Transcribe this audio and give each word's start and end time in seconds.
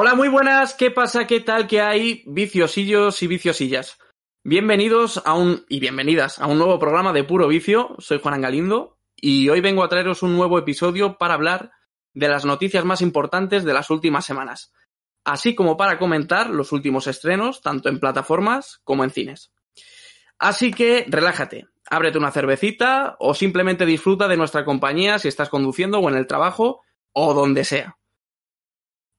Hola, 0.00 0.14
muy 0.14 0.28
buenas. 0.28 0.74
¿Qué 0.74 0.92
pasa? 0.92 1.26
¿Qué 1.26 1.40
tal? 1.40 1.66
¿Qué 1.66 1.80
hay? 1.80 2.22
Viciosillos 2.24 3.20
y 3.20 3.26
viciosillas. 3.26 3.98
Bienvenidos 4.44 5.20
a 5.24 5.34
un 5.34 5.64
y 5.68 5.80
bienvenidas 5.80 6.38
a 6.38 6.46
un 6.46 6.56
nuevo 6.56 6.78
programa 6.78 7.12
de 7.12 7.24
Puro 7.24 7.48
Vicio. 7.48 7.96
Soy 7.98 8.20
Juan 8.20 8.34
Angalindo 8.34 9.00
y 9.16 9.48
hoy 9.48 9.60
vengo 9.60 9.82
a 9.82 9.88
traeros 9.88 10.22
un 10.22 10.36
nuevo 10.36 10.56
episodio 10.56 11.18
para 11.18 11.34
hablar 11.34 11.72
de 12.14 12.28
las 12.28 12.44
noticias 12.44 12.84
más 12.84 13.02
importantes 13.02 13.64
de 13.64 13.74
las 13.74 13.90
últimas 13.90 14.24
semanas, 14.24 14.72
así 15.24 15.56
como 15.56 15.76
para 15.76 15.98
comentar 15.98 16.48
los 16.48 16.70
últimos 16.70 17.08
estrenos 17.08 17.60
tanto 17.60 17.88
en 17.88 17.98
plataformas 17.98 18.80
como 18.84 19.02
en 19.02 19.10
cines. 19.10 19.50
Así 20.38 20.70
que 20.70 21.06
relájate, 21.08 21.66
ábrete 21.90 22.18
una 22.18 22.30
cervecita 22.30 23.16
o 23.18 23.34
simplemente 23.34 23.84
disfruta 23.84 24.28
de 24.28 24.36
nuestra 24.36 24.64
compañía 24.64 25.18
si 25.18 25.26
estás 25.26 25.48
conduciendo 25.48 25.98
o 25.98 26.08
en 26.08 26.14
el 26.14 26.28
trabajo 26.28 26.82
o 27.12 27.34
donde 27.34 27.64
sea. 27.64 27.97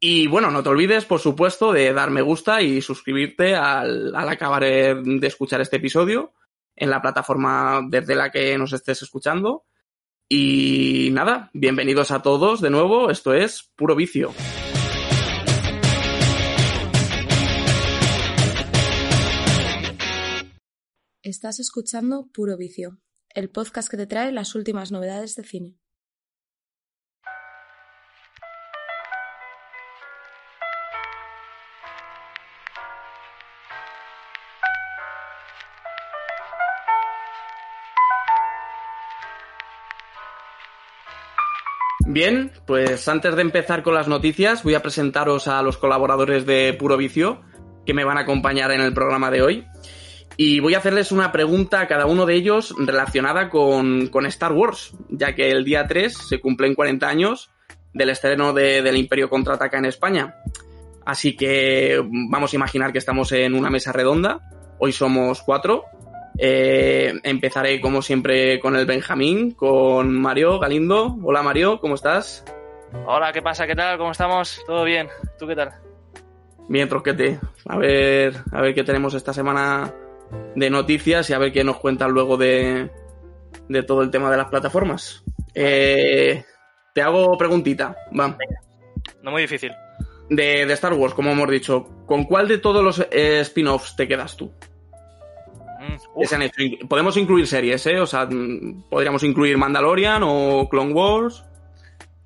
Y 0.02 0.27
bueno, 0.27 0.49
no 0.49 0.63
te 0.63 0.70
olvides, 0.70 1.03
por 1.03 1.20
supuesto, 1.20 1.73
de 1.73 1.91
dar 1.91 2.09
me 2.09 2.21
gusta 2.21 2.62
y 2.62 2.81
suscribirte 2.81 3.55
al, 3.55 4.16
al 4.16 4.30
acabar 4.30 4.63
de 4.63 5.27
escuchar 5.27 5.59
este 5.59 5.75
episodio 5.75 6.34
en 6.73 6.89
la 6.89 7.02
plataforma 7.02 7.81
desde 7.85 8.16
la 8.16 8.31
que 8.31 8.58
nos 8.58 8.72
estés 8.72 9.02
escuchando. 9.02 9.66
Y 10.30 11.09
nada, 11.12 11.49
bienvenidos 11.53 12.12
a 12.12 12.22
todos 12.22 12.62
de 12.62 12.70
nuevo, 12.70 13.09
esto 13.09 13.34
es 13.34 13.72
Puro 13.75 13.94
Vicio. 13.95 14.34
Estás 21.22 21.59
escuchando 21.59 22.30
Puro 22.34 22.55
Vicio, 22.55 23.02
el 23.36 23.50
podcast 23.50 23.89
que 23.89 23.97
te 23.97 24.08
trae 24.08 24.31
las 24.31 24.56
últimas 24.56 24.94
novedades 24.94 25.36
de 25.36 25.44
cine. 25.44 25.78
Bien, 42.12 42.50
pues 42.66 43.08
antes 43.08 43.36
de 43.36 43.44
empezar 43.44 43.84
con 43.84 43.94
las 43.94 44.08
noticias, 44.08 44.64
voy 44.64 44.74
a 44.74 44.82
presentaros 44.82 45.48
a 45.48 45.62
los 45.62 45.78
colaboradores 45.78 46.44
de 46.44 46.74
Puro 46.74 46.98
Vicio 46.98 47.42
que 47.86 47.94
me 47.94 48.04
van 48.04 48.18
a 48.18 48.22
acompañar 48.22 48.72
en 48.72 48.82
el 48.82 48.94
programa 48.94 49.30
de 49.30 49.44
hoy. 49.44 49.68
Y 50.36 50.60
voy 50.60 50.74
a 50.74 50.80
hacerles 50.80 51.12
una 51.12 51.32
pregunta 51.32 51.82
a 51.82 51.88
cada 51.88 52.08
uno 52.08 52.26
de 52.26 52.34
ellos 52.34 52.74
relacionada 52.80 53.52
con, 53.52 54.08
con 54.08 54.26
Star 54.26 54.54
Wars, 54.54 54.92
ya 55.10 55.36
que 55.36 55.52
el 55.52 55.64
día 55.64 55.86
3 55.86 56.12
se 56.12 56.40
cumplen 56.40 56.74
40 56.74 57.08
años 57.08 57.52
del 57.94 58.10
estreno 58.10 58.54
de, 58.54 58.82
del 58.82 58.98
Imperio 58.98 59.30
Contraataca 59.30 59.78
en 59.78 59.86
España. 59.86 60.34
Así 61.06 61.38
que 61.38 62.04
vamos 62.32 62.54
a 62.54 62.56
imaginar 62.56 62.92
que 62.92 62.98
estamos 62.98 63.32
en 63.34 63.54
una 63.54 63.70
mesa 63.70 63.92
redonda. 63.92 64.50
Hoy 64.80 64.94
somos 64.94 65.44
cuatro. 65.44 65.84
Eh, 66.42 67.20
empezaré 67.23 67.82
como 67.82 68.02
siempre 68.02 68.62
con 68.62 68.78
el 68.78 68.86
Benjamín, 68.86 69.52
con 69.52 70.14
Mario 70.14 70.58
Galindo. 70.58 71.18
Hola 71.22 71.44
Mario, 71.44 71.81
¿cómo 71.81 71.96
estás? 71.96 72.46
Hola, 73.06 73.34
¿qué 73.34 73.42
pasa? 73.42 73.68
¿Qué 73.68 73.76
tal? 73.76 73.98
¿Cómo 73.98 74.12
estamos? 74.12 74.62
¿Todo 74.66 74.86
bien? 74.86 75.09
¿Tú 75.38 75.46
qué 75.48 75.56
tal? 75.56 75.73
Bien, 76.70 76.88
Trosquete. 76.88 77.40
A 77.68 77.78
ver, 77.78 78.36
a 78.54 78.62
ver 78.62 78.73
qué 78.73 78.86
tenemos 78.86 79.14
esta 79.16 79.34
semana 79.34 79.94
de 80.56 80.70
noticias 80.70 81.30
y 81.30 81.34
a 81.34 81.40
ver 81.40 81.52
qué 81.52 81.66
nos 81.66 81.78
cuentan 81.78 82.12
luego 82.12 82.38
de, 82.38 82.90
de 83.68 83.84
todo 83.84 84.02
el 84.02 84.09
tema 84.09 84.31
de 84.31 84.38
las 84.38 84.48
plataformas. 84.48 85.26
Eh, 85.53 86.46
te 86.94 87.02
hago 87.02 87.38
preguntita, 87.38 87.97
va. 88.18 88.38
No 89.22 89.31
muy 89.31 89.42
difícil. 89.42 89.74
De, 90.30 90.66
de, 90.66 90.74
Star 90.74 90.94
Wars, 90.94 91.13
como 91.13 91.31
hemos 91.31 91.50
dicho, 91.50 91.84
¿con 92.06 92.24
cuál 92.24 92.47
de 92.47 92.59
todos 92.59 92.81
los 92.81 93.00
eh, 93.12 93.42
spin-offs 93.42 93.97
te 93.97 94.08
quedas 94.08 94.38
tú? 94.38 94.53
Que 96.17 96.27
se 96.27 96.35
han 96.35 96.41
hecho. 96.44 96.61
Podemos 96.88 97.17
incluir 97.17 97.47
series, 97.47 97.85
¿eh? 97.88 98.00
O 98.00 98.05
sea, 98.05 98.25
mm, 98.25 98.89
podríamos 98.89 99.23
incluir 99.23 99.57
Mandalorian 99.57 100.22
o 100.23 100.67
Clone 100.69 100.94
Wars. 100.94 101.45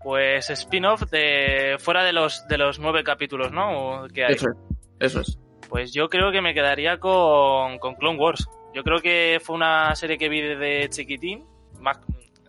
Pues 0.03 0.49
spin-off 0.49 1.03
de 1.09 1.77
fuera 1.79 2.03
de 2.03 2.13
los 2.13 2.45
de 2.47 2.57
los 2.57 2.79
nueve 2.79 3.03
capítulos, 3.03 3.51
¿no? 3.51 4.07
Que 4.13 4.25
hay. 4.25 4.33
Eso 4.33 4.49
es. 4.49 4.55
Eso 4.99 5.21
es. 5.21 5.39
Pues 5.69 5.93
yo 5.93 6.09
creo 6.09 6.31
que 6.31 6.41
me 6.41 6.53
quedaría 6.53 6.99
con, 6.99 7.79
con 7.79 7.95
Clone 7.95 8.19
Wars. 8.19 8.47
Yo 8.73 8.83
creo 8.83 8.99
que 8.99 9.39
fue 9.41 9.55
una 9.55 9.95
serie 9.95 10.17
que 10.17 10.29
vi 10.29 10.41
de 10.41 10.87
chiquitín, 10.89 11.45
más, 11.79 11.99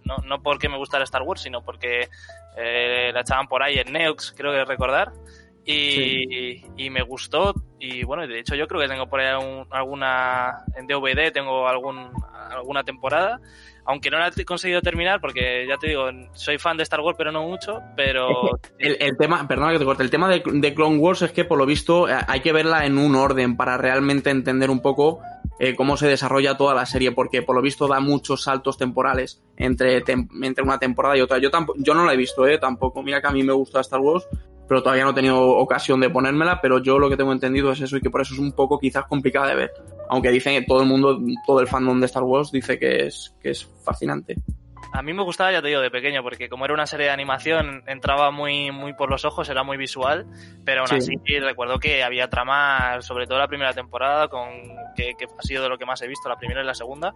no, 0.04 0.16
no 0.26 0.42
porque 0.42 0.68
me 0.68 0.78
gustara 0.78 1.04
Star 1.04 1.22
Wars, 1.22 1.42
sino 1.42 1.62
porque 1.62 2.08
eh, 2.56 3.10
la 3.12 3.20
echaban 3.20 3.46
por 3.46 3.62
ahí 3.62 3.78
en 3.78 3.92
Neox, 3.92 4.34
creo 4.36 4.52
que 4.52 4.64
recordar. 4.64 5.12
Y, 5.64 6.26
sí. 6.28 6.62
y, 6.76 6.90
me 6.90 7.02
gustó. 7.02 7.54
Y 7.78 8.04
bueno, 8.04 8.26
de 8.26 8.40
hecho 8.40 8.54
yo 8.54 8.66
creo 8.66 8.80
que 8.80 8.88
tengo 8.88 9.06
por 9.08 9.20
ahí 9.20 9.34
un, 9.34 9.66
alguna, 9.70 10.64
en 10.76 10.86
DVD 10.86 11.32
tengo 11.32 11.66
algún, 11.66 12.10
alguna 12.50 12.84
temporada. 12.84 13.40
Aunque 13.86 14.10
no 14.10 14.18
la 14.18 14.30
he 14.34 14.44
conseguido 14.44 14.80
terminar 14.80 15.20
porque 15.20 15.66
ya 15.68 15.76
te 15.76 15.88
digo, 15.88 16.06
soy 16.32 16.56
fan 16.56 16.76
de 16.78 16.82
Star 16.84 17.00
Wars 17.00 17.16
pero 17.18 17.32
no 17.32 17.42
mucho, 17.42 17.82
pero... 17.94 18.58
El, 18.78 18.96
el 18.98 19.16
tema, 19.18 19.46
perdona 19.46 19.72
que 19.72 19.78
te 19.78 19.84
corte, 19.84 20.02
el 20.02 20.10
tema 20.10 20.28
de, 20.28 20.42
de, 20.42 20.74
Clone 20.74 20.96
Wars 20.96 21.20
es 21.20 21.32
que 21.32 21.44
por 21.44 21.58
lo 21.58 21.66
visto 21.66 22.08
eh, 22.08 22.16
hay 22.26 22.40
que 22.40 22.52
verla 22.52 22.86
en 22.86 22.96
un 22.96 23.14
orden 23.14 23.58
para 23.58 23.76
realmente 23.76 24.30
entender 24.30 24.70
un 24.70 24.80
poco 24.80 25.20
eh, 25.58 25.76
cómo 25.76 25.96
se 25.96 26.08
desarrolla 26.08 26.56
toda 26.56 26.74
la 26.74 26.84
serie, 26.84 27.12
porque 27.12 27.42
por 27.42 27.54
lo 27.54 27.62
visto 27.62 27.86
da 27.86 28.00
muchos 28.00 28.42
saltos 28.42 28.76
temporales 28.76 29.40
entre, 29.56 30.00
tem 30.00 30.28
entre 30.42 30.64
una 30.64 30.78
temporada 30.78 31.16
y 31.16 31.20
otra. 31.20 31.38
Yo, 31.38 31.50
yo 31.76 31.94
no 31.94 32.04
la 32.04 32.12
he 32.12 32.16
visto, 32.16 32.46
eh, 32.46 32.58
tampoco. 32.58 33.02
Mira 33.02 33.20
que 33.20 33.28
a 33.28 33.30
mí 33.30 33.42
me 33.44 33.52
gusta 33.52 33.80
Star 33.80 34.00
Wars, 34.00 34.26
pero 34.68 34.82
todavía 34.82 35.04
no 35.04 35.10
he 35.10 35.14
tenido 35.14 35.40
ocasión 35.40 36.00
de 36.00 36.10
ponérmela, 36.10 36.60
pero 36.60 36.78
yo 36.78 36.98
lo 36.98 37.10
que 37.10 37.16
tengo 37.16 37.32
entendido 37.32 37.72
es 37.72 37.80
eso 37.80 37.96
y 37.96 38.00
que 38.00 38.10
por 38.10 38.20
eso 38.20 38.34
es 38.34 38.40
un 38.40 38.52
poco 38.52 38.78
quizás 38.78 39.04
complicada 39.06 39.48
de 39.48 39.54
ver. 39.54 39.72
Aunque 40.08 40.30
dicen 40.30 40.60
que 40.60 40.66
todo 40.66 40.82
el 40.82 40.88
mundo, 40.88 41.20
todo 41.46 41.60
el 41.60 41.66
fandom 41.66 42.00
de 42.00 42.06
Star 42.06 42.22
Wars 42.22 42.50
dice 42.50 42.78
que 42.78 43.06
es, 43.06 43.34
que 43.40 43.50
es 43.50 43.68
fascinante. 43.82 44.36
A 44.94 45.02
mí 45.02 45.12
me 45.12 45.24
gustaba, 45.24 45.50
ya 45.50 45.60
te 45.60 45.66
digo, 45.66 45.80
de 45.80 45.90
pequeño, 45.90 46.22
porque 46.22 46.48
como 46.48 46.64
era 46.64 46.72
una 46.72 46.86
serie 46.86 47.06
de 47.06 47.12
animación, 47.12 47.82
entraba 47.88 48.30
muy, 48.30 48.70
muy 48.70 48.92
por 48.94 49.10
los 49.10 49.24
ojos, 49.24 49.48
era 49.48 49.64
muy 49.64 49.76
visual, 49.76 50.24
pero 50.64 50.82
aún 50.82 50.88
sí. 50.88 51.16
así 51.16 51.40
recuerdo 51.40 51.80
que 51.80 52.04
había 52.04 52.30
tramas, 52.30 53.04
sobre 53.04 53.26
todo 53.26 53.40
la 53.40 53.48
primera 53.48 53.72
temporada, 53.72 54.28
con 54.28 54.48
que, 54.94 55.14
que, 55.18 55.24
ha 55.24 55.42
sido 55.42 55.64
de 55.64 55.68
lo 55.68 55.78
que 55.78 55.84
más 55.84 56.00
he 56.02 56.06
visto, 56.06 56.28
la 56.28 56.36
primera 56.36 56.62
y 56.62 56.64
la 56.64 56.74
segunda, 56.74 57.12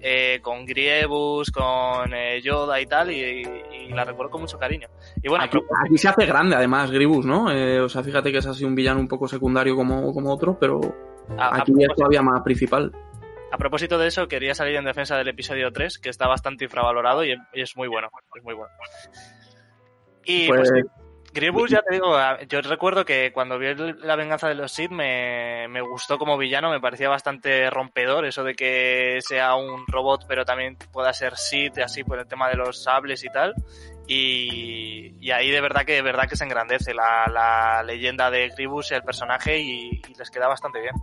eh, 0.00 0.40
con 0.40 0.64
Grievous, 0.64 1.50
con 1.50 2.14
eh, 2.14 2.40
Yoda 2.40 2.80
y 2.80 2.86
tal, 2.86 3.10
y, 3.10 3.20
y, 3.20 3.88
la 3.90 4.06
recuerdo 4.06 4.30
con 4.30 4.40
mucho 4.40 4.58
cariño. 4.58 4.88
Y 5.22 5.28
bueno, 5.28 5.44
aquí, 5.44 5.58
aquí 5.84 5.98
se 5.98 6.08
hace 6.08 6.24
grande 6.24 6.56
además 6.56 6.90
Grievous, 6.90 7.26
¿no? 7.26 7.50
Eh, 7.52 7.78
o 7.78 7.90
sea, 7.90 8.02
fíjate 8.02 8.32
que 8.32 8.38
es 8.38 8.46
así 8.46 8.64
un 8.64 8.74
villano 8.74 9.00
un 9.00 9.08
poco 9.08 9.28
secundario 9.28 9.76
como, 9.76 10.14
como 10.14 10.32
otro, 10.32 10.58
pero 10.58 10.80
a, 11.36 11.60
aquí 11.60 11.72
a 11.72 11.88
es 11.90 11.94
todavía 11.94 12.22
más 12.22 12.40
principal. 12.40 12.90
A 13.50 13.56
propósito 13.56 13.98
de 13.98 14.08
eso, 14.08 14.28
quería 14.28 14.54
salir 14.54 14.76
en 14.76 14.84
defensa 14.84 15.16
del 15.16 15.28
episodio 15.28 15.72
3, 15.72 15.98
que 15.98 16.10
está 16.10 16.26
bastante 16.26 16.64
infravalorado 16.64 17.24
y, 17.24 17.34
es 17.52 17.76
muy 17.76 17.88
bueno. 17.88 18.08
Es 18.36 18.44
muy 18.44 18.54
bueno. 18.54 18.72
Y 20.24 20.48
pues, 20.48 20.70
pues 20.70 20.84
Grievous, 21.32 21.70
ya 21.70 21.82
te 21.82 21.94
digo, 21.94 22.16
yo 22.48 22.60
recuerdo 22.62 23.04
que 23.04 23.32
cuando 23.32 23.58
vi 23.58 23.74
La 24.02 24.16
venganza 24.16 24.48
de 24.48 24.54
los 24.54 24.72
Sith 24.72 24.90
me, 24.90 25.66
me, 25.68 25.80
gustó 25.80 26.18
como 26.18 26.36
villano, 26.36 26.70
me 26.70 26.80
parecía 26.80 27.08
bastante 27.08 27.70
rompedor 27.70 28.26
eso 28.26 28.44
de 28.44 28.54
que 28.54 29.18
sea 29.20 29.54
un 29.54 29.86
robot 29.86 30.24
pero 30.26 30.44
también 30.44 30.76
pueda 30.92 31.12
ser 31.12 31.36
Sith, 31.36 31.78
así 31.78 32.02
por 32.02 32.18
el 32.18 32.26
tema 32.26 32.48
de 32.48 32.56
los 32.56 32.82
sables 32.82 33.24
y 33.24 33.28
tal. 33.28 33.54
Y, 34.06 35.16
y 35.20 35.30
ahí 35.30 35.50
de 35.50 35.60
verdad 35.60 35.84
que 35.84 35.94
de 35.94 36.02
verdad 36.02 36.28
que 36.28 36.36
se 36.36 36.44
engrandece 36.44 36.94
la, 36.94 37.26
la 37.32 37.82
leyenda 37.82 38.30
de 38.30 38.48
Grievous, 38.48 38.92
el 38.92 39.02
personaje, 39.02 39.58
y, 39.58 40.00
y 40.08 40.14
les 40.18 40.30
queda 40.30 40.48
bastante 40.48 40.80
bien 40.80 40.94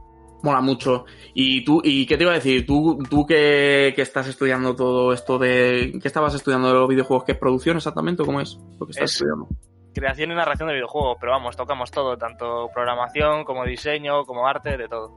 mola 0.45 0.61
mucho. 0.61 1.05
Y 1.33 1.65
tú, 1.65 1.81
¿y 1.83 2.05
qué 2.05 2.15
te 2.15 2.23
iba 2.23 2.31
a 2.31 2.35
decir? 2.35 2.65
Tú, 2.65 2.99
tú 3.09 3.25
que, 3.25 3.91
que, 3.95 4.01
estás 4.01 4.27
estudiando 4.27 4.75
todo 4.75 5.11
esto 5.11 5.37
de. 5.37 5.97
¿Qué 6.01 6.07
estabas 6.07 6.35
estudiando 6.35 6.69
de 6.69 6.75
los 6.75 6.87
videojuegos? 6.87 7.25
¿Qué 7.25 7.33
es 7.33 7.37
producción 7.37 7.75
exactamente 7.75 8.23
o 8.23 8.25
cómo 8.25 8.39
es 8.39 8.57
lo 8.79 8.85
que 8.85 8.91
estás 8.91 9.11
es 9.11 9.15
estudiando? 9.15 9.47
Creación 9.93 10.31
y 10.31 10.35
narración 10.35 10.67
de 10.69 10.75
videojuegos, 10.75 11.17
pero 11.19 11.31
vamos, 11.31 11.57
tocamos 11.57 11.91
todo, 11.91 12.17
tanto 12.17 12.69
programación 12.73 13.43
como 13.43 13.65
diseño, 13.65 14.23
como 14.25 14.47
arte, 14.47 14.77
de 14.77 14.87
todo. 14.87 15.13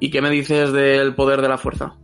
¿Y 0.00 0.10
qué 0.10 0.20
me 0.20 0.30
dices 0.30 0.72
del 0.72 1.14
poder 1.14 1.40
de 1.40 1.48
la 1.48 1.58
fuerza? 1.58 1.96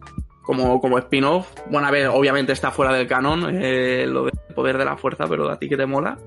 Como, 0.42 0.80
como 0.80 0.98
spin-off. 0.98 1.52
Bueno, 1.70 1.86
a 1.88 1.90
ver, 1.90 2.08
obviamente 2.08 2.52
está 2.52 2.70
fuera 2.70 2.92
del 2.92 3.06
canon, 3.06 3.56
eh, 3.62 4.06
lo 4.06 4.24
del 4.24 4.38
poder 4.54 4.78
de 4.78 4.84
la 4.84 4.96
fuerza, 4.96 5.26
pero 5.28 5.48
a 5.50 5.58
ti 5.58 5.68
que 5.68 5.76
te 5.76 5.86
mola 5.86 6.18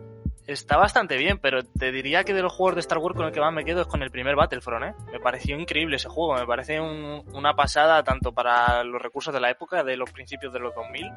está 0.48 0.78
bastante 0.78 1.18
bien, 1.18 1.38
pero 1.40 1.64
te 1.64 1.92
diría 1.92 2.24
que 2.24 2.34
de 2.34 2.42
los 2.42 2.54
juegos 2.54 2.76
de 2.76 2.82
Star 2.82 2.98
Wars 2.98 3.16
con 3.16 3.26
el 3.26 3.32
que 3.32 3.40
más 3.40 3.54
me 3.54 3.64
quedo 3.64 3.82
es 3.82 3.88
con 3.88 4.04
el 4.04 4.12
primer 4.12 4.36
Battlefront, 4.36 4.86
¿eh? 4.86 4.94
Me 5.12 5.20
pareció 5.20 5.58
increíble 5.58 5.96
ese 5.96 6.10
juego, 6.10 6.36
me 6.36 6.46
parece 6.46 6.80
un, 6.80 7.24
una 7.34 7.56
pasada 7.56 8.04
tanto 8.04 8.34
para 8.34 8.84
los 8.84 9.02
recursos 9.02 9.34
de 9.34 9.40
la 9.40 9.50
época, 9.50 9.84
de 9.84 9.98
los 9.98 10.12
principios 10.12 10.52
de 10.52 10.60
los 10.60 10.76
2000, 10.76 11.12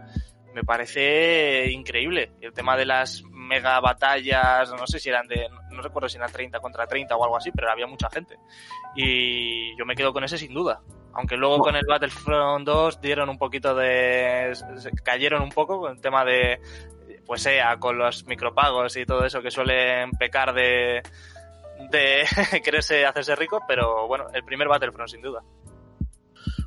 me 0.54 0.64
parece 0.64 1.70
increíble. 1.70 2.32
El 2.40 2.52
tema 2.52 2.76
de 2.76 2.86
las 2.86 3.22
mega 3.30 3.78
batallas, 3.80 4.72
no 4.72 4.86
sé 4.86 4.98
si 4.98 5.10
eran 5.10 5.26
de, 5.26 5.48
no 5.70 5.82
recuerdo 5.82 6.08
si 6.08 6.16
eran 6.16 6.32
30 6.32 6.60
contra 6.60 6.86
30 6.86 7.14
o 7.14 7.24
algo 7.24 7.36
así, 7.36 7.50
pero 7.50 7.70
había 7.70 7.86
mucha 7.86 8.08
gente. 8.08 8.38
Y 8.94 9.76
yo 9.76 9.84
me 9.84 9.94
quedo 9.94 10.12
con 10.12 10.24
ese 10.24 10.38
sin 10.38 10.54
duda. 10.54 10.80
Aunque 11.12 11.36
luego 11.36 11.58
con 11.58 11.76
el 11.76 11.84
Battlefront 11.86 12.66
2 12.66 13.00
dieron 13.00 13.28
un 13.28 13.38
poquito 13.38 13.74
de... 13.74 14.52
cayeron 15.02 15.42
un 15.42 15.50
poco 15.50 15.80
con 15.80 15.92
el 15.92 16.00
tema 16.00 16.24
de, 16.24 16.58
pues 17.26 17.42
sea 17.42 17.76
con 17.78 17.98
los 17.98 18.24
micropagos 18.26 18.96
y 18.96 19.04
todo 19.04 19.24
eso 19.24 19.42
que 19.42 19.50
suelen 19.50 20.10
pecar 20.12 20.54
de, 20.54 21.02
de 21.90 22.24
quererse 22.64 23.04
hacerse 23.04 23.34
rico, 23.36 23.60
pero 23.66 24.06
bueno, 24.06 24.26
el 24.32 24.44
primer 24.44 24.68
Battlefront 24.68 25.10
sin 25.10 25.22
duda. 25.22 25.42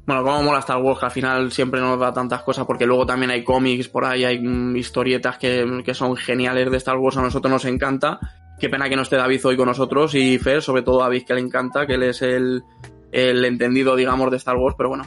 Bueno, 0.05 0.23
como 0.23 0.41
mola 0.41 0.59
Star 0.59 0.77
Wars, 0.77 0.99
que 0.99 1.05
al 1.05 1.11
final 1.11 1.51
siempre 1.51 1.79
nos 1.79 1.99
da 1.99 2.11
tantas 2.11 2.41
cosas, 2.41 2.65
porque 2.65 2.85
luego 2.85 3.05
también 3.05 3.31
hay 3.31 3.43
cómics 3.43 3.87
por 3.87 4.05
ahí, 4.05 4.25
hay 4.25 4.39
mm, 4.39 4.75
historietas 4.75 5.37
que, 5.37 5.83
que 5.85 5.93
son 5.93 6.15
geniales 6.15 6.69
de 6.71 6.77
Star 6.77 6.97
Wars, 6.97 7.17
a 7.17 7.21
nosotros 7.21 7.51
nos 7.51 7.65
encanta. 7.65 8.19
Qué 8.59 8.69
pena 8.69 8.89
que 8.89 8.95
no 8.95 9.03
esté 9.03 9.15
David 9.15 9.45
hoy 9.45 9.55
con 9.55 9.67
nosotros 9.67 10.15
y 10.15 10.37
Fer, 10.39 10.61
sobre 10.61 10.81
todo 10.81 10.99
David, 10.99 11.25
que 11.25 11.33
le 11.35 11.41
encanta, 11.41 11.85
que 11.85 11.93
él 11.93 12.03
es 12.03 12.21
el 12.21 12.63
entendido, 13.11 13.95
digamos, 13.95 14.31
de 14.31 14.37
Star 14.37 14.57
Wars, 14.57 14.75
pero 14.77 14.89
bueno. 14.89 15.05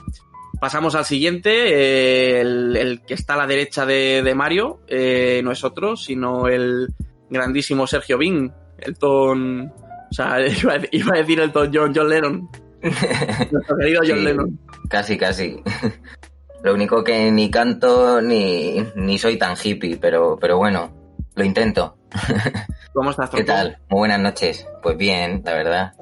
Pasamos 0.63 0.95
al 0.95 1.05
siguiente, 1.05 1.51
eh, 1.51 2.41
el, 2.41 2.77
el, 2.77 3.01
que 3.03 3.15
está 3.15 3.35
a 3.35 3.39
la 3.39 3.49
derecha 3.49 3.85
de, 3.85 4.23
de 4.23 4.35
Mario, 4.37 4.79
eh, 4.87 5.41
no 5.43 5.51
es 5.51 5.65
otro, 5.65 5.97
sino 5.97 6.47
el 6.47 6.87
grandísimo 7.29 7.89
Sergio 7.89 8.17
Bing, 8.17 8.53
el 8.79 8.97
ton... 8.97 9.73
O 9.73 10.15
sea, 10.15 10.37
iba 10.47 10.75
a, 10.75 10.81
iba 10.93 11.15
a 11.15 11.19
decir 11.19 11.41
el 11.41 11.51
ton 11.51 11.69
John, 11.75 11.93
John 11.93 12.09
Lennon. 12.09 12.49
Nuestro 13.51 13.77
querido 13.77 14.03
John 14.07 14.19
Sí, 14.19 14.25
Lennon. 14.25 14.61
Casi, 14.89 15.19
casi. 15.19 15.61
Lo 16.63 16.75
único 16.75 17.03
que 17.03 17.33
ni 17.33 17.51
canto 17.51 18.23
ni, 18.23 18.87
ni 18.95 19.19
soy 19.19 19.37
tan 19.39 19.57
hippie, 19.61 19.97
pero, 19.97 20.39
pero 20.41 20.59
bueno, 20.59 20.93
lo 21.35 21.45
intento. 21.45 21.97
¿Cómo 22.93 23.11
estás, 23.11 23.31
¿Qué 23.31 23.43
tronco? 23.43 23.53
tal? 23.53 23.79
Muy 23.91 23.99
buenas 23.99 24.21
noches. 24.21 24.65
Pues 24.81 24.97
bien, 24.97 25.43
la 25.45 25.55
verdad. 25.55 25.93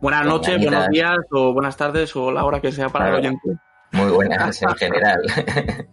Buenas 0.00 0.24
noches, 0.24 0.58
buenos 0.58 0.88
días 0.88 1.18
o 1.32 1.52
buenas 1.52 1.76
tardes 1.76 2.16
o 2.16 2.30
la 2.32 2.44
hora 2.46 2.62
que 2.62 2.72
sea 2.72 2.88
para 2.88 3.06
el 3.08 3.20
Claro. 3.20 3.28
oyente. 3.36 3.60
Muy 3.92 4.10
buenas 4.10 4.62
en 4.62 4.74
general. 4.76 5.20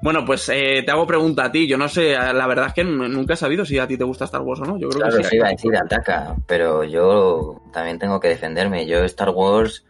Bueno, 0.00 0.24
pues 0.24 0.48
eh, 0.50 0.84
te 0.86 0.92
hago 0.92 1.08
pregunta 1.08 1.46
a 1.46 1.50
ti. 1.50 1.66
Yo 1.66 1.76
no 1.76 1.88
sé, 1.88 2.12
la 2.12 2.46
verdad 2.46 2.68
es 2.68 2.72
que 2.74 2.84
nunca 2.84 3.34
he 3.34 3.36
sabido 3.36 3.64
si 3.64 3.80
a 3.80 3.86
ti 3.88 3.98
te 3.98 4.04
gusta 4.04 4.26
Star 4.26 4.42
Wars 4.42 4.60
o 4.60 4.64
no. 4.64 4.78
Yo 4.78 4.88
creo 4.90 5.00
Claro, 5.02 5.16
que 5.18 5.24
sí. 5.24 5.34
iba 5.36 5.48
a 5.48 5.50
decir, 5.50 5.76
ataca, 5.76 6.36
pero 6.46 6.84
yo 6.84 7.60
también 7.72 7.98
tengo 7.98 8.20
que 8.20 8.28
defenderme. 8.28 8.86
Yo 8.86 9.02
Star 9.04 9.30
Wars 9.30 9.84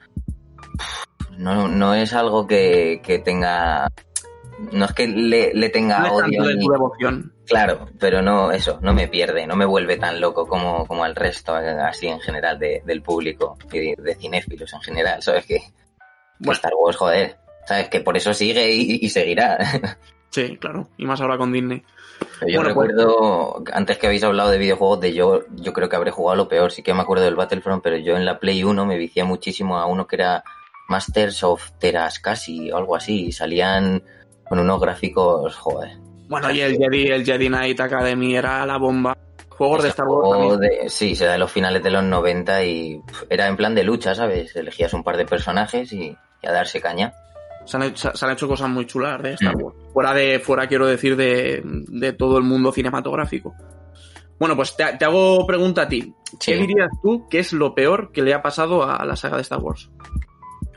no, 1.37 1.69
no 1.69 1.95
es 1.95 2.15
algo 2.15 2.47
que, 2.47 3.03
que 3.05 3.19
tenga... 3.19 3.87
No 4.73 4.87
es 4.87 4.93
que 4.93 5.07
le, 5.07 5.53
le 5.53 5.69
tenga 5.69 5.99
No 6.01 6.07
es 6.07 6.13
odio 6.13 6.23
tanto 6.23 6.49
de 6.49 6.55
ni- 6.57 6.65
tu 6.67 6.73
devoción. 6.73 7.33
Claro, 7.47 7.87
pero 8.01 8.23
no, 8.23 8.51
eso, 8.51 8.79
no 8.81 8.95
me 8.95 9.09
pierde, 9.09 9.47
no 9.47 9.57
me 9.57 9.67
vuelve 9.67 9.99
tan 9.99 10.21
loco 10.23 10.47
como, 10.47 10.87
como 10.87 11.05
al 11.05 11.15
resto, 11.17 11.55
así 11.55 12.09
en 12.09 12.21
general, 12.21 12.59
de- 12.59 12.83
del 12.85 13.03
público 13.03 13.59
y 13.71 13.79
de, 13.79 13.95
de 14.03 14.15
cinéfilos 14.17 14.73
en 14.73 14.81
general, 14.81 15.23
¿sabes 15.23 15.45
qué? 15.47 15.61
Que 16.39 16.47
Bueno. 16.47 16.53
Star 16.53 16.73
Wars, 16.79 16.97
joder, 16.97 17.37
¿sabes? 17.67 17.89
Que 17.89 18.01
por 18.01 18.17
eso 18.17 18.33
sigue 18.35 18.71
y, 18.73 18.99
y 19.03 19.09
seguirá. 19.11 19.59
Sí, 20.31 20.59
claro. 20.59 20.91
Y 20.99 21.07
más 21.07 21.23
ahora 21.23 21.39
con 21.39 21.51
Disney. 21.53 21.83
Pero 22.39 22.53
yo 22.53 22.59
Bueno, 22.61 22.75
pues- 22.75 22.89
recuerdo, 22.89 23.65
antes 23.73 23.97
que 23.97 24.07
habéis 24.09 24.23
hablado 24.25 24.51
de 24.51 24.59
videojuegos, 24.59 25.01
de 25.01 25.15
yo, 25.15 25.41
yo 25.57 25.73
creo 25.73 25.89
que 25.89 25.97
habré 25.97 26.11
jugado 26.11 26.37
lo 26.37 26.49
peor, 26.49 26.71
sí 26.71 26.83
que 26.83 26.93
me 26.93 27.01
acuerdo 27.01 27.25
del 27.25 27.35
Battlefront, 27.35 27.83
pero 27.83 27.97
yo 27.97 28.15
en 28.15 28.27
la 28.27 28.39
Play 28.39 28.63
1 28.63 28.85
me 28.85 28.99
vicié 28.99 29.25
muchísimo 29.25 29.79
a 29.79 29.87
uno 29.87 30.07
que 30.07 30.17
era 30.17 30.45
Masters 30.91 31.43
of 31.45 31.71
Terascasi 31.79 32.71
o 32.71 32.77
algo 32.77 32.95
así, 32.95 33.29
y 33.29 33.33
salían 33.33 34.03
con 34.47 34.59
unos 34.59 34.79
gráficos, 34.81 35.57
joder. 35.57 35.97
Bueno, 36.29 36.51
y 36.51 36.61
el 36.61 36.77
Jedi, 36.77 37.07
el 37.07 37.25
Jedi 37.25 37.49
Knight 37.49 37.81
Academy 37.81 38.37
era 38.37 38.67
la 38.67 38.77
bomba. 38.77 39.17
Juegos 39.49 39.83
de 39.83 39.89
Star 39.89 40.07
Wars 40.09 40.61
de- 40.61 40.91
sí, 40.91 41.17
se 41.17 41.25
da 41.25 41.35
en 41.35 41.41
los 41.41 41.51
finales 41.51 41.83
de 41.83 41.91
los 41.91 42.05
90 42.05 42.63
y 42.65 43.01
era 43.31 43.49
en 43.49 43.57
plan 43.57 43.75
de 43.75 43.83
lucha, 43.83 44.15
¿sabes? 44.15 44.55
Elegías 44.55 44.93
un 44.93 45.03
par 45.03 45.17
de 45.17 45.25
personajes 45.25 45.91
y, 45.95 46.15
y 46.43 46.47
a 46.47 46.53
darse 46.53 46.81
caña. 46.81 47.13
Se 47.65 47.77
han, 47.77 47.83
hecho, 47.83 48.11
se 48.15 48.25
han 48.25 48.33
hecho 48.33 48.49
cosas 48.49 48.69
muy 48.71 48.87
chulas 48.87 49.23
de 49.23 49.35
Star 49.35 49.55
Mm. 49.57 49.63
Wars. 49.63 49.77
Fuera 49.93 50.15
de, 50.15 50.39
fuera 50.41 50.67
quiero 50.67 50.87
decir, 50.87 51.17
de, 51.17 51.61
de 51.65 52.13
todo 52.15 52.39
el 52.39 52.45
mundo 52.45 52.73
cinematográfico. 52.73 53.55
Bueno, 54.39 54.57
pues 54.57 54.77
te, 54.77 54.85
te 54.99 55.05
hago 55.05 55.47
pregunta 55.47 55.83
a 55.83 55.89
ti. 55.89 56.15
¿Qué 56.43 56.55
dirías 56.57 56.89
tú 57.03 57.27
que 57.29 57.41
es 57.41 57.53
lo 57.53 57.75
peor 57.75 58.11
que 58.13 58.23
le 58.23 58.33
ha 58.33 58.41
pasado 58.41 58.85
a 58.89 59.05
la 59.05 59.17
saga 59.17 59.37
de 59.37 59.43
Star 59.43 59.59
Wars? 59.59 59.91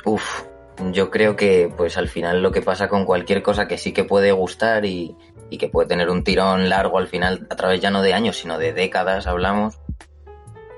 Uf, 0.03 0.43
yo 0.91 1.11
creo 1.11 1.35
que 1.35 1.71
pues 1.77 1.95
al 1.97 2.07
final 2.09 2.41
lo 2.41 2.51
que 2.51 2.61
pasa 2.61 2.89
con 2.89 3.05
cualquier 3.05 3.43
cosa 3.43 3.67
que 3.67 3.77
sí 3.77 3.93
que 3.93 4.03
puede 4.03 4.31
gustar 4.31 4.83
y, 4.85 5.15
y 5.49 5.57
que 5.59 5.69
puede 5.69 5.87
tener 5.87 6.09
un 6.09 6.23
tirón 6.23 6.69
largo 6.69 6.97
al 6.97 7.07
final, 7.07 7.45
a 7.51 7.55
través 7.55 7.79
ya 7.81 7.91
no 7.91 8.01
de 8.01 8.13
años, 8.13 8.37
sino 8.37 8.57
de 8.57 8.73
décadas 8.73 9.27
hablamos. 9.27 9.77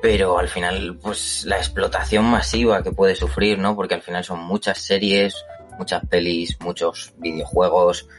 Pero 0.03 0.37
al 0.37 0.49
final, 0.49 0.99
pues 1.01 1.45
la 1.45 1.55
explotación 1.55 2.25
masiva 2.25 2.83
que 2.83 2.91
puede 2.91 3.15
sufrir, 3.15 3.57
¿no? 3.57 3.73
Porque 3.73 3.95
al 3.95 4.01
final 4.01 4.21
son 4.25 4.43
muchas 4.43 4.79
series, 4.79 5.45
muchas 5.79 6.05
pelis, 6.07 6.57
muchos 6.59 7.13
videojuegos. 7.19 8.09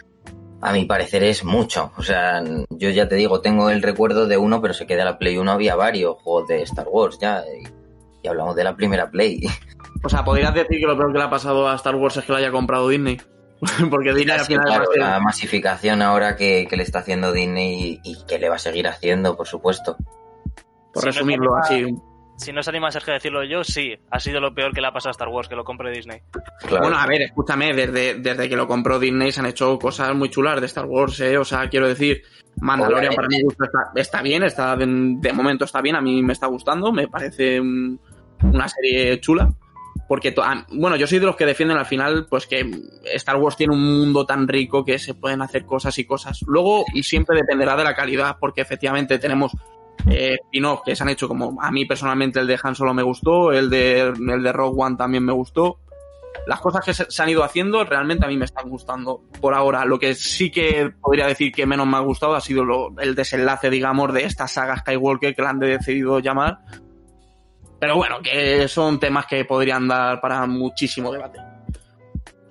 A 0.62 0.72
mi 0.72 0.86
parecer 0.86 1.22
es 1.24 1.44
mucho. 1.44 1.92
O 1.98 2.02
sea, 2.02 2.42
yo 2.70 2.88
ya 2.88 3.06
te 3.06 3.16
digo, 3.16 3.42
tengo 3.42 3.68
el 3.68 3.82
recuerdo 3.82 4.26
de 4.26 4.38
uno, 4.38 4.62
pero 4.62 4.72
se 4.72 4.86
queda 4.86 5.04
la 5.04 5.18
Play 5.18 5.36
1, 5.36 5.52
había 5.52 5.76
varios 5.76 6.16
juegos 6.22 6.48
de 6.48 6.62
Star 6.62 6.86
Wars 6.88 7.18
ya. 7.20 7.44
Y, 8.22 8.26
hablamos 8.26 8.56
de 8.56 8.64
la 8.64 8.74
primera 8.74 9.10
Play. 9.10 9.42
O 10.02 10.08
sea, 10.08 10.24
podrías 10.24 10.54
decir 10.54 10.80
que 10.80 10.86
lo 10.86 10.96
peor 10.96 11.12
que 11.12 11.18
le 11.18 11.24
ha 11.24 11.30
pasado 11.30 11.68
a 11.68 11.74
Star 11.74 11.96
Wars 11.96 12.16
es 12.16 12.24
que 12.24 12.32
lo 12.32 12.38
haya 12.38 12.50
comprado 12.50 12.88
Disney. 12.88 13.20
Porque 13.90 14.14
Disney 14.14 14.38
al 14.38 14.46
Sí, 14.46 14.54
final 14.54 14.64
claro, 14.64 14.86
la 14.96 15.20
masificación 15.20 16.00
ahora 16.00 16.34
que, 16.34 16.66
que 16.66 16.78
le 16.78 16.82
está 16.82 17.00
haciendo 17.00 17.30
Disney 17.30 18.00
y, 18.02 18.10
y 18.10 18.24
que 18.24 18.38
le 18.38 18.48
va 18.48 18.56
a 18.56 18.58
seguir 18.58 18.88
haciendo, 18.88 19.36
por 19.36 19.46
supuesto. 19.46 19.98
Por 20.94 21.02
Si 21.02 21.06
no 21.08 21.12
resumirlo 21.12 21.56
así. 21.56 21.94
Si 22.36 22.52
no 22.52 22.64
se 22.64 22.70
anima 22.70 22.90
Sergio 22.90 23.12
a 23.12 23.14
decirlo 23.14 23.44
yo, 23.44 23.62
sí, 23.62 23.94
ha 24.10 24.18
sido 24.18 24.40
lo 24.40 24.52
peor 24.52 24.72
que 24.72 24.80
le 24.80 24.88
ha 24.88 24.92
pasado 24.92 25.10
a 25.10 25.12
Star 25.12 25.28
Wars, 25.28 25.48
que 25.48 25.54
lo 25.54 25.62
compre 25.62 25.92
Disney. 25.92 26.18
Claro. 26.66 26.82
Bueno, 26.82 26.98
a 26.98 27.06
ver, 27.06 27.22
escúchame, 27.22 27.72
desde, 27.72 28.14
desde 28.14 28.48
que 28.48 28.56
lo 28.56 28.66
compró 28.66 28.98
Disney 28.98 29.30
se 29.30 29.38
han 29.38 29.46
hecho 29.46 29.78
cosas 29.78 30.12
muy 30.16 30.30
chulas 30.30 30.58
de 30.60 30.66
Star 30.66 30.86
Wars, 30.86 31.20
¿eh? 31.20 31.38
O 31.38 31.44
sea, 31.44 31.68
quiero 31.68 31.86
decir, 31.86 32.22
Mandalorian 32.60 33.12
Obviamente. 33.12 33.16
para 33.16 33.28
mi 33.28 33.42
gusto 33.42 33.64
está, 33.64 33.78
está 33.94 34.22
bien, 34.22 34.42
está 34.42 34.74
de, 34.74 34.84
de 35.20 35.32
momento 35.32 35.64
está 35.64 35.80
bien, 35.80 35.94
a 35.94 36.00
mí 36.00 36.24
me 36.24 36.32
está 36.32 36.48
gustando, 36.48 36.90
me 36.90 37.06
parece 37.06 37.60
un- 37.60 38.00
una 38.42 38.66
serie 38.68 39.20
chula. 39.20 39.48
Porque, 40.08 40.32
to- 40.32 40.42
bueno, 40.72 40.96
yo 40.96 41.06
soy 41.06 41.20
de 41.20 41.26
los 41.26 41.36
que 41.36 41.46
defienden 41.46 41.78
al 41.78 41.86
final, 41.86 42.26
pues 42.28 42.46
que 42.48 42.68
Star 43.14 43.36
Wars 43.36 43.56
tiene 43.56 43.72
un 43.74 44.00
mundo 44.00 44.26
tan 44.26 44.46
rico 44.48 44.84
que 44.84 44.98
se 44.98 45.14
pueden 45.14 45.40
hacer 45.40 45.64
cosas 45.64 45.96
y 45.98 46.04
cosas. 46.04 46.40
Luego, 46.46 46.84
y 46.92 47.04
siempre 47.04 47.36
dependerá 47.36 47.74
de 47.76 47.84
la 47.84 47.94
calidad, 47.94 48.36
porque 48.40 48.60
efectivamente 48.60 49.18
tenemos 49.18 49.52
eh, 50.06 50.36
spin-off 50.44 50.82
que 50.84 50.94
se 50.94 51.02
han 51.02 51.08
hecho 51.08 51.28
como 51.28 51.60
a 51.60 51.70
mí 51.70 51.84
personalmente 51.84 52.40
el 52.40 52.46
de 52.46 52.58
Han 52.62 52.74
Solo 52.74 52.92
me 52.94 53.02
gustó, 53.02 53.52
el 53.52 53.70
de, 53.70 54.00
el 54.00 54.42
de 54.42 54.52
Rogue 54.52 54.82
One 54.82 54.96
también 54.96 55.24
me 55.24 55.32
gustó. 55.32 55.80
Las 56.46 56.60
cosas 56.60 56.84
que 56.84 56.92
se, 56.92 57.22
han 57.22 57.28
ido 57.28 57.42
haciendo 57.42 57.84
realmente 57.84 58.26
a 58.26 58.28
mí 58.28 58.36
me 58.36 58.44
están 58.44 58.68
gustando 58.68 59.22
por 59.40 59.54
ahora. 59.54 59.84
Lo 59.84 59.98
que 59.98 60.14
sí 60.14 60.50
que 60.50 60.92
podría 61.00 61.26
decir 61.26 61.52
que 61.52 61.64
menos 61.64 61.86
me 61.86 61.96
ha 61.96 62.00
gustado 62.00 62.34
ha 62.34 62.40
sido 62.40 62.92
el 62.98 63.14
desenlace, 63.14 63.70
digamos, 63.70 64.12
de 64.12 64.24
esta 64.24 64.46
saga 64.46 64.76
Skywalker 64.76 65.34
que 65.34 65.42
la 65.42 65.50
han 65.50 65.58
decidido 65.58 66.18
llamar. 66.18 66.58
Pero 67.80 67.96
bueno, 67.96 68.16
que 68.22 68.68
son 68.68 69.00
temas 69.00 69.26
que 69.26 69.44
podrían 69.44 69.88
dar 69.88 70.20
para 70.20 70.44
muchísimo 70.46 71.12
debate. 71.12 71.53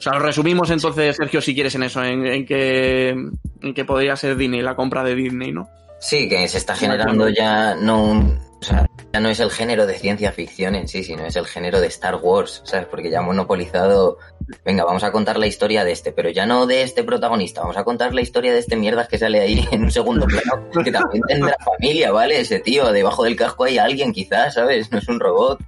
O 0.03 0.10
sea, 0.10 0.19
lo 0.19 0.19
resumimos 0.19 0.69
entonces, 0.69 1.15
Sergio, 1.15 1.39
si 1.39 1.53
quieres 1.53 1.75
en 1.75 1.83
eso, 1.83 2.03
en, 2.03 2.27
en 2.27 2.45
que, 2.45 3.12
en 3.12 3.74
que 3.74 3.86
podría 3.86 4.17
ser 4.17 4.36
Disney, 4.36 4.62
la 4.62 4.75
compra 4.75 5.01
de 5.01 5.15
Disney, 5.15 5.53
¿no? 5.53 5.69
Sí, 5.98 6.27
que 6.27 6.45
se 6.50 6.57
está 6.57 6.75
generando 6.75 7.29
ya 7.29 7.74
no 7.75 8.03
un, 8.03 8.38
o 8.60 8.65
sea, 8.65 8.86
ya 9.13 9.22
no 9.22 9.29
es 9.29 9.39
el 9.39 9.50
género 9.50 9.86
de 9.86 9.93
ciencia 9.93 10.33
ficción 10.33 10.75
en 10.75 10.89
sí, 10.89 11.05
sino 11.05 11.25
es 11.25 11.38
el 11.38 11.45
género 11.45 11.79
de 11.79 11.88
Star 11.88 12.15
Wars, 12.22 12.62
¿sabes? 12.65 12.88
Porque 12.88 13.10
ya 13.10 13.19
ha 13.19 13.22
monopolizado, 13.22 14.17
venga, 14.65 14.83
vamos 14.83 15.05
a 15.05 15.13
contar 15.13 15.39
la 15.39 15.48
historia 15.48 15.86
de 15.86 15.93
este, 15.93 16.12
pero 16.12 16.29
ya 16.29 16.45
no 16.45 16.65
de 16.65 16.81
este 16.81 17.05
protagonista, 17.05 17.62
vamos 17.62 17.77
a 17.77 17.86
contar 17.86 18.13
la 18.13 18.19
historia 18.19 18.51
de 18.51 18.60
este 18.60 18.75
mierdas 18.75 19.07
que 19.07 19.17
sale 19.17 19.39
ahí 19.39 19.65
en 19.72 19.83
un 19.83 19.91
segundo 19.91 20.25
plano, 20.25 20.69
que 20.83 20.91
también 20.91 21.24
tendrá 21.25 21.55
familia, 21.63 22.12
¿vale? 22.12 22.41
Ese 22.41 22.60
tío, 22.60 22.91
debajo 22.91 23.24
del 23.24 23.38
casco 23.38 23.63
hay 23.63 23.77
alguien 23.77 24.12
quizás, 24.12 24.55
¿sabes? 24.55 24.91
No 24.91 24.98
es 24.98 25.07
un 25.07 25.22
robot. 25.22 25.62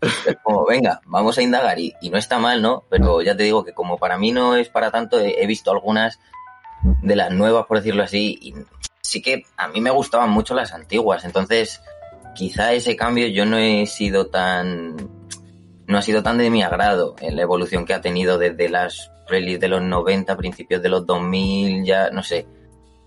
Es 0.00 0.36
como, 0.42 0.64
venga, 0.66 1.00
vamos 1.04 1.36
a 1.38 1.42
indagar 1.42 1.78
y, 1.78 1.94
y 2.00 2.10
no 2.10 2.18
está 2.18 2.38
mal, 2.38 2.62
¿no? 2.62 2.84
Pero 2.88 3.20
ya 3.22 3.36
te 3.36 3.42
digo 3.42 3.64
que 3.64 3.74
como 3.74 3.98
para 3.98 4.16
mí 4.18 4.32
no 4.32 4.56
es 4.56 4.68
para 4.68 4.90
tanto, 4.90 5.20
he, 5.20 5.42
he 5.42 5.46
visto 5.46 5.70
algunas 5.70 6.18
de 7.02 7.16
las 7.16 7.30
nuevas, 7.30 7.66
por 7.66 7.78
decirlo 7.78 8.02
así, 8.02 8.38
y 8.40 8.54
sí 9.02 9.20
que 9.22 9.44
a 9.56 9.68
mí 9.68 9.80
me 9.80 9.90
gustaban 9.90 10.30
mucho 10.30 10.54
las 10.54 10.72
antiguas, 10.72 11.24
entonces 11.24 11.82
quizá 12.34 12.72
ese 12.72 12.96
cambio 12.96 13.26
yo 13.28 13.44
no 13.44 13.58
he 13.58 13.86
sido 13.86 14.28
tan 14.28 14.96
no 15.86 15.98
ha 15.98 16.02
sido 16.02 16.22
tan 16.22 16.38
de 16.38 16.50
mi 16.50 16.62
agrado 16.62 17.16
en 17.20 17.34
la 17.34 17.42
evolución 17.42 17.84
que 17.84 17.94
ha 17.94 18.00
tenido 18.00 18.38
desde 18.38 18.68
las 18.68 19.10
release 19.26 19.58
de 19.58 19.68
los 19.68 19.82
90, 19.82 20.36
principios 20.36 20.82
de 20.82 20.88
los 20.88 21.04
2000, 21.04 21.84
ya 21.84 22.10
no 22.10 22.22
sé, 22.22 22.46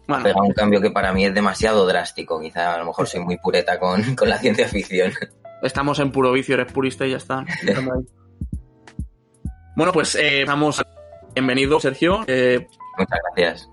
Bueno, 0.07 0.23
pegado 0.23 0.43
un 0.43 0.53
cambio 0.53 0.81
que 0.81 0.91
para 0.91 1.13
mí 1.13 1.25
es 1.25 1.33
demasiado 1.33 1.85
drástico, 1.85 2.41
quizá 2.41 2.73
a 2.73 2.77
lo 2.77 2.85
mejor 2.85 3.07
soy 3.07 3.21
muy 3.21 3.37
pureta 3.37 3.79
con, 3.79 4.15
con 4.15 4.29
la 4.29 4.37
ciencia 4.37 4.67
ficción. 4.67 5.13
Estamos 5.63 5.99
en 5.99 6.11
puro 6.11 6.31
vicio, 6.31 6.53
eres 6.55 6.71
purista 6.71 7.05
y 7.07 7.11
ya 7.11 7.17
está. 7.17 7.45
Bueno, 9.75 9.91
pues 9.91 10.13
eh, 10.15 10.43
vamos. 10.45 10.83
Bienvenido, 11.33 11.79
Sergio. 11.79 12.23
Eh, 12.27 12.67
Muchas 12.95 13.19
gracias. 13.35 13.69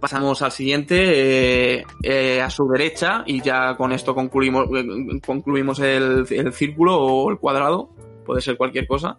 pasamos 0.00 0.40
al 0.40 0.50
siguiente, 0.50 1.74
eh, 1.80 1.84
eh, 2.02 2.40
a 2.40 2.48
su 2.48 2.66
derecha, 2.68 3.22
y 3.26 3.42
ya 3.42 3.76
con 3.76 3.92
esto 3.92 4.14
concluimos, 4.14 4.66
eh, 4.74 5.20
concluimos 5.26 5.78
el, 5.80 6.26
el 6.30 6.52
círculo 6.54 6.96
o 6.98 7.30
el 7.30 7.38
cuadrado, 7.38 7.90
puede 8.24 8.40
ser 8.40 8.56
cualquier 8.56 8.86
cosa. 8.86 9.18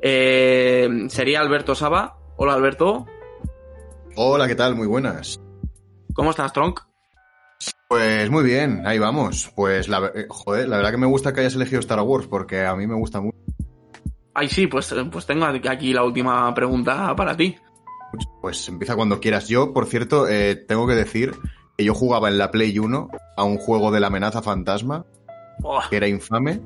Eh, 0.00 0.88
sería 1.08 1.40
Alberto 1.40 1.74
Saba. 1.74 2.18
Hola, 2.36 2.54
Alberto. 2.54 3.04
Hola, 4.14 4.46
¿qué 4.46 4.54
tal? 4.54 4.76
Muy 4.76 4.86
buenas. 4.86 5.40
¿Cómo 6.14 6.30
estás, 6.30 6.52
Tronk? 6.52 6.85
Pues 7.88 8.30
muy 8.30 8.44
bien, 8.44 8.82
ahí 8.84 8.98
vamos. 8.98 9.52
Pues 9.54 9.88
la, 9.88 10.10
eh, 10.14 10.26
joder, 10.28 10.68
la 10.68 10.76
verdad 10.78 10.90
que 10.90 10.96
me 10.96 11.06
gusta 11.06 11.32
que 11.32 11.40
hayas 11.40 11.54
elegido 11.54 11.80
Star 11.80 12.00
Wars 12.00 12.26
porque 12.26 12.64
a 12.64 12.74
mí 12.74 12.86
me 12.86 12.94
gusta 12.94 13.20
mucho. 13.20 13.36
Ay, 14.34 14.48
sí, 14.48 14.66
pues, 14.66 14.94
pues 15.10 15.24
tengo 15.26 15.46
aquí 15.46 15.92
la 15.92 16.04
última 16.04 16.52
pregunta 16.54 17.14
para 17.16 17.36
ti. 17.36 17.56
Pues 18.42 18.68
empieza 18.68 18.96
cuando 18.96 19.20
quieras. 19.20 19.48
Yo, 19.48 19.72
por 19.72 19.86
cierto, 19.86 20.28
eh, 20.28 20.56
tengo 20.56 20.86
que 20.86 20.94
decir 20.94 21.34
que 21.76 21.84
yo 21.84 21.94
jugaba 21.94 22.28
en 22.28 22.38
la 22.38 22.50
Play 22.50 22.78
1 22.78 23.08
a 23.36 23.44
un 23.44 23.56
juego 23.58 23.90
de 23.90 24.00
la 24.00 24.08
amenaza 24.08 24.42
fantasma 24.42 25.06
Oh, 25.62 25.80
que 25.88 25.96
era 25.96 26.08
infame. 26.08 26.60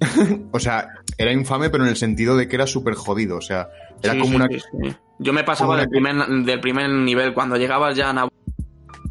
o 0.52 0.58
sea, 0.58 0.88
era 1.18 1.32
infame, 1.32 1.68
pero 1.70 1.84
en 1.84 1.90
el 1.90 1.96
sentido 1.96 2.36
de 2.36 2.48
que 2.48 2.56
era 2.56 2.66
súper 2.66 2.94
jodido. 2.94 3.36
O 3.36 3.42
sea, 3.42 3.68
era 4.02 4.14
sí, 4.14 4.18
como 4.20 4.30
sí, 4.32 4.36
una. 4.36 4.48
sí. 4.48 4.96
Yo 5.18 5.32
me 5.32 5.44
pasaba 5.44 5.76
del 5.76 5.88
primer, 5.88 6.14
del 6.26 6.60
primer 6.60 6.88
nivel. 6.88 7.34
Cuando 7.34 7.56
llegabas 7.56 7.94
ya 7.96 8.10
a 8.10 8.28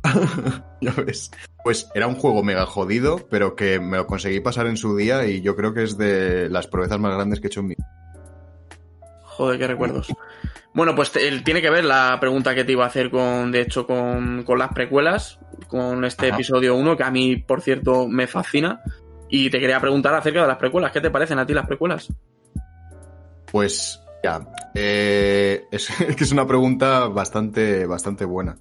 Ya 0.82 0.92
ves. 0.94 1.30
Pues 1.64 1.90
era 1.94 2.08
un 2.08 2.16
juego 2.16 2.42
mega 2.42 2.66
jodido, 2.66 3.28
pero 3.30 3.56
que 3.56 3.80
me 3.80 3.98
lo 3.98 4.08
conseguí 4.08 4.40
pasar 4.40 4.68
en 4.68 4.78
su 4.78 4.96
día 4.96 5.26
y 5.28 5.42
yo 5.42 5.56
creo 5.58 5.74
que 5.74 5.84
es 5.84 5.98
de 5.98 6.48
las 6.50 6.68
proezas 6.68 7.00
más 7.00 7.14
grandes 7.14 7.40
que 7.42 7.48
he 7.48 7.50
hecho 7.50 7.60
en 7.60 7.68
mi 7.68 7.76
Joder, 9.24 9.60
qué 9.60 9.68
recuerdos. 9.68 10.08
Bueno, 10.74 10.96
pues 10.96 11.12
te- 11.12 11.42
tiene 11.42 11.62
que 11.62 11.70
ver 11.70 11.84
la 11.86 12.18
pregunta 12.20 12.54
que 12.56 12.64
te 12.64 12.74
iba 12.74 12.84
a 12.84 12.88
hacer 12.88 13.10
con, 13.10 13.52
de 13.52 13.62
hecho, 13.62 13.86
con, 13.88 14.44
con 14.44 14.60
las 14.60 14.74
precuelas, 14.74 15.40
con 15.68 16.06
este 16.06 16.28
Ajá. 16.28 16.36
episodio 16.36 16.76
1, 16.76 16.96
que 16.96 17.04
a 17.04 17.12
mí, 17.12 17.38
por 17.38 17.62
cierto, 17.62 18.08
me 18.08 18.28
fascina. 18.28 18.82
Y 19.30 19.50
te 19.50 19.60
quería 19.60 19.80
preguntar 19.80 20.14
acerca 20.14 20.42
de 20.42 20.48
las 20.48 20.58
precuelas. 20.58 20.92
¿Qué 20.92 21.02
te 21.02 21.10
parecen 21.12 21.40
a 21.40 21.46
ti 21.46 21.54
las 21.54 21.68
precuelas? 21.68 22.08
Pues 23.52 24.02
ya, 24.24 24.42
eh, 24.76 25.66
es, 25.72 25.90
que 26.16 26.24
es 26.24 26.32
una 26.32 26.48
pregunta 26.48 27.08
bastante, 27.08 27.86
bastante 27.86 28.26
buena. 28.26 28.58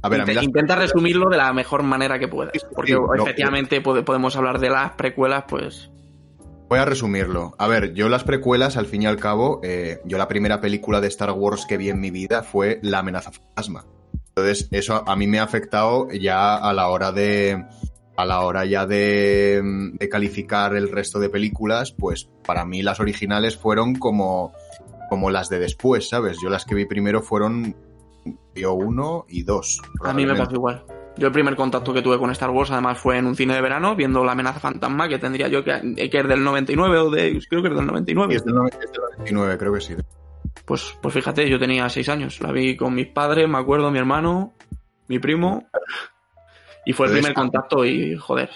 A 0.00 0.08
ver, 0.08 0.20
a 0.20 0.24
mí 0.24 0.30
Inte- 0.32 0.34
las 0.34 0.44
Intenta 0.44 0.76
resumirlo 0.76 1.28
de 1.28 1.36
la 1.36 1.52
mejor 1.52 1.82
manera 1.82 2.18
que 2.18 2.28
puedas. 2.28 2.52
Porque 2.74 2.92
sí, 2.92 2.98
no, 2.98 3.14
efectivamente 3.14 3.82
pode- 3.82 4.02
podemos 4.04 4.34
hablar 4.36 4.58
de 4.58 4.70
las 4.70 4.92
precuelas, 4.92 5.44
pues. 5.48 5.90
Voy 6.68 6.78
a 6.78 6.84
resumirlo. 6.86 7.54
A 7.58 7.66
ver, 7.68 7.92
yo 7.92 8.08
las 8.08 8.24
precuelas, 8.24 8.76
al 8.78 8.86
fin 8.86 9.02
y 9.02 9.06
al 9.06 9.18
cabo, 9.18 9.60
eh, 9.62 10.00
yo 10.04 10.16
la 10.16 10.26
primera 10.28 10.60
película 10.60 11.00
de 11.02 11.08
Star 11.08 11.30
Wars 11.32 11.66
que 11.66 11.76
vi 11.76 11.90
en 11.90 12.00
mi 12.00 12.10
vida 12.10 12.42
fue 12.42 12.78
La 12.82 13.00
amenaza 13.00 13.30
fantasma. 13.30 13.84
Entonces, 14.28 14.68
eso 14.70 14.94
a- 15.06 15.12
a 15.12 15.16
mí 15.16 15.26
me 15.26 15.38
ha 15.38 15.42
afectado 15.42 16.08
ya 16.10 16.56
a 16.56 16.72
la 16.72 16.88
hora 16.88 17.12
de. 17.12 17.64
A 18.16 18.26
la 18.26 18.40
hora 18.42 18.64
ya 18.66 18.86
de, 18.86 19.62
de 19.94 20.08
calificar 20.10 20.76
el 20.76 20.90
resto 20.90 21.18
de 21.18 21.30
películas, 21.30 21.92
pues 21.92 22.28
para 22.46 22.64
mí 22.66 22.82
las 22.82 23.00
originales 23.00 23.56
fueron 23.56 23.94
como, 23.96 24.52
como 25.08 25.30
las 25.30 25.48
de 25.48 25.58
después, 25.58 26.10
¿sabes? 26.10 26.36
Yo 26.42 26.50
las 26.50 26.66
que 26.66 26.74
vi 26.74 26.84
primero 26.84 27.22
fueron 27.22 27.74
yo 28.54 28.72
uno 28.74 29.24
y 29.28 29.42
dos. 29.42 29.80
A 30.04 30.12
mí 30.12 30.24
me 30.26 30.34
pasó 30.34 30.52
igual. 30.52 30.84
Yo 31.16 31.26
el 31.26 31.32
primer 31.32 31.54
contacto 31.56 31.92
que 31.92 32.00
tuve 32.00 32.18
con 32.18 32.30
Star 32.30 32.50
Wars 32.50 32.70
además 32.70 32.98
fue 32.98 33.18
en 33.18 33.26
un 33.26 33.34
cine 33.36 33.54
de 33.54 33.60
verano 33.60 33.94
viendo 33.94 34.24
La 34.24 34.32
amenaza 34.32 34.60
fantasma 34.60 35.08
que 35.08 35.18
tendría 35.18 35.46
yo 35.48 35.62
que, 35.62 36.08
que 36.10 36.18
es 36.20 36.28
del 36.28 36.42
99 36.42 36.98
o 36.98 37.10
de 37.10 37.38
creo 37.50 37.60
que 37.62 37.68
es 37.68 37.74
del 37.74 37.86
99. 37.86 38.32
Y 38.32 38.36
es 38.36 38.44
del 38.44 38.54
noven- 38.54 38.72
es 38.82 38.90
del 38.92 39.00
99, 39.18 39.58
creo 39.58 39.72
que 39.74 39.80
sí. 39.80 39.94
Pues 40.64 40.96
pues 41.02 41.12
fíjate, 41.14 41.48
yo 41.50 41.58
tenía 41.58 41.88
6 41.88 42.08
años, 42.08 42.40
la 42.40 42.50
vi 42.52 42.76
con 42.76 42.94
mis 42.94 43.08
padres, 43.08 43.48
me 43.48 43.58
acuerdo, 43.58 43.90
mi 43.90 43.98
hermano, 43.98 44.54
mi 45.08 45.18
primo 45.18 45.66
y 46.86 46.92
fue 46.92 47.06
el 47.06 47.12
primer 47.12 47.34
contacto 47.34 47.84
y 47.84 48.16
joder. 48.16 48.50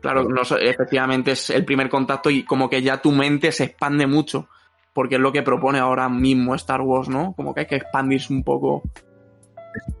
Claro, 0.00 0.24
no, 0.28 0.42
efectivamente 0.42 1.32
es 1.32 1.50
el 1.50 1.64
primer 1.64 1.88
contacto 1.88 2.30
y 2.30 2.44
como 2.44 2.70
que 2.70 2.80
ya 2.82 3.02
tu 3.02 3.10
mente 3.10 3.50
se 3.50 3.64
expande 3.64 4.06
mucho, 4.06 4.48
porque 4.96 5.16
es 5.16 5.20
lo 5.20 5.30
que 5.30 5.42
propone 5.42 5.78
ahora 5.78 6.08
mismo 6.08 6.54
Star 6.54 6.80
Wars, 6.80 7.10
¿no? 7.10 7.34
Como 7.34 7.52
que 7.52 7.60
hay 7.60 7.66
que 7.66 7.76
expandirse 7.76 8.32
un 8.32 8.42
poco. 8.42 8.82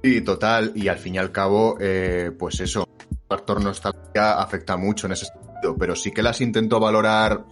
Sí, 0.02 0.22
total. 0.22 0.72
Y 0.74 0.88
al 0.88 0.96
fin 0.96 1.16
y 1.16 1.18
al 1.18 1.30
cabo, 1.30 1.76
eh, 1.78 2.32
pues 2.36 2.60
eso, 2.60 2.88
el 2.98 3.18
factor 3.28 3.62
nostalgia 3.62 4.40
afecta 4.40 4.78
mucho 4.78 5.06
en 5.06 5.12
ese 5.12 5.26
sentido. 5.26 5.76
Pero 5.78 5.94
sí 5.94 6.12
que 6.12 6.22
las 6.22 6.40
intento 6.40 6.80
valorar 6.80 7.44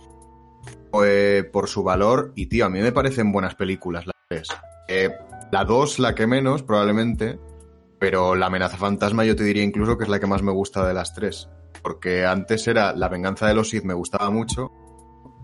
eh, 1.04 1.44
por 1.52 1.68
su 1.68 1.82
valor. 1.82 2.32
Y 2.34 2.46
tío, 2.46 2.64
a 2.64 2.70
mí 2.70 2.80
me 2.80 2.92
parecen 2.92 3.30
buenas 3.30 3.54
películas 3.56 4.06
las 4.06 4.16
tres. 4.26 4.48
Eh, 4.88 5.10
la 5.52 5.66
dos, 5.66 5.98
la 5.98 6.14
que 6.14 6.26
menos, 6.26 6.62
probablemente. 6.62 7.38
Pero 7.98 8.36
la 8.36 8.46
amenaza 8.46 8.78
fantasma 8.78 9.26
yo 9.26 9.36
te 9.36 9.44
diría 9.44 9.64
incluso 9.64 9.98
que 9.98 10.04
es 10.04 10.10
la 10.10 10.18
que 10.18 10.26
más 10.26 10.42
me 10.42 10.52
gusta 10.52 10.88
de 10.88 10.94
las 10.94 11.12
tres. 11.12 11.50
Porque 11.82 12.24
antes 12.24 12.66
era 12.68 12.94
La 12.94 13.10
venganza 13.10 13.46
de 13.46 13.52
los 13.52 13.68
Sith, 13.68 13.84
me 13.84 13.92
gustaba 13.92 14.30
mucho. 14.30 14.72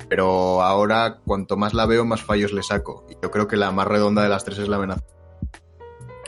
Pero 0.08 0.62
ahora, 0.62 1.18
cuanto 1.24 1.56
más 1.56 1.74
la 1.74 1.86
veo, 1.86 2.04
más 2.04 2.22
fallos 2.22 2.52
le 2.52 2.62
saco. 2.62 3.06
Y 3.08 3.14
yo 3.22 3.30
creo 3.30 3.46
que 3.46 3.56
la 3.56 3.70
más 3.70 3.86
redonda 3.86 4.22
de 4.22 4.28
las 4.28 4.44
tres 4.44 4.58
es 4.58 4.68
la 4.68 4.76
amenaza. 4.76 5.02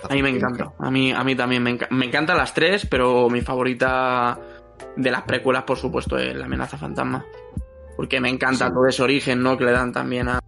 A 0.09 0.15
mí 0.15 0.23
me 0.23 0.31
encanta. 0.31 0.73
A 0.79 0.91
mí, 0.91 1.13
a 1.13 1.23
mí 1.25 1.35
también 1.37 1.63
me, 1.63 1.79
me 1.91 2.07
encantan 2.07 2.37
las 2.37 2.55
tres, 2.55 2.87
pero 2.87 3.29
mi 3.31 3.41
favorita 3.41 4.39
de 4.97 5.11
las 5.11 5.23
precuelas, 5.23 5.63
por 5.65 5.79
supuesto, 5.79 6.19
es 6.19 6.35
La 6.37 6.47
amenaza 6.47 6.77
fantasma. 6.77 7.25
Porque 7.97 8.21
me 8.21 8.29
encanta 8.29 8.67
Sí. 8.69 8.73
todo 8.73 8.87
ese 8.87 9.03
origen, 9.03 9.43
¿no? 9.43 9.57
Que 9.57 9.65
le 9.65 9.73
dan 9.73 9.93
también 9.93 10.29
a, 10.29 10.39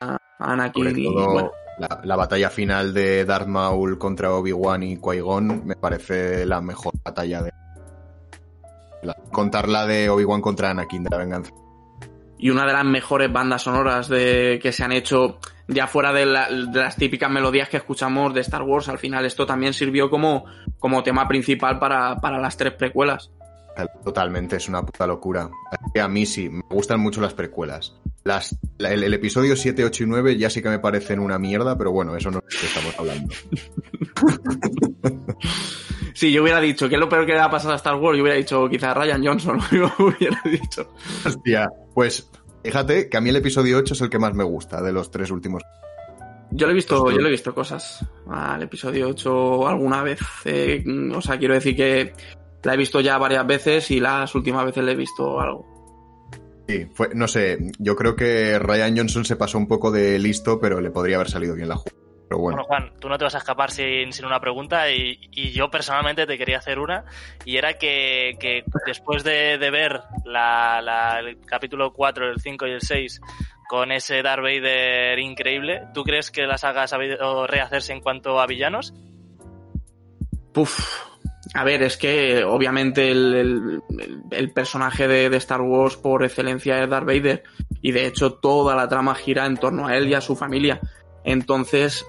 a 0.00 0.18
Anakin 0.38 0.88
Sobre 0.90 1.00
y 1.00 1.04
todo 1.04 1.32
bueno, 1.32 1.50
la, 1.78 2.00
la 2.04 2.16
batalla 2.16 2.50
final 2.50 2.92
de 2.94 3.24
Darth 3.24 3.46
Maul 3.48 3.98
contra 3.98 4.32
Obi-Wan 4.32 4.82
y 4.82 4.96
Qui-Gon 4.98 5.62
me 5.64 5.74
parece 5.76 6.44
la 6.46 6.60
mejor 6.60 6.92
batalla 7.04 7.42
de... 7.42 7.52
la- 9.02 9.16
contar 9.32 9.68
la 9.68 9.86
de 9.86 10.08
Obi-Wan 10.10 10.40
contra 10.40 10.70
Anakin 10.70 11.04
de 11.04 11.10
la 11.10 11.16
venganza. 11.18 11.52
Y 12.38 12.50
una 12.50 12.66
de 12.66 12.72
las 12.72 12.84
mejores 12.84 13.32
bandas 13.32 13.62
sonoras 13.62 14.08
de, 14.08 14.58
que 14.62 14.72
se 14.72 14.84
han 14.84 14.92
hecho 14.92 15.38
ya 15.66 15.86
fuera 15.86 16.12
de, 16.12 16.24
la- 16.26 16.48
de 16.48 16.78
las 16.80 16.96
típicas 16.96 17.30
melodías 17.30 17.68
que 17.68 17.76
escuchamos 17.76 18.32
de 18.32 18.40
Star 18.40 18.62
Wars. 18.62 18.88
Al 18.88 18.98
final 18.98 19.26
esto 19.26 19.44
también 19.46 19.74
sirvió 19.74 20.08
como, 20.08 20.44
como 20.78 21.02
tema 21.02 21.26
principal 21.28 21.78
para, 21.78 22.16
para 22.16 22.38
las 22.38 22.56
tres 22.56 22.72
precuelas. 22.74 23.30
Totalmente, 24.04 24.56
es 24.56 24.68
una 24.68 24.84
puta 24.84 25.06
locura. 25.06 25.50
A 26.00 26.08
mí 26.08 26.26
sí, 26.26 26.48
me 26.48 26.62
gustan 26.70 27.00
mucho 27.00 27.20
las 27.20 27.34
precuelas. 27.34 27.94
Las, 28.24 28.56
la- 28.78 28.92
el, 28.92 29.04
el 29.04 29.14
episodio 29.14 29.56
7, 29.56 29.84
8 29.84 30.04
y 30.04 30.06
9 30.06 30.36
ya 30.36 30.50
sí 30.50 30.62
que 30.62 30.68
me 30.68 30.78
parecen 30.78 31.18
una 31.20 31.38
mierda, 31.38 31.76
pero 31.78 31.92
bueno, 31.92 32.16
eso 32.16 32.30
no 32.30 32.42
es 32.48 32.54
lo 32.54 32.60
que 32.60 32.66
estamos 32.66 32.94
hablando. 32.98 33.34
Si 36.14 36.32
yo 36.32 36.42
hubiera 36.42 36.60
dicho 36.60 36.88
que 36.88 36.96
es 36.96 37.00
lo 37.00 37.08
peor 37.08 37.24
que 37.26 37.32
le 37.34 37.38
ha 37.38 37.48
pasado 37.50 37.74
a 37.74 37.76
Star 37.76 37.94
Wars, 37.94 38.16
yo 38.16 38.24
hubiera 38.24 38.36
dicho 38.36 38.68
quizás 38.68 38.96
Ryan 38.96 39.24
Johnson, 39.24 39.60
hubiera 40.00 40.40
dicho. 40.44 40.90
Hostia, 41.24 41.70
pues 41.94 42.28
fíjate 42.64 43.08
que 43.08 43.16
a 43.16 43.20
mí 43.20 43.30
el 43.30 43.36
episodio 43.36 43.78
8 43.78 43.94
es 43.94 44.00
el 44.00 44.10
que 44.10 44.18
más 44.18 44.34
me 44.34 44.42
gusta 44.42 44.82
de 44.82 44.90
los 44.92 45.12
tres 45.12 45.30
últimos. 45.30 45.62
Yo 46.50 46.66
le 46.66 46.72
he 46.72 46.74
visto, 46.74 47.02
Pues 47.04 47.14
yo 47.14 47.20
le 47.20 47.28
he 47.28 47.30
visto 47.30 47.54
cosas 47.54 48.04
al 48.28 48.60
episodio 48.62 49.08
8 49.10 49.68
alguna 49.68 50.02
vez. 50.02 50.18
eh, 50.44 50.82
o 51.14 51.20
sea, 51.20 51.38
quiero 51.38 51.54
decir 51.54 51.76
que 51.76 52.12
la 52.62 52.74
he 52.74 52.76
visto 52.76 53.00
ya 53.00 53.18
varias 53.18 53.46
veces 53.46 53.90
y 53.90 54.00
las 54.00 54.34
últimas 54.34 54.64
veces 54.64 54.84
le 54.84 54.92
he 54.92 54.96
visto 54.96 55.40
algo. 55.40 55.66
Sí, 56.68 56.86
fue, 56.94 57.08
no 57.14 57.26
sé, 57.28 57.58
yo 57.78 57.96
creo 57.96 58.14
que 58.14 58.58
Ryan 58.58 58.96
Johnson 58.96 59.24
se 59.24 59.36
pasó 59.36 59.56
un 59.58 59.66
poco 59.68 59.90
de 59.90 60.18
listo, 60.18 60.60
pero 60.60 60.80
le 60.80 60.90
podría 60.90 61.16
haber 61.16 61.30
salido 61.30 61.54
bien 61.54 61.68
la 61.68 61.76
jugada. 61.76 61.96
Pero 62.28 62.40
bueno, 62.42 62.56
Bueno, 62.58 62.64
Juan, 62.64 62.92
tú 63.00 63.08
no 63.08 63.16
te 63.16 63.24
vas 63.24 63.34
a 63.36 63.38
escapar 63.38 63.70
sin, 63.70 64.12
sin 64.12 64.26
una 64.26 64.38
pregunta 64.38 64.90
y, 64.90 65.18
y 65.32 65.50
yo 65.52 65.70
personalmente 65.70 66.26
te 66.26 66.36
quería 66.36 66.58
hacer 66.58 66.78
una 66.78 67.06
y 67.46 67.56
era 67.56 67.72
que, 67.78 68.36
que 68.38 68.64
después 68.86 69.24
de, 69.24 69.56
de 69.56 69.70
ver 69.70 70.00
la, 70.26 70.82
la- 70.82 71.20
el 71.20 71.40
capítulo 71.46 71.94
4, 71.94 72.28
el 72.30 72.38
5 72.38 72.66
y 72.66 72.72
el 72.72 72.82
6 72.82 73.22
con 73.66 73.92
ese 73.92 74.20
Darth 74.22 74.42
Vader 74.42 75.18
increíble, 75.18 75.84
¿tú 75.94 76.04
crees 76.04 76.30
que 76.30 76.42
la 76.46 76.58
saga 76.58 76.82
ha 76.82 76.86
sabido 76.86 77.46
rehacerse 77.46 77.94
en 77.94 78.00
cuanto 78.02 78.38
a 78.40 78.46
villanos? 78.46 78.92
Puf. 80.52 81.06
A 81.54 81.64
ver, 81.64 81.82
es 81.82 81.96
que 81.96 82.44
obviamente 82.44 83.10
el, 83.10 83.82
personaje 84.54 85.08
de, 85.08 85.34
Star 85.38 85.62
Wars 85.62 85.96
por 85.96 86.24
excelencia 86.24 86.82
es 86.82 86.90
Darth 86.90 87.06
Vader 87.06 87.42
y 87.80 87.92
de 87.92 88.06
hecho 88.06 88.34
toda 88.34 88.76
la 88.76 88.88
trama 88.88 89.14
gira 89.14 89.46
en 89.46 89.56
torno 89.56 89.86
a 89.86 89.96
él 89.96 90.08
y 90.08 90.14
a 90.14 90.20
su 90.20 90.36
familia. 90.36 90.80
Entonces, 91.24 92.06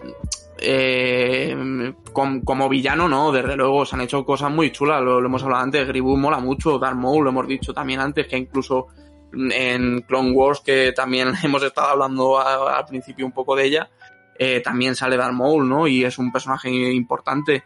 eh, 0.60 1.93
com- 2.12 2.41
como 2.41 2.67
villano 2.69 3.08
no, 3.08 3.31
desde 3.31 3.55
luego 3.55 3.86
se 3.86 3.96
han 3.96 4.01
hecho 4.01 4.25
cosas 4.25 4.51
muy 4.51 4.72
chulas, 4.72 5.01
lo, 5.01 5.19
hemos 5.19 5.43
hablado 5.43 5.63
antes, 5.63 5.88
Grievous 5.88 6.19
mola 6.19 6.39
mucho, 6.39 6.77
Darth 6.77 6.98
Maul 6.98 7.24
lo 7.24 7.29
hemos 7.29 7.48
dicho 7.48 7.74
también 7.74 8.01
antes, 8.01 8.27
que 8.27 8.38
incluso 8.38 8.88
en 9.34 10.01
Clone 10.01 10.31
Wars, 10.31 10.62
que 10.62 10.91
también 10.91 11.34
hemos 11.43 11.63
estado 11.63 11.89
hablando 11.89 12.39
al 12.39 12.86
principio 12.86 13.25
un 13.25 13.31
poco 13.31 13.55
de 13.55 13.65
ella, 13.65 13.89
eh, 14.38 14.62
también 14.62 14.96
sale 14.96 15.17
Darth 15.17 15.34
Maul, 15.34 15.67
¿no? 15.67 15.88
Y 15.88 16.05
es 16.05 16.17
un 16.17 16.31
personaje 16.31 16.69
importante. 16.69 17.63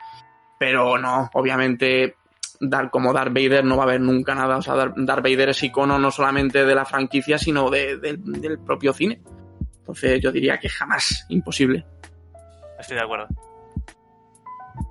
Pero 0.65 0.97
no, 0.97 1.29
obviamente, 1.33 2.15
Dar, 2.61 2.89
como 2.89 3.11
Darth 3.11 3.33
Vader 3.33 3.65
no 3.65 3.75
va 3.75 3.83
a 3.83 3.87
haber 3.87 3.99
nunca 3.99 4.33
nada. 4.33 4.55
O 4.55 4.61
sea, 4.61 4.75
Dar- 4.75 4.93
Darth 4.95 5.21
Vader 5.21 5.49
es 5.49 5.61
icono 5.61 5.99
no 5.99 6.09
solamente 6.09 6.63
de 6.65 6.73
la 6.73 6.85
franquicia, 6.85 7.37
sino 7.37 7.69
de- 7.69 7.97
de- 7.97 8.15
del 8.17 8.59
propio 8.59 8.93
cine. 8.93 9.21
Entonces 9.79 10.21
yo 10.21 10.31
diría 10.31 10.57
que 10.61 10.69
jamás, 10.69 11.25
imposible. 11.27 11.85
Estoy 12.79 12.95
de 12.95 13.03
acuerdo. 13.03 13.27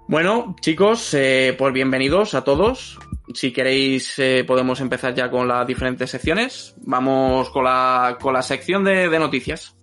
Bueno, 0.08 0.54
chicos, 0.60 1.14
eh, 1.14 1.54
pues 1.56 1.72
bienvenidos 1.72 2.34
a 2.34 2.44
todos. 2.44 2.98
Si 3.32 3.50
queréis, 3.50 4.18
eh, 4.18 4.44
podemos 4.46 4.78
empezar 4.82 5.14
ya 5.14 5.30
con 5.30 5.48
las 5.48 5.66
diferentes 5.66 6.10
secciones. 6.10 6.74
Vamos 6.82 7.48
con 7.48 7.64
la, 7.64 8.18
con 8.20 8.34
la 8.34 8.42
sección 8.42 8.84
de, 8.84 9.08
de 9.08 9.18
noticias. 9.18 9.74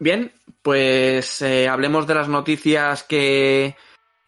Bien, 0.00 0.32
pues 0.62 1.42
eh, 1.42 1.66
hablemos 1.66 2.06
de 2.06 2.14
las 2.14 2.28
noticias 2.28 3.02
que 3.02 3.74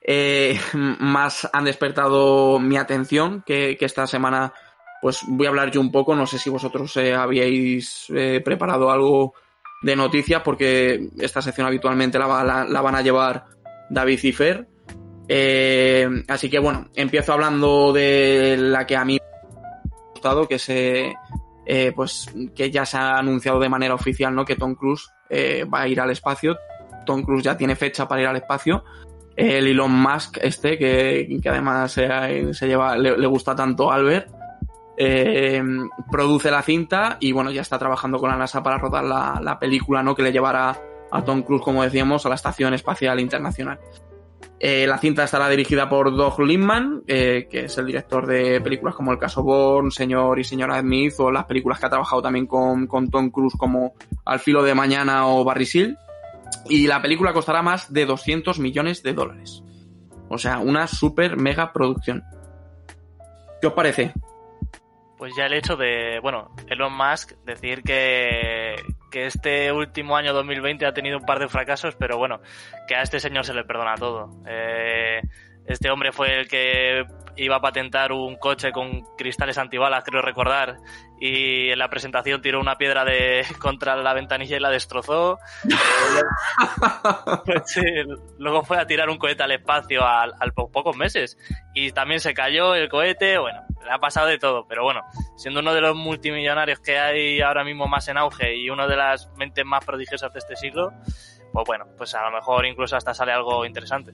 eh, 0.01 0.59
más 0.75 1.49
han 1.53 1.65
despertado 1.65 2.59
mi 2.59 2.77
atención, 2.77 3.43
que, 3.47 3.77
esta 3.81 4.07
semana 4.07 4.53
pues 5.03 5.23
voy 5.27 5.47
a 5.47 5.51
hablar 5.51 5.71
yo 5.71 5.81
un 5.81 5.91
poco, 5.91 6.15
no 6.15 6.27
sé 6.27 6.39
si 6.39 6.51
vosotros 6.51 6.95
eh, 6.99 7.15
habíais 7.15 8.07
eh, 8.11 8.43
preparado 8.45 8.91
algo 8.91 9.35
de 9.83 9.97
noticias, 9.97 10.43
porque 10.43 11.09
esta 11.19 11.41
sección 11.41 11.67
habitualmente 11.67 12.19
la, 12.19 12.45
la, 12.45 12.65
la 12.65 12.81
van 12.83 12.97
a 12.97 13.01
llevar 13.01 13.47
David 13.89 14.21
y 14.25 14.33
Fer. 14.33 14.67
Así 16.29 16.51
que 16.51 16.59
bueno, 16.59 16.89
empiezo 16.95 17.33
hablando 17.33 17.93
de 17.93 18.57
la 18.59 18.87
que 18.87 18.97
a 18.97 19.05
mí 19.07 19.15
me 19.15 19.67
ha 19.67 20.11
gustado, 20.13 20.47
que 20.47 20.59
se 20.59 21.15
pues 21.95 22.27
que 22.55 22.71
ya 22.71 22.85
se 22.85 22.99
ha 22.99 23.17
anunciado 23.17 23.61
de 23.61 23.69
manera 23.69 23.95
oficial, 23.95 24.35
¿no? 24.35 24.45
Que 24.45 24.57
Tom 24.57 24.75
Cruise 24.75 25.09
eh, 25.31 25.65
va 25.65 25.83
a 25.83 25.89
ir 25.89 26.01
al 26.01 26.11
espacio. 26.11 26.59
Tom 27.07 27.23
Cruise 27.23 27.45
ya 27.45 27.57
tiene 27.57 27.77
fecha 27.77 28.07
para 28.07 28.21
ir 28.21 28.27
al 28.27 28.37
espacio. 28.37 28.85
El 29.37 29.67
Elon 29.67 29.93
Musk, 29.93 30.39
este, 30.43 30.77
que, 30.77 31.39
que 31.43 31.49
además 31.49 31.93
se, 31.93 32.67
lleva, 32.67 32.97
le, 32.97 33.17
le, 33.17 33.27
gusta 33.27 33.55
tanto 33.55 33.91
a 33.91 33.95
Albert, 33.95 34.29
eh, 34.99 35.63
produce 36.11 36.51
la 36.51 36.63
cinta 36.63 37.17
y 37.21 37.33
bueno, 37.33 37.51
ya 37.51 37.63
está 37.63 37.79
trabajando 37.79 38.19
con 38.19 38.29
la 38.29 38.37
NASA 38.37 38.63
para 38.63 38.77
rodar 38.77 39.05
la, 39.05 39.41
la 39.43 39.59
película, 39.59 40.03
¿no? 40.03 40.15
Que 40.15 40.23
le 40.23 40.33
llevará 40.33 40.77
a 41.11 41.25
Tom 41.25 41.43
Cruise, 41.43 41.63
como 41.63 41.83
decíamos, 41.83 42.27
a 42.27 42.29
la 42.29 42.35
Estación 42.35 42.75
Espacial 42.75 43.19
Internacional. 43.19 43.79
Eh, 44.63 44.87
la 44.87 44.99
cinta 44.99 45.25
estará 45.25 45.49
dirigida 45.49 45.89
por 45.89 46.15
Doug 46.15 46.39
Liman, 46.43 47.03
eh, 47.07 47.49
que 47.51 47.65
es 47.65 47.79
el 47.79 47.87
director 47.87 48.27
de 48.27 48.61
películas 48.61 48.95
como 48.95 49.11
El 49.11 49.19
caso 49.19 49.43
Bourne, 49.43 49.91
Señor 49.91 50.39
y 50.39 50.45
Señora 50.45 50.79
Smith, 50.81 51.15
o 51.19 51.33
las 51.33 51.47
películas 51.47 51.81
que 51.81 51.87
ha 51.87 51.89
trabajado 51.91 52.21
también 52.21 52.47
con, 52.47 52.87
con 52.87 53.11
Tom 53.11 53.31
Cruise 53.31 53.55
como 53.57 53.95
Al 54.27 54.39
filo 54.39 54.63
de 54.63 54.75
mañana 54.75 55.27
o 55.29 55.45
Barry 55.45 55.65
Seal. 55.65 55.99
Y 56.69 56.87
la 56.87 57.01
película 57.01 57.33
costará 57.33 57.63
más 57.63 57.91
de 57.91 58.05
200 58.05 58.59
millones 58.59 59.03
de 59.03 59.15
dólares. 59.15 59.63
O 60.29 60.37
sea, 60.37 60.59
una 60.59 60.87
super 60.87 61.39
mega 61.39 61.73
producción. 61.73 62.23
¿Qué 63.63 63.67
os 63.67 63.73
parece? 63.73 64.13
Pues 65.17 65.35
ya 65.37 65.47
el 65.47 65.55
hecho 65.55 65.77
de, 65.77 66.19
bueno, 66.21 66.55
Elon 66.67 66.93
Musk 66.95 67.33
decir 67.47 67.83
que, 67.83 68.77
que 69.11 69.27
este 69.27 69.73
último 69.73 70.17
año 70.17 70.33
2020 70.33 70.87
ha 70.87 70.93
tenido 70.93 71.19
un 71.19 71.25
par 71.25 71.39
de 71.39 71.49
fracasos, 71.49 71.97
pero 71.97 72.17
bueno, 72.17 72.41
que 72.87 72.95
a 72.95 73.03
este 73.03 73.21
señor 73.21 73.45
se 73.45 73.55
le 73.55 73.65
perdona 73.65 73.95
todo. 73.97 74.31
Eh, 74.47 75.21
este 75.67 75.91
hombre 75.91 76.13
fue 76.13 76.41
el 76.41 76.49
que 76.49 77.05
iba 77.37 77.57
a 77.57 77.61
patentar 77.61 78.13
un 78.13 78.37
coche 78.37 78.73
con 78.73 79.03
cristales 79.17 79.59
antibalas, 79.59 80.05
creo 80.05 80.23
recordar, 80.23 80.79
y 81.21 81.71
en 81.71 81.79
la 81.79 81.89
presentación 81.89 82.43
tiró 82.43 82.61
una 82.61 82.77
piedra 82.77 83.05
de 83.05 83.45
contra 83.61 83.97
la 83.97 84.15
ventanilla 84.15 84.57
y 84.57 84.61
la 84.61 84.71
destrozó. 84.71 85.39
sí, 87.65 87.83
luego 88.39 88.63
fue 88.63 88.79
a 88.79 88.87
tirar 88.87 89.09
un 89.09 89.19
cohete 89.19 89.43
al 89.43 89.53
espacio 89.53 90.05
al, 90.05 90.35
al 90.39 90.53
pocos 90.53 90.97
meses 90.97 91.39
y 91.75 91.93
también 91.93 92.21
se 92.21 92.35
cayó 92.35 92.75
el 92.75 92.89
cohete, 92.89 93.39
bueno, 93.39 93.63
le 93.85 93.91
ha 93.91 93.99
pasado 93.99 94.27
de 94.27 94.39
todo, 94.39 94.67
pero 94.67 94.83
bueno, 94.83 95.03
siendo 95.37 95.61
uno 95.61 95.73
de 95.73 95.81
los 95.81 95.97
multimillonarios 95.97 96.81
que 96.81 96.99
hay 96.99 97.41
ahora 97.41 97.65
mismo 97.65 97.87
más 97.87 98.09
en 98.09 98.19
auge 98.19 98.57
y 98.57 98.71
una 98.71 98.87
de 98.87 98.97
las 98.97 99.31
mentes 99.37 99.65
más 99.65 99.85
prodigiosas 99.85 100.33
de 100.33 100.41
este 100.41 100.57
siglo, 100.57 100.93
pues 101.53 101.65
bueno, 101.67 101.87
pues 101.97 102.15
a 102.15 102.23
lo 102.23 102.31
mejor 102.31 102.67
incluso 102.67 102.97
hasta 102.97 103.15
sale 103.15 103.33
algo 103.33 103.65
interesante. 103.65 104.13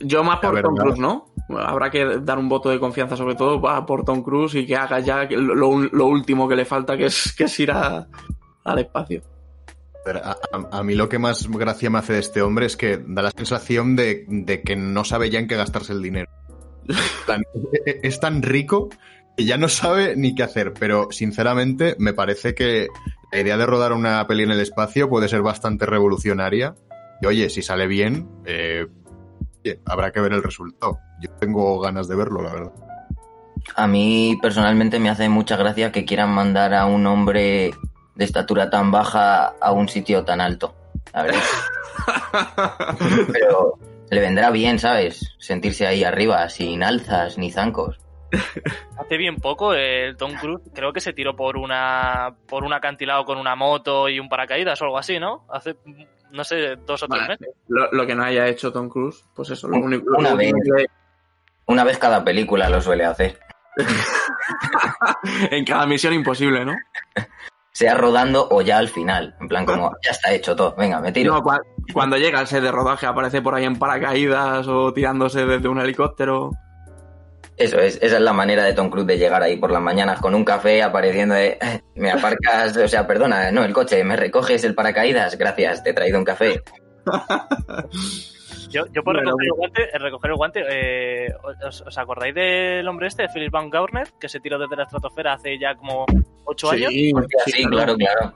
Yo 0.00 0.22
más 0.22 0.40
por 0.40 0.60
Tom 0.60 0.76
Cruise, 0.76 0.98
¿no? 0.98 1.26
Habrá 1.58 1.90
que 1.90 2.20
dar 2.20 2.38
un 2.38 2.48
voto 2.48 2.68
de 2.70 2.78
confianza 2.78 3.16
sobre 3.16 3.34
todo 3.34 3.60
por 3.86 4.04
Tom 4.04 4.22
Cruise 4.22 4.54
y 4.54 4.66
que 4.66 4.76
haga 4.76 5.00
ya 5.00 5.24
lo, 5.24 5.78
lo 5.78 6.06
último 6.06 6.48
que 6.48 6.56
le 6.56 6.64
falta, 6.64 6.96
que 6.96 7.06
es, 7.06 7.34
que 7.36 7.44
es 7.44 7.60
ir 7.60 7.70
a, 7.72 8.06
al 8.64 8.78
espacio. 8.78 9.22
Pero 10.04 10.20
a, 10.20 10.30
a, 10.52 10.78
a, 10.78 10.82
mí 10.82 10.94
lo 10.94 11.08
que 11.08 11.18
más 11.18 11.48
gracia 11.48 11.90
me 11.90 11.98
hace 11.98 12.14
de 12.14 12.20
este 12.20 12.42
hombre 12.42 12.66
es 12.66 12.76
que 12.76 12.98
da 13.06 13.22
la 13.22 13.30
sensación 13.30 13.96
de, 13.96 14.24
de 14.28 14.62
que 14.62 14.76
no 14.76 15.04
sabe 15.04 15.30
ya 15.30 15.38
en 15.38 15.48
qué 15.48 15.56
gastarse 15.56 15.92
el 15.92 16.02
dinero. 16.02 16.30
Tan, 17.26 17.42
es 17.84 18.20
tan 18.20 18.42
rico 18.42 18.88
que 19.36 19.44
ya 19.44 19.56
no 19.56 19.68
sabe 19.68 20.16
ni 20.16 20.34
qué 20.34 20.42
hacer, 20.42 20.72
pero 20.72 21.08
sinceramente 21.10 21.96
me 21.98 22.12
parece 22.14 22.54
que 22.54 22.88
la 23.32 23.40
idea 23.40 23.56
de 23.56 23.66
rodar 23.66 23.92
una 23.92 24.26
peli 24.26 24.42
en 24.42 24.50
el 24.50 24.60
espacio 24.60 25.08
puede 25.08 25.28
ser 25.28 25.42
bastante 25.42 25.86
revolucionaria. 25.86 26.74
Y 27.22 27.26
oye, 27.26 27.50
si 27.50 27.62
sale 27.62 27.86
bien, 27.86 28.28
eh, 28.46 28.86
habrá 29.86 30.12
que 30.12 30.20
ver 30.20 30.32
el 30.32 30.42
resultado. 30.42 30.98
Yo 31.20 31.30
tengo 31.38 31.78
ganas 31.80 32.08
de 32.08 32.16
verlo, 32.16 32.42
la 32.42 32.52
verdad. 32.52 32.72
A 33.76 33.86
mí 33.86 34.38
personalmente 34.40 34.98
me 34.98 35.10
hace 35.10 35.28
mucha 35.28 35.56
gracia 35.56 35.92
que 35.92 36.04
quieran 36.04 36.30
mandar 36.30 36.74
a 36.74 36.86
un 36.86 37.06
hombre 37.06 37.72
de 38.14 38.24
estatura 38.24 38.70
tan 38.70 38.90
baja 38.90 39.54
a 39.60 39.72
un 39.72 39.88
sitio 39.88 40.24
tan 40.24 40.40
alto. 40.40 40.74
A 41.12 41.22
ver. 41.22 41.34
Pero 43.32 43.78
le 44.10 44.20
vendrá 44.20 44.50
bien, 44.50 44.78
¿sabes? 44.78 45.36
Sentirse 45.38 45.86
ahí 45.86 46.04
arriba, 46.04 46.48
sin 46.48 46.82
alzas 46.82 47.38
ni 47.38 47.50
zancos. 47.50 47.98
Hace 48.96 49.16
bien 49.16 49.36
poco 49.36 49.74
el 49.74 50.16
Tom 50.16 50.34
Cruise 50.34 50.62
creo 50.72 50.92
que 50.92 51.00
se 51.00 51.12
tiró 51.12 51.34
por 51.34 51.56
una 51.56 52.36
por 52.48 52.62
un 52.62 52.72
acantilado 52.72 53.24
con 53.24 53.38
una 53.38 53.56
moto 53.56 54.08
y 54.08 54.20
un 54.20 54.28
paracaídas 54.28 54.80
o 54.80 54.84
algo 54.84 54.98
así, 54.98 55.18
¿no? 55.18 55.46
Hace 55.50 55.76
no 56.32 56.44
sé, 56.44 56.76
dos 56.86 57.02
o 57.02 57.08
tres 57.08 57.22
Vale. 57.22 57.36
meses. 57.40 57.54
Lo, 57.68 57.90
lo 57.92 58.06
que 58.06 58.14
no 58.14 58.24
haya 58.24 58.46
hecho 58.48 58.72
Tom 58.72 58.88
Cruise, 58.88 59.24
pues 59.34 59.50
eso, 59.50 59.68
lo 59.68 59.76
único, 59.78 60.10
lo 60.10 60.18
Una 60.18 60.34
vez. 60.34 60.52
único 60.52 60.76
que- 60.76 60.86
Una 61.66 61.84
vez 61.84 61.98
cada 61.98 62.24
película 62.24 62.68
lo 62.68 62.80
suele 62.80 63.04
hacer. 63.04 63.38
en 65.50 65.64
cada 65.64 65.86
misión 65.86 66.12
imposible, 66.12 66.64
¿no? 66.64 66.74
Sea 67.72 67.94
rodando 67.94 68.48
o 68.50 68.60
ya 68.62 68.78
al 68.78 68.88
final. 68.88 69.36
En 69.40 69.48
plan, 69.48 69.64
como, 69.64 69.92
ya 70.04 70.10
está 70.10 70.32
hecho 70.32 70.56
todo. 70.56 70.74
Venga, 70.76 71.00
me 71.00 71.12
tiro. 71.12 71.34
No, 71.34 71.42
cua- 71.42 71.62
cuando 71.92 72.16
llega 72.16 72.38
al 72.40 72.46
set 72.46 72.62
de 72.62 72.72
rodaje 72.72 73.06
aparece 73.06 73.40
por 73.42 73.54
ahí 73.54 73.64
en 73.64 73.78
paracaídas 73.78 74.66
o 74.68 74.92
tirándose 74.92 75.46
desde 75.46 75.68
un 75.68 75.78
helicóptero. 75.80 76.50
Eso 77.60 77.78
es, 77.78 77.96
esa 78.00 78.16
es 78.16 78.22
la 78.22 78.32
manera 78.32 78.64
de 78.64 78.72
Tom 78.72 78.88
Cruise 78.88 79.06
de 79.06 79.18
llegar 79.18 79.42
ahí 79.42 79.56
por 79.56 79.70
las 79.70 79.82
mañanas 79.82 80.18
con 80.20 80.34
un 80.34 80.44
café 80.44 80.82
apareciendo 80.82 81.34
de, 81.34 81.58
"Eh, 81.60 81.80
me 81.94 82.10
aparcas, 82.10 82.74
o 82.76 82.88
sea, 82.88 83.06
perdona, 83.06 83.50
no, 83.52 83.64
el 83.64 83.74
coche, 83.74 84.02
me 84.02 84.16
recoges 84.16 84.64
el 84.64 84.74
paracaídas, 84.74 85.36
gracias, 85.36 85.84
te 85.84 85.90
he 85.90 85.92
traído 85.92 86.18
un 86.18 86.24
café. 86.24 86.62
Yo, 88.70 88.84
yo 88.92 89.02
por 89.02 89.16
recoger 89.16 89.46
el 89.46 89.52
guante, 89.52 89.82
eh, 89.82 89.98
recoger 89.98 90.30
el 90.30 90.36
guante 90.36 90.64
eh, 90.70 91.34
¿os, 91.66 91.80
os 91.80 91.98
acordáis 91.98 92.32
del 92.36 92.86
hombre 92.86 93.08
este, 93.08 93.26
Philip 93.28 93.50
Van 93.50 93.68
Gaurner, 93.68 94.06
que 94.20 94.28
se 94.28 94.38
tiró 94.38 94.60
desde 94.60 94.76
la 94.76 94.84
estratosfera 94.84 95.32
hace 95.32 95.58
ya 95.58 95.74
como 95.74 96.06
ocho 96.44 96.70
años? 96.70 96.90
Sí, 96.90 97.12
sí, 97.46 97.64
claro, 97.64 97.96
claro. 97.96 98.32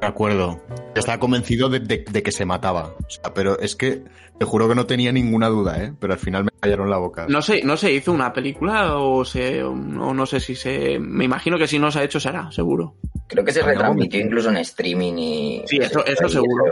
De 0.00 0.06
acuerdo. 0.06 0.60
Yo 0.68 1.00
estaba 1.00 1.18
convencido 1.18 1.68
de, 1.68 1.80
de- 1.80 2.04
de 2.10 2.22
que 2.22 2.32
se 2.32 2.44
mataba. 2.44 2.94
O 3.04 3.10
sea, 3.10 3.34
pero 3.34 3.58
es 3.58 3.74
que 3.76 4.02
te 4.38 4.44
juro 4.44 4.68
que 4.68 4.74
no 4.74 4.86
tenía 4.86 5.12
ninguna 5.12 5.48
duda, 5.48 5.82
¿eh? 5.82 5.92
Pero 5.98 6.12
al 6.12 6.18
final 6.18 6.44
me 6.44 6.50
callaron 6.60 6.90
la 6.90 6.98
boca. 6.98 7.26
No 7.28 7.40
sé, 7.42 7.62
no 7.64 7.76
se 7.76 7.92
hizo 7.92 8.12
una 8.12 8.32
película 8.32 8.96
o 8.98 9.24
se, 9.24 9.62
o 9.62 9.74
no 9.74 10.26
sé 10.26 10.40
si 10.40 10.54
se, 10.54 10.98
me 10.98 11.24
imagino 11.24 11.58
que 11.58 11.66
si 11.66 11.78
no 11.78 11.90
se 11.90 12.00
ha 12.00 12.04
hecho 12.04 12.20
será, 12.20 12.50
seguro. 12.52 12.96
Creo 13.28 13.44
que 13.44 13.52
se 13.52 13.60
Ah, 13.60 13.64
no. 13.64 13.68
retransmitió 13.70 14.20
incluso 14.20 14.50
en 14.50 14.56
streaming 14.58 15.14
y... 15.18 15.62
Sí, 15.66 15.78
no 15.78 15.84
eso- 15.86 16.04
eso 16.06 16.28
seguro. 16.28 16.64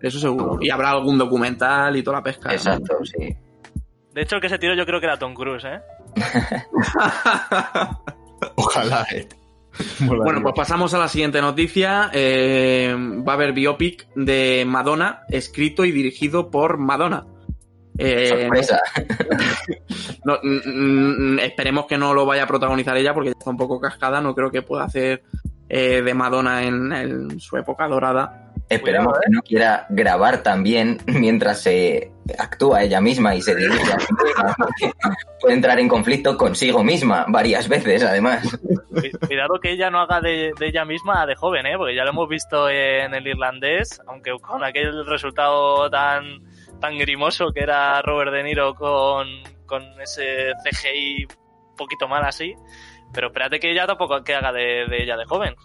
Eso 0.00 0.18
seguro. 0.18 0.58
Y 0.60 0.70
habrá 0.70 0.90
algún 0.90 1.18
documental 1.18 1.94
y 1.96 2.02
toda 2.02 2.18
la 2.18 2.22
pesca. 2.22 2.48
¿no? 2.48 2.54
Exacto, 2.54 2.96
sí. 3.04 3.36
De 4.14 4.22
hecho, 4.22 4.36
el 4.36 4.42
que 4.42 4.48
se 4.48 4.58
tiró 4.58 4.74
yo 4.74 4.86
creo 4.86 4.98
que 4.98 5.06
era 5.06 5.18
Tom 5.18 5.34
Cruise, 5.34 5.64
¿eh? 5.64 5.80
Ojalá, 8.56 9.06
¿eh? 9.12 9.28
Molaría. 10.00 10.24
Bueno, 10.24 10.42
pues 10.42 10.54
pasamos 10.56 10.92
a 10.94 10.98
la 10.98 11.08
siguiente 11.08 11.40
noticia. 11.40 12.10
Eh, 12.12 12.94
va 13.26 13.32
a 13.32 13.36
haber 13.36 13.52
biopic 13.52 14.08
de 14.14 14.64
Madonna, 14.66 15.20
escrito 15.28 15.84
y 15.84 15.92
dirigido 15.92 16.50
por 16.50 16.78
Madonna. 16.78 17.26
Eh, 17.98 18.28
Sorpresa. 18.28 18.80
no- 20.24 20.38
mm, 20.42 21.34
mm, 21.34 21.38
esperemos 21.40 21.86
que 21.86 21.98
no 21.98 22.14
lo 22.14 22.24
vaya 22.26 22.44
a 22.44 22.46
protagonizar 22.46 22.96
ella 22.96 23.12
porque 23.14 23.30
ya 23.30 23.36
está 23.38 23.50
un 23.50 23.56
poco 23.56 23.80
cascada. 23.80 24.20
No 24.20 24.34
creo 24.34 24.50
que 24.50 24.62
pueda 24.62 24.84
hacer 24.84 25.22
eh, 25.68 26.02
de 26.02 26.14
Madonna 26.14 26.62
en, 26.64 26.92
en 26.92 27.40
su 27.40 27.56
época 27.56 27.86
dorada. 27.88 28.49
Esperemos 28.70 29.08
Cuidado, 29.12 29.20
que 29.26 29.30
no 29.36 29.42
quiera 29.42 29.86
grabar 29.90 30.42
también 30.42 30.98
mientras 31.06 31.60
se 31.60 32.12
actúa 32.38 32.82
ella 32.84 33.00
misma 33.00 33.34
y 33.34 33.42
se 33.42 33.54
dirige 33.56 33.92
a 33.92 33.98
sí 33.98 34.06
misma. 34.24 34.54
Puede 35.40 35.54
entrar 35.54 35.78
en 35.80 35.88
conflicto 35.88 36.36
consigo 36.36 36.84
misma 36.84 37.24
varias 37.28 37.68
veces, 37.68 38.04
además. 38.04 38.56
Cu- 38.62 39.26
Cuidado 39.26 39.58
que 39.60 39.72
ella 39.72 39.90
no 39.90 39.98
haga 40.00 40.20
de, 40.20 40.52
de 40.58 40.66
ella 40.68 40.84
misma 40.84 41.26
de 41.26 41.34
joven, 41.34 41.66
¿eh? 41.66 41.76
Porque 41.76 41.94
ya 41.96 42.04
lo 42.04 42.10
hemos 42.10 42.28
visto 42.28 42.68
en 42.70 43.12
el 43.14 43.26
irlandés, 43.26 44.00
aunque 44.06 44.32
con 44.40 44.62
aquel 44.62 45.04
resultado 45.04 45.90
tan, 45.90 46.40
tan 46.80 46.96
grimoso 46.98 47.52
que 47.52 47.60
era 47.60 48.00
Robert 48.02 48.30
De 48.32 48.42
Niro 48.44 48.74
con, 48.74 49.26
con 49.66 49.82
ese 50.00 50.52
CGI 50.64 51.24
un 51.70 51.76
poquito 51.76 52.06
mal 52.06 52.24
así. 52.24 52.54
Pero 53.12 53.28
espérate 53.28 53.58
que 53.58 53.72
ella 53.72 53.86
tampoco 53.88 54.22
que 54.22 54.34
haga 54.36 54.52
de, 54.52 54.86
de 54.88 55.02
ella 55.02 55.16
de 55.16 55.24
joven. 55.24 55.56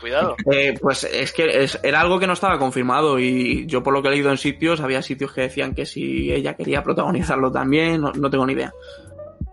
Cuidado. 0.00 0.36
Eh, 0.50 0.74
pues 0.80 1.04
es 1.04 1.32
que 1.32 1.62
es- 1.64 1.78
era 1.82 2.00
algo 2.00 2.18
que 2.18 2.26
no 2.26 2.32
estaba 2.32 2.58
confirmado 2.58 3.18
y 3.18 3.66
yo 3.66 3.82
por 3.82 3.92
lo 3.92 4.02
que 4.02 4.08
he 4.08 4.12
leído 4.12 4.30
en 4.30 4.38
sitios, 4.38 4.80
había 4.80 5.00
sitios 5.02 5.32
que 5.32 5.42
decían 5.42 5.74
que 5.74 5.86
si 5.86 6.32
ella 6.32 6.54
quería 6.54 6.82
protagonizarlo 6.82 7.52
también, 7.52 8.00
no, 8.00 8.12
no 8.12 8.28
tengo 8.30 8.46
ni 8.46 8.54
idea. 8.54 8.72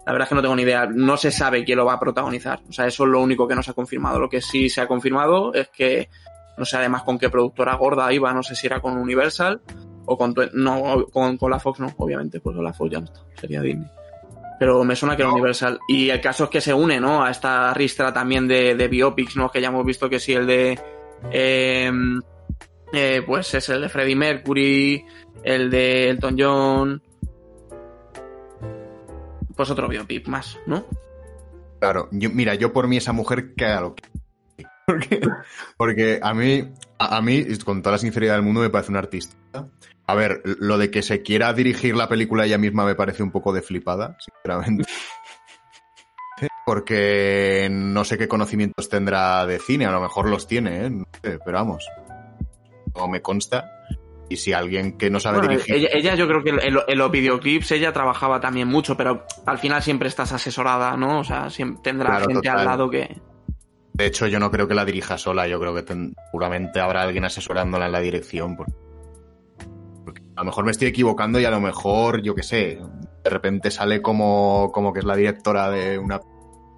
La 0.05 0.13
verdad 0.13 0.25
es 0.25 0.29
que 0.29 0.35
no 0.35 0.41
tengo 0.41 0.55
ni 0.55 0.63
idea. 0.63 0.87
No 0.87 1.17
se 1.17 1.29
sabe 1.29 1.63
quién 1.63 1.77
lo 1.77 1.85
va 1.85 1.93
a 1.93 1.99
protagonizar. 1.99 2.61
O 2.67 2.71
sea, 2.73 2.87
eso 2.87 3.03
es 3.03 3.09
lo 3.11 3.21
único 3.21 3.47
que 3.47 3.53
no 3.53 3.61
se 3.61 3.71
ha 3.71 3.73
confirmado. 3.75 4.19
Lo 4.19 4.27
que 4.27 4.41
sí 4.41 4.67
se 4.69 4.81
ha 4.81 4.87
confirmado 4.87 5.53
es 5.53 5.67
que 5.69 6.09
no 6.57 6.65
sé 6.65 6.77
además 6.77 7.03
con 7.03 7.19
qué 7.19 7.29
productora 7.29 7.75
gorda 7.75 8.11
iba, 8.11 8.33
no 8.33 8.41
sé 8.41 8.55
si 8.55 8.65
era 8.65 8.79
con 8.81 8.97
Universal 8.97 9.61
o 10.05 10.17
con, 10.17 10.33
no, 10.53 11.05
con, 11.13 11.37
con 11.37 11.51
la 11.51 11.59
Fox 11.59 11.79
no, 11.79 11.93
obviamente, 11.97 12.39
pues 12.39 12.55
con 12.55 12.65
la 12.65 12.73
Fox 12.73 12.91
ya 12.91 12.99
no 12.99 13.05
está, 13.05 13.19
sería 13.39 13.61
Disney. 13.61 13.87
Pero 14.59 14.83
me 14.83 14.95
suena 14.95 15.15
que 15.15 15.21
era 15.21 15.31
Universal. 15.31 15.79
Y 15.87 16.09
el 16.09 16.19
caso 16.19 16.43
es 16.45 16.49
que 16.49 16.61
se 16.61 16.73
une, 16.73 16.99
¿no? 16.99 17.23
A 17.23 17.31
esta 17.31 17.73
ristra 17.73 18.13
también 18.13 18.47
de, 18.47 18.75
de 18.75 18.87
biopics, 18.87 19.37
¿no? 19.37 19.49
Que 19.49 19.61
ya 19.61 19.69
hemos 19.69 19.85
visto 19.85 20.09
que 20.09 20.19
sí, 20.19 20.33
el 20.33 20.45
de... 20.45 20.79
Eh, 21.31 21.91
eh, 22.91 23.23
pues 23.25 23.53
es 23.53 23.69
el 23.69 23.81
de 23.81 23.89
Freddie 23.89 24.15
Mercury, 24.15 25.05
el 25.43 25.69
de 25.69 26.09
Elton 26.09 26.35
John. 26.37 27.01
Pues 29.55 29.69
otro 29.69 29.87
biopic 29.87 30.27
más, 30.27 30.57
¿no? 30.65 30.85
Claro, 31.79 32.09
yo, 32.11 32.29
mira, 32.29 32.55
yo 32.55 32.73
por 32.73 32.87
mí 32.87 32.97
esa 32.97 33.13
mujer 33.13 33.53
que 33.55 33.65
haga 33.65 33.81
lo 33.81 33.95
que. 33.95 34.03
Porque, 34.89 35.19
porque 35.77 36.19
a 36.21 36.33
mí, 36.33 36.67
a, 36.97 37.17
a 37.17 37.21
mí, 37.21 37.45
con 37.63 37.81
toda 37.81 37.93
la 37.93 37.97
sinceridad 37.99 38.33
del 38.35 38.41
mundo, 38.43 38.61
me 38.61 38.69
parece 38.69 38.91
un 38.91 38.97
artista. 38.97 39.35
A 40.07 40.15
ver, 40.15 40.41
lo 40.43 40.77
de 40.79 40.89
que 40.89 41.01
se 41.03 41.21
quiera 41.21 41.53
dirigir 41.53 41.95
la 41.95 42.09
película 42.09 42.45
ella 42.45 42.57
misma 42.57 42.85
me 42.85 42.95
parece 42.95 43.21
un 43.21 43.31
poco 43.31 43.53
de 43.53 43.61
flipada, 43.61 44.17
sinceramente. 44.19 44.85
Porque 46.65 47.67
no 47.71 48.03
sé 48.05 48.17
qué 48.17 48.27
conocimientos 48.27 48.89
tendrá 48.89 49.45
de 49.45 49.59
cine, 49.59 49.85
a 49.85 49.91
lo 49.91 50.01
mejor 50.01 50.29
los 50.29 50.47
tiene, 50.47 50.85
¿eh? 50.85 50.89
No 50.89 51.05
sé, 51.23 51.39
pero 51.43 51.57
vamos. 51.57 51.85
No 52.95 53.07
me 53.07 53.21
consta. 53.21 53.65
Y 54.29 54.37
si 54.37 54.53
alguien 54.53 54.95
que 54.97 55.09
no 55.09 55.19
sabe 55.19 55.39
Bueno, 55.39 55.51
dirigir. 55.53 55.75
ella, 55.75 55.89
ella 55.91 56.15
yo 56.15 56.27
creo 56.27 56.43
que 56.43 56.51
en, 56.51 56.73
lo- 56.75 56.87
en 56.87 56.97
los 56.97 57.09
videoclips 57.11 57.71
ella 57.71 57.91
trabajaba 57.91 58.39
también 58.39 58.67
mucho, 58.67 58.95
pero 58.95 59.25
al 59.47 59.57
final 59.57 59.81
siempre 59.81 60.07
estás 60.07 60.31
asesorada, 60.31 60.95
¿no? 60.95 61.19
O 61.19 61.23
sea, 61.23 61.49
siempre 61.49 61.81
tendrá 61.83 62.09
Claro, 62.11 62.25
gente 62.27 62.47
total. 62.47 62.59
al 62.59 62.65
lado 62.65 62.89
que... 62.89 63.19
De 63.99 64.05
hecho, 64.05 64.27
yo 64.27 64.39
no 64.39 64.49
creo 64.49 64.65
que 64.65 64.73
la 64.73 64.85
dirija 64.85 65.17
sola, 65.17 65.45
yo 65.47 65.59
creo 65.59 65.75
que 65.75 65.83
ten- 65.83 66.15
seguramente 66.31 66.79
habrá 66.79 67.01
alguien 67.01 67.25
asesorándola 67.25 67.87
en 67.87 67.91
la 67.91 67.99
dirección. 67.99 68.55
por- 68.55 68.67
Porque 70.05 70.21
a 70.37 70.39
lo 70.39 70.45
mejor 70.45 70.63
me 70.63 70.71
estoy 70.71 70.87
equivocando 70.87 71.37
y 71.37 71.43
a 71.43 71.51
lo 71.51 71.59
mejor, 71.59 72.21
yo 72.21 72.33
qué 72.33 72.41
sé, 72.43 72.79
de 73.25 73.29
repente 73.29 73.69
sale 73.71 74.01
como, 74.01 74.71
como 74.73 74.93
que 74.93 74.99
es 74.99 75.05
la 75.05 75.17
directora 75.17 75.69
de 75.69 75.97
una 75.99 76.21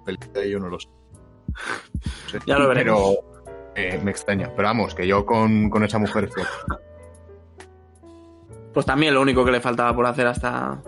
película 0.04 0.44
y 0.44 0.50
yo 0.50 0.58
no 0.58 0.68
lo 0.68 0.80
sé. 0.80 0.88
No 0.88 2.28
sé. 2.28 2.38
Ya 2.44 2.58
lo 2.58 2.66
veremos. 2.68 3.00
Pero 3.00 3.72
eh, 3.76 4.00
me 4.02 4.10
extraña. 4.10 4.50
Pero 4.56 4.66
vamos, 4.66 4.92
que 4.96 5.06
yo 5.06 5.24
con, 5.24 5.70
con 5.70 5.84
esa 5.84 6.00
mujer 6.00 6.28
Pues 8.74 8.84
también 8.84 9.14
lo 9.14 9.20
único 9.20 9.44
que 9.44 9.52
le 9.52 9.60
faltaba 9.60 9.94
por 9.94 10.06
hacer 10.06 10.26
hasta... 10.26 10.82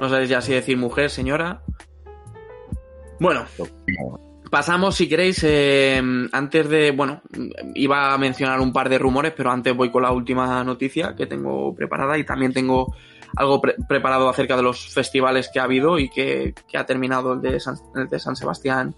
No 0.00 0.08
sé 0.10 0.26
ya 0.26 0.42
si 0.42 0.52
decir 0.52 0.76
mujer, 0.76 1.08
señora. 1.08 1.62
Bueno, 3.18 3.46
Pasamos, 4.50 4.94
si 4.94 5.08
queréis, 5.08 5.44
eh, 5.44 6.00
antes 6.32 6.68
de, 6.68 6.92
bueno, 6.92 7.20
iba 7.74 8.14
a 8.14 8.18
mencionar 8.18 8.60
un 8.60 8.72
par 8.72 8.88
de 8.88 8.98
rumores, 8.98 9.34
pero 9.36 9.50
antes 9.50 9.76
voy 9.76 9.90
con 9.90 10.02
la 10.02 10.10
última 10.10 10.64
noticia 10.64 11.14
que 11.14 11.26
tengo 11.26 11.74
preparada 11.74 12.16
y 12.16 12.24
también 12.24 12.52
tengo 12.52 12.94
algo 13.36 13.60
pre- 13.60 13.76
preparado 13.86 14.28
acerca 14.28 14.56
de 14.56 14.62
los 14.62 14.88
festivales 14.92 15.50
que 15.52 15.60
ha 15.60 15.64
habido 15.64 15.98
y 15.98 16.08
que, 16.08 16.54
que 16.66 16.78
ha 16.78 16.86
terminado 16.86 17.34
el 17.34 17.42
de, 17.42 17.60
San, 17.60 17.76
el 17.94 18.08
de 18.08 18.18
San 18.18 18.36
Sebastián, 18.36 18.94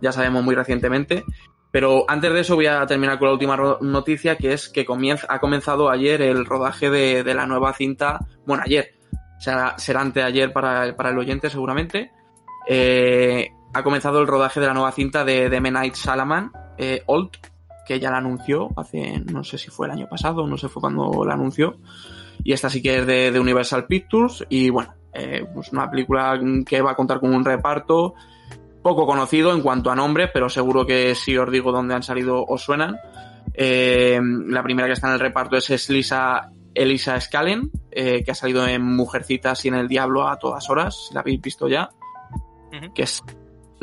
ya 0.00 0.10
sabemos 0.10 0.42
muy 0.42 0.54
recientemente. 0.54 1.24
Pero 1.70 2.04
antes 2.08 2.32
de 2.32 2.40
eso 2.40 2.54
voy 2.54 2.66
a 2.66 2.86
terminar 2.86 3.18
con 3.18 3.26
la 3.28 3.34
última 3.34 3.56
noticia, 3.80 4.36
que 4.36 4.52
es 4.52 4.68
que 4.68 4.84
comienza, 4.84 5.26
ha 5.28 5.40
comenzado 5.40 5.90
ayer 5.90 6.22
el 6.22 6.46
rodaje 6.46 6.88
de, 6.88 7.24
de 7.24 7.34
la 7.34 7.46
nueva 7.46 7.72
cinta, 7.74 8.20
bueno, 8.46 8.62
ayer, 8.64 8.94
será, 9.40 9.76
será 9.76 10.00
anteayer 10.00 10.52
para, 10.52 10.96
para 10.96 11.10
el 11.10 11.18
oyente 11.18 11.50
seguramente. 11.50 12.12
Eh, 12.68 13.50
ha 13.74 13.82
comenzado 13.82 14.20
el 14.20 14.26
rodaje 14.26 14.60
de 14.60 14.66
la 14.66 14.74
nueva 14.74 14.92
cinta 14.92 15.24
de, 15.24 15.50
de 15.50 15.56
M. 15.56 15.70
Night 15.70 15.94
Salaman, 15.94 16.52
eh, 16.78 17.02
Old, 17.06 17.30
que 17.86 17.98
ya 17.98 18.10
la 18.10 18.18
anunció 18.18 18.70
hace, 18.76 19.20
no 19.30 19.44
sé 19.44 19.58
si 19.58 19.68
fue 19.70 19.86
el 19.86 19.92
año 19.92 20.08
pasado, 20.08 20.46
no 20.46 20.56
sé 20.56 20.68
fue 20.68 20.80
cuando 20.80 21.24
la 21.24 21.34
anunció. 21.34 21.76
Y 22.42 22.52
esta 22.52 22.70
sí 22.70 22.80
que 22.80 22.98
es 22.98 23.06
de, 23.06 23.30
de 23.30 23.40
Universal 23.40 23.86
Pictures. 23.86 24.44
Y 24.48 24.70
bueno, 24.70 24.94
eh, 25.12 25.44
pues 25.52 25.72
una 25.72 25.90
película 25.90 26.40
que 26.66 26.80
va 26.82 26.92
a 26.92 26.96
contar 26.96 27.20
con 27.20 27.34
un 27.34 27.44
reparto 27.44 28.14
poco 28.82 29.06
conocido 29.06 29.52
en 29.52 29.60
cuanto 29.60 29.90
a 29.90 29.96
nombres, 29.96 30.30
pero 30.32 30.48
seguro 30.48 30.86
que 30.86 31.14
si 31.14 31.36
os 31.36 31.50
digo 31.50 31.72
dónde 31.72 31.94
han 31.94 32.02
salido 32.02 32.44
os 32.44 32.62
suenan. 32.62 32.96
Eh, 33.54 34.20
la 34.48 34.62
primera 34.62 34.86
que 34.88 34.94
está 34.94 35.08
en 35.08 35.14
el 35.14 35.20
reparto 35.20 35.56
es, 35.56 35.90
Lisa, 35.90 36.50
Elisa 36.74 37.20
Scallen, 37.20 37.70
eh, 37.90 38.22
que 38.24 38.30
ha 38.30 38.34
salido 38.34 38.66
en 38.66 38.82
Mujercitas 38.82 39.64
y 39.64 39.68
en 39.68 39.74
El 39.74 39.88
Diablo 39.88 40.28
a 40.28 40.38
todas 40.38 40.68
horas, 40.70 41.06
si 41.08 41.14
la 41.14 41.20
habéis 41.20 41.40
visto 41.40 41.68
ya. 41.68 41.90
Que 42.92 43.04
es, 43.04 43.22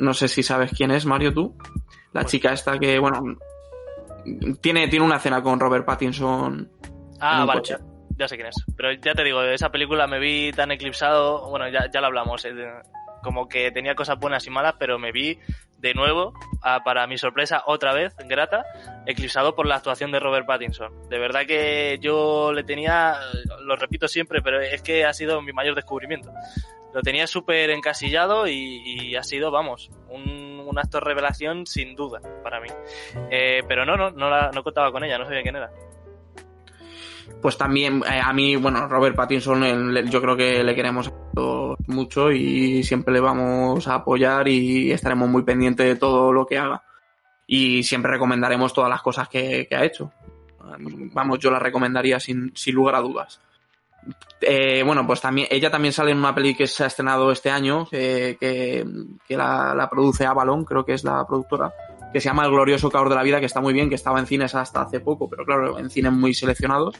no 0.02 0.14
sé 0.14 0.28
si 0.28 0.44
sabes 0.44 0.72
quién 0.76 0.92
es, 0.92 1.06
Mario, 1.06 1.34
tú. 1.34 1.56
La 2.14 2.22
Pues- 2.22 2.32
chica 2.32 2.52
esta 2.52 2.78
que, 2.78 3.00
bueno, 3.00 3.22
tiene, 4.62 4.88
tiene 4.88 5.06
una 5.06 5.20
cena 5.20 5.42
con 5.42 5.60
Robert 5.60 5.86
Pattinson. 5.86 6.70
Ah, 7.20 7.46
vale, 7.46 7.62
ya, 7.64 7.80
ya 8.18 8.28
sé 8.28 8.36
quién 8.36 8.48
es. 8.48 8.56
Pero 8.76 8.92
ya 8.94 9.14
te 9.14 9.24
digo, 9.24 9.42
esa 9.44 9.70
película 9.72 10.08
me 10.08 10.20
vi 10.20 10.52
tan 10.52 10.72
eclipsado, 10.72 11.50
bueno, 11.50 11.70
ya, 11.70 11.90
ya 11.92 12.02
lo 12.02 12.08
hablamos, 12.08 12.44
eh, 12.46 12.54
como 13.24 13.48
que 13.48 13.72
tenía 13.72 13.96
cosas 13.96 14.18
buenas 14.20 14.46
y 14.48 14.50
malas, 14.50 14.76
pero 14.80 14.98
me 15.00 15.12
vi 15.12 15.40
de 15.78 15.94
nuevo, 15.96 16.34
para 16.86 17.08
mi 17.08 17.18
sorpresa, 17.18 17.64
otra 17.66 17.92
vez, 17.92 18.14
grata, 18.28 18.64
eclipsado 19.08 19.56
por 19.56 19.66
la 19.66 19.78
actuación 19.78 20.12
de 20.12 20.20
Robert 20.20 20.46
Pattinson. 20.46 21.10
De 21.10 21.18
verdad 21.18 21.48
que 21.48 21.98
yo 22.00 22.54
le 22.54 22.64
tenía, 22.64 23.16
lo 23.64 23.76
repito 23.76 24.08
siempre, 24.08 24.44
pero 24.44 24.62
es 24.62 24.84
que 24.84 25.06
ha 25.06 25.14
sido 25.14 25.42
mi 25.42 25.54
mayor 25.54 25.74
descubrimiento. 25.74 26.32
Lo 26.94 27.02
tenía 27.02 27.26
súper 27.28 27.70
encasillado 27.70 28.48
y, 28.48 29.16
ha 29.16 29.24
sido, 29.24 29.52
vamos, 29.52 29.90
un, 30.10 30.52
acto 30.78 31.00
de 31.00 31.06
revelación 31.06 31.66
sin 31.66 31.96
duda 31.96 32.22
para 32.44 32.62
mí. 32.62 32.70
Eh, 33.30 33.62
pero 33.68 33.86
no, 33.86 33.98
no, 33.98 34.10
no, 34.12 34.30
la- 34.30 34.52
no 34.54 34.64
contaba 34.64 34.92
con 34.92 35.04
ella, 35.04 35.18
no 35.18 35.26
sabía 35.26 35.42
quién 35.44 35.58
era. 35.58 35.70
Pues 37.42 37.58
también 37.58 38.04
eh, 38.10 38.20
a 38.24 38.32
mí, 38.34 38.56
bueno, 38.56 38.88
Robert 38.88 39.16
Pattinson, 39.16 40.10
yo 40.10 40.22
creo 40.22 40.36
que 40.38 40.64
le 40.64 40.76
queremos 40.76 41.12
mucho 41.88 42.32
y 42.32 42.84
siempre 42.84 43.14
le 43.14 43.20
vamos 43.20 43.88
a 43.88 43.96
apoyar 43.96 44.48
y 44.48 44.92
estaremos 44.92 45.28
muy 45.30 45.44
pendientes 45.44 45.86
de 45.86 45.96
todo 45.96 46.32
lo 46.32 46.46
que 46.46 46.58
haga. 46.58 46.84
Y 47.48 47.84
siempre 47.84 48.12
recomendaremos 48.12 48.74
todas 48.74 48.90
las 48.90 49.02
cosas 49.02 49.28
que, 49.28 49.68
que 49.68 49.76
ha 49.76 49.84
hecho. 49.84 50.12
Vamos, 51.14 51.40
yo 51.40 51.52
la 51.52 51.60
recomendaría 51.60 52.20
sin, 52.20 52.56
sin 52.56 52.76
lugar 52.76 52.96
a 52.96 53.02
dudas. 53.02 53.42
Eh, 54.42 54.82
bueno, 54.84 55.06
pues 55.06 55.22
también, 55.22 55.48
ella 55.52 55.70
también 55.70 55.94
sale 55.94 56.12
en 56.12 56.18
una 56.18 56.34
peli 56.34 56.56
que 56.56 56.66
se 56.68 56.84
ha 56.84 56.88
estrenado 56.88 57.32
este 57.32 57.52
año, 57.52 57.86
que, 57.90 58.38
que 59.28 59.38
la, 59.38 59.76
la 59.76 59.90
produce 59.90 60.26
Avalon, 60.26 60.66
creo 60.66 60.84
que 60.84 60.94
es 60.94 61.04
la 61.04 61.26
productora, 61.28 61.72
que 62.12 62.20
se 62.20 62.26
llama 62.30 62.46
El 62.46 62.52
glorioso 62.52 62.90
caos 62.90 63.08
de 63.10 63.16
la 63.16 63.22
vida, 63.24 63.40
que 63.40 63.46
está 63.46 63.62
muy 63.62 63.74
bien, 63.74 63.88
que 63.90 63.96
estaba 63.96 64.20
en 64.20 64.26
cines 64.26 64.56
hasta 64.56 64.82
hace 64.82 65.00
poco, 65.00 65.30
pero 65.30 65.46
claro, 65.46 65.78
en 65.78 65.90
cines 65.90 66.12
muy 66.12 66.34
seleccionados. 66.34 66.96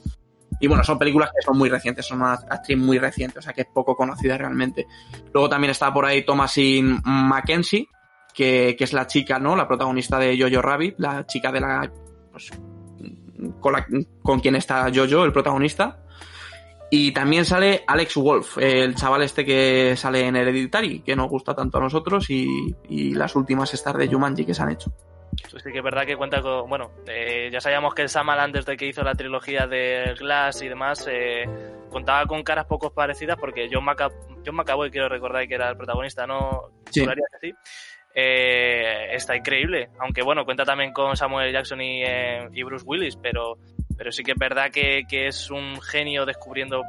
Y 0.60 0.68
bueno, 0.68 0.84
son 0.84 1.00
películas 1.00 1.32
que 1.32 1.42
son 1.44 1.58
muy 1.58 1.70
recientes, 1.70 2.06
son 2.06 2.22
una 2.22 2.34
actriz 2.34 2.78
muy 2.78 3.00
reciente, 3.00 3.40
o 3.40 3.42
sea 3.42 3.54
que 3.54 3.62
es 3.62 3.68
poco 3.74 3.96
conocida 3.96 4.38
realmente. 4.38 4.86
Luego 5.34 5.50
también 5.50 5.72
está 5.72 5.92
por 5.92 6.06
ahí 6.06 6.24
Thomasin 6.24 7.02
Mackenzie, 7.04 7.88
que, 8.32 8.76
que 8.78 8.84
es 8.84 8.94
la 8.94 9.08
chica, 9.08 9.40
¿no? 9.40 9.56
La 9.56 9.68
protagonista 9.68 10.20
de 10.20 10.40
Jojo 10.40 10.62
Rabbit, 10.62 11.00
la 11.00 11.26
chica 11.26 11.52
de 11.52 11.60
la. 11.62 11.92
Pues, 12.32 12.52
con, 13.60 13.74
la- 13.74 13.88
con 14.22 14.40
quien 14.40 14.56
está 14.56 14.92
Jojo, 14.94 15.26
el 15.26 15.34
protagonista. 15.34 15.98
Y 16.94 17.14
también 17.14 17.46
sale 17.46 17.84
Alex 17.88 18.16
Wolf, 18.16 18.58
el 18.58 18.96
chaval 18.96 19.24
este 19.24 19.46
que 19.46 19.96
sale 19.96 20.28
en 20.28 20.36
Hereditary, 20.36 21.00
que 21.00 21.16
nos 21.16 21.30
gusta 21.30 21.56
tanto 21.56 21.78
a 21.78 21.82
nosotros, 21.82 22.30
y, 22.30 22.76
y 22.90 23.14
las 23.14 23.36
últimas 23.38 23.74
stars 23.74 23.98
de 23.98 24.08
Jumanji 24.10 24.46
que 24.46 24.54
se 24.54 24.62
han 24.62 24.72
hecho. 24.72 24.92
Pues 25.50 25.64
sí 25.64 25.72
que 25.72 25.78
es 25.78 25.84
verdad 25.84 26.06
que 26.06 26.18
cuenta 26.18 26.42
con... 26.42 26.68
Bueno, 26.68 26.92
eh, 27.08 27.50
ya 27.52 27.62
sabíamos 27.62 27.94
que 27.96 28.02
el 28.02 28.10
Samalan 28.10 28.52
desde 28.52 28.76
que 28.76 28.88
hizo 28.88 29.04
la 29.04 29.16
trilogía 29.16 29.66
de 29.68 30.14
Glass 30.20 30.62
y 30.62 30.68
demás 30.68 31.08
eh, 31.10 31.46
contaba 31.90 32.26
con 32.26 32.44
caras 32.44 32.66
poco 32.66 32.94
parecidas 32.94 33.38
porque 33.40 33.70
John, 33.72 33.86
Maca 33.86 34.10
John 34.46 34.56
McAvoy, 34.56 34.92
quiero 34.92 35.08
recordar 35.08 35.48
que 35.48 35.56
era 35.56 35.70
el 35.70 35.78
protagonista, 35.78 36.28
¿no? 36.28 36.72
Sí. 36.90 37.06
Sí. 37.40 37.54
Eh, 38.14 39.16
está 39.16 39.38
increíble, 39.38 39.90
aunque 40.00 40.22
bueno, 40.22 40.44
cuenta 40.44 40.66
también 40.66 40.92
con 40.92 41.16
Samuel 41.16 41.54
Jackson 41.54 41.80
y, 41.80 42.04
eh, 42.04 42.50
y 42.52 42.64
Bruce 42.64 42.84
Willis, 42.86 43.16
pero, 43.16 43.58
pero 44.02 44.12
sí 44.12 44.24
que 44.24 44.32
es 44.32 44.40
verdad 44.40 44.72
que, 44.72 45.04
que 45.08 45.28
es 45.28 45.52
un 45.52 45.80
genio 45.80 46.26
descubriendo 46.26 46.82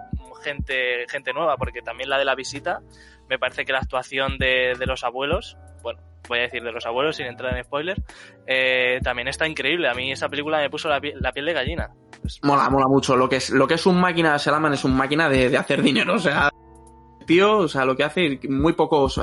gente, 0.42 1.04
gente 1.10 1.34
nueva, 1.34 1.58
porque 1.58 1.82
también 1.82 2.08
la 2.08 2.16
de 2.16 2.24
la 2.24 2.34
visita, 2.34 2.80
me 3.28 3.38
parece 3.38 3.66
que 3.66 3.72
la 3.72 3.80
actuación 3.80 4.38
de, 4.38 4.72
de 4.78 4.86
los 4.86 5.04
abuelos, 5.04 5.58
bueno, 5.82 6.00
voy 6.26 6.38
a 6.38 6.42
decir 6.44 6.62
de 6.62 6.72
los 6.72 6.86
abuelos 6.86 7.16
sin 7.16 7.26
entrar 7.26 7.54
en 7.54 7.64
spoiler, 7.64 8.02
eh, 8.46 8.98
también 9.04 9.28
está 9.28 9.46
increíble. 9.46 9.90
A 9.90 9.92
mí 9.92 10.10
esa 10.10 10.30
película 10.30 10.56
me 10.56 10.70
puso 10.70 10.88
la, 10.88 11.02
la 11.16 11.32
piel 11.32 11.44
de 11.44 11.52
gallina. 11.52 11.90
Mola, 12.44 12.70
mola 12.70 12.88
mucho. 12.88 13.14
Lo 13.14 13.28
que 13.28 13.36
es, 13.36 13.50
lo 13.50 13.68
que 13.68 13.74
es 13.74 13.84
un 13.84 14.00
máquina 14.00 14.32
de 14.32 14.38
Salaman 14.38 14.72
es 14.72 14.82
un 14.82 14.96
máquina 14.96 15.28
de, 15.28 15.50
de 15.50 15.58
hacer 15.58 15.82
dinero. 15.82 16.14
O 16.14 16.18
sea, 16.18 16.48
tío, 17.26 17.58
o 17.58 17.68
sea, 17.68 17.84
lo 17.84 17.94
que 17.94 18.04
hace, 18.04 18.40
muy 18.48 18.72
pocos. 18.72 19.20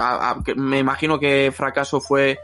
me 0.56 0.78
imagino 0.78 1.17
que 1.17 1.52
fracaso 1.52 1.99
fue 1.99 2.38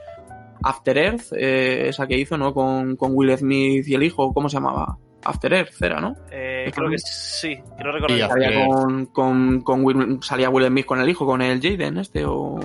After 0.64 0.98
Earth, 0.98 1.34
eh, 1.34 1.90
esa 1.90 2.08
que 2.08 2.18
hizo, 2.18 2.36
¿no? 2.36 2.52
Con, 2.52 2.96
con 2.96 3.12
Will 3.14 3.38
Smith 3.38 3.88
y 3.88 3.94
el 3.94 4.02
hijo, 4.02 4.34
¿cómo 4.34 4.50
se 4.50 4.56
llamaba? 4.56 4.98
After 5.26 5.54
Earth 5.54 5.82
era, 5.82 6.00
¿no? 6.00 6.16
eh, 6.32 6.72
creo 6.74 6.90
que 6.90 6.98
sí, 7.00 7.60
creo 7.78 7.92
recordar. 7.92 8.30
Salía 8.30 8.66
con, 8.68 9.06
con, 9.08 9.62
con 9.62 9.84
Will, 9.84 10.20
salía 10.22 10.50
Will 10.50 10.68
Smith 10.68 10.86
con 10.86 11.02
el 11.02 11.10
hijo, 11.10 11.26
con 11.26 11.42
el 11.42 11.62
Jaden 11.62 11.98
este, 11.98 12.24
o. 12.26 12.60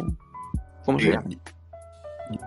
¿Cómo 0.85 0.99
se 0.99 1.11
llama? 1.11 1.25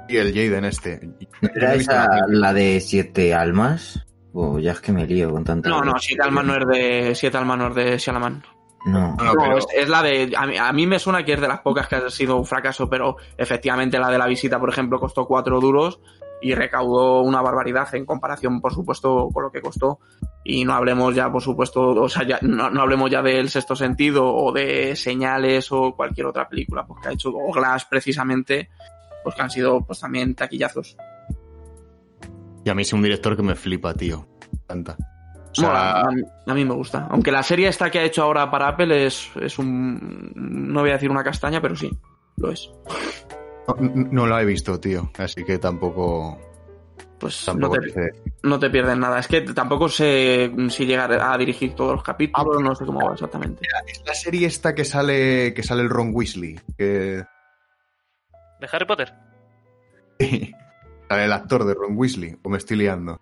y 0.08 0.16
el 0.18 0.34
Jaden 0.34 0.66
este. 0.66 1.00
¿No 1.42 1.50
¿Era 1.56 1.74
esa 1.76 2.08
la 2.28 2.54
de 2.54 2.80
siete 2.80 3.34
almas? 3.34 4.06
O 4.34 4.58
ya 4.58 4.72
es 4.72 4.80
que 4.82 4.92
me 4.92 5.06
lío 5.06 5.30
con 5.32 5.44
tanta. 5.44 5.70
No, 5.70 5.82
no, 5.82 5.94
Siete 6.00 6.24
Almas 6.24 6.46
no 6.46 6.56
es 6.56 6.66
de 6.68 7.14
Siete 7.16 7.38
Almas 7.38 7.58
no 7.58 7.68
es 7.68 7.76
de 7.76 7.98
Shalaman. 8.00 8.44
No. 8.86 9.16
No, 9.16 9.24
No, 9.24 9.34
pero- 9.38 9.58
es, 9.60 9.66
es 9.76 9.88
la 9.90 10.02
de. 10.02 10.34
A 10.36 10.46
mí, 10.48 10.58
a 10.58 10.74
mí 10.74 10.88
me 10.88 10.98
suena 10.98 11.24
que 11.24 11.34
es 11.34 11.42
de 11.42 11.48
las 11.48 11.60
pocas 11.60 11.88
que 11.88 11.98
ha 11.98 12.10
sido 12.10 12.38
un 12.38 12.46
fracaso, 12.46 12.90
pero 12.90 13.18
efectivamente 13.38 14.00
la 14.00 14.10
de 14.10 14.18
la 14.18 14.26
visita, 14.26 14.60
por 14.60 14.70
ejemplo, 14.70 15.00
costó 15.00 15.28
cuatro 15.28 15.60
duros 15.60 16.00
y 16.44 16.54
recaudó 16.54 17.22
una 17.22 17.42
barbaridad 17.42 17.94
en 17.96 18.06
comparación, 18.06 18.60
por 18.60 18.74
supuesto, 18.74 19.30
con 19.34 19.44
lo 19.44 19.52
que 19.52 19.62
costó. 19.62 20.00
Y 20.44 20.66
no 20.66 20.74
hablemos 20.74 21.16
ya, 21.16 21.32
por 21.32 21.42
supuesto, 21.42 21.82
o 21.90 22.10
sea, 22.10 22.28
ya, 22.28 22.38
no, 22.42 22.70
no 22.70 22.82
hablemos 22.82 23.10
ya 23.10 23.22
del 23.22 23.50
sexto 23.50 23.78
sentido 23.78 24.26
o 24.28 24.52
de 24.52 24.96
señales 24.98 25.72
o 25.72 25.96
cualquier 25.96 26.28
otra 26.28 26.50
película 26.50 26.86
pues, 26.86 27.02
que 27.02 27.08
ha 27.08 27.12
hecho, 27.14 27.30
o 27.30 27.52
Glass 27.54 27.86
precisamente, 27.86 28.70
pues 29.24 29.36
que 29.36 29.42
han 29.42 29.50
sido 29.50 29.86
pues 29.86 30.02
también 30.02 30.36
taquillazos. 30.36 30.98
Y 32.66 32.70
a 32.70 32.76
mí 32.76 32.82
es 32.82 32.92
un 32.92 33.02
director 33.02 33.38
que 33.38 33.44
me 33.44 33.56
flipa, 33.56 33.94
tío. 33.94 34.28
Me 34.52 34.58
encanta. 34.64 34.98
O 35.52 35.56
sea, 35.56 35.68
Mola, 35.70 36.02
a, 36.02 36.12
mí, 36.12 36.22
a 36.48 36.54
mí 36.54 36.66
me 36.66 36.74
gusta. 36.74 37.08
Aunque 37.10 37.32
la 37.32 37.44
serie 37.44 37.70
esta 37.70 37.90
que 37.90 38.00
ha 38.00 38.04
hecho 38.04 38.24
ahora 38.24 38.52
para 38.52 38.68
Apple 38.68 39.06
es, 39.06 39.30
es 39.40 39.58
un. 39.60 40.32
No 40.36 40.82
voy 40.82 40.90
a 40.90 40.94
decir 40.94 41.10
una 41.10 41.24
castaña, 41.24 41.62
pero 41.62 41.76
sí, 41.76 41.90
lo 42.38 42.52
es. 42.52 42.70
No, 43.68 43.76
no 44.12 44.28
lo 44.28 44.40
he 44.40 44.46
visto, 44.46 44.80
tío. 44.80 45.12
Así 45.18 45.44
que 45.44 45.58
tampoco. 45.58 46.40
Pues 47.20 47.48
no 47.56 47.70
te, 47.70 47.90
sé. 47.90 48.12
no 48.44 48.60
te 48.60 48.70
pierdes 48.70 48.98
nada. 48.98 49.20
Es 49.20 49.28
que 49.30 49.42
tampoco 49.42 49.88
sé 49.88 50.52
si 50.70 50.86
llegar 50.86 51.14
a 51.14 51.38
dirigir 51.38 51.74
todos 51.74 51.94
los 51.94 52.04
capítulos, 52.04 52.62
no 52.62 52.76
sé 52.76 52.86
cómo 52.86 53.06
va 53.08 53.14
exactamente. 53.14 53.66
Es 53.88 54.04
la 54.06 54.14
serie 54.14 54.46
esta 54.48 54.76
que 54.76 54.84
sale, 54.84 55.54
que 55.54 55.64
sale 55.64 55.84
el 55.84 55.90
Ron 55.90 56.12
Weasley. 56.14 56.60
Que 56.78 57.24
¿De 58.60 58.70
Harry 58.72 58.86
Potter? 58.86 59.14
sale 60.20 61.26
el 61.26 61.32
actor 61.34 61.64
de 61.64 61.74
Ron 61.76 61.98
Weasley. 61.98 62.38
O 62.44 62.50
me 62.50 62.58
estoy 62.58 62.76
liando. 62.78 63.22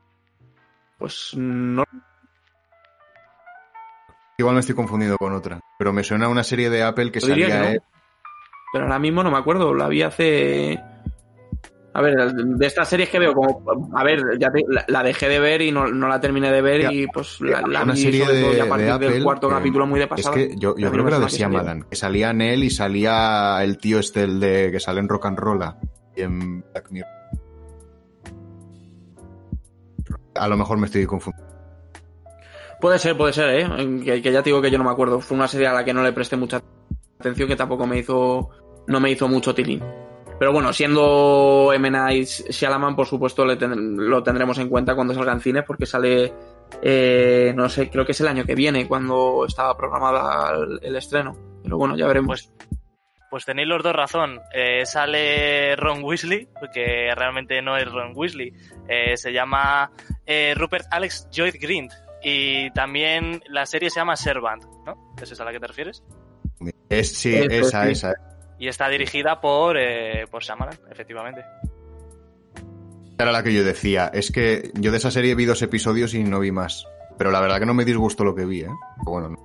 Pues 0.98 1.34
no. 1.36 1.84
Igual 4.38 4.56
me 4.56 4.62
estoy 4.62 4.74
confundiendo 4.76 5.18
con 5.18 5.34
otra. 5.34 5.60
Pero 5.78 5.94
me 5.94 6.04
suena 6.04 6.26
a 6.26 6.30
una 6.30 6.44
serie 6.44 6.72
de 6.72 6.82
Apple 6.84 7.12
que 7.12 7.20
Yo 7.20 7.28
diría 7.28 7.50
salía. 7.50 7.62
que 7.62 7.68
no. 7.68 7.74
él. 7.76 7.82
Pero 8.72 8.86
ahora 8.86 9.00
mismo 9.00 9.24
no 9.24 9.32
me 9.32 9.38
acuerdo. 9.38 9.74
La 9.74 9.88
vi 9.88 10.02
hace. 10.02 10.80
A 11.94 12.02
ver, 12.02 12.16
de 12.34 12.66
estas 12.66 12.88
series 12.88 13.10
que 13.10 13.20
veo, 13.20 13.34
como. 13.34 13.90
A 13.98 14.04
ver, 14.06 14.22
ya 14.40 14.50
te- 14.50 14.64
la, 14.70 14.86
la 14.88 15.04
dejé 15.04 15.28
de 15.28 15.40
ver 15.42 15.62
y 15.62 15.72
no, 15.74 15.88
no 15.90 16.08
la 16.08 16.22
terminé 16.22 16.50
de 16.50 16.62
ver 16.62 16.82
Ya. 16.84 16.94
y 16.94 17.06
pues 17.08 17.42
la, 17.42 17.62
la 17.68 17.84
una 17.84 17.94
vi 17.94 18.02
serie 18.02 18.24
sobre 18.26 18.42
todo 18.42 18.52
de, 18.54 18.62
a 18.62 18.64
de 18.64 18.70
partir 18.70 18.90
Apple. 18.92 19.10
del 19.12 19.24
cuarto 19.24 19.50
capítulo 19.50 19.86
muy 19.88 20.00
de 20.00 20.06
Es 20.06 20.10
pasada. 20.10 20.36
que 20.36 20.56
yo, 20.58 20.74
yo 20.78 20.90
creo 20.90 21.04
que 21.04 21.10
era 21.10 21.20
de 21.20 21.26
que 21.26 21.32
salía. 21.32 21.48
Shyamalan. 21.50 21.84
Que 21.84 21.96
salía 21.98 22.30
en 22.30 22.42
él 22.42 22.64
y 22.64 22.70
salía 22.70 23.62
el 23.62 23.78
tío 23.78 24.00
este, 24.00 24.24
el 24.24 24.40
de 24.40 24.70
que 24.72 24.80
sale 24.80 25.02
en 25.02 25.10
Rock 25.10 25.26
and 25.26 25.38
Roll 25.40 25.64
y 26.16 26.22
en 26.22 26.62
Black 26.72 26.92
Mirror. 26.92 27.10
A 30.36 30.48
lo 30.48 30.56
mejor 30.58 30.78
me 30.78 30.86
estoy 30.86 31.06
confundiendo. 31.06 31.52
Puede 32.80 32.98
ser, 33.00 33.16
puede 33.18 33.34
ser, 33.34 33.50
¿eh? 33.50 34.00
Que, 34.04 34.22
que 34.22 34.32
ya 34.32 34.42
te 34.42 34.50
digo 34.50 34.62
que 34.62 34.72
yo 34.72 34.78
no 34.78 34.84
me 34.86 34.90
acuerdo. 34.92 35.20
Fue 35.20 35.36
una 35.38 35.48
serie 35.48 35.68
a 35.68 35.74
la 35.74 35.84
que 35.84 35.94
no 35.94 36.02
le 36.04 36.14
presté 36.14 36.36
mucha 36.38 36.62
atención, 37.20 37.48
que 37.48 37.56
tampoco 37.56 37.86
me 37.86 38.00
hizo, 38.00 38.50
no 38.88 39.00
me 39.00 39.12
hizo 39.12 39.28
mucho 39.28 39.54
tilín. 39.56 39.82
Pero 40.40 40.54
bueno, 40.54 40.74
siendo 40.74 41.72
M. 41.74 41.92
Night 41.92 42.26
Shyamalan, 42.50 42.96
por 42.96 43.06
supuesto, 43.06 43.46
le 43.46 43.58
ten- 43.58 43.96
lo 44.10 44.24
tendremos 44.24 44.58
en 44.58 44.70
cuenta 44.70 44.96
cuando 44.96 45.14
salga 45.14 45.34
en 45.34 45.40
cines, 45.40 45.64
porque 45.66 45.86
sale, 45.86 46.34
eh, 46.82 47.54
no 47.56 47.70
sé, 47.70 47.92
creo 47.92 48.06
que 48.06 48.14
es 48.14 48.22
el 48.22 48.28
año 48.28 48.44
que 48.44 48.56
viene, 48.56 48.88
cuando 48.88 49.46
estaba 49.46 49.78
programada 49.78 50.56
el, 50.58 50.80
el 50.82 50.96
estreno. 50.96 51.38
Pero 51.64 51.78
bueno, 51.78 51.96
ya 51.96 52.08
veremos. 52.08 52.28
Pues, 52.28 52.70
pues 53.30 53.46
tenéis 53.46 53.68
los 53.68 53.84
dos 53.84 53.94
razón. 53.94 54.40
Eh, 54.52 54.84
sale 54.88 55.76
Ron 55.76 56.04
Weasley, 56.04 56.50
que 56.74 57.14
realmente 57.16 57.62
no 57.62 57.78
es 57.78 57.86
Ron 57.92 58.14
Weasley. 58.16 58.52
Eh, 58.90 59.16
se 59.18 59.32
llama 59.32 59.92
eh, 60.26 60.54
Rupert 60.58 60.88
Alex 60.90 61.28
Lloyd 61.32 61.54
Green. 61.62 61.88
Y 62.24 62.72
también 62.72 63.42
la 63.48 63.66
serie 63.68 63.90
se 63.92 64.00
llama 64.00 64.16
Servant, 64.16 64.64
¿no? 64.86 65.14
¿Es 65.22 65.32
esa 65.32 65.44
a 65.44 65.46
la 65.46 65.52
que 65.52 65.60
te 65.60 65.68
refieres? 65.68 66.04
Es, 66.90 67.14
sí, 67.16 67.36
esa, 67.36 67.86
sí. 67.86 67.92
esa. 67.92 68.14
Y 68.62 68.68
está 68.68 68.88
dirigida 68.90 69.42
por, 69.42 69.76
eh, 69.76 70.28
por 70.30 70.44
Shyamalan, 70.44 70.78
efectivamente. 70.92 71.44
Era 73.18 73.32
la 73.32 73.42
que 73.42 73.54
yo 73.56 73.64
decía. 73.64 74.12
Es 74.14 74.32
que 74.32 74.70
yo 74.76 74.92
de 74.92 74.98
esa 74.98 75.10
serie 75.10 75.34
vi 75.34 75.46
dos 75.46 75.64
episodios 75.64 76.14
y 76.14 76.24
no 76.24 76.40
vi 76.40 76.52
más. 76.52 76.86
Pero 77.18 77.32
la 77.32 77.42
verdad 77.42 77.60
que 77.60 77.66
no 77.66 77.74
me 77.74 77.86
disgustó 77.86 78.24
lo 78.24 78.36
que 78.36 78.46
vi, 78.46 78.62
¿eh? 78.62 78.70
Bueno, 78.98 79.30
no. 79.30 79.38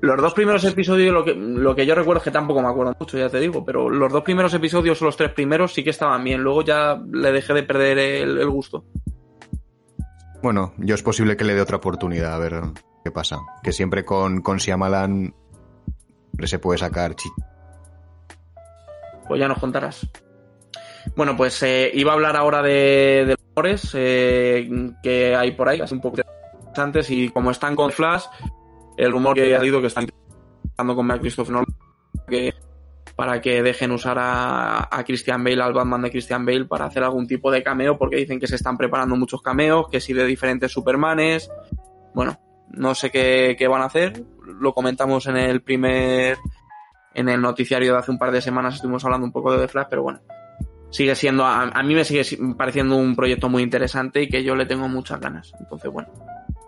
Los 0.00 0.20
dos 0.20 0.34
primeros 0.34 0.64
episodios, 0.64 1.14
lo 1.14 1.24
que, 1.24 1.32
lo 1.34 1.76
que 1.76 1.86
yo 1.86 1.94
recuerdo 1.94 2.18
es 2.18 2.24
que 2.24 2.30
tampoco 2.32 2.60
me 2.60 2.68
acuerdo 2.68 2.96
mucho, 2.98 3.16
ya 3.18 3.28
te 3.28 3.38
digo, 3.38 3.64
pero 3.64 3.88
los 3.88 4.12
dos 4.12 4.22
primeros 4.24 4.52
episodios 4.52 5.00
o 5.00 5.04
los 5.04 5.16
tres 5.16 5.30
primeros 5.32 5.72
sí 5.72 5.84
que 5.84 5.90
estaban 5.90 6.24
bien. 6.24 6.42
Luego 6.42 6.62
ya 6.64 7.00
le 7.12 7.30
dejé 7.30 7.54
de 7.54 7.62
perder 7.62 7.98
el, 7.98 8.36
el 8.38 8.50
gusto. 8.50 8.84
Bueno, 10.42 10.72
yo 10.78 10.96
es 10.96 11.02
posible 11.04 11.36
que 11.36 11.44
le 11.44 11.54
dé 11.54 11.60
otra 11.60 11.76
oportunidad 11.76 12.34
a 12.34 12.38
ver 12.38 12.60
qué 13.04 13.12
pasa. 13.12 13.38
Que 13.62 13.72
siempre 13.72 14.04
con, 14.04 14.40
con 14.42 14.56
Shyamalan 14.56 15.34
siempre 16.30 16.46
se 16.48 16.58
puede 16.58 16.78
sacar 16.78 17.14
chi- 17.14 17.30
Pues 19.30 19.38
ya 19.38 19.46
nos 19.46 19.60
contarás. 19.60 20.04
Bueno, 21.14 21.36
pues 21.36 21.62
eh, 21.62 21.88
iba 21.94 22.10
a 22.10 22.14
hablar 22.14 22.34
ahora 22.34 22.62
de, 22.62 23.24
de 23.24 23.36
los 23.36 23.38
rumores 23.46 23.90
eh, 23.94 24.68
que 25.04 25.36
hay 25.36 25.52
por 25.52 25.68
ahí, 25.68 25.80
así 25.80 25.94
un 25.94 26.00
poco 26.00 26.16
interesantes, 26.18 27.08
y 27.12 27.28
como 27.28 27.52
están 27.52 27.76
con 27.76 27.92
Flash, 27.92 28.24
el 28.96 29.12
rumor 29.12 29.36
que 29.36 29.54
ha 29.54 29.58
salido 29.58 29.80
que 29.80 29.86
están 29.86 30.08
intentando 30.08 30.96
con 30.96 31.08
a 31.12 31.20
Christopher 31.20 31.52
Nolan 31.52 31.66
que, 32.26 32.54
para 33.14 33.40
que 33.40 33.62
dejen 33.62 33.92
usar 33.92 34.16
a, 34.18 35.04
Christian 35.06 35.44
Bale, 35.44 35.62
al 35.62 35.74
Batman 35.74 36.02
de 36.02 36.10
Christian 36.10 36.44
Bale, 36.44 36.64
para 36.64 36.86
hacer 36.86 37.04
algún 37.04 37.28
tipo 37.28 37.52
de 37.52 37.62
cameo, 37.62 37.96
porque 37.98 38.16
dicen 38.16 38.40
que 38.40 38.48
se 38.48 38.56
están 38.56 38.76
preparando 38.76 39.14
muchos 39.14 39.42
cameos, 39.42 39.86
que 39.88 40.00
sí 40.00 40.12
de 40.12 40.26
diferentes 40.26 40.72
Supermanes. 40.72 41.48
Bueno, 42.14 42.36
no 42.70 42.96
sé 42.96 43.12
qué 43.12 43.68
van 43.68 43.82
a 43.82 43.84
hacer, 43.84 44.24
lo 44.58 44.74
comentamos 44.74 45.28
en 45.28 45.36
el 45.36 45.62
primer 45.62 46.36
en 47.14 47.28
el 47.28 47.40
noticiario 47.40 47.92
de 47.92 47.98
hace 47.98 48.10
un 48.10 48.18
par 48.18 48.30
de 48.32 48.40
semanas 48.40 48.76
estuvimos 48.76 49.04
hablando 49.04 49.26
un 49.26 49.32
poco 49.32 49.52
de 49.52 49.58
The 49.58 49.68
Flash, 49.68 49.86
pero 49.90 50.02
bueno, 50.02 50.20
sigue 50.90 51.14
siendo, 51.14 51.44
a, 51.44 51.62
a 51.62 51.82
mí 51.82 51.94
me 51.94 52.04
sigue 52.04 52.24
si- 52.24 52.36
pareciendo 52.54 52.96
un 52.96 53.14
proyecto 53.16 53.48
muy 53.48 53.62
interesante 53.62 54.22
y 54.22 54.28
que 54.28 54.42
yo 54.44 54.54
le 54.56 54.66
tengo 54.66 54.88
muchas 54.88 55.20
ganas. 55.20 55.52
Entonces, 55.60 55.90
bueno, 55.90 56.08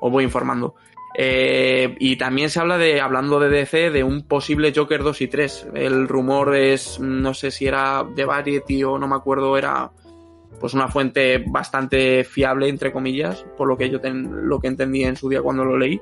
os 0.01 0.11
voy 0.13 0.25
informando. 0.25 0.75
Eh, 1.15 1.95
y 2.01 2.17
también 2.17 2.49
se 2.49 2.59
habla 2.59 2.79
de, 2.79 3.01
hablando 3.01 3.39
de 3.39 3.51
DC, 3.51 3.91
de 3.91 4.03
un 4.03 4.23
posible 4.27 4.73
Joker 4.75 5.03
2 5.03 5.21
y 5.21 5.29
3. 5.29 5.69
El 5.75 6.09
rumor 6.09 6.55
es, 6.57 6.99
no 7.01 7.35
sé 7.35 7.51
si 7.51 7.67
era 7.67 8.03
de 8.15 8.25
Variety 8.25 8.83
o 8.85 8.99
no 8.99 9.07
me 9.09 9.17
acuerdo, 9.17 9.57
era 9.59 9.91
pues 10.59 10.75
una 10.75 10.89
fuente 10.89 11.45
bastante 11.49 12.25
fiable, 12.25 12.69
entre 12.69 12.93
comillas, 12.93 13.45
por 13.59 13.67
lo 13.69 13.77
que 13.77 13.91
yo 13.91 14.01
ten- 14.01 14.49
lo 14.49 14.59
que 14.61 14.69
entendí 14.69 15.03
en 15.05 15.17
su 15.17 15.29
día 15.29 15.43
cuando 15.43 15.65
lo 15.65 15.77
leí 15.77 16.01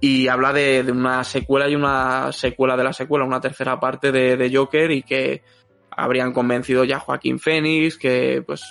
y 0.00 0.28
habla 0.28 0.52
de, 0.52 0.82
de 0.82 0.92
una 0.92 1.24
secuela 1.24 1.68
y 1.68 1.74
una 1.74 2.32
secuela 2.32 2.76
de 2.76 2.84
la 2.84 2.92
secuela, 2.92 3.24
una 3.24 3.40
tercera 3.40 3.80
parte 3.80 4.12
de, 4.12 4.36
de 4.36 4.54
Joker 4.54 4.90
y 4.90 5.02
que 5.02 5.42
habrían 5.90 6.32
convencido 6.32 6.84
ya 6.84 6.96
a 6.96 7.00
Joaquín 7.00 7.38
Phoenix, 7.38 7.96
que 7.96 8.42
pues 8.46 8.62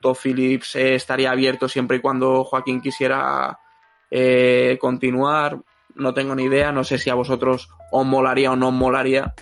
Todd 0.00 0.16
Phillips 0.16 0.76
eh, 0.76 0.94
estaría 0.94 1.30
abierto 1.30 1.68
siempre 1.68 1.98
y 1.98 2.00
cuando 2.00 2.44
Joaquín 2.44 2.80
quisiera 2.80 3.58
eh, 4.10 4.76
continuar. 4.80 5.58
No 5.94 6.14
tengo 6.14 6.34
ni 6.34 6.44
idea, 6.44 6.70
no 6.70 6.84
sé 6.84 6.98
si 6.98 7.10
a 7.10 7.14
vosotros 7.14 7.68
os 7.90 8.06
molaría 8.06 8.52
o 8.52 8.56
no 8.56 8.68
os 8.68 8.74
molaría. 8.74 9.34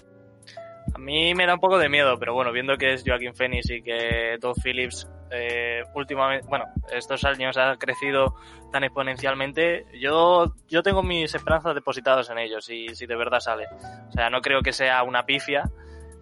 A 0.95 0.99
mí 0.99 1.35
me 1.35 1.47
da 1.47 1.55
un 1.55 1.61
poco 1.61 1.79
de 1.79 1.89
miedo, 1.89 2.19
pero 2.19 2.33
bueno, 2.33 2.53
viendo 2.53 2.77
que 2.77 2.95
es 2.95 3.03
Joaquin 3.07 3.35
Phoenix 3.35 3.71
y 3.71 3.83
que 3.83 4.37
Todd 4.41 4.57
Phillips 4.63 5.09
eh, 5.31 5.83
últimamente, 5.95 6.47
bueno, 6.49 6.67
estos 6.93 7.25
años 7.25 7.57
ha 7.57 7.77
crecido 7.77 8.35
tan 8.73 8.85
exponencialmente, 8.85 9.87
yo, 9.99 10.55
yo 10.69 10.83
tengo 10.83 11.03
mis 11.03 11.35
esperanzas 11.35 11.75
depositadas 11.75 12.31
en 12.31 12.39
ellos 12.39 12.69
y 12.71 12.95
si 12.95 13.07
de 13.07 13.17
verdad 13.17 13.41
sale. 13.41 13.67
O 14.09 14.13
sea, 14.13 14.31
no 14.31 14.41
creo 14.41 14.63
que 14.63 14.73
sea 14.73 15.03
una 15.03 15.27
pifia, 15.27 15.65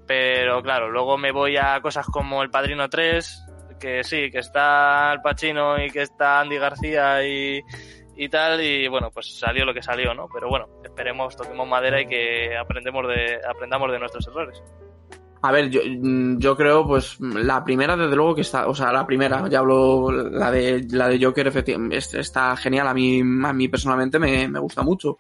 pero 0.07 0.63
claro, 0.63 0.91
luego 0.91 1.19
me 1.19 1.33
voy 1.33 1.57
a 1.57 1.81
cosas 1.81 2.07
como 2.07 2.43
El 2.43 2.51
Padrino 2.51 2.89
3, 2.89 3.47
que 3.79 4.05
sí, 4.05 4.31
que 4.31 4.39
está 4.39 5.11
Al 5.11 5.23
Pacino 5.23 5.83
y 5.83 5.91
que 5.91 6.03
está 6.03 6.41
Andy 6.41 6.59
García 6.59 7.27
y, 7.27 7.63
y 8.17 8.29
tal, 8.29 8.61
y 8.63 8.89
bueno, 8.89 9.11
pues 9.11 9.39
salió 9.39 9.65
lo 9.65 9.75
que 9.75 9.83
salió, 9.83 10.15
¿no? 10.15 10.29
Pero 10.33 10.49
bueno, 10.49 10.69
esperemos, 10.83 11.37
toquemos 11.37 11.69
madera 11.69 12.01
y 12.01 12.07
que 12.07 12.57
aprendemos 12.57 13.07
de, 13.09 13.41
aprendamos 13.47 13.91
de 13.91 13.99
nuestros 13.99 14.27
errores. 14.29 14.63
A 15.47 15.53
ver, 15.53 15.69
yo, 15.69 15.81
mm, 15.87 16.39
yo 16.39 16.57
creo, 16.57 16.87
pues, 16.87 17.21
la 17.21 17.63
primera, 17.63 17.97
desde 17.97 18.17
luego 18.17 18.35
que 18.35 18.41
está, 18.41 18.67
o 18.67 18.75
sea, 18.75 18.91
la 18.93 19.07
primera, 19.07 19.47
ya 19.49 19.59
hablo, 19.59 20.11
la 20.11 20.51
de, 20.51 20.87
la 20.91 21.07
de 21.07 21.23
Joker, 21.23 21.47
efectivamente, 21.47 21.99
es- 21.99 22.15
está 22.15 22.57
genial, 22.57 22.89
a 22.89 22.95
mí, 22.95 23.21
a 23.21 23.53
mí 23.53 23.69
personalmente 23.69 24.19
me, 24.19 24.49
me 24.49 24.59
gusta 24.59 24.83
mucho. 24.83 25.19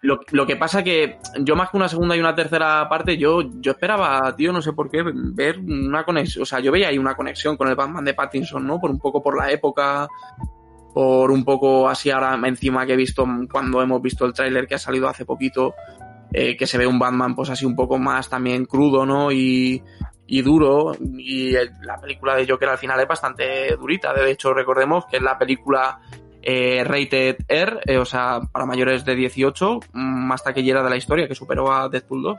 Lo, 0.00 0.20
lo 0.30 0.46
que 0.46 0.56
pasa 0.56 0.82
que 0.82 1.18
yo 1.40 1.54
más 1.54 1.68
que 1.70 1.76
una 1.76 1.88
segunda 1.88 2.16
y 2.16 2.20
una 2.20 2.34
tercera 2.34 2.88
parte, 2.88 3.18
yo, 3.18 3.42
yo 3.60 3.72
esperaba, 3.72 4.34
tío, 4.34 4.52
no 4.52 4.62
sé 4.62 4.72
por 4.72 4.90
qué, 4.90 5.04
ver 5.04 5.58
una 5.60 6.02
conexión, 6.04 6.42
o 6.42 6.46
sea, 6.46 6.58
yo 6.60 6.72
veía 6.72 6.88
ahí 6.88 6.96
una 6.98 7.14
conexión 7.14 7.56
con 7.58 7.68
el 7.68 7.74
Batman 7.76 8.04
de 8.06 8.14
Pattinson, 8.14 8.66
¿no? 8.66 8.80
Por 8.80 8.90
un 8.90 8.98
poco 8.98 9.22
por 9.22 9.36
la 9.36 9.50
época, 9.52 10.08
por 10.94 11.30
un 11.30 11.44
poco 11.44 11.88
así 11.88 12.10
ahora 12.10 12.38
encima 12.48 12.84
que 12.86 12.94
he 12.94 12.96
visto 12.96 13.24
cuando 13.50 13.80
hemos 13.82 14.02
visto 14.02 14.24
el 14.26 14.32
tráiler 14.32 14.66
que 14.66 14.74
ha 14.74 14.78
salido 14.78 15.08
hace 15.08 15.24
poquito, 15.24 15.74
eh, 16.32 16.56
que 16.56 16.66
se 16.66 16.78
ve 16.78 16.86
un 16.86 16.98
Batman 16.98 17.34
pues 17.34 17.50
así 17.50 17.64
un 17.64 17.76
poco 17.76 17.98
más 17.98 18.28
también 18.28 18.64
crudo, 18.64 19.06
¿no? 19.06 19.30
Y, 19.32 19.82
y 20.26 20.42
duro. 20.42 20.96
Y 21.18 21.52
la 21.52 21.98
película 22.00 22.36
de 22.36 22.46
Joker 22.48 22.70
al 22.70 22.78
final 22.78 23.00
es 23.00 23.08
bastante 23.08 23.76
durita. 23.76 24.12
De 24.12 24.30
hecho, 24.30 24.54
recordemos 24.54 25.06
que 25.06 25.18
es 25.18 25.22
la 25.22 25.38
película 25.38 26.00
eh, 26.42 26.82
rated 26.84 27.36
R, 27.46 27.80
eh, 27.86 27.98
o 27.98 28.04
sea, 28.04 28.40
para 28.50 28.66
mayores 28.66 29.04
de 29.04 29.14
18, 29.14 29.80
más 29.92 30.42
taquillera 30.42 30.82
de 30.82 30.90
la 30.90 30.96
historia, 30.96 31.28
que 31.28 31.34
superó 31.34 31.72
a 31.72 31.88
Deadpool 31.88 32.22
2. 32.22 32.38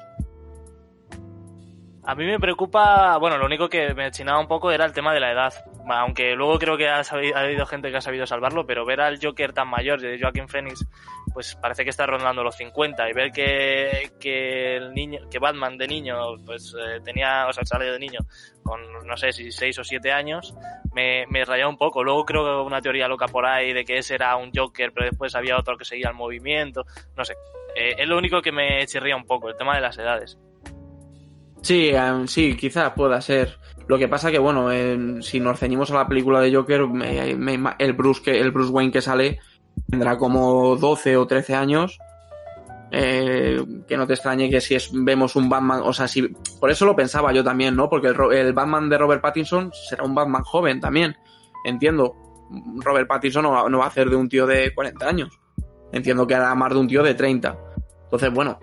A 2.06 2.16
mí 2.16 2.26
me 2.26 2.38
preocupa, 2.38 3.18
bueno, 3.18 3.38
lo 3.38 3.46
único 3.46 3.70
que 3.70 3.94
me 3.94 4.12
chinaba 4.12 4.38
un 4.38 4.48
poco 4.48 4.72
era 4.72 4.84
el 4.84 4.92
tema 4.92 5.14
de 5.14 5.22
la 5.22 5.32
edad. 5.32 5.54
Aunque 5.88 6.36
luego 6.36 6.60
creo 6.60 6.78
que 6.78 6.90
ha, 6.90 6.98
ha 6.98 7.40
habido 7.40 7.66
gente 7.66 7.92
que 7.92 7.98
ha 7.98 8.02
sabido 8.02 8.26
salvarlo, 8.28 8.66
pero 8.66 8.86
ver 8.86 9.00
al 9.00 9.20
Joker 9.24 9.54
tan 9.54 9.70
mayor 9.70 10.02
de 10.02 10.20
Joaquín 10.20 10.50
Phoenix, 10.50 10.86
pues 11.34 11.56
parece 11.56 11.86
que 11.86 11.92
está 11.92 12.06
rondando 12.06 12.44
los 12.44 12.58
50. 12.58 13.10
Y 13.10 13.14
ver 13.14 13.32
que, 13.32 14.12
que 14.20 14.76
el 14.76 14.94
niño, 14.94 15.30
que 15.32 15.40
Batman 15.40 15.78
de 15.78 15.88
niño, 15.88 16.16
pues 16.46 16.76
eh, 16.78 17.00
tenía, 17.06 17.48
o 17.48 17.54
sea, 17.54 17.64
sale 17.64 17.86
de 17.86 18.00
niño 18.00 18.20
con, 18.64 18.82
no 19.06 19.16
sé 19.16 19.32
si 19.32 19.52
6 19.52 19.80
o 19.80 19.84
7 19.86 20.12
años, 20.12 20.54
me, 20.94 21.26
me 21.30 21.46
rayaba 21.46 21.70
un 21.70 21.78
poco. 21.78 22.04
Luego 22.04 22.26
creo 22.26 22.44
que 22.44 22.68
una 22.68 22.82
teoría 22.82 23.08
loca 23.08 23.28
por 23.28 23.46
ahí 23.46 23.72
de 23.72 23.86
que 23.86 23.98
ese 23.98 24.16
era 24.16 24.36
un 24.36 24.52
Joker, 24.54 24.92
pero 24.94 25.06
después 25.06 25.36
había 25.36 25.58
otro 25.58 25.78
que 25.78 25.86
seguía 25.86 26.10
el 26.10 26.16
movimiento. 26.16 26.86
No 27.16 27.24
sé. 27.24 27.34
Eh, 27.76 27.96
es 27.98 28.08
lo 28.08 28.18
único 28.18 28.42
que 28.42 28.52
me 28.52 28.86
chirría 28.88 29.16
un 29.16 29.26
poco, 29.26 29.48
el 29.50 29.56
tema 29.56 29.76
de 29.76 29.82
las 29.82 29.98
edades. 29.98 30.38
Sí, 31.64 31.92
um, 31.94 32.28
sí, 32.28 32.56
quizás 32.56 32.92
pueda 32.92 33.20
ser. 33.22 33.58
Lo 33.88 33.98
que 33.98 34.10
pasa 34.10 34.30
que, 34.30 34.38
bueno, 34.38 34.70
si 35.22 35.40
nos 35.40 35.60
ceñimos 35.60 35.90
a 35.92 35.96
la 35.96 36.08
película 36.08 36.42
de 36.42 36.54
Joker, 36.54 36.88
me, 36.88 37.36
el, 37.80 37.94
Bruce 37.94 38.22
que, 38.22 38.40
el 38.40 38.52
Bruce 38.52 38.72
Wayne 38.72 38.92
que 38.92 39.02
sale 39.02 39.40
tendrá 39.90 40.18
como 40.18 40.76
12 40.76 41.18
o 41.18 41.26
13 41.26 41.56
años. 41.56 41.98
Eh, 42.92 43.60
que 43.88 43.98
no 43.98 44.06
te 44.06 44.14
extrañe 44.14 44.52
que 44.52 44.62
si 44.62 44.76
es, 44.76 44.92
vemos 44.94 45.36
un 45.36 45.50
Batman, 45.50 45.82
o 45.84 45.94
sea, 45.94 46.08
si, 46.08 46.28
por 46.60 46.70
eso 46.70 46.86
lo 46.86 46.96
pensaba 46.96 47.34
yo 47.34 47.44
también, 47.44 47.76
¿no? 47.76 47.90
Porque 47.90 48.10
el, 48.10 48.16
el 48.34 48.54
Batman 48.54 48.88
de 48.88 49.00
Robert 49.00 49.20
Pattinson 49.20 49.72
será 49.74 50.04
un 50.04 50.14
Batman 50.14 50.44
joven 50.44 50.80
también, 50.80 51.16
entiendo. 51.66 52.16
Robert 52.84 53.08
Pattinson 53.08 53.42
no 53.42 53.52
va, 53.52 53.68
no 53.68 53.80
va 53.80 53.86
a 53.86 53.88
hacer 53.88 54.12
de 54.12 54.16
un 54.16 54.30
tío 54.30 54.46
de 54.46 54.76
40 54.76 55.08
años. 55.08 55.40
Entiendo 55.92 56.28
que 56.28 56.36
hará 56.36 56.54
más 56.54 56.72
de 56.72 56.80
un 56.80 56.88
tío 56.88 57.02
de 57.02 57.16
30. 57.16 57.58
Entonces, 58.04 58.32
bueno, 58.32 58.60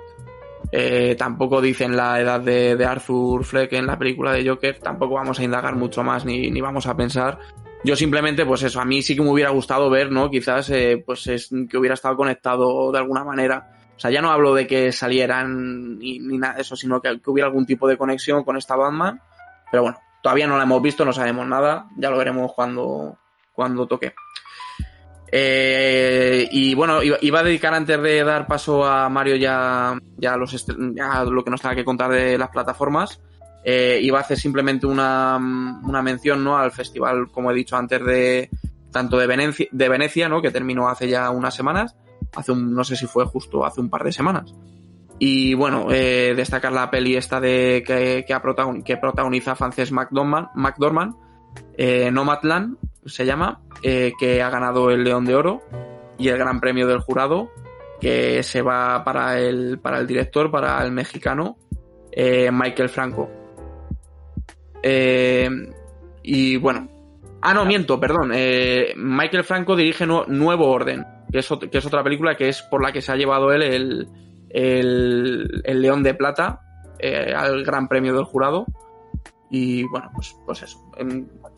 eh, 0.72 1.16
tampoco 1.18 1.60
dicen 1.60 1.96
la 1.96 2.20
edad 2.20 2.40
de, 2.40 2.76
de, 2.76 2.84
Arthur 2.84 3.44
Fleck 3.44 3.72
en 3.72 3.86
la 3.86 3.98
película 3.98 4.32
de 4.32 4.48
Joker, 4.48 4.78
tampoco 4.78 5.14
vamos 5.14 5.40
a 5.40 5.44
indagar 5.44 5.74
mucho 5.74 6.04
más 6.04 6.24
ni, 6.24 6.50
ni, 6.50 6.60
vamos 6.60 6.86
a 6.86 6.96
pensar. 6.96 7.38
Yo 7.82 7.96
simplemente, 7.96 8.46
pues 8.46 8.62
eso, 8.62 8.80
a 8.80 8.84
mí 8.84 9.02
sí 9.02 9.16
que 9.16 9.22
me 9.22 9.30
hubiera 9.30 9.50
gustado 9.50 9.90
ver, 9.90 10.12
¿no? 10.12 10.30
Quizás, 10.30 10.70
eh, 10.70 11.02
pues 11.04 11.26
es 11.26 11.50
que 11.68 11.78
hubiera 11.78 11.94
estado 11.94 12.16
conectado 12.16 12.92
de 12.92 12.98
alguna 12.98 13.24
manera. 13.24 13.72
O 13.96 14.00
sea, 14.00 14.10
ya 14.10 14.22
no 14.22 14.30
hablo 14.30 14.54
de 14.54 14.66
que 14.66 14.92
salieran 14.92 15.98
ni, 15.98 16.18
nada 16.18 16.54
de 16.54 16.62
eso, 16.62 16.76
sino 16.76 17.00
que, 17.00 17.20
que, 17.20 17.30
hubiera 17.30 17.48
algún 17.48 17.66
tipo 17.66 17.88
de 17.88 17.96
conexión 17.96 18.44
con 18.44 18.56
esta 18.56 18.76
Batman. 18.76 19.20
Pero 19.70 19.82
bueno, 19.82 19.98
todavía 20.22 20.46
no 20.46 20.56
la 20.56 20.64
hemos 20.64 20.82
visto, 20.82 21.04
no 21.04 21.12
sabemos 21.12 21.46
nada, 21.46 21.86
ya 21.96 22.10
lo 22.10 22.18
veremos 22.18 22.52
cuando, 22.54 23.16
cuando 23.52 23.86
toque. 23.86 24.14
Eh, 25.32 26.48
y 26.50 26.74
bueno, 26.74 27.00
iba 27.02 27.40
a 27.40 27.42
dedicar 27.42 27.72
antes 27.72 28.00
de 28.02 28.24
dar 28.24 28.46
paso 28.46 28.84
a 28.84 29.08
Mario 29.08 29.36
ya, 29.36 29.96
ya, 30.16 30.36
los 30.36 30.66
ya 30.94 31.24
lo 31.24 31.44
que 31.44 31.50
nos 31.50 31.60
tenga 31.60 31.74
que 31.74 31.84
contar 31.84 32.10
de 32.10 32.36
las 32.36 32.50
plataformas. 32.50 33.20
Eh, 33.62 34.00
iba 34.02 34.18
a 34.18 34.22
hacer 34.22 34.38
simplemente 34.38 34.86
una, 34.86 35.36
una 35.36 36.02
mención 36.02 36.42
¿no? 36.42 36.56
al 36.56 36.72
festival, 36.72 37.28
como 37.30 37.50
he 37.50 37.54
dicho 37.54 37.76
antes, 37.76 38.04
de 38.04 38.50
tanto 38.90 39.18
de 39.18 39.26
Venecia, 39.26 39.66
de 39.70 39.88
Venecia, 39.88 40.28
¿no? 40.28 40.42
que 40.42 40.50
terminó 40.50 40.88
hace 40.88 41.08
ya 41.08 41.30
unas 41.30 41.54
semanas, 41.54 41.94
hace 42.34 42.52
un, 42.52 42.74
no 42.74 42.84
sé 42.84 42.96
si 42.96 43.06
fue 43.06 43.24
justo 43.26 43.64
hace 43.64 43.80
un 43.80 43.90
par 43.90 44.02
de 44.02 44.12
semanas. 44.12 44.54
Y 45.18 45.52
bueno, 45.52 45.88
eh, 45.90 46.32
destacar 46.34 46.72
la 46.72 46.90
peli 46.90 47.14
esta 47.14 47.40
de 47.40 47.84
que, 47.86 48.24
que, 48.26 48.40
protagon, 48.40 48.82
que 48.82 48.96
protagoniza 48.96 49.54
Frances 49.54 49.92
McDormand, 49.92 50.48
McDormand 50.54 51.14
eh, 51.76 52.10
Nomadland, 52.10 52.78
se 53.06 53.24
llama, 53.24 53.60
eh, 53.82 54.12
que 54.18 54.42
ha 54.42 54.50
ganado 54.50 54.90
el 54.90 55.04
León 55.04 55.24
de 55.24 55.34
Oro 55.34 55.62
y 56.18 56.28
el 56.28 56.38
Gran 56.38 56.60
Premio 56.60 56.86
del 56.86 57.00
Jurado, 57.00 57.50
que 58.00 58.42
se 58.42 58.62
va 58.62 59.04
para 59.04 59.38
el, 59.38 59.78
para 59.78 59.98
el 59.98 60.06
director, 60.06 60.50
para 60.50 60.82
el 60.84 60.92
mexicano 60.92 61.56
eh, 62.12 62.50
Michael 62.52 62.88
Franco. 62.88 63.30
Eh, 64.82 65.48
y 66.22 66.56
bueno, 66.56 66.88
ah, 67.42 67.54
no, 67.54 67.64
miento, 67.64 67.98
perdón. 67.98 68.32
Michael 68.96 69.44
Franco 69.44 69.76
dirige 69.76 70.06
nu 70.06 70.24
Nuevo 70.26 70.70
Orden, 70.70 71.04
que 71.30 71.38
es, 71.38 71.48
que 71.70 71.78
es, 71.78 71.86
otra 71.86 72.02
película 72.02 72.36
que 72.36 72.48
es 72.48 72.62
por 72.62 72.82
la 72.82 72.92
que 72.92 73.00
se 73.00 73.12
ha 73.12 73.16
llevado 73.16 73.52
él 73.52 73.62
el, 73.62 74.08
el, 74.50 75.82
León 75.82 76.02
de 76.02 76.14
Plata 76.14 76.60
al 77.36 77.64
Gran 77.64 77.88
Premio 77.88 78.14
del 78.14 78.24
Jurado. 78.24 78.66
Y 79.50 79.84
bueno, 79.84 80.10
pues, 80.14 80.36
pues 80.46 80.62
eso. 80.62 80.90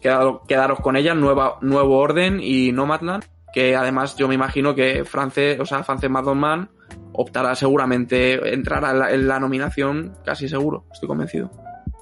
Quedaros, 0.00 0.40
quedaros 0.48 0.80
con 0.80 0.96
ella, 0.96 1.14
nueva, 1.14 1.58
Nuevo 1.60 1.98
Orden 1.98 2.40
y 2.40 2.72
Nomadland, 2.72 3.24
que 3.52 3.76
además 3.76 4.16
yo 4.16 4.28
me 4.28 4.34
imagino 4.34 4.74
que 4.74 5.04
France, 5.04 5.60
o 5.60 5.66
sea, 5.66 5.84
France 5.84 6.08
McDormand 6.08 6.68
optará 7.12 7.54
seguramente, 7.54 8.52
entrará 8.52 8.90
en 8.90 8.98
la, 8.98 9.10
en 9.10 9.28
la, 9.28 9.38
nominación 9.38 10.16
casi 10.24 10.48
seguro, 10.48 10.86
estoy 10.92 11.08
convencido. 11.08 11.50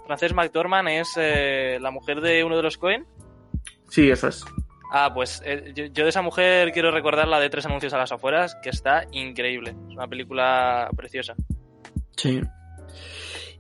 Frances 0.07 0.35
McDormand 0.35 0.89
es 0.89 1.13
eh, 1.17 1.79
la 1.81 1.91
mujer 1.91 2.21
de 2.21 2.43
uno 2.45 2.57
de 2.57 2.63
los 2.63 2.79
Cohen. 2.79 3.07
Sí, 3.89 4.11
eso 4.11 4.29
es. 4.29 4.45
Ah, 4.93 5.13
pues 5.15 5.41
eh, 5.45 5.73
yo, 5.75 5.85
yo, 5.87 6.03
de 6.03 6.11
esa 6.11 6.23
mujer 6.23 6.73
quiero 6.73 6.91
recordar 6.91 7.29
la 7.29 7.39
de 7.39 7.49
Tres 7.49 7.67
Anuncios 7.67 7.93
a 7.93 7.99
las 7.99 8.11
Afueras, 8.11 8.57
que 8.63 8.71
está 8.71 9.05
increíble. 9.13 9.71
Es 9.89 9.95
una 9.95 10.09
película 10.09 10.89
preciosa. 10.97 11.35
Sí. 12.17 12.41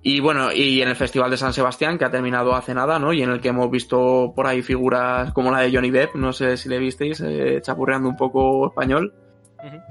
Y 0.02 0.20
bueno, 0.20 0.50
y 0.50 0.80
en 0.80 0.88
el 0.88 0.96
Festival 0.96 1.30
de 1.30 1.36
San 1.36 1.52
Sebastián, 1.52 1.98
que 1.98 2.06
ha 2.06 2.10
terminado 2.10 2.54
hace 2.54 2.72
nada, 2.72 2.98
¿no? 2.98 3.12
Y 3.12 3.22
en 3.22 3.30
el 3.30 3.40
que 3.40 3.48
hemos 3.48 3.70
visto 3.70 4.32
por 4.34 4.46
ahí 4.46 4.62
figuras 4.62 5.32
como 5.32 5.50
la 5.50 5.60
de 5.60 5.72
Johnny 5.72 5.90
Depp, 5.90 6.14
no 6.14 6.32
sé 6.32 6.56
si 6.56 6.70
le 6.70 6.78
visteis, 6.78 7.20
eh, 7.20 7.60
chapurreando 7.62 8.08
un 8.08 8.16
poco 8.16 8.68
español. 8.68 9.12
Uh 9.58 9.66
-huh. 9.66 9.82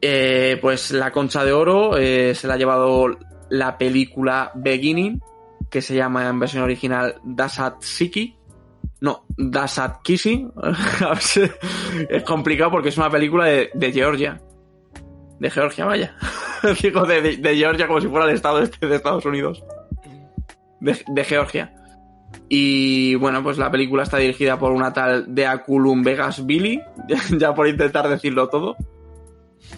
eh, 0.00 0.58
pues 0.60 0.90
la 0.92 1.10
Concha 1.10 1.44
de 1.44 1.52
Oro 1.52 1.98
eh, 1.98 2.34
se 2.34 2.46
la 2.48 2.54
ha 2.54 2.56
llevado 2.56 3.08
la 3.50 3.76
película 3.76 4.52
Beginning, 4.54 5.20
que 5.70 5.82
se 5.82 5.94
llama 5.94 6.26
en 6.28 6.40
versión 6.40 6.62
original 6.62 7.16
Dasatsiki. 7.22 8.36
No, 9.02 9.26
Dasatkisi. 9.36 10.48
es 12.08 12.22
complicado 12.22 12.70
porque 12.70 12.88
es 12.88 12.96
una 12.96 13.10
película 13.10 13.44
de, 13.44 13.70
de 13.74 13.92
Georgia. 13.92 14.40
De 15.38 15.50
Georgia, 15.50 15.84
vaya. 15.84 16.16
Digo, 16.82 17.04
de, 17.04 17.36
de, 17.36 17.56
Georgia 17.56 17.86
como 17.86 18.00
si 18.00 18.08
fuera 18.08 18.26
de 18.26 18.34
estado 18.34 18.60
este 18.60 18.86
de 18.86 18.96
Estados 18.96 19.24
Unidos. 19.24 19.62
De, 20.80 20.98
de, 21.06 21.24
Georgia. 21.24 21.72
Y 22.48 23.14
bueno, 23.16 23.42
pues 23.42 23.58
la 23.58 23.70
película 23.70 24.02
está 24.02 24.18
dirigida 24.18 24.58
por 24.58 24.72
una 24.72 24.92
tal 24.92 25.34
de 25.34 25.46
Aculum 25.46 26.02
Vegas 26.02 26.44
Billy, 26.44 26.80
ya 27.38 27.54
por 27.54 27.66
intentar 27.66 28.08
decirlo 28.08 28.48
todo. 28.48 28.76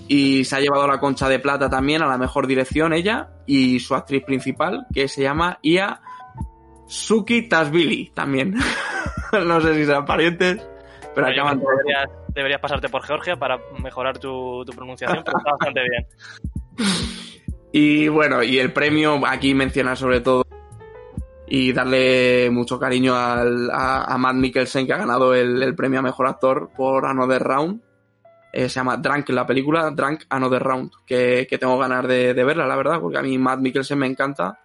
Y 0.07 0.45
se 0.45 0.57
ha 0.57 0.61
llevado 0.61 0.87
la 0.87 1.01
concha 1.01 1.29
de 1.29 1.39
plata 1.39 1.71
también 1.71 2.03
a 2.03 2.07
la 2.07 2.19
mejor 2.19 2.47
dirección 2.47 2.93
ella 2.93 3.31
y 3.47 3.81
su 3.81 3.95
actriz 3.95 4.25
principal, 4.25 4.87
que 4.93 5.09
se 5.09 5.23
llama 5.23 5.59
Ia 5.63 6.01
Suki 6.87 7.49
Tasbili 7.49 8.11
también. 8.15 8.55
no 9.47 9.61
sé 9.61 9.75
si 9.75 9.87
sean 9.87 10.05
parientes, 10.05 10.67
pero 11.15 11.27
acaban 11.27 11.61
deberías, 11.61 12.11
deberías, 12.35 12.61
pasarte 12.61 12.89
por 12.89 13.03
Georgia 13.03 13.37
para 13.37 13.59
mejorar 13.83 14.19
tu, 14.19 14.65
tu 14.65 14.73
pronunciación, 14.73 15.23
pero 15.25 15.39
está 15.39 15.51
bastante 15.51 15.81
bien. 15.81 16.07
Y 17.73 18.09
bueno, 18.09 18.43
y 18.43 18.59
el 18.59 18.73
premio 18.73 19.21
aquí 19.27 19.55
mencionar 19.55 19.97
sobre 19.97 20.21
todo 20.21 20.45
y 21.47 21.73
darle 21.73 22.51
mucho 22.51 22.79
cariño 22.79 23.15
al, 23.15 23.71
a, 23.71 24.05
a, 24.05 24.19
Matt 24.19 24.35
Mikkelsen 24.37 24.87
que 24.87 24.93
ha 24.93 24.99
ganado 24.99 25.35
el, 25.35 25.63
el, 25.63 25.75
premio 25.75 26.01
a 26.01 26.03
mejor 26.03 26.27
actor 26.27 26.71
por 26.77 27.07
Another 27.07 27.43
Round. 27.43 27.83
Eh, 28.53 28.69
se 28.69 28.77
llama 28.77 28.97
Drunk 28.97 29.29
la 29.31 29.47
película, 29.47 29.91
Drunk 29.91 30.25
Another 30.31 30.63
Round, 30.63 30.91
que, 31.07 31.47
que 31.49 31.59
tengo 31.59 31.79
ganas 31.79 32.07
de, 32.07 32.35
de, 32.35 32.45
verla, 32.45 32.67
la 32.67 32.77
verdad, 32.77 33.01
porque 33.01 33.19
a 33.19 33.23
mí 33.23 33.37
Matt 33.39 33.61
Mikkelsen 33.61 33.99
me 33.99 34.07
encanta. 34.07 34.59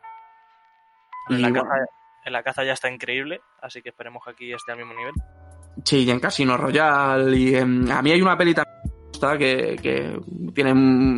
En 1.30 1.41
la, 1.41 1.51
caza, 1.51 1.76
en 2.26 2.34
la 2.34 2.43
caza 2.43 2.64
ya 2.64 2.74
está 2.74 2.89
increíble, 2.89 3.41
así 3.61 3.82
que 3.82 3.89
esperemos 3.89 4.24
que 4.24 4.32
aquí 4.32 4.53
esté 4.53 4.72
al 4.72 4.78
mismo 4.78 4.93
nivel. 4.93 5.14
Sí, 5.84 6.03
y 6.03 6.11
en 6.11 6.20
Casino 6.20 6.57
Royale. 6.57 7.38
Y 7.38 7.55
en, 7.55 7.91
a 7.91 8.01
mí 8.01 8.11
hay 8.11 8.22
una 8.22 8.38
peli 8.38 8.53
también 8.53 8.93
que, 9.38 9.78
que 9.82 10.19
tiene 10.53 10.74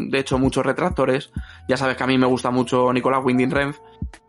de 0.09 0.19
hecho 0.19 0.37
muchos 0.37 0.65
retractores. 0.65 1.31
Ya 1.67 1.77
sabes 1.77 1.97
que 1.97 2.03
a 2.03 2.07
mí 2.07 2.17
me 2.17 2.27
gusta 2.27 2.51
mucho 2.51 2.91
Nicolás 2.93 3.21
Winding 3.23 3.51
Refn. 3.51 3.81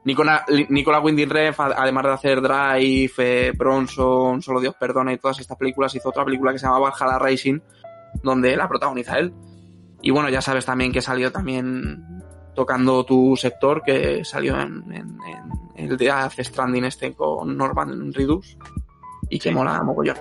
Nicolás, 0.05 0.43
Nicolás 0.69 1.03
Winding 1.03 1.31
Refn, 1.31 1.73
además 1.77 2.05
de 2.05 2.13
hacer 2.13 2.41
Drive, 2.41 3.13
eh, 3.19 3.53
Bronson, 3.57 4.41
Solo 4.41 4.61
Dios 4.61 4.75
Perdona 4.79 5.13
y 5.13 5.19
todas 5.19 5.41
estas 5.41 5.57
películas, 5.57 5.95
hizo 5.95 6.09
otra 6.09 6.25
película 6.25 6.53
que 6.53 6.59
se 6.59 6.67
llama 6.67 6.79
Valhalla 6.79 7.19
Racing, 7.19 7.59
donde 8.23 8.57
la 8.57 8.69
protagoniza 8.69 9.19
él. 9.19 9.35
Y 10.03 10.11
bueno, 10.11 10.29
ya 10.29 10.41
sabes 10.41 10.65
también 10.65 10.93
que 10.93 11.01
salió 11.01 11.33
también 11.33 12.23
tocando 12.55 13.05
tu 13.05 13.37
sector, 13.37 13.83
que 13.83 14.25
salió 14.25 14.61
en, 14.61 14.85
en, 14.93 15.19
en 15.77 15.91
el 15.91 15.97
de 15.97 16.07
Death 16.07 16.41
Stranding 16.41 16.85
este 16.85 17.15
con 17.15 17.57
Norman 17.57 18.13
Reedus 18.13 18.57
y 19.29 19.39
que 19.39 19.51
sí. 19.51 19.55
mola 19.55 19.83
mogollón. 19.83 20.17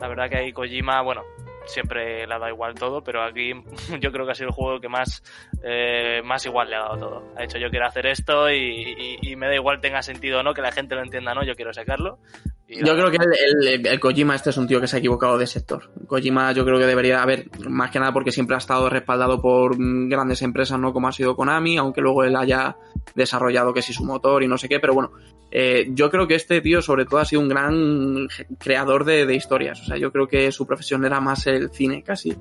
La 0.00 0.08
verdad 0.08 0.28
que 0.28 0.36
ahí 0.36 0.52
Kojima, 0.52 1.02
bueno, 1.02 1.22
siempre 1.68 2.26
le 2.26 2.34
ha 2.34 2.38
dado 2.38 2.52
igual 2.52 2.74
todo, 2.74 3.02
pero 3.02 3.22
aquí 3.22 3.52
yo 4.00 4.10
creo 4.10 4.26
que 4.26 4.32
ha 4.32 4.34
sido 4.34 4.48
el 4.48 4.54
juego 4.54 4.80
que 4.80 4.88
más, 4.88 5.22
eh, 5.62 6.20
más 6.24 6.44
igual 6.46 6.70
le 6.70 6.76
ha 6.76 6.80
dado 6.80 6.98
todo. 6.98 7.24
Ha 7.36 7.42
dicho 7.42 7.58
yo 7.58 7.70
quiero 7.70 7.86
hacer 7.86 8.06
esto 8.06 8.50
y, 8.50 8.56
y, 8.56 9.18
y, 9.22 9.36
me 9.36 9.46
da 9.46 9.54
igual 9.54 9.80
tenga 9.80 10.02
sentido 10.02 10.40
o 10.40 10.42
no, 10.42 10.54
que 10.54 10.62
la 10.62 10.72
gente 10.72 10.94
lo 10.94 11.02
entienda 11.02 11.32
o 11.32 11.34
no, 11.36 11.44
yo 11.44 11.54
quiero 11.54 11.72
sacarlo. 11.72 12.18
yo 12.66 12.94
creo 12.94 13.10
que 13.10 13.18
el, 13.62 13.86
el, 13.86 14.00
Kojima 14.00 14.34
este 14.34 14.50
es 14.50 14.56
un 14.56 14.66
tío 14.66 14.80
que 14.80 14.86
se 14.86 14.96
ha 14.96 14.98
equivocado 14.98 15.38
de 15.38 15.46
sector. 15.46 15.90
Kojima 16.06 16.52
yo 16.52 16.64
creo 16.64 16.78
que 16.78 16.86
debería 16.86 17.22
haber, 17.22 17.46
más 17.68 17.90
que 17.90 18.00
nada 18.00 18.12
porque 18.12 18.32
siempre 18.32 18.56
ha 18.56 18.58
estado 18.58 18.88
respaldado 18.88 19.40
por 19.40 19.76
grandes 20.08 20.42
empresas, 20.42 20.78
¿no? 20.78 20.92
Como 20.92 21.08
ha 21.08 21.12
sido 21.12 21.36
Konami, 21.36 21.76
aunque 21.76 22.00
luego 22.00 22.24
él 22.24 22.36
haya 22.36 22.76
desarrollado 23.14 23.72
que 23.72 23.82
sí 23.82 23.92
su 23.92 24.04
motor 24.04 24.42
y 24.42 24.48
no 24.48 24.58
sé 24.58 24.68
qué, 24.68 24.80
pero 24.80 24.94
bueno, 24.94 25.12
eh, 25.50 25.86
yo 25.90 26.10
creo 26.10 26.26
que 26.26 26.34
este 26.34 26.60
tío 26.60 26.82
sobre 26.82 27.04
todo 27.04 27.20
ha 27.20 27.24
sido 27.24 27.42
un 27.42 27.48
gran 27.48 28.28
creador 28.58 29.04
de, 29.04 29.26
de, 29.26 29.34
historias. 29.34 29.80
O 29.80 29.84
sea, 29.84 29.96
yo 29.96 30.12
creo 30.12 30.26
que 30.26 30.52
su 30.52 30.66
profesión 30.66 31.04
era 31.04 31.20
más 31.20 31.46
el 31.46 31.70
cine 31.70 32.02
casi. 32.02 32.36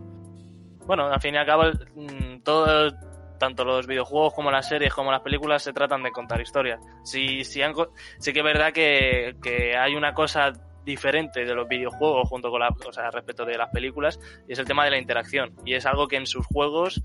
Bueno, 0.86 1.08
al 1.08 1.20
fin 1.20 1.36
y 1.36 1.38
al 1.38 1.45
cabo, 1.45 1.64
mm, 1.95 2.41
todo 2.43 2.91
tanto 3.38 3.64
los 3.64 3.88
videojuegos 3.88 4.34
como 4.34 4.51
las 4.51 4.68
series 4.68 4.93
como 4.93 5.12
las 5.12 5.22
películas 5.22 5.64
se 5.64 5.74
tratan 5.74 6.03
de 6.03 6.12
contar 6.12 6.41
historias. 6.41 6.80
Sí, 7.03 7.43
sí, 7.43 7.62
sí 8.20 8.34
que 8.34 8.39
es 8.39 8.45
verdad 8.45 8.74
que, 8.74 9.36
que, 9.41 9.78
hay 9.78 9.95
una 9.95 10.14
cosa 10.14 10.53
diferente 10.84 11.45
de 11.45 11.53
los 11.53 11.68
videojuegos 11.68 12.30
junto 12.30 12.49
con 12.49 12.62
la, 12.62 12.70
o 12.70 12.93
sea, 12.93 13.12
respecto 13.12 13.45
de 13.45 13.58
las 13.58 13.70
películas 13.70 14.20
y 14.47 14.53
es 14.53 14.60
el 14.60 14.66
tema 14.66 14.86
de 14.86 14.91
la 14.91 14.97
interacción 14.97 15.53
y 15.66 15.74
es 15.74 15.86
algo 15.86 16.08
que 16.08 16.16
en 16.16 16.26
sus 16.26 16.45
juegos 16.45 17.03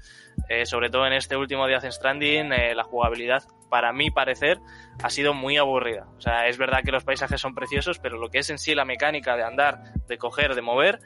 eh, 0.48 0.64
sobre 0.66 0.88
todo 0.88 1.04
en 1.04 1.14
este 1.14 1.36
último 1.36 1.66
Death 1.66 1.90
Stranding 1.90 2.52
eh, 2.52 2.76
la 2.76 2.84
jugabilidad 2.84 3.42
para 3.72 3.92
mi 3.92 4.12
parecer 4.12 4.60
ha 5.02 5.08
sido 5.08 5.32
muy 5.32 5.56
aburrida 5.56 6.06
o 6.16 6.20
sea 6.20 6.46
es 6.46 6.58
verdad 6.58 6.82
que 6.84 6.92
los 6.92 7.04
paisajes 7.04 7.40
son 7.40 7.54
preciosos 7.54 7.98
pero 7.98 8.18
lo 8.18 8.28
que 8.28 8.38
es 8.38 8.50
en 8.50 8.58
sí 8.58 8.74
la 8.74 8.84
mecánica 8.84 9.34
de 9.34 9.44
andar 9.44 9.94
de 10.06 10.18
coger 10.18 10.54
de 10.54 10.60
mover 10.60 11.00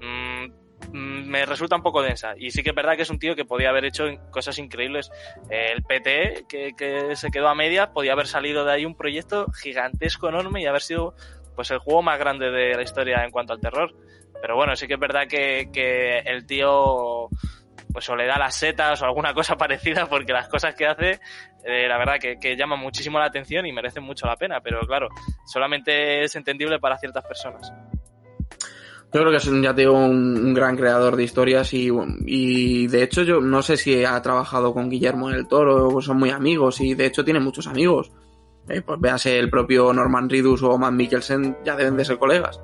mmm, 0.00 0.66
Mm, 0.92 1.28
me 1.28 1.46
resulta 1.46 1.76
un 1.76 1.82
poco 1.82 2.02
densa. 2.02 2.34
Y 2.36 2.50
sí 2.50 2.62
que 2.62 2.70
es 2.70 2.76
verdad 2.76 2.96
que 2.96 3.02
es 3.02 3.10
un 3.10 3.18
tío 3.18 3.34
que 3.34 3.44
podía 3.44 3.70
haber 3.70 3.84
hecho 3.84 4.04
cosas 4.30 4.58
increíbles. 4.58 5.10
El 5.50 5.82
PT, 5.82 6.46
que, 6.48 7.16
se 7.16 7.30
quedó 7.30 7.48
a 7.48 7.54
medias, 7.54 7.88
podía 7.88 8.12
haber 8.12 8.26
salido 8.26 8.64
de 8.64 8.72
ahí 8.72 8.84
un 8.84 8.96
proyecto 8.96 9.46
gigantesco, 9.52 10.28
enorme 10.28 10.62
y 10.62 10.66
haber 10.66 10.82
sido 10.82 11.14
pues 11.54 11.70
el 11.70 11.78
juego 11.78 12.02
más 12.02 12.18
grande 12.18 12.50
de 12.50 12.74
la 12.74 12.82
historia 12.82 13.24
en 13.24 13.30
cuanto 13.30 13.52
al 13.52 13.60
terror. 13.60 13.94
Pero 14.40 14.56
bueno, 14.56 14.76
sí 14.76 14.86
que 14.86 14.94
es 14.94 15.00
verdad 15.00 15.26
que 15.26 16.22
el 16.26 16.46
tío 16.46 17.30
pues 17.96 18.10
o 18.10 18.14
le 18.14 18.26
da 18.26 18.36
las 18.36 18.54
setas 18.54 19.00
o 19.00 19.06
alguna 19.06 19.32
cosa 19.32 19.56
parecida 19.56 20.04
porque 20.04 20.30
las 20.30 20.48
cosas 20.48 20.74
que 20.74 20.86
hace 20.86 21.18
eh, 21.64 21.88
la 21.88 21.96
verdad 21.96 22.16
que, 22.20 22.38
que 22.38 22.54
llaman 22.54 22.78
muchísimo 22.78 23.18
la 23.18 23.24
atención 23.24 23.64
y 23.64 23.72
merecen 23.72 24.02
mucho 24.02 24.26
la 24.26 24.36
pena 24.36 24.60
pero 24.60 24.80
claro 24.80 25.08
solamente 25.46 26.22
es 26.22 26.36
entendible 26.36 26.78
para 26.78 26.98
ciertas 26.98 27.24
personas 27.24 27.72
yo 29.14 29.20
creo 29.20 29.30
que 29.30 29.38
es, 29.38 29.50
ya 29.62 29.74
tengo 29.74 29.94
un, 29.94 30.52
gran 30.52 30.76
creador 30.76 31.16
de 31.16 31.24
historias 31.24 31.72
y, 31.72 32.86
de 32.86 33.02
hecho 33.02 33.22
yo 33.22 33.40
no 33.40 33.62
sé 33.62 33.78
si 33.78 34.04
ha 34.04 34.20
trabajado 34.20 34.74
con 34.74 34.90
Guillermo 34.90 35.30
en 35.30 35.36
el 35.36 35.48
Toro 35.48 35.88
o 35.88 36.02
son 36.02 36.18
muy 36.18 36.28
amigos 36.28 36.82
y 36.82 36.92
de 36.92 37.06
hecho 37.06 37.24
tiene 37.24 37.40
muchos 37.40 37.66
amigos. 37.66 38.10
Eh, 38.68 38.82
pues 38.82 39.00
véase 39.00 39.38
el 39.38 39.48
propio 39.48 39.90
Norman 39.94 40.28
Ridus 40.28 40.62
o 40.64 40.76
Matt 40.76 40.92
Mikkelsen, 40.92 41.56
ya 41.64 41.76
deben 41.76 41.96
de 41.96 42.04
ser 42.04 42.18
colegas. 42.18 42.60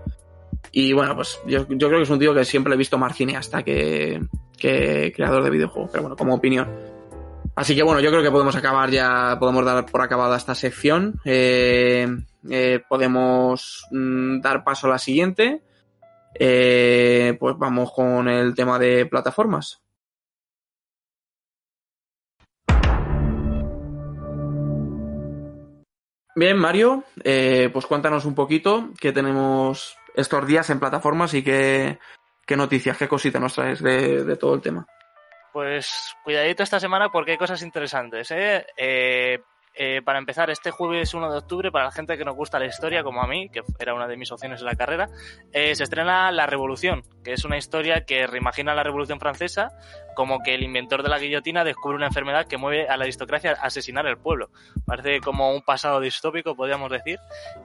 Y 0.72 0.93
bueno, 0.93 1.14
pues 1.14 1.41
yo, 1.47 1.66
yo 1.68 1.89
creo 1.89 2.01
que 2.01 2.03
es 2.03 2.11
un 2.11 2.18
tío 2.18 2.35
que 2.35 2.45
siempre 2.45 2.74
he 2.74 2.76
visto 2.76 2.99
más 2.99 3.16
cineasta 3.16 3.62
que, 3.62 4.20
que 4.62 5.12
creador 5.12 5.42
de 5.42 5.50
videojuegos, 5.50 5.90
pero 5.90 6.02
bueno, 6.02 6.16
como 6.16 6.34
opinión. 6.34 6.68
Así 7.56 7.74
que 7.74 7.82
bueno, 7.82 8.00
yo 8.00 8.10
creo 8.10 8.22
que 8.22 8.30
podemos 8.30 8.54
acabar 8.54 8.90
ya, 8.90 9.36
podemos 9.40 9.64
dar 9.64 9.84
por 9.86 10.00
acabada 10.00 10.36
esta 10.36 10.54
sección. 10.54 11.20
Eh, 11.24 12.06
eh, 12.48 12.80
podemos 12.88 13.84
mm, 13.90 14.40
dar 14.40 14.62
paso 14.62 14.86
a 14.86 14.90
la 14.90 14.98
siguiente 14.98 15.62
eh, 16.34 17.36
pues 17.38 17.58
vamos 17.58 17.92
con 17.92 18.28
el 18.28 18.54
tema 18.54 18.78
de 18.78 19.04
plataformas. 19.06 19.82
Bien, 26.34 26.56
Mario, 26.56 27.04
pues 27.72 27.84
cuéntanos 27.86 28.24
un 28.24 28.34
poquito 28.34 28.90
qué 28.98 29.12
tenemos 29.12 29.98
estos 30.14 30.46
días 30.46 30.70
en 30.70 30.80
plataformas 30.80 31.34
y 31.34 31.42
qué, 31.42 31.98
qué 32.53 32.57
noticias, 32.59 32.98
qué 32.98 33.09
cositas 33.09 33.40
nos 33.40 33.55
traes 33.55 33.80
de, 33.80 34.24
de, 34.24 34.36
todo 34.36 34.55
el 34.55 34.61
tema. 34.61 34.86
Pues 35.55 36.14
cuidadito 36.22 36.62
esta 36.62 36.78
semana 36.78 37.09
porque 37.09 37.30
hay 37.30 37.38
cosas 37.38 37.62
interesantes. 37.62 38.30
¿eh? 38.30 38.66
eh 38.76 39.38
eh, 39.75 40.03
para 40.05 40.18
empezar, 40.18 40.51
este 40.51 40.70
jueves 40.70 41.14
1 41.14 41.31
de 41.31 41.39
octubre, 41.39 41.73
para 41.73 41.87
la 41.87 41.93
gente 41.93 42.18
que 42.18 42.25
nos 42.25 42.37
gusta 42.37 42.59
la 42.59 42.66
historia, 42.66 43.03
como 43.03 43.23
a 43.23 43.27
mí, 43.27 43.49
que 43.49 43.62
era 43.79 43.95
una 43.95 44.07
de 44.07 44.16
mis 44.16 44.31
opciones 44.31 44.61
en 44.61 44.66
la 44.66 44.75
carrera, 44.75 45.09
eh, 45.53 45.75
se 45.75 45.85
estrena 45.85 46.31
La 46.31 46.47
Revolución, 46.47 47.03
que 47.25 47.33
es 47.33 47.45
una 47.45 47.57
historia 47.57 48.05
que 48.05 48.27
reimagina 48.27 48.75
la 48.75 48.83
Revolución 48.83 49.18
Francesa 49.18 49.70
como 50.14 50.41
que 50.41 50.55
el 50.55 50.62
inventor 50.62 51.03
de 51.03 51.09
la 51.09 51.18
guillotina 51.18 51.64
descubre 51.64 51.97
una 51.97 52.09
enfermedad 52.09 52.47
que 52.47 52.59
mueve 52.59 52.87
a 52.87 52.99
la 52.99 53.05
aristocracia 53.05 53.53
a 53.53 53.66
asesinar 53.66 54.07
el 54.07 54.18
pueblo. 54.18 54.51
Parece 54.85 55.20
como 55.20 55.55
un 55.55 55.62
pasado 55.62 56.01
distópico, 56.01 56.55
podríamos 56.55 56.91
decir, 56.91 57.18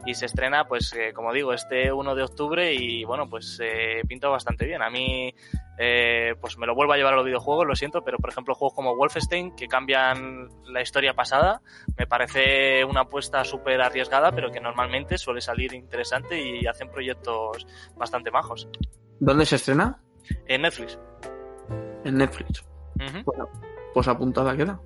y 0.05 0.13
se 0.13 0.27
estrena, 0.27 0.65
pues, 0.65 0.93
eh, 0.93 1.11
como 1.13 1.33
digo, 1.33 1.51
este 1.51 1.91
1 1.91 2.15
de 2.15 2.23
octubre 2.23 2.73
y, 2.73 3.03
bueno, 3.03 3.29
pues 3.29 3.59
pinta 4.07 4.29
bastante 4.29 4.65
bien. 4.65 4.81
A 4.81 4.89
mí 4.89 5.33
eh, 5.77 6.35
pues 6.41 6.57
me 6.57 6.65
lo 6.65 6.75
vuelvo 6.75 6.93
a 6.93 6.97
llevar 6.97 7.13
a 7.13 7.17
los 7.17 7.25
videojuegos, 7.25 7.67
lo 7.67 7.75
siento, 7.75 8.03
pero 8.03 8.17
por 8.17 8.29
ejemplo 8.29 8.55
juegos 8.55 8.75
como 8.75 8.95
Wolfenstein 8.95 9.55
que 9.55 9.67
cambian 9.67 10.49
la 10.65 10.81
historia 10.81 11.13
pasada, 11.13 11.61
me 11.97 12.07
parece 12.07 12.83
una 12.83 13.01
apuesta 13.01 13.43
súper 13.43 13.81
arriesgada, 13.81 14.31
pero 14.31 14.51
que 14.51 14.59
normalmente 14.59 15.17
suele 15.17 15.41
salir 15.41 15.73
interesante 15.73 16.39
y 16.39 16.65
hacen 16.65 16.89
proyectos 16.89 17.67
bastante 17.95 18.31
majos. 18.31 18.67
¿Dónde 19.19 19.45
se 19.45 19.55
estrena? 19.57 20.01
En 20.47 20.61
Netflix. 20.61 20.99
En 22.03 22.17
Netflix. 22.17 22.63
bueno, 23.25 23.49
pues 23.93 24.07
apuntada 24.07 24.55
queda. 24.55 24.79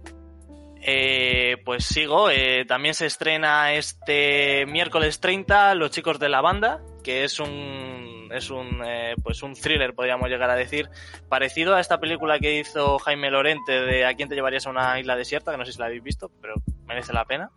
Eh, 0.83 1.57
pues 1.63 1.85
sigo, 1.85 2.31
eh, 2.31 2.65
también 2.65 2.95
se 2.95 3.05
estrena 3.05 3.73
este 3.73 4.65
miércoles 4.65 5.19
30 5.19 5.75
Los 5.75 5.91
chicos 5.91 6.17
de 6.17 6.27
la 6.27 6.41
banda, 6.41 6.81
que 7.03 7.23
es 7.23 7.39
un 7.39 8.10
es 8.33 8.49
un 8.49 8.81
eh, 8.85 9.15
pues 9.23 9.43
un 9.43 9.53
thriller 9.53 9.93
podríamos 9.93 10.29
llegar 10.29 10.49
a 10.49 10.55
decir 10.55 10.89
parecido 11.29 11.75
a 11.75 11.79
esta 11.79 11.99
película 11.99 12.39
que 12.39 12.59
hizo 12.59 12.99
Jaime 12.99 13.29
Lorente 13.29 13.71
de 13.71 14.05
a 14.05 14.13
quién 14.13 14.29
te 14.29 14.35
llevarías 14.35 14.67
a 14.67 14.69
una 14.69 14.99
isla 14.99 15.15
desierta 15.15 15.51
que 15.51 15.57
no 15.57 15.65
sé 15.65 15.73
si 15.73 15.79
la 15.79 15.85
habéis 15.85 16.03
visto 16.03 16.31
pero 16.41 16.55
merece 16.85 17.13
la 17.13 17.25
pena. 17.25 17.51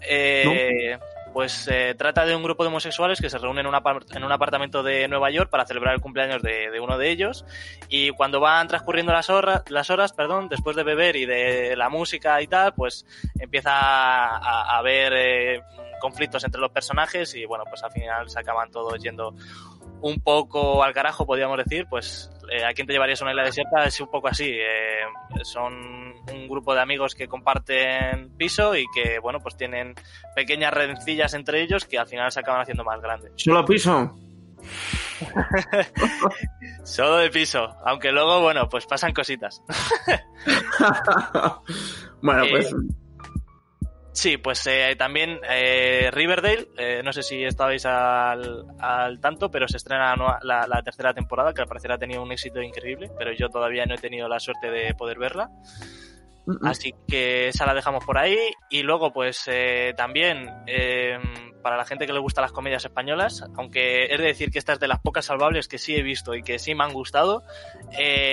Eh, 0.00 0.98
pues 1.32 1.68
eh, 1.70 1.94
trata 1.96 2.26
de 2.26 2.36
un 2.36 2.42
grupo 2.42 2.62
de 2.62 2.68
homosexuales 2.68 3.20
que 3.20 3.30
se 3.30 3.38
reúnen 3.38 3.66
en, 3.66 3.74
en, 3.74 4.24
un 4.24 4.32
apartamento 4.32 4.82
de 4.82 5.08
Nueva 5.08 5.30
York 5.30 5.50
para 5.50 5.64
celebrar 5.64 5.94
el 5.94 6.00
cumpleaños 6.00 6.42
de, 6.42 6.70
de 6.70 6.80
uno 6.80 6.98
de 6.98 7.10
ellos. 7.10 7.44
Y 7.88 8.10
cuando 8.10 8.40
van 8.40 8.68
transcurriendo 8.68 9.12
las 9.12 9.30
horas, 9.30 9.62
las 9.70 9.88
horas, 9.90 10.12
perdón, 10.12 10.48
después 10.48 10.76
de 10.76 10.82
beber 10.82 11.16
y 11.16 11.24
de 11.24 11.74
la 11.76 11.88
música 11.88 12.40
y 12.42 12.46
tal, 12.48 12.74
pues 12.74 13.06
empieza 13.38 13.70
a, 13.72 14.36
a 14.36 14.78
haber 14.78 15.12
eh, 15.14 15.62
conflictos 16.00 16.44
entre 16.44 16.60
los 16.60 16.70
personajes 16.70 17.34
y 17.34 17.46
bueno, 17.46 17.64
pues 17.64 17.82
al 17.82 17.92
final 17.92 18.28
se 18.28 18.40
acaban 18.40 18.70
todos 18.70 19.00
yendo 19.00 19.34
un 20.02 20.20
poco 20.20 20.82
al 20.82 20.92
carajo, 20.92 21.24
podríamos 21.24 21.58
decir, 21.58 21.86
pues 21.88 22.30
eh, 22.50 22.64
a 22.64 22.74
quién 22.74 22.86
te 22.86 22.92
llevarías 22.92 23.22
a 23.22 23.24
una 23.24 23.32
isla 23.32 23.44
desierta 23.44 23.84
es 23.84 24.00
un 24.00 24.10
poco 24.10 24.28
así. 24.28 24.50
Eh, 24.50 25.04
son 25.42 26.14
un 26.32 26.48
grupo 26.48 26.74
de 26.74 26.80
amigos 26.80 27.14
que 27.14 27.28
comparten 27.28 28.36
piso 28.36 28.76
y 28.76 28.84
que, 28.94 29.18
bueno, 29.20 29.38
pues 29.40 29.56
tienen 29.56 29.94
pequeñas 30.34 30.74
rencillas 30.74 31.34
entre 31.34 31.62
ellos 31.62 31.84
que 31.84 31.98
al 31.98 32.06
final 32.06 32.30
se 32.30 32.40
acaban 32.40 32.62
haciendo 32.62 32.84
más 32.84 33.00
grandes. 33.00 33.32
¿Solo 33.36 33.64
piso? 33.64 34.14
Solo 36.84 37.16
de 37.18 37.30
piso, 37.30 37.76
aunque 37.84 38.12
luego, 38.12 38.42
bueno, 38.42 38.68
pues 38.68 38.86
pasan 38.86 39.12
cositas. 39.12 39.62
bueno, 42.22 42.44
pues... 42.50 42.72
Eh, 42.72 42.76
Sí, 44.12 44.36
pues 44.36 44.66
eh, 44.66 44.94
también 44.98 45.40
eh, 45.48 46.10
Riverdale, 46.12 46.68
eh, 46.76 47.00
no 47.02 47.12
sé 47.14 47.22
si 47.22 47.42
estabais 47.42 47.86
al, 47.86 48.66
al, 48.78 49.20
tanto, 49.20 49.50
pero 49.50 49.66
se 49.66 49.78
estrena 49.78 50.14
la, 50.42 50.66
la, 50.66 50.82
tercera 50.82 51.14
temporada, 51.14 51.54
que 51.54 51.62
al 51.62 51.68
parecer 51.68 51.92
ha 51.92 51.98
tenido 51.98 52.22
un 52.22 52.30
éxito 52.30 52.60
increíble, 52.60 53.10
pero 53.18 53.32
yo 53.32 53.48
todavía 53.48 53.86
no 53.86 53.94
he 53.94 53.98
tenido 53.98 54.28
la 54.28 54.38
suerte 54.38 54.70
de 54.70 54.94
poder 54.94 55.18
verla. 55.18 55.50
Así 56.62 56.92
que 57.06 57.48
esa 57.48 57.66
la 57.66 57.74
dejamos 57.74 58.04
por 58.04 58.18
ahí. 58.18 58.36
Y 58.68 58.82
luego, 58.82 59.12
pues 59.12 59.44
eh, 59.46 59.94
también, 59.96 60.50
eh, 60.66 61.18
para 61.62 61.76
la 61.76 61.84
gente 61.84 62.06
que 62.06 62.12
le 62.12 62.18
gusta 62.18 62.40
las 62.40 62.52
comedias 62.52 62.84
españolas, 62.84 63.44
aunque 63.56 64.06
es 64.06 64.18
de 64.18 64.26
decir 64.26 64.50
que 64.50 64.58
esta 64.58 64.72
es 64.72 64.80
de 64.80 64.88
las 64.88 64.98
pocas 65.00 65.24
salvables 65.24 65.68
que 65.68 65.78
sí 65.78 65.94
he 65.94 66.02
visto 66.02 66.34
y 66.34 66.42
que 66.42 66.58
sí 66.58 66.74
me 66.74 66.84
han 66.84 66.92
gustado, 66.92 67.44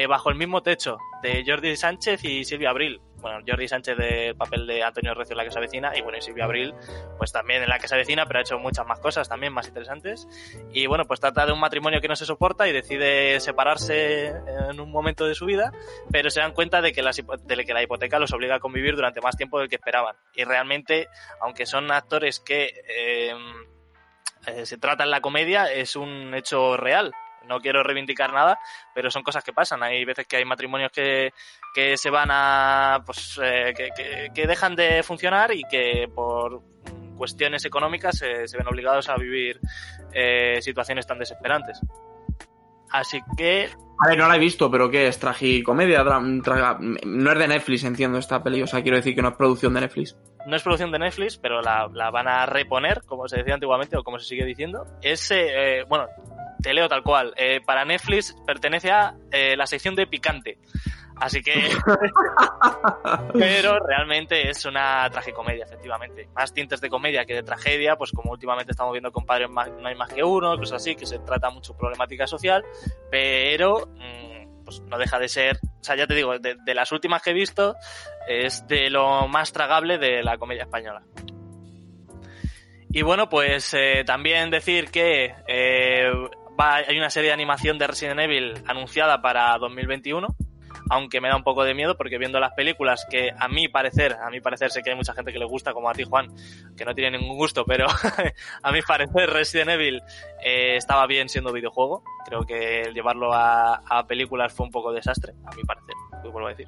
Bajo 0.07 0.29
el 0.29 0.35
mismo 0.35 0.63
techo, 0.63 0.97
de 1.21 1.43
Jordi 1.45 1.75
Sánchez 1.75 2.23
y 2.23 2.43
Silvia 2.43 2.71
Abril 2.71 2.99
bueno, 3.21 3.39
Jordi 3.47 3.67
Sánchez 3.67 3.97
del 3.97 4.35
papel 4.35 4.65
de 4.67 4.83
Antonio 4.83 5.13
Recio 5.13 5.33
en 5.33 5.37
La 5.37 5.45
Casa 5.45 5.59
Vecina 5.59 5.95
y 5.95 6.01
bueno, 6.01 6.17
y 6.17 6.21
Silvia 6.21 6.45
Abril 6.45 6.73
pues 7.17 7.31
también 7.31 7.63
en 7.63 7.69
La 7.69 7.79
Casa 7.79 7.95
Vecina, 7.95 8.25
pero 8.25 8.39
ha 8.39 8.41
hecho 8.41 8.59
muchas 8.59 8.85
más 8.85 8.99
cosas 8.99 9.27
también 9.27 9.53
más 9.53 9.67
interesantes. 9.67 10.27
Y 10.71 10.87
bueno, 10.87 11.05
pues 11.05 11.19
trata 11.19 11.45
de 11.45 11.51
un 11.51 11.59
matrimonio 11.59 12.01
que 12.01 12.07
no 12.07 12.15
se 12.15 12.25
soporta 12.25 12.67
y 12.67 12.71
decide 12.71 13.39
separarse 13.39 14.27
en 14.27 14.79
un 14.79 14.91
momento 14.91 15.25
de 15.25 15.35
su 15.35 15.45
vida, 15.45 15.71
pero 16.11 16.29
se 16.29 16.39
dan 16.39 16.53
cuenta 16.53 16.81
de 16.81 16.91
que, 16.91 17.01
las, 17.01 17.17
de 17.17 17.65
que 17.65 17.73
la 17.73 17.83
hipoteca 17.83 18.19
los 18.19 18.33
obliga 18.33 18.55
a 18.55 18.59
convivir 18.59 18.95
durante 18.95 19.21
más 19.21 19.35
tiempo 19.35 19.59
del 19.59 19.69
que 19.69 19.75
esperaban. 19.75 20.15
Y 20.33 20.43
realmente, 20.43 21.07
aunque 21.41 21.65
son 21.65 21.91
actores 21.91 22.39
que 22.39 22.73
eh, 22.87 23.33
eh, 24.47 24.65
se 24.65 24.77
trata 24.77 25.03
en 25.03 25.11
la 25.11 25.21
comedia, 25.21 25.71
es 25.71 25.95
un 25.95 26.33
hecho 26.33 26.77
real 26.77 27.13
no 27.49 27.59
quiero 27.59 27.83
reivindicar 27.83 28.31
nada, 28.31 28.57
pero 28.95 29.11
son 29.11 29.23
cosas 29.23 29.43
que 29.43 29.51
pasan. 29.51 29.83
Hay 29.83 30.05
veces 30.05 30.25
que 30.27 30.37
hay 30.37 30.45
matrimonios 30.45 30.91
que, 30.91 31.33
que 31.75 31.97
se 31.97 32.09
van 32.09 32.29
a, 32.31 33.03
pues, 33.05 33.37
eh, 33.43 33.73
que, 33.75 33.89
que, 33.95 34.29
que, 34.33 34.47
dejan 34.47 34.75
de 34.75 35.03
funcionar 35.03 35.51
y 35.53 35.63
que 35.63 36.07
por 36.13 36.61
cuestiones 37.19 37.65
económicas 37.65 38.17
se, 38.17 38.57
ven 38.57 38.67
obligados 38.67 39.09
a 39.09 39.17
vivir 39.17 39.59
eh, 40.13 40.59
situaciones 40.61 41.05
tan 41.05 41.19
desesperantes. 41.19 41.81
Así 42.91 43.19
que... 43.37 43.69
A 44.01 44.07
ver, 44.07 44.17
no 44.17 44.29
la 44.29 44.37
he 44.37 44.39
visto, 44.39 44.71
pero 44.71 44.89
¿qué 44.89 45.07
es? 45.07 45.19
¿Tragicomedia? 45.19 46.03
No 46.03 47.31
es 47.31 47.37
de 47.37 47.47
Netflix, 47.47 47.83
entiendo, 47.83 48.17
esta 48.17 48.41
peli. 48.41 48.63
O 48.63 48.67
sea, 48.67 48.81
quiero 48.81 48.95
decir 48.95 49.13
que 49.13 49.21
no 49.21 49.29
es 49.29 49.35
producción 49.35 49.73
de 49.73 49.81
Netflix. 49.81 50.17
No 50.47 50.55
es 50.55 50.63
producción 50.63 50.91
de 50.93 50.99
Netflix, 50.99 51.37
pero 51.37 51.61
la, 51.61 51.87
van 51.87 52.27
a 52.29 52.45
reponer, 52.45 53.01
como 53.05 53.27
se 53.27 53.37
decía 53.37 53.55
antiguamente, 53.55 53.97
o 53.97 54.03
como 54.03 54.17
se 54.17 54.25
sigue 54.25 54.45
diciendo. 54.45 54.85
Es, 55.01 55.29
eh, 55.31 55.83
bueno, 55.89 56.07
te 56.61 56.73
leo 56.73 56.87
tal 56.87 57.03
cual. 57.03 57.33
Eh, 57.37 57.61
para 57.65 57.85
Netflix 57.85 58.35
pertenece 58.45 58.91
a 58.91 59.15
eh, 59.31 59.55
la 59.55 59.65
sección 59.65 59.95
de 59.95 60.07
picante. 60.07 60.57
Así 61.15 61.41
que. 61.41 61.53
Pero 63.33 63.79
realmente 63.79 64.49
es 64.49 64.65
una 64.65 65.09
tragicomedia, 65.09 65.65
efectivamente. 65.65 66.29
Más 66.33 66.53
tintes 66.53 66.79
de 66.79 66.89
comedia 66.89 67.25
que 67.25 67.35
de 67.35 67.43
tragedia, 67.43 67.97
pues 67.97 68.11
como 68.11 68.31
últimamente 68.31 68.71
estamos 68.71 68.93
viendo 68.93 69.11
con 69.11 69.25
Padres 69.25 69.49
No 69.49 69.87
hay 69.87 69.95
más 69.95 70.13
que 70.13 70.23
uno, 70.23 70.57
cosas 70.57 70.81
así, 70.81 70.95
que 70.95 71.05
se 71.05 71.19
trata 71.19 71.49
mucho 71.49 71.75
problemática 71.75 72.27
social. 72.27 72.63
Pero. 73.11 73.87
Mm, 73.95 74.29
pues 74.69 74.81
no 74.81 74.99
deja 74.99 75.17
de 75.17 75.27
ser. 75.27 75.59
O 75.63 75.83
sea, 75.83 75.95
ya 75.95 76.05
te 76.05 76.13
digo, 76.13 76.37
de, 76.37 76.75
las 76.75 76.91
últimas 76.91 77.23
que 77.23 77.31
he 77.31 77.33
visto, 77.33 77.75
es 78.27 78.67
de 78.67 78.91
lo 78.91 79.27
más 79.27 79.51
tragable 79.51 79.97
de 79.97 80.21
la 80.21 80.37
comedia 80.37 80.63
española. 80.63 81.01
Y 82.91 83.01
bueno, 83.01 83.29
pues 83.29 83.73
eh, 83.73 84.03
también 84.05 84.51
decir 84.51 84.91
que 84.91 85.33
eh, 85.47 86.11
hay 86.59 86.97
una 86.97 87.09
serie 87.09 87.29
de 87.29 87.33
animación 87.33 87.77
de 87.77 87.87
Resident 87.87 88.19
Evil 88.19 88.53
anunciada 88.67 89.21
para 89.21 89.57
2021 89.57 90.35
aunque 90.89 91.21
me 91.21 91.29
da 91.29 91.35
un 91.35 91.43
poco 91.43 91.63
de 91.63 91.73
miedo 91.73 91.95
porque 91.95 92.17
viendo 92.17 92.39
las 92.39 92.53
películas 92.53 93.05
que 93.09 93.29
a 93.37 93.47
mi 93.47 93.67
parecer, 93.67 94.13
a 94.13 94.29
mi 94.29 94.41
parecer 94.41 94.71
sé 94.71 94.81
que 94.81 94.89
hay 94.89 94.95
mucha 94.95 95.13
gente 95.13 95.31
que 95.31 95.39
le 95.39 95.45
gusta, 95.45 95.73
como 95.73 95.89
a 95.89 95.93
ti 95.93 96.03
Juan, 96.03 96.27
que 96.75 96.83
no 96.83 96.93
tiene 96.95 97.17
ningún 97.17 97.37
gusto, 97.37 97.63
pero 97.65 97.85
a 98.63 98.71
mi 98.71 98.81
parecer 98.81 99.29
Resident 99.29 99.69
Evil 99.69 100.01
eh, 100.43 100.75
estaba 100.75 101.05
bien 101.07 101.29
siendo 101.29 101.53
videojuego. 101.53 102.03
Creo 102.25 102.41
que 102.41 102.81
el 102.81 102.93
llevarlo 102.93 103.33
a, 103.33 103.79
películas 104.07 104.51
fue 104.53 104.65
un 104.65 104.71
poco 104.71 104.91
desastre, 104.91 105.33
a 105.45 105.55
mi 105.55 105.63
parecer, 105.63 105.93
lo 106.23 106.31
vuelvo 106.31 106.47
a 106.47 106.51
decir. 106.51 106.67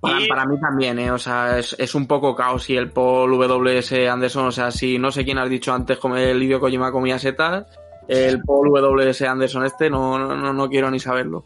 Para, 0.00 0.46
mí 0.46 0.60
también, 0.60 0.98
¿eh? 0.98 1.10
o 1.10 1.18
sea, 1.18 1.58
es, 1.58 1.94
un 1.94 2.06
poco 2.06 2.36
caos 2.36 2.68
y 2.70 2.76
el 2.76 2.90
Paul 2.90 3.32
W.S. 3.38 4.08
Anderson, 4.08 4.46
o 4.46 4.52
sea, 4.52 4.70
si 4.70 4.98
no 4.98 5.10
sé 5.10 5.24
quién 5.24 5.38
has 5.38 5.50
dicho 5.50 5.72
antes 5.72 5.98
como 5.98 6.16
el 6.16 6.40
Hideo 6.42 6.60
Kojima 6.60 6.92
comía 6.92 7.18
setas, 7.18 7.66
el 8.08 8.42
Paul 8.42 8.70
W.S. 8.70 9.26
Anderson 9.26 9.64
este 9.64 9.90
no, 9.90 10.18
no, 10.18 10.52
no 10.52 10.68
quiero 10.68 10.90
ni 10.90 10.98
saberlo. 10.98 11.44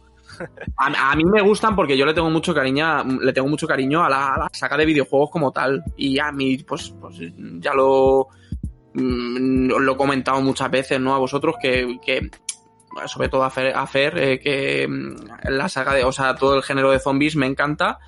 A, 0.76 1.14
mí 1.16 1.24
me 1.24 1.42
gustan 1.42 1.76
porque 1.76 1.96
yo 1.96 2.06
le 2.06 2.14
tengo 2.14 2.30
mucho 2.30 2.54
cariño, 2.54 3.04
le 3.04 3.32
tengo 3.32 3.48
mucho 3.48 3.66
cariño 3.66 4.02
a 4.02 4.08
la, 4.08 4.48
saga 4.52 4.76
de 4.76 4.86
videojuegos 4.86 5.30
como 5.30 5.52
tal. 5.52 5.82
Y 5.96 6.18
a 6.18 6.32
mí, 6.32 6.58
pues, 6.58 6.94
pues 7.00 7.16
ya 7.58 7.74
lo, 7.74 8.28
mm, 8.94 9.68
lo 9.68 9.92
he 9.92 9.96
comentado 9.96 10.40
muchas 10.40 10.70
veces, 10.70 11.00
¿no? 11.00 11.14
A 11.14 11.18
vosotros 11.18 11.56
que, 11.60 12.30
sobre 13.06 13.28
todo 13.28 13.44
a 13.44 13.50
Fer, 13.50 14.18
eh, 14.18 14.40
que 14.40 14.86
mm, 14.88 15.50
la 15.50 15.68
saga 15.68 15.94
de, 15.94 16.04
o 16.04 16.12
sea, 16.12 16.34
todo 16.34 16.56
el 16.56 16.62
género 16.62 16.90
de 16.90 17.00
zombies 17.00 17.36
me 17.36 17.46
encanta. 17.46 17.98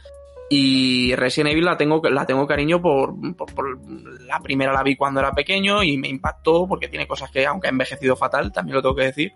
Y 0.50 1.14
Resident 1.14 1.52
Evil 1.52 1.64
la 1.64 1.76
tengo, 1.76 2.02
la 2.10 2.26
tengo 2.26 2.46
cariño 2.46 2.82
por, 2.82 3.14
por, 3.36 3.80
la 4.26 4.40
primera 4.40 4.72
la 4.72 4.82
vi 4.82 4.96
cuando 4.96 5.20
era 5.20 5.32
pequeño 5.32 5.82
y 5.82 5.96
me 5.96 6.08
impactó 6.08 6.66
porque 6.68 6.88
tiene 6.88 7.06
cosas 7.06 7.30
que, 7.30 7.46
aunque 7.46 7.68
ha 7.68 7.70
envejecido 7.70 8.16
fatal, 8.16 8.52
también 8.52 8.76
lo 8.76 8.82
tengo 8.82 8.96
que 8.96 9.04
decir, 9.04 9.32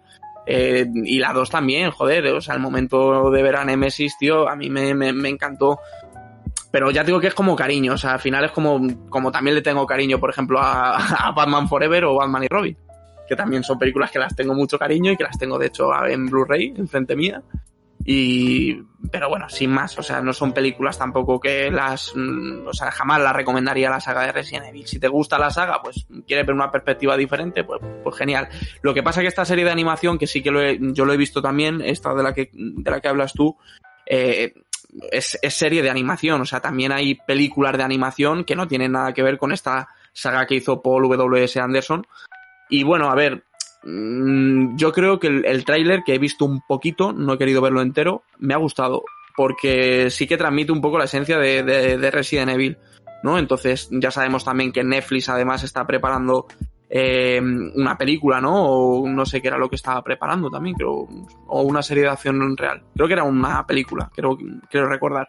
eh, 0.46 0.86
y 1.04 1.18
la 1.18 1.32
2 1.32 1.50
también, 1.50 1.90
joder, 1.90 2.26
o 2.28 2.40
sea, 2.40 2.54
el 2.54 2.60
momento 2.60 3.30
de 3.30 3.42
ver 3.42 3.56
a 3.56 3.64
Nemesis, 3.64 4.16
tío, 4.16 4.48
a 4.48 4.54
mí 4.54 4.70
me, 4.70 4.94
me, 4.94 5.28
encantó. 5.28 5.80
Pero 6.70 6.90
ya 6.92 7.02
digo 7.02 7.18
que 7.18 7.26
es 7.26 7.34
como 7.34 7.56
cariño, 7.56 7.94
o 7.94 7.98
sea, 7.98 8.12
al 8.12 8.20
final 8.20 8.44
es 8.44 8.52
como, 8.52 8.80
como 9.08 9.32
también 9.32 9.56
le 9.56 9.62
tengo 9.62 9.86
cariño, 9.86 10.20
por 10.20 10.30
ejemplo, 10.30 10.60
a, 10.60 10.96
a 11.28 11.32
Batman 11.32 11.68
Forever 11.68 12.04
o 12.04 12.14
Batman 12.14 12.44
y 12.44 12.48
Robin, 12.48 12.76
que 13.28 13.34
también 13.34 13.64
son 13.64 13.78
películas 13.78 14.10
que 14.12 14.20
las 14.20 14.36
tengo 14.36 14.54
mucho 14.54 14.78
cariño 14.78 15.10
y 15.10 15.16
que 15.16 15.24
las 15.24 15.36
tengo 15.36 15.58
de 15.58 15.66
hecho 15.66 15.90
en 16.06 16.26
Blu-ray, 16.26 16.74
enfrente 16.76 17.16
mía. 17.16 17.42
Y, 18.04 18.74
pero 19.10 19.28
bueno, 19.28 19.48
sin 19.48 19.70
más, 19.70 19.98
o 19.98 20.02
sea, 20.02 20.20
no 20.20 20.32
son 20.32 20.52
películas 20.52 20.98
tampoco 20.98 21.40
que 21.40 21.70
las, 21.70 22.12
mm, 22.14 22.66
o 22.66 22.72
sea, 22.72 22.90
jamás 22.90 23.20
las 23.20 23.34
recomendaría 23.34 23.90
la 23.90 24.00
saga 24.00 24.26
de 24.26 24.32
Resident 24.32 24.66
Evil. 24.66 24.86
Si 24.86 24.98
te 24.98 25.08
gusta 25.08 25.38
la 25.38 25.50
saga, 25.50 25.82
pues 25.82 26.06
quieres 26.26 26.46
ver 26.46 26.54
una 26.54 26.70
perspectiva 26.70 27.16
diferente, 27.16 27.64
pues, 27.64 27.80
pues 28.02 28.16
genial. 28.16 28.48
Lo 28.82 28.94
que 28.94 29.02
pasa 29.02 29.20
que 29.22 29.26
esta 29.28 29.44
serie 29.44 29.64
de 29.64 29.70
animación, 29.70 30.18
que 30.18 30.26
sí 30.26 30.42
que 30.42 30.50
lo 30.50 30.62
yo 30.92 31.04
lo 31.04 31.12
he 31.12 31.16
visto 31.16 31.42
también, 31.42 31.80
esta 31.80 32.14
de 32.14 32.22
la 32.22 32.32
que, 32.32 32.50
de 32.52 32.90
la 32.90 33.00
que 33.00 33.08
hablas 33.08 33.32
tú, 33.32 33.56
eh, 34.06 34.54
es, 35.10 35.38
es 35.42 35.54
serie 35.54 35.82
de 35.82 35.90
animación, 35.90 36.40
o 36.40 36.46
sea, 36.46 36.60
también 36.60 36.92
hay 36.92 37.14
películas 37.14 37.76
de 37.76 37.82
animación 37.82 38.44
que 38.44 38.56
no 38.56 38.68
tienen 38.68 38.92
nada 38.92 39.12
que 39.12 39.22
ver 39.22 39.38
con 39.38 39.52
esta 39.52 39.88
saga 40.12 40.46
que 40.46 40.54
hizo 40.54 40.80
Paul 40.80 41.08
W.S. 41.08 41.60
Anderson. 41.60 42.06
Y 42.68 42.84
bueno, 42.84 43.10
a 43.10 43.14
ver, 43.14 43.44
yo 44.76 44.92
creo 44.92 45.20
que 45.20 45.28
el, 45.28 45.44
el 45.46 45.64
tráiler 45.64 46.02
que 46.04 46.14
he 46.14 46.18
visto 46.18 46.44
un 46.44 46.60
poquito, 46.60 47.12
no 47.12 47.34
he 47.34 47.38
querido 47.38 47.60
verlo 47.60 47.82
entero, 47.82 48.22
me 48.38 48.54
ha 48.54 48.58
gustado. 48.58 49.04
Porque 49.36 50.10
sí 50.10 50.26
que 50.26 50.38
transmite 50.38 50.72
un 50.72 50.80
poco 50.80 50.98
la 50.98 51.04
esencia 51.04 51.38
de, 51.38 52.10
Resident 52.10 52.50
Evil. 52.50 52.78
¿no? 53.22 53.38
Entonces, 53.38 53.88
ya 53.92 54.10
sabemos 54.10 54.44
también 54.44 54.72
que 54.72 54.82
Netflix 54.82 55.28
además 55.28 55.62
está 55.62 55.86
preparando 55.86 56.46
eh, 56.88 57.40
una 57.40 57.98
película, 57.98 58.40
¿no? 58.40 58.64
O 58.64 59.08
no 59.08 59.26
sé 59.26 59.42
qué 59.42 59.48
era 59.48 59.58
lo 59.58 59.68
que 59.68 59.76
estaba 59.76 60.02
preparando 60.02 60.48
también, 60.48 60.74
creo. 60.74 61.06
O 61.48 61.62
una 61.62 61.82
serie 61.82 62.04
de 62.04 62.10
acción 62.10 62.56
real. 62.56 62.82
Creo 62.94 63.06
que 63.06 63.14
era 63.14 63.24
una 63.24 63.66
película, 63.66 64.10
creo, 64.14 64.38
quiero 64.70 64.88
recordar. 64.88 65.28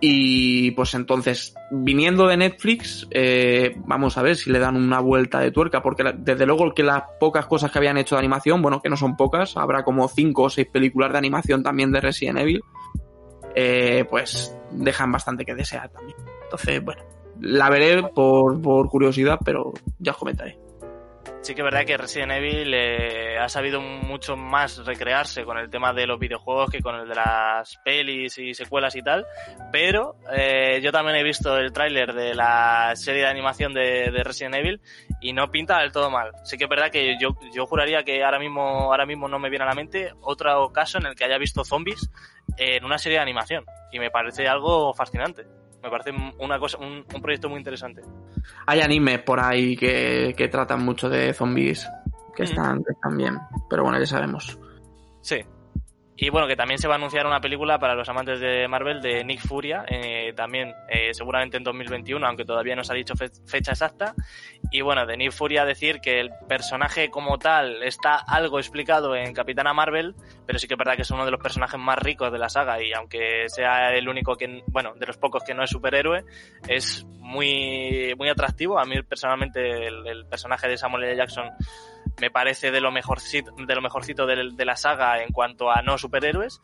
Y 0.00 0.70
pues 0.72 0.94
entonces, 0.94 1.54
viniendo 1.70 2.28
de 2.28 2.36
Netflix, 2.36 3.08
eh, 3.10 3.74
vamos 3.84 4.16
a 4.16 4.22
ver 4.22 4.36
si 4.36 4.50
le 4.50 4.60
dan 4.60 4.76
una 4.76 5.00
vuelta 5.00 5.40
de 5.40 5.50
tuerca, 5.50 5.82
porque 5.82 6.04
desde 6.16 6.46
luego 6.46 6.72
que 6.72 6.84
las 6.84 7.02
pocas 7.18 7.46
cosas 7.46 7.72
que 7.72 7.78
habían 7.78 7.98
hecho 7.98 8.14
de 8.14 8.20
animación, 8.20 8.62
bueno, 8.62 8.80
que 8.80 8.88
no 8.88 8.96
son 8.96 9.16
pocas, 9.16 9.56
habrá 9.56 9.82
como 9.82 10.06
cinco 10.08 10.44
o 10.44 10.50
seis 10.50 10.68
películas 10.72 11.10
de 11.10 11.18
animación 11.18 11.64
también 11.64 11.90
de 11.90 12.00
Resident 12.00 12.38
Evil, 12.38 12.60
eh, 13.56 14.04
pues 14.08 14.56
dejan 14.70 15.10
bastante 15.10 15.44
que 15.44 15.54
desear 15.54 15.88
también. 15.88 16.16
Entonces, 16.44 16.84
bueno, 16.84 17.02
la 17.40 17.68
veré 17.68 18.04
por, 18.04 18.60
por 18.62 18.88
curiosidad, 18.88 19.40
pero 19.44 19.72
ya 19.98 20.12
os 20.12 20.18
comentaré 20.18 20.67
sí 21.48 21.54
que 21.54 21.62
es 21.62 21.64
verdad 21.64 21.86
que 21.86 21.96
Resident 21.96 22.32
Evil 22.32 22.74
eh, 22.74 23.38
ha 23.38 23.48
sabido 23.48 23.80
mucho 23.80 24.36
más 24.36 24.84
recrearse 24.84 25.44
con 25.44 25.56
el 25.56 25.70
tema 25.70 25.94
de 25.94 26.06
los 26.06 26.18
videojuegos 26.18 26.68
que 26.68 26.82
con 26.82 26.94
el 26.94 27.08
de 27.08 27.14
las 27.14 27.78
pelis 27.82 28.36
y 28.36 28.52
secuelas 28.52 28.94
y 28.96 29.00
tal, 29.00 29.24
pero 29.72 30.16
eh, 30.30 30.78
yo 30.82 30.92
también 30.92 31.16
he 31.16 31.22
visto 31.22 31.56
el 31.56 31.72
tráiler 31.72 32.12
de 32.12 32.34
la 32.34 32.92
serie 32.96 33.22
de 33.22 33.28
animación 33.28 33.72
de, 33.72 34.10
Resident 34.22 34.56
Evil 34.56 34.82
y 35.22 35.32
no 35.32 35.50
pinta 35.50 35.78
del 35.78 35.90
todo 35.90 36.10
mal. 36.10 36.32
Sí 36.44 36.58
que 36.58 36.64
es 36.64 36.70
verdad 36.70 36.90
que 36.90 37.16
yo, 37.18 37.30
yo 37.54 37.64
juraría 37.64 38.02
que 38.02 38.22
ahora 38.22 38.38
mismo, 38.38 38.60
ahora 38.60 39.06
mismo 39.06 39.26
no 39.26 39.38
me 39.38 39.48
viene 39.48 39.64
a 39.64 39.68
la 39.68 39.74
mente 39.74 40.12
otro 40.20 40.70
caso 40.70 40.98
en 40.98 41.06
el 41.06 41.14
que 41.14 41.24
haya 41.24 41.38
visto 41.38 41.64
zombies 41.64 42.10
en 42.58 42.84
una 42.84 42.98
serie 42.98 43.16
de 43.16 43.22
animación 43.22 43.64
y 43.90 43.98
me 43.98 44.10
parece 44.10 44.46
algo 44.48 44.92
fascinante. 44.92 45.46
Me 45.82 45.90
parece 45.90 46.10
una 46.38 46.58
cosa, 46.58 46.78
un, 46.78 47.04
proyecto 47.22 47.48
muy 47.48 47.58
interesante. 47.58 48.02
Hay 48.66 48.80
animes 48.80 49.20
por 49.22 49.40
ahí 49.40 49.76
que, 49.76 50.48
tratan 50.50 50.84
mucho 50.84 51.08
de 51.08 51.32
zombies, 51.32 51.88
que, 52.34 52.44
están, 52.44 52.82
que 52.82 52.92
están 52.92 53.16
bien, 53.16 53.38
pero 53.70 53.84
bueno, 53.84 53.98
ya 53.98 54.06
sabemos. 54.06 54.58
Sí, 55.20 55.40
y 56.20 56.30
bueno, 56.30 56.48
que 56.48 56.56
también 56.56 56.80
se 56.80 56.88
va 56.88 56.94
a 56.94 56.96
anunciar 56.96 57.28
una 57.28 57.40
película 57.40 57.78
para 57.78 57.94
los 57.94 58.08
amantes 58.08 58.40
de 58.40 58.66
Marvel 58.66 59.00
de 59.00 59.22
Nick 59.22 59.40
Furia, 59.40 59.84
eh, 59.88 60.32
también 60.34 60.74
eh, 60.88 61.14
seguramente 61.14 61.56
en 61.58 61.62
2021, 61.62 62.26
aunque 62.26 62.44
todavía 62.44 62.74
no 62.74 62.82
se 62.82 62.92
ha 62.92 62.96
dicho 62.96 63.14
fecha 63.14 63.70
exacta. 63.70 64.14
Y 64.72 64.80
bueno, 64.80 65.06
de 65.06 65.16
Nick 65.16 65.30
Furia 65.30 65.64
decir 65.64 66.00
que 66.00 66.18
el 66.18 66.30
personaje 66.48 67.08
como 67.08 67.38
tal 67.38 67.84
está 67.84 68.16
algo 68.16 68.58
explicado 68.58 69.14
en 69.14 69.32
Capitana 69.32 69.72
Marvel, 69.72 70.16
pero 70.44 70.58
sí 70.58 70.66
que 70.66 70.74
es 70.74 70.78
verdad 70.78 70.96
que 70.96 71.02
es 71.02 71.10
uno 71.12 71.24
de 71.24 71.30
los 71.30 71.40
personajes 71.40 71.78
más 71.78 71.98
ricos 72.00 72.32
de 72.32 72.38
la 72.38 72.48
saga 72.48 72.82
y 72.82 72.92
aunque 72.92 73.44
sea 73.46 73.94
el 73.94 74.08
único 74.08 74.34
que, 74.34 74.64
bueno, 74.66 74.94
de 74.96 75.06
los 75.06 75.18
pocos 75.18 75.44
que 75.44 75.54
no 75.54 75.62
es 75.62 75.70
superhéroe, 75.70 76.24
es 76.66 77.06
muy, 77.20 78.12
muy 78.18 78.28
atractivo. 78.28 78.80
A 78.80 78.84
mí 78.84 79.00
personalmente 79.02 79.86
el 79.86 80.26
personaje 80.26 80.66
de 80.66 80.76
Samuel 80.76 81.04
L. 81.04 81.16
Jackson 81.16 81.48
me 82.20 82.30
parece 82.30 82.70
de 82.70 82.80
lo 82.80 82.90
mejorcito, 82.90 83.52
de, 83.56 83.74
lo 83.74 83.82
mejorcito 83.82 84.26
de, 84.26 84.64
la 84.64 84.76
saga 84.76 85.22
en 85.22 85.32
cuanto 85.32 85.70
a 85.70 85.82
no 85.82 85.98
superhéroes. 85.98 86.60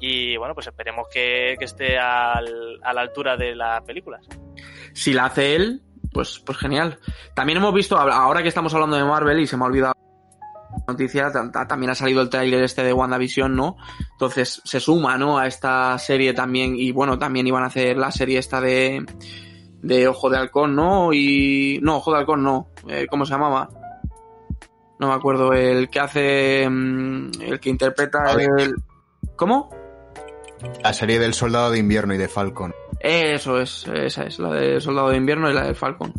Y 0.00 0.36
bueno, 0.36 0.54
pues 0.54 0.66
esperemos 0.66 1.08
que, 1.12 1.54
esté 1.54 1.98
a 1.98 2.40
la 2.40 3.00
altura 3.00 3.36
de 3.36 3.54
las 3.54 3.82
películas. 3.82 4.26
Si 4.92 5.12
la 5.12 5.26
hace 5.26 5.56
él, 5.56 5.82
pues, 6.12 6.40
pues 6.44 6.58
genial. 6.58 6.98
También 7.34 7.58
hemos 7.58 7.74
visto, 7.74 7.96
ahora 7.96 8.42
que 8.42 8.48
estamos 8.48 8.72
hablando 8.74 8.96
de 8.96 9.04
Marvel 9.04 9.40
y 9.40 9.46
se 9.46 9.56
me 9.56 9.64
ha 9.64 9.66
olvidado 9.66 9.94
noticia, 10.86 11.30
también 11.68 11.90
ha 11.90 11.94
salido 11.94 12.22
el 12.22 12.30
tráiler 12.30 12.62
este 12.62 12.82
de 12.82 12.92
WandaVision, 12.92 13.54
¿no? 13.54 13.76
Entonces 14.12 14.60
se 14.64 14.80
suma, 14.80 15.18
¿no? 15.18 15.38
A 15.38 15.46
esta 15.46 15.98
serie 15.98 16.32
también, 16.32 16.76
y 16.76 16.92
bueno, 16.92 17.18
también 17.18 17.46
iban 17.46 17.62
a 17.62 17.66
hacer 17.66 17.96
la 17.96 18.10
serie 18.10 18.38
esta 18.38 18.60
de, 18.60 19.04
de 19.82 20.08
Ojo 20.08 20.30
de 20.30 20.38
Halcón, 20.38 20.74
¿no? 20.74 21.12
Y, 21.12 21.78
no, 21.82 21.96
Ojo 21.96 22.12
de 22.12 22.18
Halcón 22.18 22.42
no, 22.42 22.68
eh, 22.88 23.06
¿cómo 23.08 23.26
se 23.26 23.32
llamaba? 23.32 23.68
No 24.98 25.08
me 25.08 25.14
acuerdo, 25.14 25.52
el 25.52 25.88
que 25.88 26.00
hace, 26.00 26.68
mm, 26.68 27.30
el 27.42 27.60
que 27.60 27.70
interpreta 27.70 28.32
el... 28.32 28.74
¿Cómo? 29.36 29.70
La 30.82 30.92
serie 30.92 31.18
del 31.18 31.34
Soldado 31.34 31.70
de 31.70 31.78
Invierno 31.78 32.14
y 32.14 32.18
de 32.18 32.28
Falcon. 32.28 32.74
Eso 33.00 33.60
es, 33.60 33.86
esa 33.86 34.24
es, 34.24 34.38
la 34.38 34.52
de 34.52 34.80
Soldado 34.80 35.10
de 35.10 35.16
Invierno 35.16 35.50
y 35.50 35.54
la 35.54 35.64
de 35.64 35.74
Falcon. 35.74 36.12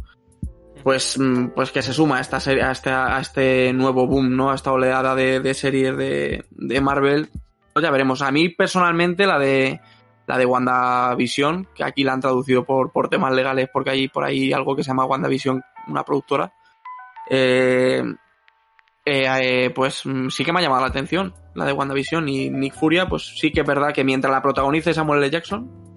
pues, 0.84 1.18
mm, 1.20 1.48
pues 1.50 1.72
que 1.72 1.82
se 1.82 1.94
suma 1.94 2.18
a 2.18 2.22
esta 2.22 2.40
serie, 2.40 2.64
a 2.64 2.72
este, 2.72 2.90
a 2.90 3.20
este 3.20 3.74
nuevo 3.74 4.08
boom, 4.08 4.36
¿no? 4.36 4.52
A 4.52 4.56
esta 4.56 4.72
oleada 4.72 5.14
de, 5.14 5.42
de 5.42 5.54
series 5.54 5.98
de, 5.98 6.46
de 6.52 6.82
Marvel. 6.82 7.30
Pues 7.74 7.84
ya 7.84 7.92
veremos. 7.92 8.22
A 8.22 8.32
mí 8.32 8.50
personalmente 8.50 9.26
la 9.26 9.38
de 9.38 9.82
la 10.30 10.38
de 10.38 10.46
WandaVision, 10.46 11.70
que 11.74 11.84
aquí 11.84 12.04
la 12.04 12.14
han 12.14 12.22
traducido 12.22 12.64
por, 12.64 12.92
por 12.92 13.10
temas 13.10 13.34
legales 13.34 13.68
porque 13.74 13.90
hay 13.90 14.08
por 14.08 14.24
ahí 14.24 14.54
algo 14.54 14.76
que 14.76 14.84
se 14.84 14.90
llama 14.90 15.06
WandaVision, 15.06 15.62
una 15.88 16.04
productora. 16.04 16.54
Eh, 17.32 18.04
eh, 19.10 19.66
eh, 19.66 19.70
pues 19.72 20.06
mm, 20.06 20.30
sí 20.30 20.44
que 20.44 20.54
me 20.54 20.60
ha 20.60 20.64
llamado 20.64 20.82
la 20.82 20.90
atención 20.90 21.34
la 21.56 21.66
de 21.66 21.74
WandaVision 21.74 22.30
y 22.30 22.50
Nick 22.50 22.74
Furia, 22.74 23.08
pues 23.08 23.34
sí 23.38 23.52
que 23.52 23.62
es 23.62 23.68
verdad 23.68 23.94
que 23.94 24.04
mientras 24.04 24.32
la 24.32 24.42
protagonice 24.42 24.94
Samuel 24.94 25.24
L. 25.24 25.30
Jackson, 25.30 25.90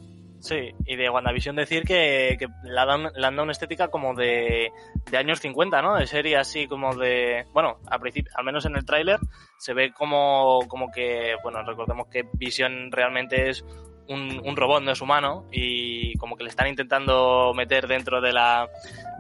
Sí, 0.43 0.75
y 0.87 0.97
de 0.97 1.09
WandaVision 1.09 1.55
decir 1.55 1.85
que, 1.85 2.37
que 2.37 2.49
le, 2.65 2.81
han 2.81 3.13
dado, 3.15 3.43
una 3.45 3.53
estética 3.53 3.89
como 3.89 4.13
de, 4.13 4.73
de 5.09 5.17
años 5.17 5.39
50, 5.39 5.81
¿no? 5.83 5.95
De 5.95 6.09
serie 6.09 6.37
así 6.37 6.67
como 6.67 6.97
de... 6.97 7.47
Bueno, 7.53 7.79
al 7.87 8.01
principio, 8.01 8.33
al 8.35 8.45
menos 8.45 8.67
en 8.67 8.75
el 8.75 8.85
tráiler, 8.85 9.21
se 9.57 9.73
ve 9.73 9.93
como, 9.93 10.59
como 10.67 10.91
que... 10.91 11.37
Bueno, 11.45 11.63
recordemos 11.63 12.09
que 12.09 12.25
Vision 12.33 12.91
realmente 12.91 13.51
es 13.51 13.65
un, 14.09 14.43
un 14.45 14.57
robot, 14.57 14.83
no 14.83 14.91
es 14.91 15.01
humano, 15.01 15.47
y 15.53 16.19
como 16.19 16.37
que 16.37 16.43
le 16.43 16.51
están 16.51 16.67
intentando 16.67 17.53
meter 17.55 17.87
dentro 17.87 18.21
de 18.21 18.33
la... 18.33 18.69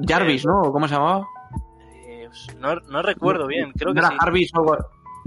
Jarvis, 0.05 0.45
¿no? 0.45 0.72
¿Cómo 0.72 0.88
se 0.88 0.95
llamaba? 0.97 1.24
No, 2.58 2.74
no 2.76 3.02
recuerdo 3.02 3.46
bien, 3.46 3.72
creo 3.72 3.92
que 3.92 3.98
¿Era 3.98 4.08
sí. 4.08 4.16
Jarvis 4.18 4.50
o 4.54 4.76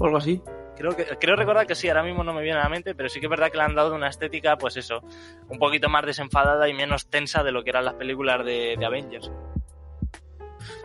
algo, 0.03 0.17
así? 0.17 0.41
Creo 0.75 0.95
que 0.95 1.05
creo 1.05 1.35
recordar 1.35 1.65
que 1.65 1.75
sí, 1.75 1.87
ahora 1.87 2.03
mismo 2.03 2.23
no 2.23 2.33
me 2.33 2.41
viene 2.41 2.59
a 2.59 2.63
la 2.63 2.69
mente, 2.69 2.95
pero 2.95 3.07
sí 3.07 3.19
que 3.19 3.27
es 3.27 3.29
verdad 3.29 3.49
que 3.49 3.57
le 3.57 3.63
han 3.63 3.75
dado 3.75 3.95
una 3.95 4.09
estética, 4.09 4.57
pues 4.57 4.75
eso, 4.77 5.01
un 5.47 5.57
poquito 5.57 5.87
más 5.87 6.05
desenfadada 6.05 6.67
y 6.67 6.73
menos 6.73 7.07
tensa 7.09 7.43
de 7.43 7.51
lo 7.51 7.63
que 7.63 7.69
eran 7.69 7.85
las 7.85 7.93
películas 7.93 8.45
de, 8.45 8.75
de 8.77 8.85
Avengers. 8.85 9.31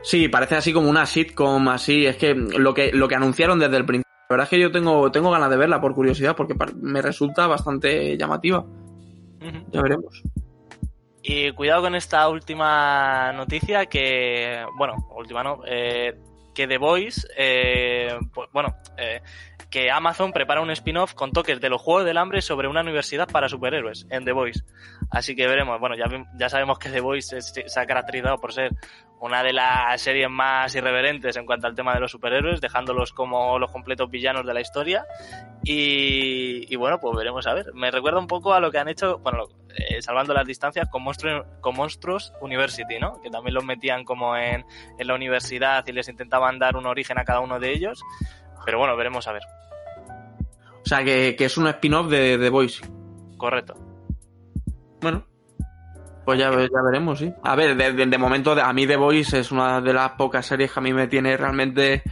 Sí, 0.02 0.28
parece 0.28 0.56
así 0.56 0.72
como 0.72 0.88
una 0.88 1.06
sitcom, 1.06 1.68
así. 1.68 2.06
Es 2.06 2.16
que 2.16 2.34
lo 2.34 2.74
que, 2.74 2.92
lo 2.92 3.08
que 3.08 3.14
anunciaron 3.14 3.58
desde 3.58 3.76
el 3.76 3.84
principio. 3.84 4.10
La 4.28 4.34
verdad 4.34 4.44
es 4.44 4.50
que 4.50 4.60
yo 4.60 4.70
tengo, 4.70 5.10
tengo 5.10 5.30
ganas 5.30 5.50
de 5.50 5.56
verla 5.56 5.80
por 5.80 5.94
curiosidad, 5.94 6.36
porque 6.36 6.54
me 6.80 7.02
resulta 7.02 7.46
bastante 7.46 8.16
llamativa. 8.16 8.64
Ya 9.72 9.82
veremos. 9.82 10.22
Y 11.32 11.52
cuidado 11.52 11.82
con 11.82 11.94
esta 11.94 12.28
última 12.28 13.32
noticia 13.32 13.86
que, 13.86 14.66
bueno, 14.76 14.96
última 15.16 15.44
no, 15.44 15.60
eh, 15.64 16.12
que 16.52 16.66
The 16.66 16.76
Voice, 16.76 17.24
eh, 17.36 18.18
pues, 18.34 18.50
bueno, 18.52 18.74
eh, 18.98 19.22
que 19.70 19.90
Amazon 19.90 20.32
prepara 20.32 20.60
un 20.60 20.70
spin-off 20.70 21.14
con 21.14 21.32
toques 21.32 21.60
de 21.60 21.68
los 21.68 21.80
Juegos 21.80 22.04
del 22.04 22.18
Hambre 22.18 22.42
sobre 22.42 22.68
una 22.68 22.80
universidad 22.80 23.28
para 23.28 23.48
superhéroes 23.48 24.06
en 24.10 24.24
The 24.24 24.32
Voice. 24.32 24.64
Así 25.10 25.36
que 25.36 25.46
veremos, 25.46 25.78
bueno, 25.78 25.96
ya, 25.96 26.06
ya 26.36 26.48
sabemos 26.48 26.78
que 26.78 26.90
The 26.90 27.00
Voice 27.00 27.40
se 27.40 27.80
ha 27.80 27.86
caracterizado 27.86 28.38
por 28.38 28.52
ser 28.52 28.72
una 29.20 29.42
de 29.42 29.52
las 29.52 30.00
series 30.00 30.30
más 30.30 30.74
irreverentes 30.74 31.36
en 31.36 31.44
cuanto 31.44 31.66
al 31.66 31.74
tema 31.74 31.92
de 31.92 32.00
los 32.00 32.10
superhéroes, 32.10 32.60
dejándolos 32.60 33.12
como 33.12 33.58
los 33.58 33.70
completos 33.70 34.10
villanos 34.10 34.46
de 34.46 34.54
la 34.54 34.62
historia. 34.62 35.04
Y, 35.62 36.74
bueno, 36.76 36.98
pues 36.98 37.14
veremos 37.16 37.46
a 37.46 37.52
ver. 37.52 37.74
Me 37.74 37.90
recuerda 37.90 38.18
un 38.18 38.26
poco 38.26 38.54
a 38.54 38.60
lo 38.60 38.70
que 38.70 38.78
han 38.78 38.88
hecho, 38.88 39.18
bueno, 39.18 39.44
eh, 39.76 40.00
salvando 40.00 40.32
las 40.32 40.46
distancias, 40.46 40.88
con, 40.88 41.04
Monstru- 41.04 41.44
con 41.60 41.76
Monstruos 41.76 42.32
University, 42.40 42.98
¿no? 42.98 43.20
Que 43.20 43.28
también 43.28 43.54
los 43.54 43.64
metían 43.64 44.04
como 44.04 44.36
en, 44.36 44.64
en 44.98 45.06
la 45.06 45.14
universidad 45.14 45.86
y 45.86 45.92
les 45.92 46.08
intentaban 46.08 46.58
dar 46.58 46.76
un 46.76 46.86
origen 46.86 47.18
a 47.18 47.24
cada 47.24 47.40
uno 47.40 47.60
de 47.60 47.72
ellos. 47.72 48.02
Pero 48.64 48.78
bueno, 48.78 48.96
veremos 48.96 49.26
a 49.28 49.32
ver. 49.32 49.42
O 50.82 50.84
sea, 50.88 51.04
que, 51.04 51.34
que 51.36 51.44
es 51.44 51.56
un 51.56 51.66
spin-off 51.68 52.08
de 52.08 52.38
The 52.38 52.50
Voice. 52.50 52.84
Correcto. 53.36 53.74
Bueno. 55.00 55.24
Pues 56.24 56.38
ya, 56.38 56.50
ya 56.50 56.82
veremos, 56.84 57.18
sí. 57.18 57.32
A 57.42 57.56
ver, 57.56 57.76
de, 57.76 57.92
de- 57.92 58.06
de 58.06 58.18
momento, 58.18 58.52
a 58.52 58.72
mí 58.72 58.86
The 58.86 58.96
Voice 58.96 59.38
es 59.40 59.50
una 59.50 59.80
de 59.80 59.92
las 59.92 60.12
pocas 60.12 60.46
series 60.46 60.72
que 60.72 60.78
a 60.80 60.82
mí 60.82 60.92
me 60.92 61.06
tiene 61.08 61.36
realmente 61.36 62.02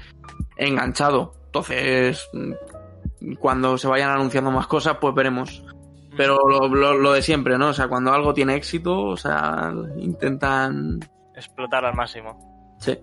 enganchado. 0.56 1.32
Entonces, 1.46 2.28
mm, 2.32 3.34
cuando 3.38 3.78
se 3.78 3.86
vayan 3.88 4.10
anunciando 4.10 4.50
más 4.50 4.66
cosas, 4.66 4.96
pues 5.00 5.14
veremos. 5.14 5.62
Pero 6.16 6.36
lo, 6.48 6.68
lo- 6.68 6.94
lo 6.94 7.12
de 7.12 7.22
siempre, 7.22 7.58
¿no? 7.58 7.68
O 7.68 7.72
sea, 7.72 7.86
cuando 7.88 8.12
algo 8.12 8.34
tiene 8.34 8.54
éxito, 8.56 8.98
o 9.02 9.16
sea, 9.16 9.72
intentan... 9.98 10.98
Explotar 11.34 11.84
al 11.84 11.94
máximo. 11.94 12.76
Sí. 12.80 12.98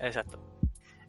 Exacto. 0.00 0.38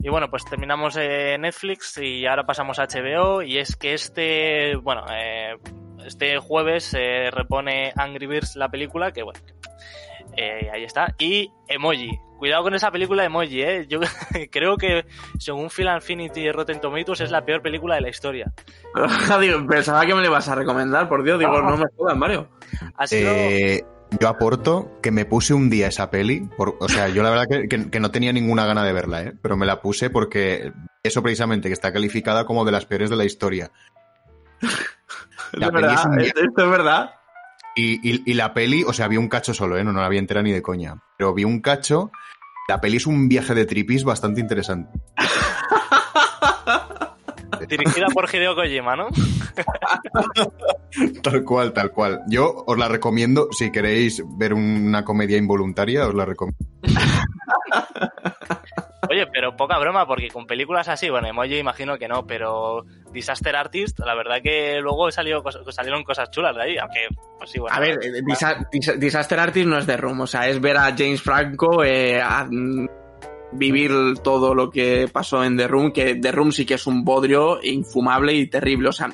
Y 0.01 0.09
bueno, 0.09 0.29
pues 0.29 0.45
terminamos 0.45 0.95
eh, 0.97 1.37
Netflix 1.37 1.97
y 2.01 2.25
ahora 2.25 2.45
pasamos 2.45 2.79
a 2.79 2.87
HBO 2.87 3.41
y 3.41 3.57
es 3.57 3.75
que 3.75 3.93
este, 3.93 4.77
bueno, 4.77 5.03
eh, 5.11 5.57
este 6.05 6.37
jueves 6.37 6.85
se 6.85 7.29
repone 7.31 7.91
Angry 7.95 8.25
Birds 8.25 8.55
la 8.55 8.69
película, 8.69 9.11
que 9.11 9.23
bueno, 9.23 9.41
eh, 10.37 10.69
ahí 10.73 10.83
está. 10.85 11.13
Y 11.19 11.51
Emoji. 11.67 12.17
Cuidado 12.37 12.63
con 12.63 12.73
esa 12.73 12.89
película 12.89 13.25
Emoji, 13.25 13.61
¿eh? 13.61 13.85
Yo 13.89 13.99
creo 14.51 14.77
que 14.77 15.05
según 15.37 15.69
Phil 15.69 15.89
Infinity 15.93 16.41
y 16.41 16.51
Rotten 16.51 16.79
Tomatoes 16.79 17.19
es 17.19 17.31
la 17.31 17.43
peor 17.43 17.61
película 17.61 17.95
de 17.95 18.01
la 18.01 18.09
historia. 18.09 18.49
Pensaba 19.69 20.05
que 20.05 20.15
me 20.15 20.21
le 20.21 20.29
vas 20.29 20.47
a 20.47 20.55
recomendar, 20.55 21.09
por 21.09 21.23
Dios. 21.23 21.37
Digo, 21.39 21.61
no 21.61 21.75
me 21.75 21.85
jodas, 21.97 22.15
Mario. 22.15 22.47
Ha 22.95 23.05
sido... 23.05 23.33
Yo 24.19 24.27
aporto 24.27 24.97
que 25.03 25.11
me 25.11 25.25
puse 25.25 25.53
un 25.53 25.69
día 25.69 25.87
esa 25.87 26.09
peli. 26.09 26.49
por- 26.57 26.77
o 26.79 26.89
sea, 26.89 27.09
yo 27.09 27.21
la 27.23 27.29
verdad 27.29 27.45
que, 27.49 27.67
que- 27.67 27.89
que 27.91 27.99
no 27.99 28.11
tenía 28.11 28.33
ninguna 28.33 28.65
gana 28.65 28.83
de 28.83 28.93
verla, 28.93 29.21
¿eh? 29.23 29.33
pero 29.41 29.55
me 29.57 29.65
la 29.65 29.81
puse 29.81 30.09
porque 30.09 30.71
eso 31.03 31.21
precisamente, 31.21 31.69
que 31.69 31.73
está 31.73 31.93
calificada 31.93 32.45
como 32.45 32.65
de 32.65 32.71
las 32.71 32.85
peores 32.85 33.09
de 33.09 33.15
la 33.15 33.25
historia. 33.25 33.71
La 35.53 35.67
Es 35.67 35.71
verdad, 35.73 36.19
esto 36.19 36.63
es 36.63 36.69
verdad. 36.69 37.11
Y, 37.75 37.93
y- 38.07 38.23
y 38.25 38.33
la 38.33 38.53
peli, 38.53 38.83
o 38.83 38.93
sea, 38.93 39.07
vi 39.07 39.17
un 39.17 39.29
cacho 39.29 39.53
solo, 39.53 39.77
¿eh? 39.77 39.83
no, 39.83 39.91
no 39.93 40.01
la 40.01 40.09
vi 40.09 40.17
entera 40.17 40.41
ni 40.43 40.51
de 40.51 40.61
coña. 40.61 40.95
Pero 41.17 41.33
vi 41.33 41.43
un 41.43 41.59
cacho. 41.61 42.11
La 42.67 42.81
peli 42.81 42.97
es 42.97 43.07
un 43.07 43.27
viaje 43.29 43.55
de 43.55 43.65
tripis 43.65 44.03
bastante 44.03 44.41
interesante. 44.41 44.99
Dirigida 47.67 48.07
por 48.13 48.33
Hideo 48.33 48.55
Kojima, 48.55 48.95
¿no? 48.95 49.07
Tal 51.23 51.43
cual, 51.43 51.73
tal 51.73 51.91
cual. 51.91 52.21
Yo 52.27 52.63
os 52.65 52.77
la 52.77 52.87
recomiendo, 52.87 53.47
si 53.51 53.71
queréis 53.71 54.23
ver 54.37 54.53
una 54.53 55.03
comedia 55.05 55.37
involuntaria, 55.37 56.07
os 56.07 56.13
la 56.15 56.25
recomiendo. 56.25 56.65
Oye, 59.09 59.25
pero 59.33 59.55
poca 59.55 59.77
broma, 59.79 60.05
porque 60.05 60.27
con 60.29 60.45
películas 60.45 60.87
así, 60.87 61.09
bueno, 61.09 61.27
Emoji 61.27 61.57
imagino 61.57 61.97
que 61.97 62.07
no, 62.07 62.27
pero 62.27 62.85
Disaster 63.11 63.55
Artist, 63.55 63.97
la 63.99 64.13
verdad 64.13 64.37
que 64.43 64.77
luego 64.81 65.09
salió, 65.09 65.41
salieron 65.71 66.03
cosas 66.03 66.29
chulas 66.29 66.55
de 66.55 66.61
ahí, 66.61 66.77
aunque, 66.77 67.07
pues 67.39 67.49
sí, 67.49 67.59
bueno. 67.59 67.75
A 67.75 67.79
ver, 67.79 67.97
eh, 68.03 68.21
Disa- 68.23 68.67
Disa- 68.71 68.93
Disaster 68.97 69.39
Artist 69.39 69.65
no 69.67 69.79
es 69.79 69.87
de 69.87 69.97
Room, 69.97 70.21
o 70.21 70.27
sea, 70.27 70.47
es 70.47 70.61
ver 70.61 70.77
a 70.77 70.93
James 70.95 71.21
Franco 71.23 71.83
eh, 71.83 72.21
a, 72.21 72.47
vivir 73.51 73.91
todo 74.23 74.53
lo 74.55 74.69
que 74.69 75.07
pasó 75.11 75.43
en 75.43 75.57
The 75.57 75.67
Room, 75.67 75.91
que 75.91 76.15
The 76.15 76.31
Room 76.31 76.51
sí 76.51 76.65
que 76.65 76.75
es 76.75 76.85
un 76.87 77.03
bodrio 77.03 77.59
infumable 77.63 78.33
y 78.33 78.47
terrible, 78.47 78.89
o 78.89 78.93
sea, 78.93 79.09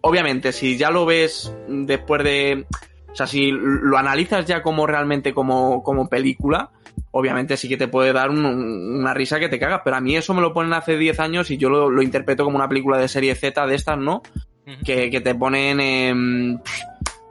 obviamente, 0.00 0.52
si 0.52 0.76
ya 0.76 0.90
lo 0.90 1.06
ves 1.06 1.52
después 1.68 2.22
de... 2.24 2.66
O 3.10 3.14
sea, 3.16 3.26
si 3.26 3.50
lo 3.50 3.96
analizas 3.96 4.44
ya 4.44 4.60
como 4.62 4.86
realmente 4.86 5.32
como, 5.32 5.82
como 5.82 6.06
película, 6.08 6.70
obviamente 7.12 7.56
sí 7.56 7.66
que 7.66 7.78
te 7.78 7.88
puede 7.88 8.12
dar 8.12 8.28
un- 8.28 8.44
un- 8.44 8.98
una 9.00 9.14
risa 9.14 9.38
que 9.40 9.48
te 9.48 9.58
cagas, 9.58 9.80
pero 9.82 9.96
a 9.96 10.00
mí 10.02 10.14
eso 10.14 10.34
me 10.34 10.42
lo 10.42 10.52
ponen 10.52 10.74
hace 10.74 10.98
10 10.98 11.18
años 11.20 11.50
y 11.50 11.56
yo 11.56 11.70
lo, 11.70 11.88
lo 11.88 12.02
interpreto 12.02 12.44
como 12.44 12.56
una 12.56 12.68
película 12.68 12.98
de 12.98 13.08
serie 13.08 13.34
Z 13.34 13.66
de 13.66 13.74
estas, 13.74 13.96
¿no? 13.98 14.22
Que, 14.84 15.08
que 15.10 15.20
te 15.22 15.34
ponen 15.34 15.80
en, 15.80 16.60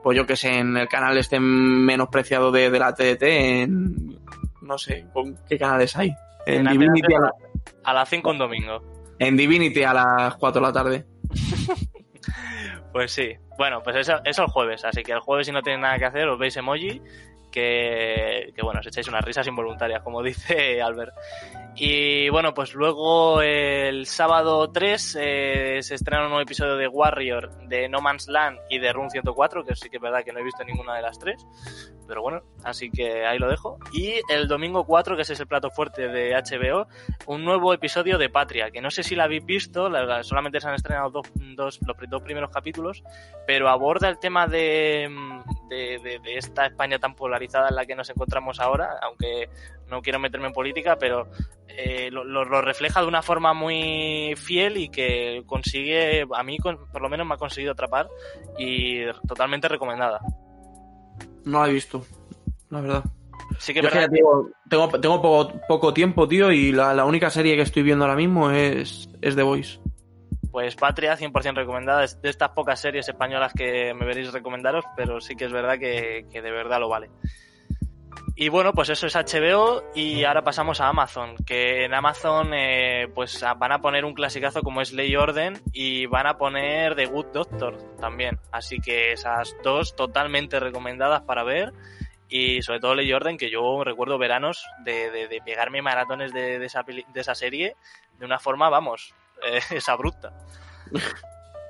pues 0.01 0.17
yo 0.17 0.25
que 0.25 0.35
sé, 0.35 0.57
en 0.57 0.75
el 0.75 0.87
canal 0.87 1.17
este 1.19 1.39
menospreciado 1.39 2.51
de, 2.51 2.69
de 2.71 2.79
la 2.79 2.95
TDT, 2.95 3.23
en, 3.23 4.17
no 4.63 4.77
sé, 4.79 5.05
¿con 5.13 5.37
¿qué 5.47 5.57
canales 5.59 5.95
hay? 5.97 6.15
En, 6.45 6.67
En 6.67 6.73
Divinity, 6.73 7.13
a 7.13 7.19
la- 7.19 7.31
A 7.83 7.93
las 7.93 8.09
5 8.09 8.29
un 8.31 8.37
domingo. 8.37 8.81
en 9.19 9.37
Divinity 9.37 9.83
a 9.83 9.93
las 9.93 10.35
4 10.35 10.61
de 10.61 10.67
la 10.67 10.73
tarde. 10.73 11.05
Pues 12.91 13.11
sí. 13.11 13.33
Bueno, 13.57 13.81
pues 13.83 13.95
eso, 13.97 14.19
eso 14.23 14.43
el 14.43 14.47
jueves, 14.49 14.85
así 14.85 15.03
que 15.03 15.11
el 15.11 15.19
jueves 15.19 15.47
si 15.47 15.51
no 15.53 15.61
tenéis 15.61 15.81
nada 15.81 15.97
que 15.99 16.05
hacer, 16.05 16.27
os 16.29 16.39
veis 16.39 16.55
Emoji, 16.55 17.01
que, 17.51 18.51
que 18.55 18.61
bueno, 18.63 18.79
os 18.79 18.87
echáis 18.87 19.07
unas 19.09 19.23
risas 19.23 19.45
involuntarias, 19.47 20.01
como 20.01 20.21
dice 20.23 20.81
Albert. 20.81 21.13
Y 21.75 22.29
bueno, 22.29 22.53
pues 22.53 22.73
luego 22.73 23.41
el 23.41 24.05
sábado 24.05 24.71
3 24.71 25.17
eh, 25.19 25.79
se 25.81 25.95
estrena 25.95 26.23
un 26.23 26.29
nuevo 26.29 26.41
episodio 26.41 26.77
de 26.77 26.87
Warrior, 26.87 27.67
de 27.67 27.89
No 27.89 27.99
Man's 27.99 28.27
Land 28.29 28.59
y 28.69 28.79
de 28.79 28.93
Rune 28.93 29.09
104, 29.09 29.63
que 29.65 29.75
sí 29.75 29.89
que 29.89 29.97
es 29.97 30.01
verdad 30.01 30.23
que 30.23 30.31
no 30.31 30.39
he 30.39 30.43
visto 30.43 30.63
ninguna 30.63 30.95
de 30.95 31.01
las 31.01 31.19
tres. 31.19 31.45
Pero 32.07 32.21
bueno, 32.21 32.41
así 32.63 32.89
que 32.91 33.25
ahí 33.25 33.39
lo 33.39 33.49
dejo. 33.49 33.77
Y 33.91 34.13
el 34.29 34.47
domingo 34.47 34.85
4, 34.85 35.15
que 35.15 35.23
ese 35.23 35.33
es 35.33 35.39
el 35.39 35.47
plato 35.47 35.69
fuerte 35.71 36.07
de 36.07 36.33
HBO, 36.35 36.87
un 37.27 37.43
nuevo 37.43 37.73
episodio 37.73 38.17
de 38.17 38.29
Patria, 38.29 38.71
que 38.71 38.81
no 38.81 38.91
sé 38.91 39.03
si 39.03 39.15
la 39.15 39.23
habéis 39.25 39.45
visto, 39.45 39.89
la- 39.89 40.05
la- 40.05 40.23
solamente 40.23 40.59
se 40.61 40.67
han 40.67 40.75
estrenado 40.75 41.09
dos, 41.09 41.27
dos- 41.55 41.79
los 41.85 41.97
dos 42.09 42.21
primeros 42.21 42.49
capítulos, 42.51 43.03
pero 43.47 43.69
aborda 43.69 44.07
el 44.09 44.19
tema 44.19 44.47
de, 44.47 45.09
de, 45.69 45.99
de- 46.03 46.19
de 46.19 46.37
esta 46.37 46.65
España 46.65 46.99
tan 46.99 47.15
polarizada 47.15 47.69
en 47.69 47.75
la 47.75 47.85
que 47.85 47.95
nos 47.95 48.09
encontramos 48.09 48.59
ahora, 48.59 48.97
aunque 49.01 49.49
no 49.87 50.01
quiero 50.01 50.19
meterme 50.19 50.47
en 50.47 50.53
política, 50.53 50.97
pero 50.97 51.27
eh, 51.67 52.09
lo, 52.11 52.23
lo- 52.23 52.45
lo 52.45 52.61
refleja 52.61 53.01
de 53.01 53.07
una 53.07 53.21
forma 53.21 53.53
muy 53.53 54.33
fiel 54.37 54.77
y 54.77 54.89
que 54.89 55.43
consigue, 55.45 56.25
a 56.33 56.43
mí 56.43 56.57
por 56.57 57.01
lo 57.01 57.09
menos 57.09 57.27
me 57.27 57.33
ha 57.33 57.37
conseguido 57.37 57.73
atrapar 57.73 58.07
y 58.57 59.03
totalmente 59.27 59.67
recomendada. 59.67 60.19
No 61.45 61.61
la 61.61 61.69
he 61.69 61.73
visto, 61.73 62.05
la 62.69 62.81
verdad. 62.81 63.03
Sí 63.59 63.73
que 63.73 63.81
Yo 63.81 63.89
que 63.89 63.95
ya 63.95 64.07
te 64.07 64.15
digo, 64.15 64.49
tengo, 64.69 64.89
tengo 64.99 65.21
poco, 65.21 65.53
poco 65.67 65.93
tiempo, 65.93 66.27
tío, 66.27 66.51
y 66.51 66.71
la, 66.71 66.93
la 66.93 67.05
única 67.05 67.29
serie 67.29 67.55
que 67.55 67.61
estoy 67.61 67.83
viendo 67.83 68.03
ahora 68.03 68.17
mismo 68.17 68.51
es, 68.51 69.09
es 69.21 69.35
The 69.35 69.43
Voice. 69.43 69.79
Pues 70.51 70.75
Patria, 70.75 71.17
100% 71.17 71.55
recomendada. 71.55 72.03
Es 72.03 72.21
de 72.21 72.29
estas 72.29 72.49
pocas 72.49 72.79
series 72.79 73.07
españolas 73.07 73.53
que 73.53 73.93
me 73.93 74.05
veréis 74.05 74.31
recomendaros, 74.31 74.85
pero 74.95 75.19
sí 75.19 75.35
que 75.35 75.45
es 75.45 75.51
verdad 75.51 75.77
que, 75.77 76.25
que 76.31 76.41
de 76.41 76.51
verdad 76.51 76.79
lo 76.79 76.89
vale. 76.89 77.09
Y 78.37 78.49
bueno, 78.49 78.73
pues 78.73 78.89
eso 78.89 79.07
es 79.07 79.15
HBO 79.15 79.81
y 79.95 80.25
ahora 80.25 80.43
pasamos 80.43 80.81
a 80.81 80.89
Amazon, 80.89 81.37
que 81.45 81.85
en 81.85 81.93
Amazon 81.93 82.53
eh, 82.53 83.07
pues 83.15 83.41
van 83.57 83.71
a 83.71 83.79
poner 83.79 84.03
un 84.03 84.13
clasicazo 84.13 84.61
como 84.61 84.81
es 84.81 84.91
Ley 84.91 85.15
Orden 85.15 85.61
y 85.71 86.05
van 86.07 86.27
a 86.27 86.37
poner 86.37 86.95
The 86.95 87.05
Good 87.05 87.27
Doctor 87.27 87.77
también. 87.97 88.37
Así 88.51 88.79
que 88.79 89.13
esas 89.13 89.55
dos 89.63 89.95
totalmente 89.95 90.59
recomendadas 90.59 91.21
para 91.21 91.45
ver 91.45 91.71
y 92.27 92.61
sobre 92.61 92.81
todo 92.81 92.95
Ley 92.95 93.13
Orden, 93.13 93.37
que 93.37 93.49
yo 93.49 93.85
recuerdo 93.85 94.17
veranos 94.17 94.65
de, 94.83 95.11
de, 95.11 95.29
de 95.29 95.41
pegarme 95.41 95.81
maratones 95.81 96.33
de, 96.33 96.59
de, 96.59 96.65
esa, 96.65 96.83
de 96.83 97.21
esa 97.21 97.35
serie 97.35 97.77
de 98.19 98.25
una 98.25 98.39
forma, 98.39 98.69
vamos, 98.69 99.13
eh, 99.43 99.61
esa 99.71 99.93
abrupta. 99.93 100.33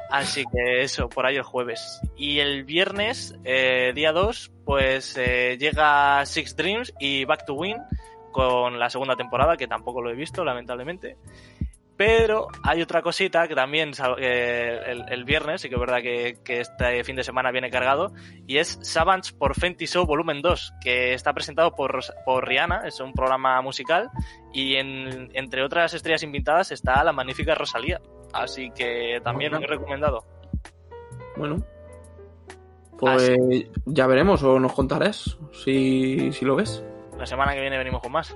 Así 0.09 0.45
que 0.45 0.81
eso, 0.81 1.09
por 1.09 1.25
ahí 1.25 1.35
el 1.35 1.43
jueves. 1.43 1.99
Y 2.15 2.39
el 2.39 2.63
viernes, 2.63 3.35
eh, 3.43 3.91
día 3.95 4.11
2, 4.11 4.51
pues 4.63 5.17
eh, 5.17 5.57
llega 5.59 6.25
Six 6.25 6.55
Dreams 6.55 6.93
y 6.99 7.25
Back 7.25 7.45
to 7.45 7.53
Win 7.53 7.77
con 8.31 8.79
la 8.79 8.89
segunda 8.89 9.15
temporada, 9.15 9.55
que 9.55 9.67
tampoco 9.67 10.01
lo 10.01 10.09
he 10.09 10.15
visto, 10.15 10.43
lamentablemente. 10.43 11.17
Pero 11.97 12.47
hay 12.63 12.81
otra 12.81 13.01
cosita 13.01 13.47
que 13.47 13.55
también 13.55 13.91
eh, 14.17 14.79
el, 14.85 15.05
el 15.07 15.23
viernes, 15.23 15.61
sí 15.61 15.69
que 15.69 15.75
es 15.75 15.79
verdad 15.79 16.01
que, 16.01 16.39
que 16.43 16.59
este 16.59 17.03
fin 17.05 17.15
de 17.15 17.23
semana 17.23 17.51
viene 17.51 17.69
cargado, 17.69 18.11
y 18.45 18.57
es 18.57 18.77
Savage 18.81 19.33
por 19.37 19.55
Fenty 19.55 19.85
Show 19.87 20.05
Volumen 20.05 20.41
2, 20.41 20.73
que 20.81 21.13
está 21.13 21.31
presentado 21.33 21.73
por, 21.73 22.01
por 22.25 22.45
Rihanna, 22.45 22.81
es 22.85 22.99
un 22.99 23.13
programa 23.13 23.61
musical, 23.61 24.09
y 24.51 24.75
en- 24.75 25.29
entre 25.33 25.63
otras 25.63 25.93
estrellas 25.93 26.23
invitadas 26.23 26.71
está 26.73 27.01
la 27.03 27.13
magnífica 27.13 27.55
Rosalía. 27.55 28.01
Así 28.33 28.71
que 28.71 29.21
también 29.23 29.53
muy 29.53 29.65
recomendado. 29.65 30.25
Bueno. 31.37 31.63
Pues 32.97 33.37
ya 33.85 34.07
veremos 34.07 34.41
o 34.43 34.59
nos 34.59 34.73
contarás 34.73 35.37
si, 35.51 36.31
si 36.33 36.45
lo 36.45 36.55
ves. 36.55 36.83
La 37.17 37.25
semana 37.25 37.53
que 37.53 37.61
viene 37.61 37.77
venimos 37.77 38.01
con 38.01 38.11
más. 38.11 38.35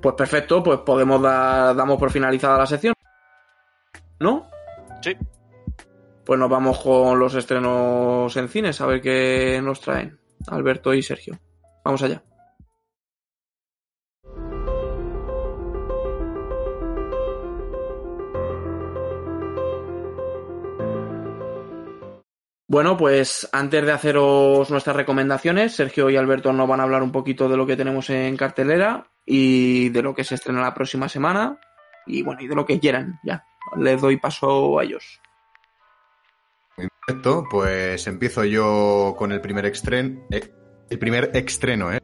Pues 0.00 0.14
perfecto, 0.16 0.62
pues 0.62 0.80
podemos 0.80 1.20
dar, 1.20 1.76
damos 1.76 1.98
por 1.98 2.10
finalizada 2.10 2.58
la 2.58 2.66
sección. 2.66 2.94
¿No? 4.18 4.48
Sí. 5.00 5.16
Pues 6.24 6.38
nos 6.38 6.48
vamos 6.48 6.78
con 6.80 7.18
los 7.18 7.34
estrenos 7.34 8.36
en 8.36 8.48
cines 8.48 8.80
a 8.80 8.86
ver 8.86 9.00
qué 9.00 9.60
nos 9.62 9.80
traen 9.80 10.18
Alberto 10.48 10.94
y 10.94 11.02
Sergio. 11.02 11.38
Vamos 11.84 12.02
allá. 12.02 12.22
Bueno, 22.72 22.96
pues 22.96 23.46
antes 23.52 23.84
de 23.84 23.92
haceros 23.92 24.70
nuestras 24.70 24.96
recomendaciones, 24.96 25.74
Sergio 25.74 26.08
y 26.08 26.16
Alberto 26.16 26.54
nos 26.54 26.66
van 26.66 26.80
a 26.80 26.84
hablar 26.84 27.02
un 27.02 27.12
poquito 27.12 27.46
de 27.46 27.58
lo 27.58 27.66
que 27.66 27.76
tenemos 27.76 28.08
en 28.08 28.34
cartelera 28.34 29.11
y 29.26 29.88
de 29.90 30.02
lo 30.02 30.14
que 30.14 30.24
se 30.24 30.34
estrena 30.34 30.60
la 30.62 30.74
próxima 30.74 31.08
semana 31.08 31.58
y 32.06 32.22
bueno, 32.22 32.40
y 32.42 32.48
de 32.48 32.54
lo 32.54 32.66
que 32.66 32.80
quieran, 32.80 33.18
ya. 33.24 33.44
Les 33.76 34.00
doy 34.00 34.16
paso 34.18 34.78
a 34.78 34.84
ellos. 34.84 35.20
Perfecto, 36.76 37.44
pues 37.50 38.06
empiezo 38.06 38.44
yo 38.44 39.14
con 39.16 39.32
el 39.32 39.40
primer 39.40 39.66
estreno. 39.66 40.20
el 40.30 40.98
primer 40.98 41.30
estreno, 41.34 41.92
¿eh? 41.92 42.00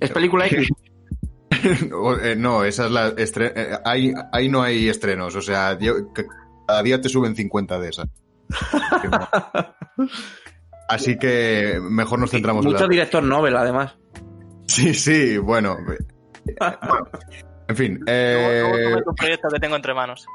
Es 0.00 0.10
película 0.10 0.46
X. 0.46 0.68
O, 1.94 2.14
eh, 2.18 2.36
no, 2.36 2.62
esa 2.62 2.84
es 2.86 2.90
la. 2.90 3.10
estre- 3.16 3.52
eh, 3.56 3.78
ahí, 3.86 4.12
ahí 4.32 4.50
no 4.50 4.60
hay 4.62 4.88
estrenos, 4.90 5.34
o 5.34 5.40
sea, 5.40 5.78
yo- 5.78 5.94
cada 6.66 6.82
día 6.82 7.00
te 7.00 7.08
suben 7.08 7.34
50 7.34 7.78
de 7.78 7.88
esas. 7.88 8.06
No. 9.10 9.28
Así 10.90 11.16
que 11.18 11.78
mejor 11.82 12.18
nos 12.18 12.30
centramos 12.32 12.66
en 12.66 12.72
Mucho 12.72 12.84
la. 12.84 12.90
director 12.90 13.22
novel, 13.22 13.56
además. 13.56 13.96
Sí, 14.68 14.92
sí, 14.92 15.38
bueno. 15.38 15.78
Bueno, 16.60 17.08
En 17.68 17.76
fin. 17.76 18.00
eh, 18.06 18.60
luego 18.62 18.84
comento 18.90 19.10
un 19.10 19.16
proyecto 19.16 19.48
que 19.48 19.58
tengo 19.60 19.76
entre 19.76 19.94
manos. 19.94 20.26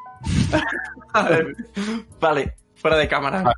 vale, 2.20 2.56
fuera 2.76 2.98
de 2.98 3.08
cámara. 3.08 3.54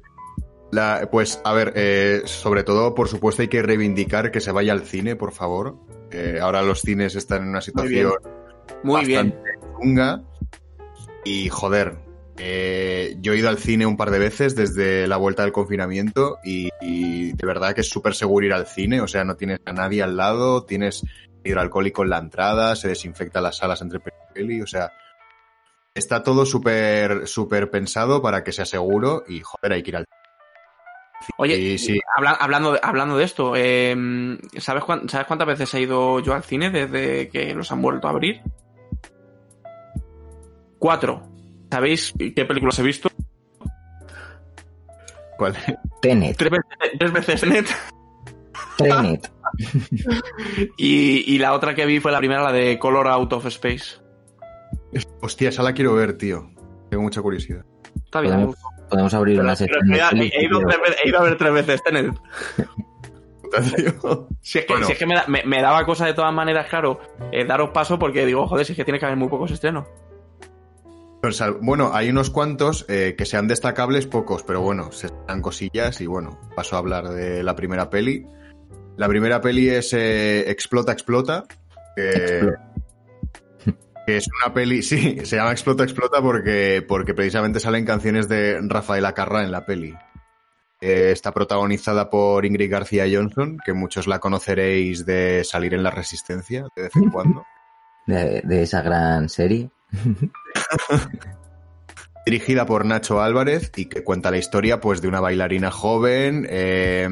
La- 0.71 1.07
pues, 1.11 1.41
a 1.43 1.53
ver, 1.53 1.73
eh, 1.75 2.21
sobre 2.25 2.63
todo, 2.63 2.93
por 2.95 3.07
supuesto, 3.07 3.41
hay 3.41 3.47
que 3.47 3.61
reivindicar 3.61 4.31
que 4.31 4.41
se 4.41 4.51
vaya 4.51 4.73
al 4.73 4.81
cine, 4.81 5.15
por 5.15 5.31
favor. 5.31 5.77
Eh, 6.11 6.39
ahora 6.41 6.61
los 6.61 6.81
cines 6.81 7.15
están 7.15 7.43
en 7.43 7.49
una 7.49 7.61
situación 7.61 8.11
Muy 8.83 9.05
bien. 9.05 9.33
Y, 11.23 11.49
joder, 11.49 11.97
eh, 12.37 13.15
yo 13.19 13.33
he 13.33 13.37
ido 13.37 13.49
al 13.49 13.57
cine 13.57 13.85
un 13.85 13.95
par 13.97 14.11
de 14.11 14.19
veces 14.19 14.55
desde 14.55 15.07
la 15.07 15.17
vuelta 15.17 15.43
del 15.43 15.51
confinamiento 15.51 16.37
y, 16.43 16.69
y 16.81 17.33
de 17.33 17.45
verdad 17.47 17.73
que 17.73 17.81
es 17.81 17.89
súper 17.89 18.15
seguro 18.15 18.45
ir 18.45 18.53
al 18.53 18.65
cine. 18.67 19.01
O 19.01 19.07
sea, 19.07 19.23
no 19.23 19.35
tienes 19.35 19.59
a 19.65 19.73
nadie 19.73 20.01
al 20.03 20.17
lado, 20.17 20.63
tienes 20.65 21.03
hidroalcohólico 21.43 22.03
en 22.03 22.09
la 22.09 22.17
entrada, 22.19 22.75
se 22.75 22.87
desinfecta 22.89 23.41
las 23.41 23.57
salas 23.57 23.81
entre 23.81 23.99
peli 24.33 24.61
o 24.61 24.67
sea... 24.67 24.91
Está 25.93 26.23
todo 26.23 26.45
súper 26.45 27.27
súper 27.27 27.69
pensado 27.69 28.21
para 28.21 28.45
que 28.45 28.53
sea 28.53 28.63
seguro 28.65 29.23
y, 29.27 29.41
joder, 29.41 29.73
hay 29.73 29.83
que 29.83 29.89
ir 29.89 29.97
al 29.97 30.05
Oye, 31.37 31.55
Sí, 31.55 31.77
sí. 31.77 31.99
habla- 32.15 32.31
hablando, 32.39 32.71
de, 32.71 32.79
hablando 32.81 33.17
de 33.17 33.25
esto, 33.25 33.53
eh, 33.57 34.37
¿sabes, 34.57 34.85
cuán- 34.85 35.09
¿sabes 35.09 35.27
cuántas 35.27 35.47
veces 35.47 35.73
he 35.73 35.81
ido 35.81 36.19
yo 36.21 36.33
al 36.33 36.43
cine 36.43 36.69
desde 36.71 37.27
que 37.27 37.53
los 37.53 37.69
han 37.73 37.81
vuelto 37.81 38.07
a 38.07 38.11
abrir? 38.11 38.41
Cuatro. 40.79 41.21
¿Sabéis 41.69 42.13
qué 42.35 42.45
películas 42.45 42.79
he 42.79 42.83
visto? 42.83 43.09
¿Cuál? 45.37 45.55
Tenet, 46.01 46.37
Tres 46.37 46.51
veces, 46.51 46.97
tres 46.99 47.11
veces 47.11 47.43
net. 47.47 47.65
Tenet. 48.77 49.29
Y, 50.77 51.23
y 51.33 51.37
la 51.39 51.53
otra 51.53 51.75
que 51.75 51.85
vi 51.85 51.99
fue 51.99 52.11
la 52.11 52.17
primera, 52.19 52.41
la 52.43 52.51
de 52.51 52.77
Color 52.79 53.07
Out 53.07 53.33
of 53.33 53.45
Space. 53.47 53.99
Hostia, 55.21 55.49
esa 55.49 55.63
la 55.63 55.73
quiero 55.73 55.93
ver, 55.95 56.17
tío. 56.17 56.49
Tengo 56.89 57.03
mucha 57.03 57.21
curiosidad. 57.21 57.63
Está 58.05 58.21
bien. 58.21 58.33
Podemos, 58.33 58.55
podemos 58.89 59.13
abrir 59.13 59.39
una 59.39 59.55
sección 59.55 59.81
he, 59.93 60.43
ido 60.43 60.59
tío. 60.59 60.67
tres 60.67 60.79
veces- 60.81 60.97
he 61.03 61.09
ido 61.09 61.19
a 61.19 61.23
ver 61.23 61.37
tres 61.37 61.53
veces 61.53 61.83
Tenet. 61.83 62.13
Si 64.41 64.59
es 64.59 64.65
que, 64.65 64.71
Bueno. 64.73 64.85
si 64.87 64.93
es 64.93 64.97
que 64.97 65.05
me, 65.05 65.13
da- 65.15 65.25
me- 65.27 65.43
me 65.43 65.61
daba 65.61 65.85
cosa 65.85 66.05
de 66.05 66.13
todas 66.13 66.33
maneras, 66.33 66.67
claro, 66.69 67.01
eh, 67.33 67.43
daros 67.43 67.71
paso 67.71 67.99
porque 67.99 68.25
digo, 68.25 68.47
joder, 68.47 68.65
si 68.65 68.71
es 68.71 68.77
que 68.77 68.85
tiene 68.85 68.97
que 68.97 69.05
haber 69.05 69.17
muy 69.17 69.27
pocos 69.27 69.51
estrenos. 69.51 69.87
Bueno, 71.61 71.91
hay 71.93 72.09
unos 72.09 72.29
cuantos 72.29 72.85
eh, 72.87 73.15
que 73.17 73.25
sean 73.25 73.49
destacables, 73.49 74.07
pocos, 74.07 74.43
pero 74.43 74.61
bueno, 74.61 74.91
se 74.93 75.09
dan 75.27 75.41
cosillas 75.41 75.99
y 75.99 76.07
bueno, 76.07 76.39
paso 76.55 76.77
a 76.77 76.79
hablar 76.79 77.09
de 77.09 77.43
la 77.43 77.55
primera 77.55 77.89
peli. 77.89 78.25
La 78.97 79.07
primera 79.07 79.41
peli 79.41 79.69
es 79.69 79.93
eh, 79.93 80.49
Explota, 80.51 80.91
Explota. 80.91 81.45
que- 81.95 82.53
es 84.07 84.27
una 84.43 84.53
peli, 84.53 84.81
sí, 84.83 85.17
se 85.25 85.35
llama 85.37 85.51
Explota, 85.51 85.83
Explota 85.83 86.21
porque, 86.21 86.83
porque 86.87 87.13
precisamente 87.13 87.59
salen 87.59 87.85
canciones 87.85 88.27
de 88.27 88.59
Rafael 88.63 89.05
Acarra 89.05 89.43
en 89.43 89.51
la 89.51 89.65
peli. 89.65 89.95
Eh, 90.81 91.11
está 91.11 91.31
protagonizada 91.31 92.09
por 92.09 92.43
Ingrid 92.45 92.71
García 92.71 93.05
Johnson, 93.11 93.57
que 93.63 93.73
muchos 93.73 94.07
la 94.07 94.19
conoceréis 94.19 95.05
de 95.05 95.43
salir 95.43 95.73
en 95.75 95.83
La 95.83 95.91
Resistencia 95.91 96.65
de 96.75 96.81
vez 96.83 96.95
en 96.95 97.09
cuando. 97.11 97.45
de, 98.07 98.41
de 98.43 98.63
esa 98.63 98.81
gran 98.81 99.29
serie. 99.29 99.69
dirigida 102.25 102.65
por 102.65 102.85
Nacho 102.85 103.21
Álvarez 103.21 103.71
y 103.75 103.85
que 103.85 104.03
cuenta 104.03 104.31
la 104.31 104.37
historia 104.37 104.79
pues 104.79 105.01
de 105.01 105.07
una 105.07 105.19
bailarina 105.19 105.71
joven, 105.71 106.47
eh, 106.49 107.07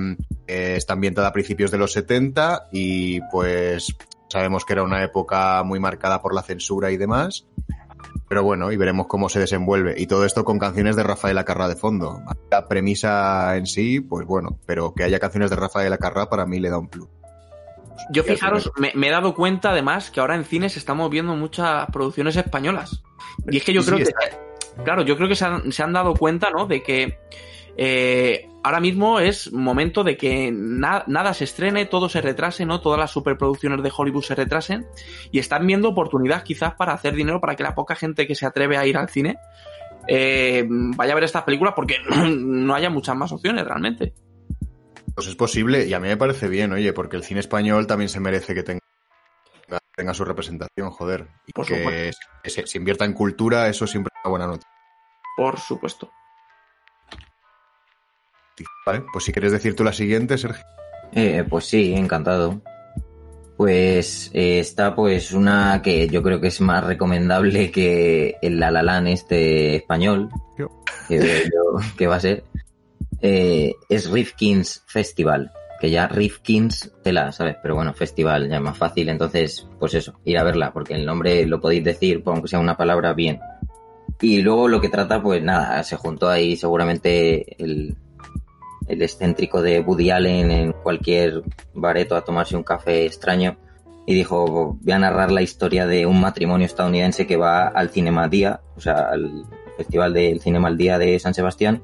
eh, 0.48 0.74
está 0.78 0.94
ambientada 0.94 1.30
a 1.30 1.34
principios 1.34 1.72
de 1.72 1.78
los 1.78 1.94
70 1.94 2.68
y 2.72 3.22
pues 3.32 3.96
sabemos 4.30 4.66
que 4.66 4.74
era 4.74 4.84
una 4.84 5.04
época 5.04 5.64
muy 5.64 5.80
marcada 5.80 6.22
por 6.22 6.34
la 6.34 6.44
censura 6.44 6.92
y 6.92 6.98
demás. 6.98 7.46
Pero 8.28 8.44
bueno, 8.44 8.72
y 8.72 8.78
veremos 8.78 9.08
cómo 9.08 9.28
se 9.28 9.40
desenvuelve. 9.40 9.96
Y 9.98 10.06
todo 10.06 10.24
esto 10.24 10.46
con 10.46 10.60
canciones 10.60 10.96
de 10.96 11.04
Rafael 11.04 11.38
Acarra 11.38 11.68
de 11.68 11.76
fondo. 11.76 12.22
La 12.52 12.68
premisa 12.68 13.58
en 13.58 13.66
sí, 13.66 14.00
pues 14.02 14.26
bueno, 14.28 14.60
pero 14.68 14.94
que 14.94 15.04
haya 15.04 15.20
canciones 15.20 15.50
de 15.50 15.56
Rafael 15.56 15.92
Acarra 15.92 16.30
para 16.30 16.46
mí 16.46 16.60
le 16.60 16.70
da 16.70 16.78
un 16.78 16.88
plus. 16.88 17.08
Yo 18.12 18.24
fijaros, 18.24 18.72
me, 18.78 18.92
me 18.96 19.08
he 19.08 19.12
dado 19.12 19.36
cuenta 19.36 19.72
además 19.72 20.10
que 20.12 20.20
ahora 20.20 20.36
en 20.36 20.46
cines 20.46 20.78
estamos 20.78 21.10
viendo 21.10 21.36
muchas 21.36 21.88
producciones 21.92 22.36
españolas. 22.38 23.04
Y 23.50 23.58
es 23.58 23.64
que 23.64 23.74
yo 23.74 23.82
Sí, 23.82 23.88
creo 23.88 24.06
sí, 24.06 24.06
que, 24.06 24.49
claro, 24.84 25.04
yo 25.04 25.16
creo 25.18 25.28
que 25.30 25.36
se 25.36 25.46
han, 25.46 25.72
se 25.72 25.84
han 25.84 25.94
dado 25.94 26.14
cuenta, 26.14 26.50
¿no? 26.52 26.66
De 26.66 26.82
que 26.84 27.18
eh, 27.78 28.48
ahora 28.64 28.80
mismo 28.80 29.20
es 29.20 29.54
momento 29.54 30.04
de 30.04 30.18
que 30.18 30.52
na- 30.52 31.04
nada 31.08 31.34
se 31.34 31.46
estrene, 31.46 31.86
todo 31.86 32.10
se 32.10 32.20
retrase, 32.22 32.66
¿no? 32.66 32.82
Todas 32.82 33.00
las 33.00 33.12
superproducciones 33.12 33.82
de 33.84 33.92
Hollywood 33.96 34.24
se 34.24 34.36
retrasen 34.36 34.86
y 35.32 35.40
están 35.40 35.66
viendo 35.66 35.90
oportunidad 35.90 36.44
quizás 36.44 36.74
para 36.76 36.94
hacer 36.94 37.16
dinero 37.16 37.40
para 37.40 37.56
que 37.56 37.64
la 37.64 37.76
poca 37.76 37.96
gente 37.96 38.28
que 38.28 38.36
se 38.36 38.46
atreve 38.46 38.78
a 38.78 38.86
ir 38.86 38.98
al 38.98 39.10
cine 39.10 39.38
eh, 40.08 40.66
vaya 40.68 41.14
a 41.14 41.16
ver 41.16 41.24
estas 41.24 41.44
películas 41.44 41.74
porque 41.76 41.98
no 42.30 42.74
haya 42.74 42.90
muchas 42.90 43.16
más 43.16 43.32
opciones 43.32 43.66
realmente. 43.66 44.14
Pues 45.16 45.28
es 45.28 45.36
posible 45.36 45.86
y 45.86 45.94
a 45.94 46.00
mí 46.00 46.08
me 46.08 46.18
parece 46.18 46.48
bien, 46.48 46.72
oye, 46.72 46.94
porque 46.94 47.18
el 47.18 47.24
cine 47.24 47.40
español 47.42 47.88
también 47.88 48.10
se 48.10 48.20
merece 48.20 48.54
que 48.56 48.64
tenga, 48.64 48.80
tenga 49.96 50.14
su 50.14 50.26
representación, 50.26 50.90
joder. 50.92 51.28
Y 51.46 51.52
Por 51.52 51.66
que 51.66 52.12
se, 52.46 52.66
se 52.66 52.78
invierta 52.78 53.06
en 53.06 53.14
cultura, 53.14 53.68
eso 53.68 53.86
siempre 53.86 54.12
es 54.16 54.22
una 54.24 54.30
buena 54.30 54.48
noticia. 54.48 54.70
Por 55.36 55.60
supuesto. 55.60 56.12
Vale, 58.86 59.04
pues 59.14 59.26
si 59.26 59.32
quieres 59.32 59.52
decir 59.52 59.76
tú 59.76 59.84
la 59.84 59.94
siguiente, 59.94 60.38
Sergio. 60.38 60.66
Eh, 61.14 61.46
pues 61.48 61.66
sí, 61.66 61.94
encantado. 61.94 62.62
Pues 63.58 64.32
eh, 64.34 64.60
está 64.60 64.96
pues 64.96 65.34
una 65.34 65.82
que 65.82 66.08
yo 66.08 66.24
creo 66.24 66.40
que 66.40 66.48
es 66.48 66.62
más 66.62 66.84
recomendable 66.84 67.72
que 67.72 68.38
el 68.42 68.60
La 68.60 68.72
La 68.72 68.84
Land 68.84 69.10
este 69.10 69.76
español, 69.76 70.30
Yo. 70.58 70.70
que, 71.08 71.50
que 71.98 72.08
va 72.08 72.16
a 72.16 72.20
ser, 72.22 72.46
eh, 73.22 73.74
es 73.90 74.10
Rifkin's 74.10 74.84
Festival, 74.88 75.52
que 75.80 75.90
ya 75.90 76.08
Rifkin's 76.08 76.92
tela, 77.04 77.32
¿sabes? 77.32 77.58
Pero 77.62 77.76
bueno, 77.76 77.94
festival 77.94 78.50
ya 78.50 78.58
es 78.58 78.62
más 78.62 78.78
fácil, 78.78 79.10
entonces 79.10 79.68
pues 79.80 79.94
eso, 79.94 80.20
ir 80.26 80.38
a 80.38 80.44
verla, 80.44 80.74
porque 80.74 80.94
el 80.94 81.06
nombre 81.06 81.46
lo 81.46 81.60
podéis 81.62 81.84
decir, 81.84 82.24
pues, 82.24 82.34
aunque 82.34 82.50
sea 82.50 82.60
una 82.60 82.78
palabra, 82.78 83.14
bien. 83.14 83.40
Y 84.22 84.42
luego 84.42 84.68
lo 84.68 84.82
que 84.82 84.90
trata, 84.90 85.22
pues 85.22 85.42
nada, 85.42 85.82
se 85.84 85.96
juntó 85.96 86.30
ahí 86.30 86.58
seguramente 86.58 87.56
el, 87.64 87.96
el 88.88 89.02
excéntrico 89.02 89.62
de 89.62 89.80
Woody 89.80 90.10
Allen 90.10 90.52
en 90.52 90.74
cualquier 90.74 91.44
bareto 91.74 92.16
a 92.16 92.26
tomarse 92.26 92.58
un 92.58 92.64
café 92.64 93.06
extraño 93.06 93.58
y 94.06 94.16
dijo, 94.16 94.78
voy 94.82 94.92
a 94.92 95.00
narrar 95.00 95.32
la 95.32 95.44
historia 95.44 95.86
de 95.86 96.08
un 96.08 96.20
matrimonio 96.20 96.66
estadounidense 96.66 97.28
que 97.28 97.38
va 97.38 97.68
al 97.68 97.92
Cinema 97.92 98.28
Día, 98.28 98.60
o 98.76 98.82
sea, 98.82 99.10
al 99.12 99.46
Festival 99.78 100.14
del 100.14 100.42
Cinema 100.42 100.68
al 100.68 100.78
Día 100.78 100.98
de 100.98 101.20
San 101.20 101.36
Sebastián. 101.36 101.84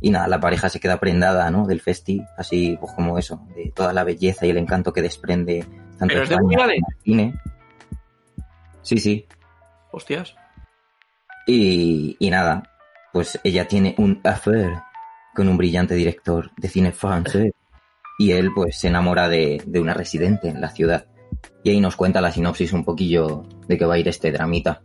Y 0.00 0.10
nada, 0.10 0.28
la 0.28 0.40
pareja 0.40 0.68
se 0.68 0.80
queda 0.80 0.98
prendada, 0.98 1.50
¿no? 1.50 1.66
Del 1.66 1.80
festi, 1.80 2.22
así 2.36 2.76
pues 2.80 2.92
como 2.92 3.18
eso, 3.18 3.46
de 3.54 3.72
toda 3.74 3.92
la 3.92 4.04
belleza 4.04 4.46
y 4.46 4.50
el 4.50 4.58
encanto 4.58 4.92
que 4.92 5.02
desprende 5.02 5.64
tanto 5.98 6.14
¿Pero 6.14 6.22
es 6.22 6.28
de 6.28 6.36
el 6.36 6.82
cine. 7.04 7.34
Sí, 8.82 8.98
sí. 8.98 9.26
Hostias. 9.92 10.34
Y, 11.46 12.16
y 12.18 12.30
nada, 12.30 12.62
pues 13.12 13.38
ella 13.44 13.68
tiene 13.68 13.94
un 13.98 14.20
affair 14.24 14.72
con 15.34 15.48
un 15.48 15.56
brillante 15.56 15.94
director 15.94 16.50
de 16.56 16.68
cine 16.68 16.92
francés. 16.92 17.52
Y 18.18 18.32
él 18.32 18.50
pues 18.54 18.78
se 18.78 18.88
enamora 18.88 19.28
de, 19.28 19.62
de 19.66 19.80
una 19.80 19.94
residente 19.94 20.48
en 20.48 20.60
la 20.60 20.70
ciudad. 20.70 21.06
Y 21.62 21.70
ahí 21.70 21.80
nos 21.80 21.96
cuenta 21.96 22.20
la 22.20 22.32
sinopsis 22.32 22.72
un 22.72 22.84
poquillo 22.84 23.44
de 23.66 23.78
que 23.78 23.86
va 23.86 23.94
a 23.94 23.98
ir 23.98 24.08
este 24.08 24.32
dramita. 24.32 24.82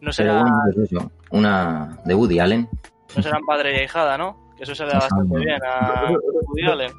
No 0.00 0.10
Pero 0.10 0.12
será, 0.12 0.40
bueno, 0.40 0.56
pues 0.74 0.92
eso, 0.92 1.12
una 1.30 1.98
de 2.04 2.14
Woody 2.14 2.38
Allen. 2.38 2.68
No 3.16 3.22
serán 3.22 3.44
padre 3.44 3.76
y 3.76 3.80
ahijada, 3.80 4.16
¿no? 4.18 4.50
Que 4.56 4.64
eso 4.64 4.74
se 4.74 4.84
le 4.84 4.92
da 4.92 4.98
bastante 5.00 5.38
bien 5.38 5.60
a 5.64 6.10
Woody 6.46 6.62
Allen. 6.70 6.92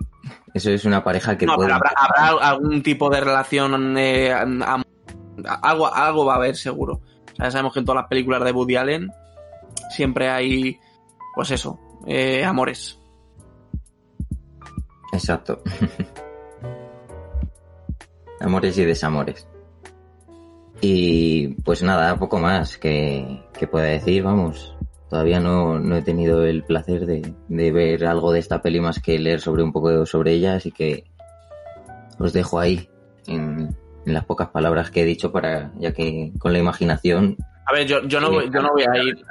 Eso 0.54 0.70
es 0.72 0.86
una 0.86 1.04
pareja 1.04 1.38
que 1.38 1.46
No, 1.46 1.56
puede... 1.56 1.68
pero 1.70 1.76
habrá, 1.78 1.92
habrá 1.96 2.50
algún 2.50 2.82
tipo 2.84 3.10
de 3.10 3.22
relación. 3.22 3.98
eh, 3.98 4.32
algo, 4.32 5.94
algo 5.94 6.26
va 6.26 6.34
a 6.34 6.38
haber 6.38 6.56
seguro. 6.56 7.02
O 7.32 7.36
sea, 7.36 7.46
ya 7.46 7.52
sabemos 7.52 7.74
que 7.74 7.80
en 7.80 7.86
todas 7.86 8.02
las 8.04 8.10
películas 8.10 8.44
de 8.44 8.52
Woody 8.52 8.76
Allen 8.76 9.12
siempre 9.90 10.30
hay, 10.30 10.80
pues 11.36 11.52
eso, 11.52 11.80
eh, 12.06 12.44
amores. 12.44 13.00
Exacto. 15.12 15.62
Amores 18.40 18.78
y 18.78 18.84
desamores. 18.84 19.48
Y 20.82 21.48
pues 21.64 21.82
nada, 21.82 22.18
poco 22.20 22.40
más 22.40 22.78
que, 22.78 23.42
que 23.58 23.68
pueda 23.68 23.86
decir, 23.86 24.22
vamos. 24.24 24.73
Todavía 25.14 25.40
no, 25.40 25.78
no 25.78 25.96
he 25.96 26.02
tenido 26.02 26.44
el 26.44 26.64
placer 26.64 27.06
de, 27.06 27.36
de 27.48 27.72
ver 27.72 28.04
algo 28.08 28.32
de 28.32 28.40
esta 28.40 28.64
peli 28.64 28.80
más 28.82 29.00
que 29.00 29.20
leer 29.20 29.42
sobre 29.42 29.62
un 29.62 29.72
poco 29.72 30.08
sobre 30.08 30.32
ella, 30.34 30.56
así 30.56 30.72
que 30.72 31.04
os 32.18 32.34
dejo 32.34 32.60
ahí 32.60 32.90
en, 33.28 33.78
en 34.08 34.14
las 34.16 34.26
pocas 34.26 34.50
palabras 34.50 34.90
que 34.90 35.04
he 35.04 35.06
dicho 35.06 35.32
para, 35.32 35.72
ya 35.78 35.94
que 35.94 36.32
con 36.40 36.52
la 36.52 36.58
imaginación 36.58 37.38
A 37.68 37.74
ver, 37.74 37.86
yo, 37.86 38.02
yo, 38.08 38.20
no, 38.20 38.32
voy- 38.32 38.50
yo 38.52 38.60
no 38.64 38.72
voy 38.72 38.86
a 38.92 39.04
ir. 39.04 39.24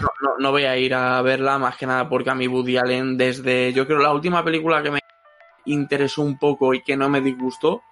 No, 0.00 0.08
no- 0.22 0.38
no 0.38 0.50
voy 0.50 0.64
a 0.64 0.78
ir 0.78 0.94
a 0.94 1.20
verla 1.20 1.58
más 1.58 1.76
que 1.76 1.86
nada 1.86 2.08
porque 2.08 2.30
a 2.30 2.34
mí 2.34 2.48
Woody 2.48 2.78
Allen, 2.78 3.18
desde. 3.18 3.74
Yo 3.74 3.86
creo 3.86 3.98
la 3.98 4.14
última 4.14 4.42
película 4.42 4.82
que 4.82 4.92
me 4.92 5.00
interesó 5.66 6.22
un 6.22 6.38
poco 6.38 6.72
y 6.72 6.82
que 6.82 6.96
no 6.96 7.10
me 7.10 7.20
disgustó 7.20 7.82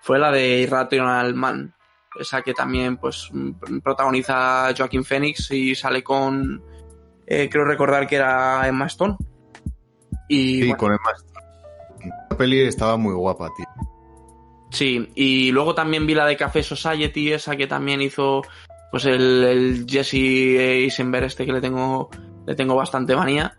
fue 0.00 0.18
la 0.18 0.32
de 0.32 0.58
Irrational 0.62 1.34
Man. 1.34 1.73
Esa 2.18 2.42
que 2.42 2.54
también, 2.54 2.96
pues, 2.96 3.28
mm, 3.32 3.80
protagoniza 3.82 4.72
Joaquín 4.76 5.04
Phoenix 5.04 5.50
y 5.50 5.74
sale 5.74 6.02
con. 6.02 6.62
eh, 7.26 7.48
creo 7.50 7.64
recordar 7.64 8.06
que 8.06 8.16
era 8.16 8.66
Emma 8.68 8.86
Stone. 8.86 9.16
Y. 10.28 10.60
Sí, 10.60 10.60
bueno, 10.60 10.76
con 10.76 10.92
Emma 10.92 11.12
Stone. 11.16 12.14
La 12.30 12.36
peli 12.36 12.60
estaba 12.60 12.96
muy 12.96 13.14
guapa, 13.14 13.50
tío. 13.56 13.66
Sí, 14.70 15.08
y 15.14 15.52
luego 15.52 15.74
también 15.74 16.06
vi 16.06 16.14
la 16.14 16.26
de 16.26 16.36
Café 16.36 16.62
Society, 16.62 17.32
esa 17.32 17.54
que 17.54 17.68
también 17.68 18.00
hizo 18.00 18.42
pues 18.90 19.04
el, 19.04 19.44
el 19.44 19.86
Jesse 19.88 20.14
Eisenberg 20.14 21.26
este 21.26 21.46
que 21.46 21.52
le 21.52 21.60
tengo 21.60 22.10
le 22.46 22.54
tengo 22.54 22.74
bastante 22.74 23.16
manía. 23.16 23.56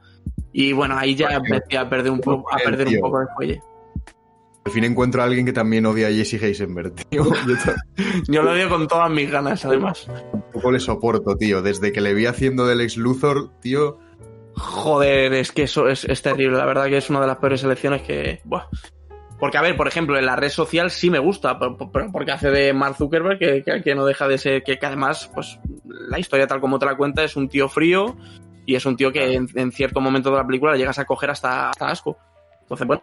Y 0.51 0.73
bueno, 0.73 0.97
ahí 0.97 1.15
ya 1.15 1.29
empecé 1.29 1.77
a 1.77 1.89
perder 1.89 2.11
un 2.11 2.19
poco 2.19 2.53
a 2.53 2.57
perder 2.57 2.87
un 2.87 2.99
poco 2.99 3.19
de 3.19 3.25
fuelle. 3.35 3.61
Al 4.65 4.71
fin 4.71 4.83
encuentro 4.83 5.21
a 5.21 5.25
alguien 5.25 5.45
que 5.45 5.53
también 5.53 5.85
odia 5.85 6.07
a 6.07 6.11
Jesse 6.11 6.41
Heisenberg, 6.41 6.95
tío. 7.09 7.23
Yo 8.27 8.41
lo 8.41 8.51
odio 8.51 8.67
con 8.67 8.87
todas 8.87 9.11
mis 9.11 9.29
ganas, 9.29 9.63
además. 9.63 10.07
tampoco 10.31 10.71
le 10.71 10.79
soporto, 10.79 11.35
tío. 11.37 11.61
Desde 11.61 11.91
que 11.91 12.01
le 12.01 12.15
vi 12.15 12.25
haciendo 12.25 12.65
del 12.65 12.81
ex 12.81 12.97
Luthor, 12.97 13.51
tío. 13.61 13.99
Joder, 14.55 15.33
es 15.33 15.51
que 15.51 15.63
eso 15.63 15.87
es, 15.87 16.03
es 16.05 16.21
terrible. 16.23 16.57
La 16.57 16.65
verdad 16.65 16.85
que 16.87 16.97
es 16.97 17.09
una 17.11 17.21
de 17.21 17.27
las 17.27 17.37
peores 17.37 17.63
elecciones 17.63 18.01
que. 18.01 18.41
Buah. 18.43 18.63
Porque, 19.39 19.57
a 19.57 19.61
ver, 19.61 19.77
por 19.77 19.87
ejemplo, 19.87 20.17
en 20.17 20.25
la 20.25 20.35
red 20.35 20.49
social 20.49 20.89
sí 20.89 21.09
me 21.11 21.19
gusta, 21.19 21.59
pero- 21.59 21.77
pero 21.91 22.11
porque 22.11 22.31
hace 22.31 22.49
de 22.49 22.73
Mark 22.73 22.95
Zuckerberg, 22.95 23.37
que, 23.37 23.61
que- 23.63 23.83
que 23.83 23.93
no 23.93 24.05
deja 24.05 24.27
de 24.27 24.37
ser, 24.39 24.63
que, 24.63 24.79
que 24.79 24.85
además, 24.85 25.29
pues, 25.35 25.59
la 26.09 26.17
historia 26.17 26.47
tal 26.47 26.61
como 26.61 26.79
te 26.79 26.85
la 26.87 26.95
cuenta 26.97 27.23
es 27.23 27.35
un 27.35 27.49
tío 27.49 27.67
frío 27.69 28.15
y 28.65 28.73
es 28.75 28.85
un 28.87 28.95
tío 28.97 29.11
que 29.11 29.33
en, 29.33 29.47
en 29.53 29.71
cierto 29.71 29.99
momento 30.01 30.31
de 30.31 30.37
la 30.37 30.47
película 30.47 30.71
le 30.71 30.79
llegas 30.79 30.97
a 30.97 31.05
coger 31.05 31.29
hasta, 31.29 31.69
hasta 31.69 31.87
asco. 31.89 32.17
Entonces, 32.61 32.87
bueno, 32.87 33.01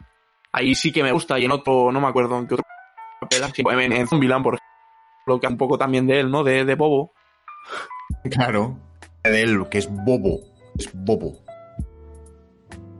ahí 0.52 0.74
sí 0.74 0.92
que 0.92 1.02
me 1.02 1.12
gusta 1.12 1.38
y 1.38 1.44
en 1.44 1.50
otro, 1.52 1.90
no 1.92 2.00
me 2.00 2.06
acuerdo 2.08 2.38
en 2.38 2.46
qué 2.46 2.54
otro 2.54 2.66
papel, 3.20 3.42
así, 3.44 3.62
en, 3.66 3.92
en 3.92 4.06
Zombieland, 4.08 4.44
por 4.44 4.54
ejemplo, 4.54 5.40
que 5.40 5.46
un 5.46 5.56
poco 5.58 5.78
también 5.78 6.06
de 6.06 6.20
él, 6.20 6.30
¿no? 6.30 6.44
De, 6.44 6.64
de 6.64 6.74
Bobo. 6.74 7.12
Claro. 8.30 8.78
De 9.24 9.40
él, 9.42 9.68
que 9.70 9.78
es 9.78 9.88
bobo. 9.88 10.40
Es 10.78 10.90
bobo. 10.92 11.38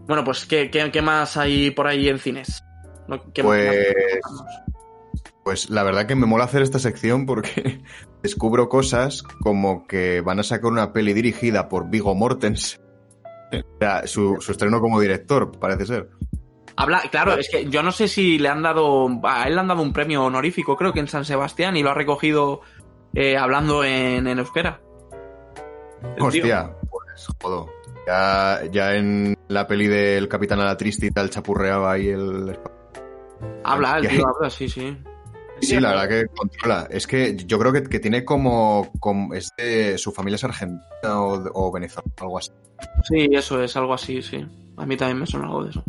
Bueno, 0.07 0.24
pues, 0.24 0.44
¿qué, 0.46 0.70
qué, 0.70 0.90
qué 0.90 1.03
más 1.03 1.36
hay 1.36 1.70
por 1.70 1.86
ahí 1.86 2.09
en 2.09 2.18
cines? 2.18 2.62
¿Qué 3.34 3.42
Pues- 3.42 3.94
más- 4.24 4.62
Pues 5.44 5.70
la 5.70 5.82
verdad 5.82 6.07
que 6.07 6.14
me 6.14 6.26
mola 6.26 6.44
hacer 6.44 6.62
esta 6.62 6.78
sección 6.78 7.26
porque 7.26 7.82
descubro 8.22 8.68
cosas 8.68 9.22
como 9.22 9.86
que 9.86 10.20
van 10.20 10.38
a 10.38 10.44
sacar 10.44 10.70
una 10.70 10.92
peli 10.92 11.12
dirigida 11.12 11.68
por 11.68 11.90
Vigo 11.90 12.14
Mortensen. 12.14 12.80
O 13.53 13.78
sea, 13.80 14.07
su, 14.07 14.38
su 14.40 14.53
estreno 14.53 14.80
como 14.80 15.00
director, 15.00 15.59
parece 15.59 15.86
ser. 15.86 16.09
Habla, 16.76 17.02
claro, 17.10 17.34
es 17.34 17.48
que 17.50 17.68
yo 17.68 17.82
no 17.82 17.92
sé 17.92 18.08
si 18.08 18.38
le 18.38 18.48
han 18.48 18.62
dado, 18.62 19.08
a 19.24 19.46
él 19.46 19.54
le 19.54 19.60
han 19.60 19.68
dado 19.68 19.82
un 19.82 19.92
premio 19.92 20.24
honorífico, 20.24 20.76
creo 20.76 20.92
que 20.92 21.00
en 21.00 21.08
San 21.08 21.24
Sebastián, 21.24 21.76
y 21.76 21.82
lo 21.82 21.90
ha 21.90 21.94
recogido 21.94 22.62
eh, 23.14 23.36
hablando 23.36 23.84
en, 23.84 24.26
en 24.26 24.38
euskera. 24.38 24.80
Hostia, 26.18 26.74
pues 26.90 27.26
jodo. 27.40 27.68
Ya, 28.06 28.62
ya 28.72 28.94
en 28.96 29.36
la 29.48 29.66
peli 29.66 29.86
del 29.86 30.28
Capitán 30.28 30.60
a 30.60 30.64
la 30.64 30.76
Triste 30.76 31.06
y 31.06 31.10
tal 31.10 31.30
chapurreaba 31.30 31.92
ahí 31.92 32.08
el... 32.08 32.58
Habla, 33.64 33.98
el 33.98 34.08
tío 34.08 34.26
habla, 34.36 34.50
sí, 34.50 34.68
sí. 34.68 34.96
Sí, 35.60 35.78
la 35.78 35.90
verdad 35.90 36.08
que 36.08 36.26
controla. 36.34 36.88
Es 36.90 37.06
que 37.06 37.36
yo 37.36 37.56
creo 37.60 37.72
que, 37.72 37.84
que 37.84 38.00
tiene 38.00 38.24
como... 38.24 38.90
como 38.98 39.32
es 39.34 39.50
de- 39.56 39.96
su 39.98 40.10
familia 40.10 40.34
es 40.34 40.42
argentina 40.44 40.80
o, 41.20 41.40
o 41.54 41.70
venezolana, 41.70 42.12
algo 42.20 42.38
así. 42.38 42.50
Sí, 43.04 43.28
eso 43.30 43.62
es 43.62 43.76
algo 43.76 43.94
así, 43.94 44.20
sí. 44.22 44.44
A 44.76 44.84
mí 44.86 44.96
también 44.96 45.20
me 45.20 45.26
suena 45.26 45.46
algo 45.46 45.62
de 45.62 45.70
eso. 45.70 45.84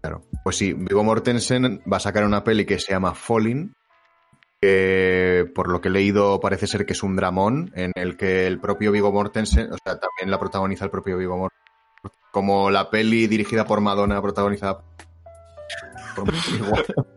Claro. 0.00 0.22
Pues 0.44 0.56
sí, 0.56 0.72
Vigo 0.72 1.04
Mortensen 1.04 1.82
va 1.90 1.98
a 1.98 2.00
sacar 2.00 2.24
una 2.24 2.44
peli 2.44 2.64
que 2.64 2.78
se 2.78 2.92
llama 2.92 3.14
Falling, 3.14 3.74
que 4.60 5.50
por 5.54 5.68
lo 5.68 5.80
que 5.80 5.88
he 5.88 5.92
leído 5.92 6.40
parece 6.40 6.66
ser 6.66 6.86
que 6.86 6.92
es 6.94 7.02
un 7.02 7.16
dramón 7.16 7.70
en 7.74 7.92
el 7.94 8.16
que 8.16 8.46
el 8.46 8.60
propio 8.60 8.92
Vigo 8.92 9.12
Mortensen, 9.12 9.72
o 9.72 9.76
sea, 9.82 9.98
también 9.98 10.30
la 10.30 10.38
protagoniza 10.38 10.84
el 10.84 10.90
propio 10.90 11.18
Vigo 11.18 11.36
Mortensen. 11.36 11.66
Como 12.30 12.70
la 12.70 12.90
peli 12.90 13.26
dirigida 13.26 13.64
por 13.64 13.80
Madonna, 13.80 14.20
protagonizada 14.20 14.82
por. 16.14 16.32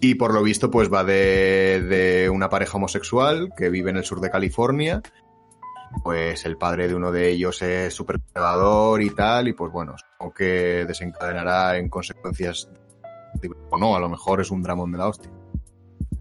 Y 0.00 0.14
por 0.14 0.32
lo 0.32 0.42
visto, 0.42 0.70
pues 0.70 0.92
va 0.92 1.02
de, 1.02 1.82
de 1.82 2.30
una 2.30 2.48
pareja 2.48 2.76
homosexual 2.76 3.50
que 3.56 3.68
vive 3.68 3.90
en 3.90 3.96
el 3.96 4.04
sur 4.04 4.20
de 4.20 4.30
California. 4.30 5.02
Pues 6.02 6.44
el 6.46 6.56
padre 6.56 6.88
de 6.88 6.94
uno 6.94 7.10
de 7.10 7.30
ellos 7.30 7.60
es 7.62 7.94
súper 7.94 8.20
conservador 8.20 9.02
y 9.02 9.10
tal, 9.10 9.48
y 9.48 9.52
pues 9.52 9.72
bueno, 9.72 9.96
supongo 9.98 10.34
que 10.34 10.84
desencadenará 10.86 11.76
en 11.76 11.88
consecuencias. 11.88 12.68
O 13.70 13.78
no, 13.78 13.96
a 13.96 14.00
lo 14.00 14.08
mejor 14.08 14.40
es 14.40 14.50
un 14.50 14.62
dramón 14.62 14.92
de 14.92 14.98
la 14.98 15.08
hostia. 15.08 15.30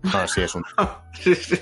No, 0.03 0.27
sí, 0.27 0.41
es 0.41 0.55
un. 0.55 0.63
sí, 1.13 1.35
sí. 1.35 1.57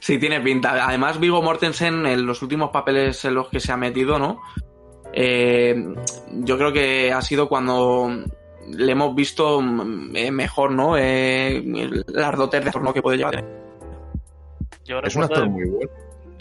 Sí, 0.00 0.18
tiene 0.18 0.40
pinta. 0.40 0.86
Además, 0.86 1.18
Vigo 1.18 1.42
Mortensen, 1.42 2.06
en 2.06 2.26
los 2.26 2.42
últimos 2.42 2.70
papeles 2.70 3.24
en 3.24 3.34
los 3.34 3.48
que 3.48 3.60
se 3.60 3.72
ha 3.72 3.76
metido, 3.76 4.18
¿no? 4.18 4.40
eh, 5.12 5.94
yo 6.30 6.58
creo 6.58 6.72
que 6.72 7.12
ha 7.12 7.20
sido 7.20 7.48
cuando 7.48 8.10
le 8.68 8.92
hemos 8.92 9.14
visto 9.14 9.60
eh, 10.14 10.30
mejor, 10.30 10.72
¿no? 10.72 10.96
Eh, 10.96 11.62
las 12.06 12.36
dotes 12.36 12.64
de 12.64 12.72
forma 12.72 12.92
que 12.92 13.02
puede 13.02 13.18
llevar. 13.18 13.61
Yo 14.84 14.98
es 15.00 15.16
un 15.16 15.24
actor 15.24 15.48
muy 15.48 15.68
bueno. 15.68 15.90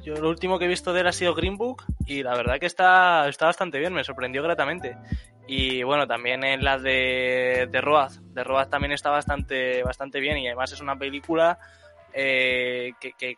Yo 0.04 0.16
lo 0.16 0.30
último 0.30 0.58
que 0.58 0.66
he 0.66 0.68
visto 0.68 0.94
de 0.94 1.02
él 1.02 1.08
ha 1.08 1.12
sido 1.12 1.36
Green 1.36 1.58
Book 1.58 1.84
y 2.08 2.24
la 2.24 2.36
verdad 2.36 2.60
que 2.60 2.66
está, 2.66 3.28
está 3.28 3.46
bastante 3.46 3.78
bien, 3.78 3.94
me 3.94 4.04
sorprendió 4.04 4.42
gratamente. 4.42 4.98
Y 5.48 5.84
bueno, 5.84 6.08
también 6.08 6.44
en 6.44 6.64
la 6.64 6.80
de, 6.80 7.68
de 7.70 7.82
Roaz. 7.82 8.20
De 8.34 8.44
Roaz 8.44 8.70
también 8.70 8.94
está 8.94 9.12
bastante, 9.12 9.84
bastante 9.84 10.20
bien 10.20 10.38
y 10.38 10.48
además 10.48 10.72
es 10.72 10.82
una 10.82 10.98
película 10.98 11.60
eh, 12.14 12.94
que, 13.00 13.38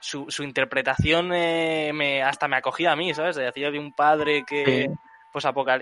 su, 0.00 0.26
su, 0.28 0.42
interpretación 0.42 1.32
eh, 1.32 1.92
me, 1.94 2.22
hasta 2.22 2.48
me 2.48 2.56
acogía 2.56 2.92
a 2.92 2.96
mí, 2.96 3.14
¿sabes? 3.14 3.36
De 3.36 3.46
hacía 3.46 3.70
de 3.70 3.78
un 3.78 3.92
padre 3.92 4.44
que... 4.44 4.90
Pues 5.32 5.44
apocal 5.44 5.80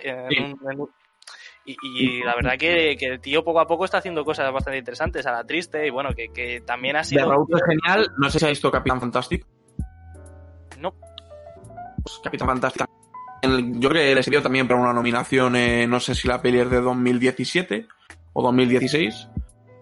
y, 1.68 2.22
la 2.22 2.34
verdad 2.34 2.56
que, 2.58 2.92
el 2.92 3.20
tío 3.20 3.44
poco 3.44 3.60
a 3.60 3.66
poco 3.66 3.84
está 3.84 3.98
haciendo 3.98 4.24
cosas 4.24 4.52
bastante 4.52 4.78
interesantes 4.78 5.26
a 5.26 5.32
la 5.32 5.44
triste 5.44 5.86
y 5.86 5.90
bueno, 5.90 6.10
que, 6.14 6.62
también 6.64 6.96
ha 6.96 7.04
sido... 7.04 7.24
De 7.24 7.30
Raúl 7.30 7.46
es 7.54 7.62
genial, 7.66 8.10
no 8.18 8.30
sé 8.30 8.38
si 8.38 8.44
ha 8.46 8.48
visto 8.48 8.70
Capitán 8.70 9.00
Fantastic. 9.00 9.46
No. 10.78 10.94
Pues 12.02 12.20
Capitán 12.22 12.48
Fantastic. 12.48 12.86
Yo 13.42 13.88
creo 13.88 14.02
que 14.02 14.14
le 14.14 14.22
sirvió 14.22 14.42
también 14.42 14.66
para 14.66 14.80
una 14.80 14.92
nominación, 14.92 15.54
eh, 15.56 15.86
no 15.86 16.00
sé 16.00 16.14
si 16.14 16.26
la 16.26 16.42
peli 16.42 16.58
es 16.58 16.70
de 16.70 16.80
2017 16.80 17.86
o 18.32 18.42
2016. 18.42 19.28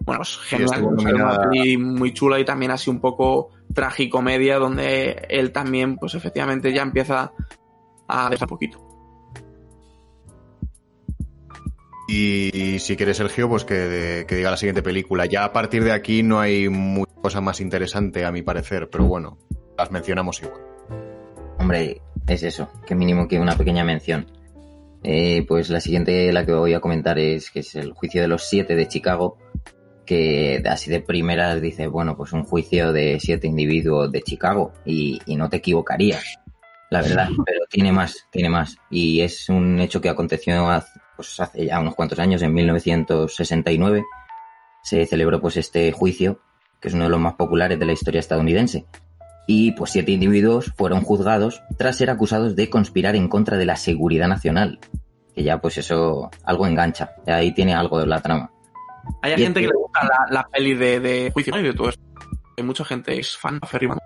Bueno, 0.01 0.20
pues 0.20 0.39
genial, 0.39 0.84
una 0.84 1.51
peli 1.51 1.76
muy 1.78 2.12
chula 2.12 2.39
y 2.39 2.45
también 2.45 2.70
así 2.70 2.91
un 2.91 3.01
poco 3.01 3.51
tragicomedia 3.74 4.59
donde 4.59 5.26
él 5.28 5.53
también, 5.53 5.97
pues 5.97 6.14
efectivamente 6.14 6.72
ya 6.72 6.82
empieza 6.82 7.32
a 8.07 8.30
dejar 8.30 8.49
poquito. 8.49 8.86
Y 12.09 12.78
si 12.78 12.96
quieres, 12.96 13.16
Sergio, 13.16 13.48
pues 13.48 13.64
que, 13.64 14.24
diga 14.28 14.50
la 14.50 14.57
siguiente 14.57 14.82
película. 14.82 15.26
Ya 15.26 15.44
a 15.44 15.52
partir 15.52 15.82
de 15.82 15.92
aquí 15.92 16.22
no 16.22 16.38
hay 16.38 16.68
mucha 16.68 17.14
cosa 17.20 17.40
más 17.40 17.61
interesante, 17.61 18.24
a 18.24 18.30
mi 18.30 18.42
parecer, 18.42 18.88
pero 18.90 19.04
bueno, 19.04 19.38
las 19.76 19.90
mencionamos 19.90 20.40
igual. 20.40 20.61
Hombre, 21.59 22.00
es 22.28 22.42
eso, 22.42 22.70
que 22.86 22.94
mínimo 22.94 23.26
que 23.26 23.40
una 23.40 23.57
pequeña 23.57 23.84
mención. 23.84 24.30
Eh, 25.02 25.44
pues 25.46 25.68
la 25.68 25.80
siguiente, 25.80 26.32
la 26.32 26.46
que 26.46 26.52
voy 26.52 26.74
a 26.74 26.80
comentar 26.80 27.18
es 27.18 27.50
que 27.50 27.61
es 27.61 27.74
el 27.74 27.92
juicio 27.92 28.22
de 28.22 28.28
los 28.28 28.44
siete 28.44 28.76
de 28.76 28.88
Chicago, 28.88 29.38
que 30.04 30.62
así 30.68 30.90
de 30.90 31.00
primeras 31.00 31.61
dice, 31.61 31.88
bueno, 31.88 32.16
pues 32.16 32.32
un 32.32 32.44
juicio 32.44 32.92
de 32.92 33.18
siete 33.20 33.48
individuos 33.48 34.11
de 34.12 34.22
Chicago 34.22 34.72
y, 34.84 35.20
y 35.26 35.36
no 35.36 35.48
te 35.48 35.59
equivocarías, 35.59 36.38
la 36.90 37.02
verdad, 37.02 37.28
pero 37.46 37.66
tiene 37.68 37.92
más, 37.92 38.26
tiene 38.30 38.48
más. 38.48 38.76
Y 38.90 39.20
es 39.20 39.48
un 39.48 39.80
hecho 39.80 40.00
que 40.00 40.09
aconteció 40.09 40.70
hace, 40.70 41.00
pues 41.16 41.40
hace 41.40 41.66
ya 41.66 41.80
unos 41.80 41.94
cuantos 41.94 42.18
años, 42.18 42.42
en 42.42 42.52
1969, 42.52 44.04
se 44.82 45.06
celebró 45.06 45.40
pues 45.40 45.56
este 45.56 45.90
juicio, 45.90 46.40
que 46.80 46.88
es 46.88 46.94
uno 46.94 47.04
de 47.04 47.10
los 47.10 47.18
más 47.20 47.34
populares 47.34 47.78
de 47.78 47.86
la 47.86 47.92
historia 47.92 48.20
estadounidense. 48.20 48.86
Y 49.48 49.72
pues 49.72 49.90
siete 49.92 50.12
individuos 50.12 50.72
fueron 50.76 51.02
juzgados 51.02 51.62
tras 51.78 51.96
ser 51.96 52.10
acusados 52.10 52.56
de 52.56 52.68
conspirar 52.68 53.16
en 53.16 53.28
contra 53.28 53.56
de 53.56 53.64
la 53.64 53.76
seguridad 53.76 54.28
nacional. 54.28 54.78
Que 55.34 55.42
ya 55.42 55.60
pues 55.60 55.78
eso 55.78 56.30
algo 56.44 56.66
engancha, 56.66 57.14
ahí 57.26 57.52
tiene 57.52 57.74
algo 57.74 57.98
de 57.98 58.06
la 58.06 58.20
trama. 58.20 58.50
Hay 59.22 59.36
gente 59.36 59.60
que 59.60 59.68
le 59.68 59.74
gusta 59.74 60.08
la, 60.30 60.44
peli 60.44 60.74
de, 60.74 61.30
juicio 61.32 61.58
y 61.58 61.62
de 61.62 61.72
todo 61.72 61.88
esto. 61.88 62.02
Hay 62.56 62.64
mucha 62.64 62.84
gente 62.84 63.18
es 63.18 63.36
fan 63.36 63.58
aférrimo. 63.62 63.96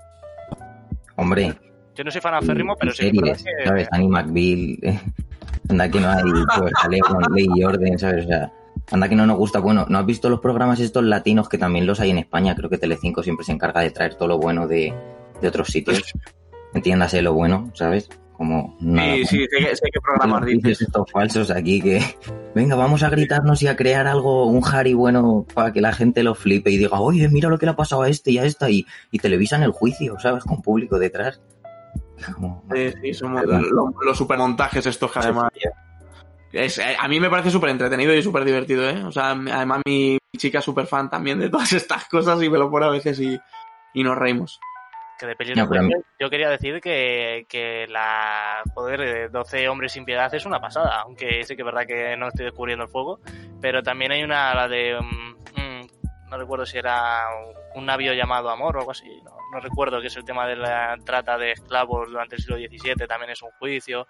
Hombre. 1.16 1.58
Yo 1.94 2.04
no 2.04 2.10
soy 2.10 2.20
fan 2.20 2.34
aférrimo, 2.34 2.74
pero 2.76 2.92
sí. 2.92 3.12
¿sabes? 3.64 3.88
Annie 3.92 4.08
McBeal, 4.08 5.00
Anda 5.70 5.88
que 5.88 6.00
no 6.00 6.10
hay 6.10 6.22
pues, 6.58 6.72
con 7.02 7.22
ley 7.34 7.46
y 7.54 7.64
orden, 7.64 7.98
¿sabes? 7.98 8.24
O 8.24 8.28
sea, 8.28 8.52
anda 8.90 9.08
que 9.08 9.14
no 9.14 9.26
nos 9.26 9.38
gusta. 9.38 9.60
Bueno, 9.60 9.86
¿no 9.88 9.98
has 9.98 10.06
visto 10.06 10.28
los 10.28 10.40
programas 10.40 10.80
estos 10.80 11.04
latinos 11.04 11.48
que 11.48 11.58
también 11.58 11.86
los 11.86 12.00
hay 12.00 12.10
en 12.10 12.18
España? 12.18 12.56
Creo 12.56 12.68
que 12.68 12.78
Telecinco 12.78 13.22
siempre 13.22 13.46
se 13.46 13.52
encarga 13.52 13.80
de 13.80 13.90
traer 13.90 14.16
todo 14.16 14.28
lo 14.28 14.38
bueno 14.38 14.66
de, 14.66 14.92
otros 15.46 15.68
sitios. 15.68 16.12
Entiéndase 16.74 17.22
lo 17.22 17.34
bueno, 17.34 17.70
¿sabes? 17.74 18.08
Como 18.32 18.74
sí, 18.80 19.24
sí, 19.26 19.46
sé, 19.50 19.90
que 19.92 20.00
programas 20.00 20.46
dices. 20.46 20.80
estos 20.80 21.10
falsos 21.12 21.50
aquí 21.50 21.78
que 21.82 22.00
venga, 22.54 22.74
vamos 22.74 23.02
a 23.02 23.10
gritarnos 23.10 23.62
y 23.62 23.66
a 23.66 23.76
crear 23.76 24.06
algo, 24.06 24.46
un 24.46 24.62
Harry 24.64 24.94
bueno 24.94 25.46
para 25.52 25.74
que 25.74 25.82
la 25.82 25.92
gente 25.92 26.22
lo 26.22 26.34
flipe 26.34 26.70
y 26.70 26.78
diga, 26.78 27.00
oye, 27.00 27.28
mira 27.28 27.50
lo 27.50 27.58
que 27.58 27.66
le 27.66 27.72
ha 27.72 27.76
pasado 27.76 28.02
a 28.02 28.08
este 28.08 28.30
y 28.30 28.38
a 28.38 28.44
esta 28.44 28.70
y, 28.70 28.86
y 29.10 29.18
televisan 29.18 29.62
el 29.62 29.72
juicio, 29.72 30.18
¿sabes? 30.18 30.42
Con 30.44 30.62
público 30.62 30.98
detrás. 30.98 31.40
Sí, 32.72 32.92
sí, 33.02 33.14
somos 33.14 33.42
los, 33.44 34.16
supermontajes 34.16 34.86
estos 34.86 35.10
que 35.12 35.18
además... 35.18 35.50
Eh, 36.52 36.68
a 36.98 37.06
mí 37.06 37.20
me 37.20 37.30
parece 37.30 37.50
súper 37.50 37.70
entretenido 37.70 38.12
y 38.12 38.22
súper 38.22 38.44
divertido, 38.44 38.88
¿eh? 38.88 39.04
O 39.04 39.12
sea, 39.12 39.30
además 39.30 39.82
mi 39.86 40.18
chica 40.36 40.58
es 40.58 40.64
súper 40.64 40.86
fan 40.86 41.08
también 41.08 41.38
de 41.38 41.48
todas 41.48 41.72
estas 41.72 42.08
cosas 42.08 42.42
y 42.42 42.50
me 42.50 42.58
lo 42.58 42.70
pone 42.70 42.86
a 42.86 42.90
veces 42.90 43.20
y, 43.20 43.38
nos 44.02 44.18
reímos. 44.18 44.58
Que 45.18 45.26
de 45.26 45.36
yo 46.18 46.30
quería 46.30 46.48
decir 46.48 46.80
que, 46.80 47.44
que 47.46 47.86
la 47.88 48.62
poder 48.74 49.00
de 49.00 49.28
12 49.28 49.68
hombres 49.68 49.92
sin 49.92 50.06
piedad 50.06 50.34
es 50.34 50.46
una 50.46 50.60
pasada, 50.60 51.02
aunque 51.02 51.44
sé 51.44 51.56
que 51.56 51.62
es 51.62 51.66
verdad 51.66 51.86
que 51.86 52.16
no 52.16 52.28
estoy 52.28 52.46
descubriendo 52.46 52.84
el 52.84 52.90
fuego, 52.90 53.20
pero 53.60 53.82
también 53.82 54.12
hay 54.12 54.22
una, 54.22 54.54
la 54.54 54.66
de... 54.66 54.98
Mm, 54.98 55.59
no 56.30 56.38
recuerdo 56.38 56.64
si 56.64 56.78
era 56.78 57.26
un 57.74 57.86
navío 57.86 58.14
llamado 58.14 58.50
Amor 58.50 58.76
o 58.76 58.80
algo 58.80 58.92
así, 58.92 59.20
no, 59.24 59.36
no 59.52 59.60
recuerdo 59.60 60.00
que 60.00 60.06
es 60.06 60.16
el 60.16 60.24
tema 60.24 60.46
de 60.46 60.56
la 60.56 60.96
trata 61.04 61.36
de 61.36 61.52
esclavos 61.52 62.08
durante 62.08 62.36
el 62.36 62.42
siglo 62.42 62.56
XVII, 62.56 63.06
también 63.06 63.30
es 63.30 63.42
un 63.42 63.50
juicio. 63.58 64.06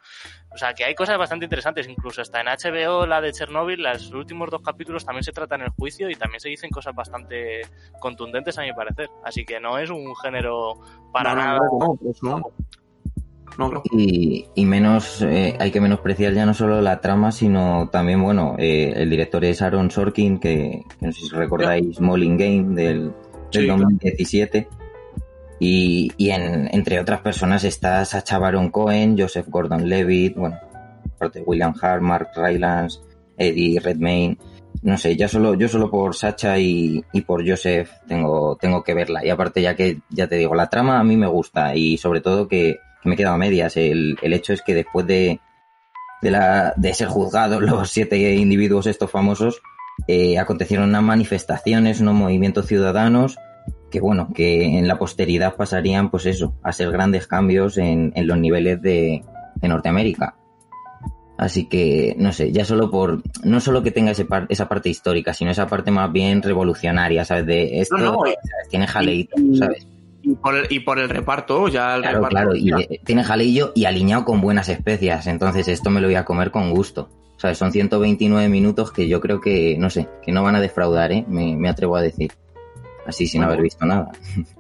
O 0.52 0.56
sea, 0.56 0.74
que 0.74 0.84
hay 0.84 0.94
cosas 0.94 1.16
bastante 1.16 1.46
interesantes, 1.46 1.88
incluso 1.88 2.20
hasta 2.20 2.40
en 2.40 2.46
HBO, 2.46 3.06
la 3.06 3.20
de 3.20 3.32
Chernobyl, 3.32 3.82
los 3.82 4.10
últimos 4.12 4.50
dos 4.50 4.62
capítulos 4.62 5.04
también 5.04 5.24
se 5.24 5.32
tratan 5.32 5.62
el 5.62 5.70
juicio 5.70 6.10
y 6.10 6.14
también 6.14 6.40
se 6.40 6.48
dicen 6.48 6.70
cosas 6.70 6.94
bastante 6.94 7.62
contundentes 8.00 8.58
a 8.58 8.62
mi 8.62 8.72
parecer. 8.72 9.08
Así 9.24 9.44
que 9.44 9.58
no 9.60 9.78
es 9.78 9.90
un 9.90 10.14
género 10.16 10.74
para 11.12 11.34
nada. 11.34 11.60
Y, 13.92 14.46
y, 14.54 14.64
menos, 14.64 15.22
eh, 15.22 15.56
hay 15.58 15.70
que 15.70 15.80
menospreciar 15.80 16.32
ya 16.32 16.46
no 16.46 16.54
solo 16.54 16.80
la 16.80 17.00
trama, 17.00 17.32
sino 17.32 17.88
también, 17.90 18.22
bueno, 18.22 18.56
eh, 18.58 18.92
el 18.96 19.10
director 19.10 19.44
es 19.44 19.62
Aaron 19.62 19.90
Sorkin, 19.90 20.38
que, 20.38 20.82
no 21.00 21.12
sé 21.12 21.20
si 21.22 21.28
recordáis, 21.30 22.00
Molling 22.00 22.36
Game 22.36 22.74
del, 22.74 23.12
del 23.52 23.66
2017. 23.66 24.68
Y, 25.58 26.10
y 26.16 26.30
en, 26.30 26.68
entre 26.72 26.98
otras 27.00 27.20
personas 27.20 27.64
está 27.64 28.04
Sacha 28.06 28.38
Baron 28.38 28.70
Cohen, 28.70 29.16
Joseph 29.18 29.46
Gordon-Levitt, 29.48 30.36
bueno, 30.36 30.58
aparte 31.14 31.42
William 31.44 31.74
Hart, 31.80 32.00
Mark 32.00 32.28
Rylance, 32.34 33.00
Eddie 33.36 33.78
Redmayne. 33.78 34.38
No 34.82 34.96
sé, 34.96 35.14
ya 35.16 35.28
solo, 35.28 35.54
yo 35.54 35.68
solo 35.68 35.90
por 35.90 36.14
Sacha 36.14 36.58
y, 36.58 37.04
y, 37.12 37.20
por 37.22 37.46
Joseph 37.46 37.90
tengo, 38.08 38.56
tengo 38.56 38.82
que 38.82 38.94
verla. 38.94 39.22
Y 39.22 39.28
aparte, 39.28 39.60
ya 39.60 39.76
que, 39.76 39.98
ya 40.08 40.26
te 40.26 40.36
digo, 40.36 40.54
la 40.54 40.70
trama 40.70 40.98
a 40.98 41.04
mí 41.04 41.18
me 41.18 41.26
gusta 41.26 41.74
y 41.74 41.98
sobre 41.98 42.22
todo 42.22 42.48
que, 42.48 42.78
que 42.78 42.78
me 43.08 43.14
he 43.14 43.16
quedado 43.16 43.34
a 43.34 43.38
medias. 43.38 43.76
El, 43.76 44.18
el 44.22 44.32
hecho 44.32 44.52
es 44.52 44.62
que 44.62 44.74
después 44.74 45.06
de, 45.06 45.40
de, 46.22 46.30
la, 46.30 46.74
de 46.76 46.94
ser 46.94 47.08
juzgados 47.08 47.62
los 47.62 47.90
siete 47.90 48.34
individuos 48.34 48.86
estos 48.86 49.10
famosos, 49.10 49.62
eh, 50.06 50.38
acontecieron 50.38 50.88
unas 50.88 51.02
manifestaciones, 51.02 52.00
unos 52.00 52.14
movimientos 52.14 52.66
ciudadanos 52.66 53.38
que 53.90 54.00
bueno, 54.00 54.28
que 54.32 54.78
en 54.78 54.88
la 54.88 54.98
posteridad 54.98 55.56
pasarían, 55.56 56.10
pues 56.10 56.26
eso, 56.26 56.54
a 56.62 56.72
ser 56.72 56.90
grandes 56.92 57.26
cambios 57.26 57.76
en, 57.76 58.12
en 58.14 58.26
los 58.26 58.38
niveles 58.38 58.80
de, 58.80 59.22
de, 59.56 59.68
Norteamérica. 59.68 60.36
Así 61.36 61.68
que, 61.68 62.14
no 62.18 62.32
sé, 62.32 62.52
ya 62.52 62.64
solo 62.64 62.90
por, 62.90 63.22
no 63.42 63.60
solo 63.60 63.82
que 63.82 63.90
tenga 63.90 64.12
ese 64.12 64.26
esa 64.48 64.68
parte 64.68 64.90
histórica, 64.90 65.32
sino 65.34 65.50
esa 65.50 65.66
parte 65.66 65.90
más 65.90 66.12
bien 66.12 66.42
revolucionaria, 66.42 67.24
¿sabes? 67.24 67.46
De 67.46 67.80
esto, 67.80 67.96
tiene 68.68 68.86
jaleito, 68.86 69.36
¿sabes? 69.58 69.86
Y 70.22 70.34
por, 70.34 70.56
el, 70.56 70.66
y 70.70 70.80
por 70.80 70.98
el 70.98 71.08
reparto, 71.08 71.68
ya 71.68 71.96
el 71.96 72.02
claro, 72.02 72.18
reparto. 72.18 72.36
Claro, 72.36 72.56
y 72.56 72.98
tiene 73.04 73.24
jaleillo 73.24 73.72
y 73.74 73.86
alineado 73.86 74.24
con 74.24 74.40
buenas 74.40 74.68
especias, 74.68 75.26
entonces 75.26 75.68
esto 75.68 75.90
me 75.90 76.00
lo 76.00 76.08
voy 76.08 76.16
a 76.16 76.24
comer 76.24 76.50
con 76.50 76.70
gusto. 76.70 77.08
O 77.36 77.40
sea, 77.40 77.54
son 77.54 77.72
129 77.72 78.48
minutos 78.50 78.92
que 78.92 79.08
yo 79.08 79.20
creo 79.20 79.40
que, 79.40 79.76
no 79.78 79.88
sé, 79.88 80.08
que 80.22 80.30
no 80.30 80.42
van 80.42 80.56
a 80.56 80.60
defraudar, 80.60 81.10
¿eh? 81.10 81.24
Me, 81.26 81.56
me 81.56 81.70
atrevo 81.70 81.96
a 81.96 82.02
decir 82.02 82.32
así 83.06 83.26
sin 83.26 83.42
haber 83.42 83.62
visto 83.62 83.84
nada. 83.86 84.10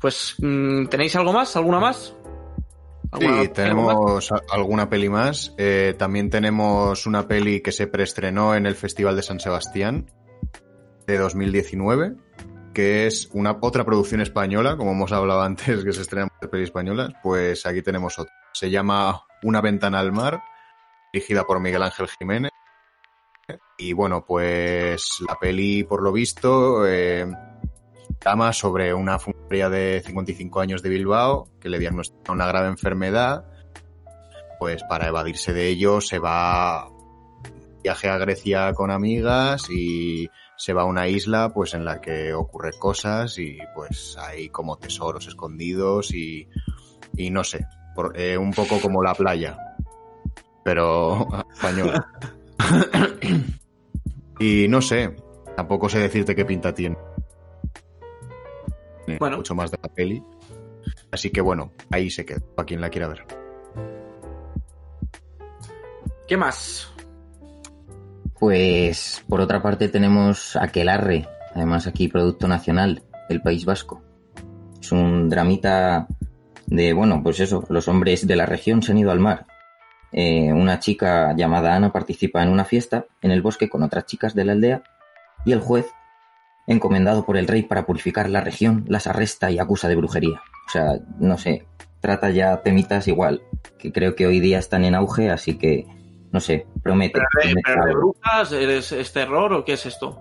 Pues, 0.00 0.36
mm, 0.38 0.86
¿tenéis 0.86 1.16
algo 1.16 1.32
más? 1.32 1.56
¿Alguna 1.56 1.80
más? 1.80 2.14
Sí, 3.18 3.48
tenemos 3.54 4.32
alguna 4.50 4.88
peli 4.88 5.08
más. 5.08 5.54
Eh, 5.56 5.94
también 5.98 6.30
tenemos 6.30 7.06
una 7.06 7.26
peli 7.26 7.60
que 7.62 7.72
se 7.72 7.86
preestrenó 7.86 8.54
en 8.54 8.66
el 8.66 8.74
Festival 8.74 9.16
de 9.16 9.22
San 9.22 9.40
Sebastián 9.40 10.10
de 11.06 11.16
2019, 11.18 12.14
que 12.78 13.08
es 13.08 13.28
una 13.32 13.58
otra 13.60 13.84
producción 13.84 14.20
española, 14.20 14.76
como 14.76 14.92
hemos 14.92 15.10
hablado 15.10 15.42
antes, 15.42 15.82
que 15.84 15.92
se 15.92 16.02
estrenan 16.02 16.30
pelis 16.48 16.66
españolas. 16.66 17.12
Pues 17.24 17.66
aquí 17.66 17.82
tenemos 17.82 18.16
otra. 18.20 18.32
Se 18.52 18.70
llama 18.70 19.24
Una 19.42 19.60
ventana 19.60 19.98
al 19.98 20.12
mar, 20.12 20.44
dirigida 21.12 21.42
por 21.42 21.58
Miguel 21.58 21.82
Ángel 21.82 22.06
Jiménez 22.06 22.52
y 23.78 23.94
bueno, 23.94 24.24
pues 24.24 25.08
la 25.26 25.34
peli, 25.40 25.82
por 25.82 26.04
lo 26.04 26.12
visto, 26.12 26.86
eh, 26.86 27.26
sobre 28.52 28.94
una 28.94 29.18
funcionaria 29.18 29.70
de 29.70 30.00
55 30.06 30.60
años 30.60 30.80
de 30.80 30.90
Bilbao 30.90 31.48
que 31.60 31.70
le 31.70 31.80
diagnostica 31.80 32.30
una 32.30 32.46
grave 32.46 32.68
enfermedad 32.68 33.44
pues 34.60 34.84
para 34.84 35.08
evadirse 35.08 35.52
de 35.52 35.66
ello 35.66 36.00
se 36.00 36.20
va 36.20 36.88
viaje 37.82 38.08
a 38.08 38.18
Grecia 38.18 38.72
con 38.72 38.92
amigas 38.92 39.68
y 39.68 40.28
se 40.58 40.72
va 40.72 40.82
a 40.82 40.86
una 40.86 41.06
isla 41.06 41.52
pues 41.54 41.72
en 41.74 41.84
la 41.84 42.00
que 42.00 42.34
ocurren 42.34 42.78
cosas 42.80 43.38
y 43.38 43.58
pues 43.74 44.16
hay 44.18 44.48
como 44.48 44.76
tesoros 44.76 45.28
escondidos 45.28 46.12
y, 46.12 46.48
y 47.16 47.30
no 47.30 47.44
sé, 47.44 47.64
eh, 48.14 48.36
un 48.36 48.52
poco 48.52 48.80
como 48.80 49.00
la 49.02 49.14
playa, 49.14 49.56
pero 50.64 51.28
española. 51.54 52.08
y 54.40 54.66
no 54.68 54.82
sé, 54.82 55.14
tampoco 55.56 55.88
sé 55.88 56.00
decirte 56.00 56.34
qué 56.34 56.44
pinta 56.44 56.74
tiene. 56.74 56.98
Bueno. 59.20 59.36
Mucho 59.38 59.54
más 59.54 59.70
de 59.70 59.78
la 59.80 59.88
peli. 59.88 60.22
Así 61.12 61.30
que 61.30 61.40
bueno, 61.40 61.72
ahí 61.90 62.10
se 62.10 62.26
queda, 62.26 62.40
para 62.56 62.66
quien 62.66 62.80
la 62.80 62.90
quiera 62.90 63.06
ver. 63.08 63.24
¿Qué 66.26 66.36
más? 66.36 66.92
Pues 68.38 69.24
por 69.28 69.40
otra 69.40 69.62
parte 69.62 69.88
tenemos 69.88 70.56
Aquelarre, 70.56 71.28
además 71.54 71.86
aquí 71.86 72.08
producto 72.08 72.46
nacional 72.46 73.02
del 73.28 73.42
País 73.42 73.64
Vasco. 73.64 74.02
Es 74.80 74.92
un 74.92 75.28
dramita 75.28 76.06
de, 76.66 76.92
bueno, 76.92 77.20
pues 77.22 77.40
eso, 77.40 77.64
los 77.68 77.88
hombres 77.88 78.26
de 78.26 78.36
la 78.36 78.46
región 78.46 78.82
se 78.82 78.92
han 78.92 78.98
ido 78.98 79.10
al 79.10 79.18
mar. 79.18 79.46
Eh, 80.12 80.52
una 80.52 80.78
chica 80.78 81.34
llamada 81.36 81.74
Ana 81.74 81.92
participa 81.92 82.42
en 82.42 82.48
una 82.48 82.64
fiesta 82.64 83.06
en 83.20 83.30
el 83.30 83.42
bosque 83.42 83.68
con 83.68 83.82
otras 83.82 84.06
chicas 84.06 84.34
de 84.34 84.44
la 84.44 84.52
aldea 84.52 84.82
y 85.44 85.52
el 85.52 85.60
juez, 85.60 85.86
encomendado 86.66 87.26
por 87.26 87.36
el 87.36 87.46
rey 87.46 87.62
para 87.62 87.86
purificar 87.86 88.30
la 88.30 88.40
región, 88.40 88.84
las 88.88 89.06
arresta 89.06 89.50
y 89.50 89.58
acusa 89.58 89.88
de 89.88 89.96
brujería. 89.96 90.40
O 90.66 90.70
sea, 90.70 90.98
no 91.18 91.38
sé, 91.38 91.66
trata 92.00 92.30
ya 92.30 92.62
temitas 92.62 93.08
igual, 93.08 93.42
que 93.78 93.92
creo 93.92 94.14
que 94.14 94.26
hoy 94.26 94.40
día 94.40 94.58
están 94.58 94.84
en 94.84 94.94
auge, 94.94 95.30
así 95.30 95.58
que, 95.58 95.86
no 96.32 96.40
sé, 96.40 96.66
promete. 96.82 97.20
¿Pero, 97.64 97.84
de 97.86 97.92
brujas? 97.94 98.52
¿Es 98.52 99.12
terror 99.12 99.52
o 99.52 99.64
qué 99.64 99.74
es 99.74 99.86
esto? 99.86 100.20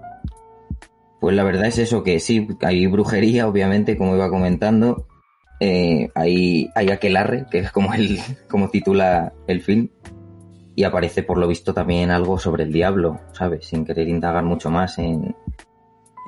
Pues 1.20 1.36
la 1.36 1.44
verdad 1.44 1.66
es 1.66 1.78
eso, 1.80 2.04
que 2.04 2.20
sí, 2.20 2.48
hay 2.62 2.86
brujería, 2.88 3.48
obviamente, 3.48 3.98
como 3.98 4.16
iba 4.16 4.30
comentando. 4.30 5.08
Eh, 5.60 6.10
hay, 6.14 6.70
hay 6.76 6.90
aquelarre, 6.92 7.48
que 7.50 7.60
es 7.60 7.72
como, 7.72 7.94
el, 7.94 8.20
como 8.50 8.70
titula 8.70 9.34
el 9.48 9.62
film. 9.62 9.90
Y 10.76 10.84
aparece, 10.84 11.24
por 11.24 11.40
lo 11.40 11.48
visto, 11.48 11.74
también 11.74 12.12
algo 12.12 12.38
sobre 12.38 12.64
el 12.64 12.72
diablo, 12.72 13.20
¿sabes? 13.34 13.66
Sin 13.66 13.84
querer 13.84 14.08
indagar 14.08 14.44
mucho 14.44 14.70
más 14.70 15.00
en, 15.00 15.36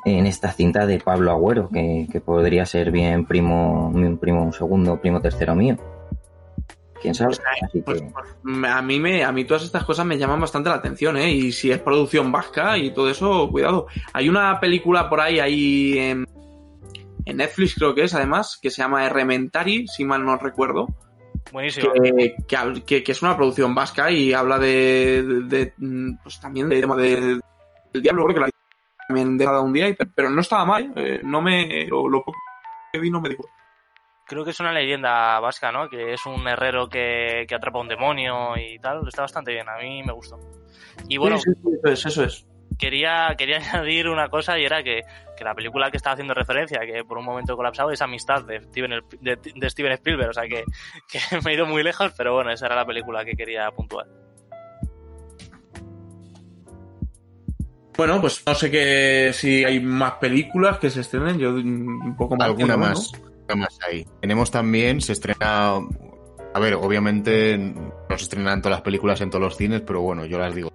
en 0.06 0.26
esta 0.26 0.52
cinta 0.52 0.88
de 0.88 1.00
Pablo 1.00 1.32
Agüero, 1.32 1.70
que, 1.70 2.22
podría 2.26 2.66
ser 2.66 2.92
bien 2.92 3.26
primo, 3.26 3.90
un 3.90 4.18
primo 4.18 4.52
segundo, 4.52 5.00
primo 5.00 5.22
tercero 5.22 5.56
mío. 5.56 5.78
¿Quién 7.02 7.16
sabe? 7.16 7.36
Pues, 7.86 8.02
pues, 8.02 8.04
a 8.44 8.82
mí 8.82 9.00
me, 9.00 9.24
a 9.24 9.32
mí 9.32 9.46
todas 9.46 9.64
estas 9.64 9.84
cosas 9.84 10.06
me 10.06 10.18
llaman 10.18 10.42
bastante 10.42 10.70
la 10.70 10.76
atención, 10.76 11.18
¿eh? 11.18 11.32
Y 11.32 11.52
si 11.52 11.72
es 11.72 11.80
producción 11.80 12.32
vasca 12.32 12.78
y 12.78 12.92
todo 12.92 13.10
eso, 13.10 13.50
cuidado. 13.50 13.88
Hay 14.14 14.30
una 14.30 14.60
película 14.60 15.10
por 15.10 15.22
ahí, 15.22 15.40
ahí 15.40 15.98
en, 15.98 16.26
Netflix 17.26 17.76
creo 17.76 17.94
que 17.94 18.04
es, 18.04 18.16
además, 18.16 18.58
que 18.60 18.72
se 18.72 18.82
llama 18.82 19.08
Rementari, 19.08 19.88
si 19.88 20.04
mal 20.04 20.26
no 20.26 20.38
recuerdo. 20.38 20.88
Buenísimo. 21.52 21.94
Que, 22.48 23.04
que, 23.04 23.12
es 23.12 23.22
una 23.22 23.38
producción 23.38 23.76
vasca 23.76 24.10
y 24.10 24.34
habla 24.34 24.58
de, 24.58 25.74
pues 26.24 26.40
también 26.40 26.70
de 26.70 26.82
tema 26.82 26.96
de, 26.96 27.40
del 27.94 28.02
diablo, 28.02 28.26
creo 28.26 28.36
que 28.36 28.42
la 28.42 28.50
también 29.10 29.38
de 29.40 29.48
un 29.48 29.74
día, 29.74 29.96
pero 30.14 30.30
no 30.30 30.42
estaba 30.42 30.66
mal, 30.66 30.94
¿eh? 30.96 31.20
no 31.24 31.42
me, 31.42 31.88
lo, 31.88 32.24
poco 32.24 32.38
que 32.94 33.00
vi 33.00 33.10
no 33.10 33.20
me 33.20 33.30
dijo. 33.30 33.44
Creo 34.30 34.46
que 34.46 34.52
es 34.52 34.60
una 34.60 34.72
leyenda 34.72 35.40
vasca, 35.40 35.72
¿no? 35.72 35.90
Que 35.90 36.14
es 36.14 36.24
un 36.28 36.48
herrero 36.48 36.88
que, 36.88 37.46
que 37.48 37.56
atrapa 37.56 37.80
un 37.80 37.88
demonio 37.88 38.56
y 38.58 38.78
tal. 38.78 39.08
Está 39.08 39.24
bastante 39.24 39.52
bien, 39.52 39.68
a 39.68 39.78
mí 39.78 40.04
me 40.04 40.14
gustó. 40.14 40.38
Y 41.08 41.18
bueno, 41.18 41.38
eso 41.84 42.24
es, 42.24 42.46
Quería, 42.78 43.34
quería 43.36 43.58
añadir 43.74 44.08
una 44.08 44.30
cosa 44.30 44.60
y 44.60 44.66
era 44.66 44.84
que, 44.84 45.02
que, 45.36 45.44
la 45.44 45.56
película 45.56 45.90
que 45.90 45.98
estaba 45.98 46.14
haciendo 46.14 46.36
referencia, 46.36 46.80
que 46.82 47.04
por 47.04 47.18
un 47.18 47.26
momento 47.26 47.58
colapsado, 47.58 47.90
es 47.90 48.04
Amistad 48.04 48.44
de 48.46 48.62
Steven, 48.62 49.02
de, 49.20 49.70
Steven 49.70 49.94
Spielberg. 49.94 50.30
O 50.30 50.34
sea 50.34 50.44
que, 50.44 50.64
que 51.12 51.20
me 51.44 51.52
he 51.52 51.56
ido 51.56 51.66
muy 51.66 51.82
lejos, 51.82 52.14
pero 52.16 52.36
bueno, 52.36 52.52
esa 52.52 52.68
era 52.68 52.76
la 52.76 52.86
película 52.86 53.26
que 53.26 53.34
quería 53.34 53.72
puntuar. 53.72 54.06
Bueno, 57.98 58.22
pues 58.22 58.44
no 58.46 58.54
sé 58.54 58.70
que 58.70 59.32
si 59.34 59.66
hay 59.66 59.80
más 59.80 60.14
películas 60.14 60.78
que 60.78 60.92
se 60.92 61.02
estrenen, 61.02 61.40
yo 61.40 61.50
un 61.50 62.16
poco 62.16 62.38
más. 62.38 62.48
Alguna 62.48 62.78
más, 62.78 63.12
Tenemos 64.22 64.52
también, 64.52 65.02
se 65.02 65.14
estrena, 65.14 65.76
a 66.54 66.60
ver, 66.60 66.76
obviamente 66.76 67.58
no 67.58 68.18
se 68.18 68.24
estrenan 68.24 68.62
todas 68.62 68.78
las 68.78 68.82
películas 68.82 69.22
en 69.22 69.30
todos 69.30 69.44
los 69.44 69.58
cines, 69.58 69.82
pero 69.82 70.02
bueno, 70.02 70.26
yo 70.26 70.40
las 70.40 70.56
digo. 70.56 70.72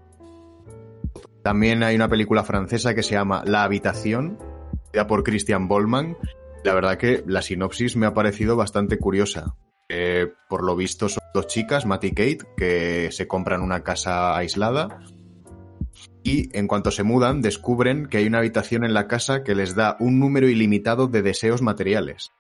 También 1.43 1.83
hay 1.83 1.95
una 1.95 2.09
película 2.09 2.43
francesa 2.43 2.95
que 2.95 3.03
se 3.03 3.12
llama 3.12 3.43
La 3.45 3.64
Habitación, 3.64 4.39
por 5.03 5.25
Christian 5.25 5.66
Bollman. 5.66 6.16
La 6.62 6.75
verdad 6.75 6.97
que 6.97 7.25
la 7.27 7.43
sinopsis 7.43 7.97
me 7.97 8.07
ha 8.07 8.14
parecido 8.14 8.57
bastante 8.57 8.99
curiosa. 8.99 9.57
Eh, 9.89 10.33
por 10.49 10.64
lo 10.64 10.77
visto 10.77 11.09
son 11.09 11.22
dos 11.35 11.47
chicas, 11.49 11.85
Matt 11.85 12.05
y 12.05 12.11
Kate, 12.11 12.39
que 12.57 13.11
se 13.11 13.27
compran 13.27 13.61
una 13.61 13.83
casa 13.83 14.37
aislada 14.37 15.01
y 16.22 16.49
en 16.59 16.66
cuanto 16.66 16.91
se 16.91 17.03
mudan 17.03 17.43
descubren 17.43 18.07
que 18.07 18.16
hay 18.18 18.27
una 18.27 18.39
habitación 18.39 18.85
en 18.85 18.95
la 18.95 19.07
casa 19.07 19.45
que 19.45 19.55
les 19.55 19.75
da 19.75 19.97
un 20.01 20.18
número 20.18 20.49
ilimitado 20.49 21.07
de 21.07 21.22
deseos 21.22 21.61
materiales. 21.61 22.33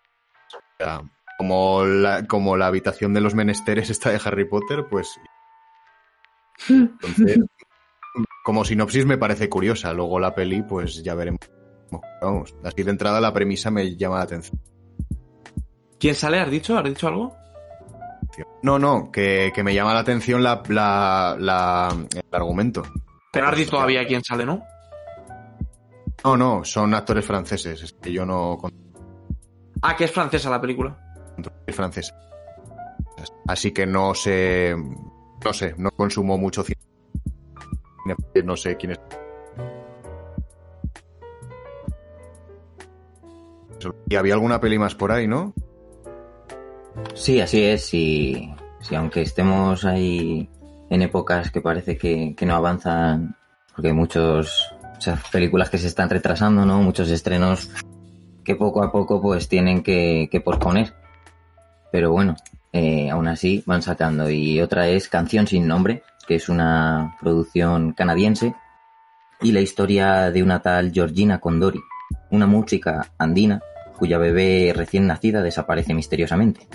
Como, 1.38 1.84
la, 1.84 2.26
como 2.26 2.56
la 2.56 2.66
habitación 2.66 3.14
de 3.14 3.20
los 3.20 3.34
menesteres 3.34 3.90
está 3.90 4.10
de 4.10 4.20
Harry 4.24 4.48
Potter, 4.48 4.86
pues... 4.88 5.18
Entonces, 6.68 7.40
como 8.44 8.64
sinopsis 8.64 9.06
me 9.06 9.18
parece 9.18 9.48
curiosa, 9.48 9.92
luego 9.92 10.20
la 10.20 10.34
peli 10.34 10.62
pues 10.62 11.02
ya 11.02 11.14
veremos. 11.14 11.40
Vamos, 12.20 12.54
así 12.64 12.82
de 12.82 12.90
entrada 12.90 13.20
la 13.20 13.32
premisa 13.32 13.70
me 13.70 13.96
llama 13.96 14.18
la 14.18 14.24
atención. 14.24 14.60
¿Quién 15.98 16.14
sale? 16.14 16.40
¿Has 16.40 16.50
dicho? 16.50 16.76
¿Has 16.76 16.84
dicho 16.84 17.08
algo? 17.08 17.36
No, 18.62 18.78
no, 18.78 19.10
que, 19.12 19.52
me 19.62 19.74
llama 19.74 19.94
la 19.94 20.00
atención 20.00 20.42
la, 20.42 20.62
el 20.68 22.22
argumento. 22.32 22.82
Pero 23.32 23.48
has 23.48 23.66
todavía 23.66 24.06
quién 24.06 24.22
sale, 24.22 24.44
¿no? 24.44 24.62
No, 26.24 26.36
no, 26.36 26.64
son 26.64 26.94
actores 26.94 27.24
franceses, 27.24 27.82
es 27.82 27.92
que 27.92 28.12
yo 28.12 28.24
no... 28.24 28.58
Ah, 29.82 29.96
que 29.96 30.04
es 30.04 30.10
francesa 30.10 30.50
la 30.50 30.60
película. 30.60 30.96
Es 31.66 31.74
francesa. 31.74 32.14
Así 33.46 33.72
que 33.72 33.86
no 33.86 34.14
sé... 34.14 34.74
No 35.44 35.52
sé, 35.52 35.74
no 35.76 35.90
consumo 35.90 36.38
mucho 36.38 36.62
cine. 36.62 36.80
No 38.44 38.56
sé 38.56 38.76
quién 38.76 38.92
es. 38.92 39.00
Y 44.08 44.16
había 44.16 44.34
alguna 44.34 44.60
peli 44.60 44.78
más 44.78 44.94
por 44.94 45.12
ahí, 45.12 45.26
¿no? 45.26 45.52
Sí, 47.14 47.40
así 47.40 47.62
es. 47.62 47.92
Y 47.92 48.54
si 48.80 48.94
aunque 48.94 49.22
estemos 49.22 49.84
ahí 49.84 50.48
en 50.90 51.02
épocas 51.02 51.50
que 51.50 51.60
parece 51.60 51.96
que, 51.96 52.36
no 52.42 52.54
avanzan, 52.54 53.36
porque 53.74 53.88
hay 53.88 53.94
muchos, 53.94 54.74
películas 55.32 55.70
que 55.70 55.78
se 55.78 55.88
están 55.88 56.08
retrasando, 56.08 56.64
¿no? 56.64 56.82
Muchos 56.82 57.10
estrenos 57.10 57.70
que 58.44 58.54
poco 58.54 58.82
a 58.82 58.92
poco 58.92 59.20
pues 59.20 59.48
tienen 59.48 59.82
que, 59.82 60.42
posponer. 60.44 60.94
Pero 61.90 62.10
bueno, 62.12 62.36
eh, 62.72 63.10
aún 63.10 63.28
así 63.28 63.62
van 63.66 63.82
sacando. 63.82 64.30
Y 64.30 64.60
otra 64.60 64.88
es 64.88 65.08
Canción 65.08 65.46
sin 65.46 65.66
nombre, 65.66 66.02
que 66.26 66.36
es 66.36 66.48
una 66.48 67.16
producción 67.20 67.92
canadiense, 67.92 68.54
y 69.40 69.52
la 69.52 69.60
historia 69.60 70.30
de 70.30 70.42
una 70.42 70.60
tal 70.60 70.92
Georgina 70.92 71.40
Condori, 71.40 71.80
una 72.30 72.46
música 72.46 73.10
andina 73.18 73.60
cuya 73.98 74.18
bebé 74.18 74.72
recién 74.74 75.06
nacida 75.06 75.42
desaparece 75.42 75.94
misteriosamente. 75.94 76.66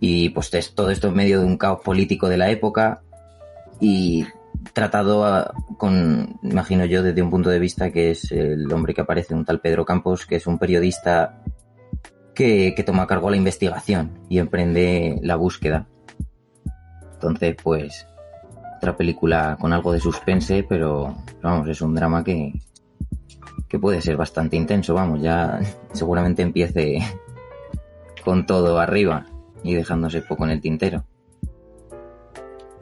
Y 0.00 0.30
pues 0.30 0.50
todo 0.74 0.90
esto 0.90 1.08
en 1.08 1.14
medio 1.14 1.40
de 1.40 1.46
un 1.46 1.56
caos 1.56 1.80
político 1.80 2.28
de 2.28 2.36
la 2.36 2.50
época, 2.50 3.02
y 3.80 4.26
tratado 4.72 5.52
con, 5.76 6.38
imagino 6.42 6.84
yo, 6.84 7.02
desde 7.02 7.22
un 7.22 7.30
punto 7.30 7.50
de 7.50 7.58
vista 7.58 7.90
que 7.90 8.10
es 8.10 8.30
el 8.32 8.70
hombre 8.72 8.94
que 8.94 9.02
aparece, 9.02 9.34
un 9.34 9.44
tal 9.44 9.60
Pedro 9.60 9.84
Campos, 9.84 10.26
que 10.26 10.36
es 10.36 10.46
un 10.46 10.58
periodista 10.58 11.42
que, 12.34 12.74
toma 12.84 13.04
a 13.04 13.06
cargo 13.06 13.30
la 13.30 13.36
investigación 13.36 14.18
y 14.28 14.38
emprende 14.38 15.18
la 15.22 15.36
búsqueda. 15.36 15.86
Entonces, 17.14 17.56
pues, 17.62 18.06
otra 18.76 18.96
película 18.96 19.56
con 19.60 19.72
algo 19.72 19.92
de 19.92 20.00
suspense, 20.00 20.64
pero 20.68 21.16
vamos, 21.42 21.68
es 21.68 21.80
un 21.80 21.94
drama 21.94 22.22
que, 22.22 22.52
que 23.68 23.78
puede 23.78 24.00
ser 24.00 24.16
bastante 24.16 24.56
intenso, 24.56 24.94
vamos, 24.94 25.22
ya 25.22 25.60
seguramente 25.92 26.42
empiece 26.42 26.98
con 28.24 28.46
todo 28.46 28.78
arriba 28.78 29.26
y 29.62 29.74
dejándose 29.74 30.22
poco 30.22 30.44
en 30.44 30.50
el 30.50 30.60
tintero. 30.60 31.04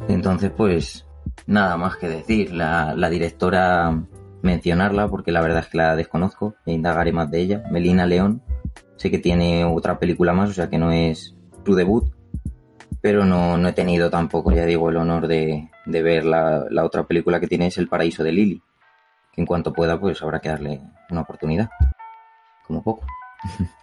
Entonces, 0.08 0.50
pues, 0.56 1.06
nada 1.46 1.76
más 1.76 1.96
que 1.96 2.08
decir. 2.08 2.52
La, 2.52 2.94
directora, 3.10 4.02
mencionarla, 4.42 5.08
porque 5.08 5.32
la 5.32 5.40
verdad 5.40 5.60
es 5.60 5.68
que 5.68 5.78
la 5.78 5.96
desconozco, 5.96 6.54
e 6.66 6.72
indagaré 6.72 7.12
más 7.12 7.30
de 7.30 7.40
ella. 7.40 7.62
Melina 7.70 8.06
León, 8.06 8.42
sé 8.96 9.10
que 9.10 9.18
tiene 9.18 9.64
otra 9.64 9.98
película 9.98 10.32
más, 10.32 10.50
o 10.50 10.52
sea 10.52 10.68
que 10.68 10.78
no 10.78 10.92
es 10.92 11.34
su 11.64 11.74
debut. 11.74 12.12
pero 13.00 13.24
no, 13.24 13.56
no 13.56 13.68
he 13.68 13.72
tenido 13.72 14.10
tampoco, 14.10 14.52
ya 14.52 14.64
digo, 14.64 14.90
el 14.90 14.96
honor 14.96 15.26
de, 15.26 15.70
de 15.86 16.02
ver 16.02 16.24
la, 16.24 16.66
la, 16.70 16.84
otra 16.84 17.04
película 17.04 17.40
que 17.40 17.48
tiene, 17.48 17.66
es 17.66 17.78
El 17.78 17.88
Paraíso 17.88 18.22
de 18.22 18.32
Lily. 18.32 18.62
Que 19.32 19.40
en 19.40 19.46
cuanto 19.46 19.72
pueda, 19.72 19.98
pues 19.98 20.22
habrá 20.22 20.40
que 20.40 20.50
darle 20.50 20.80
una 21.10 21.22
oportunidad. 21.22 21.70
Como 22.66 22.82
poco. 22.82 23.06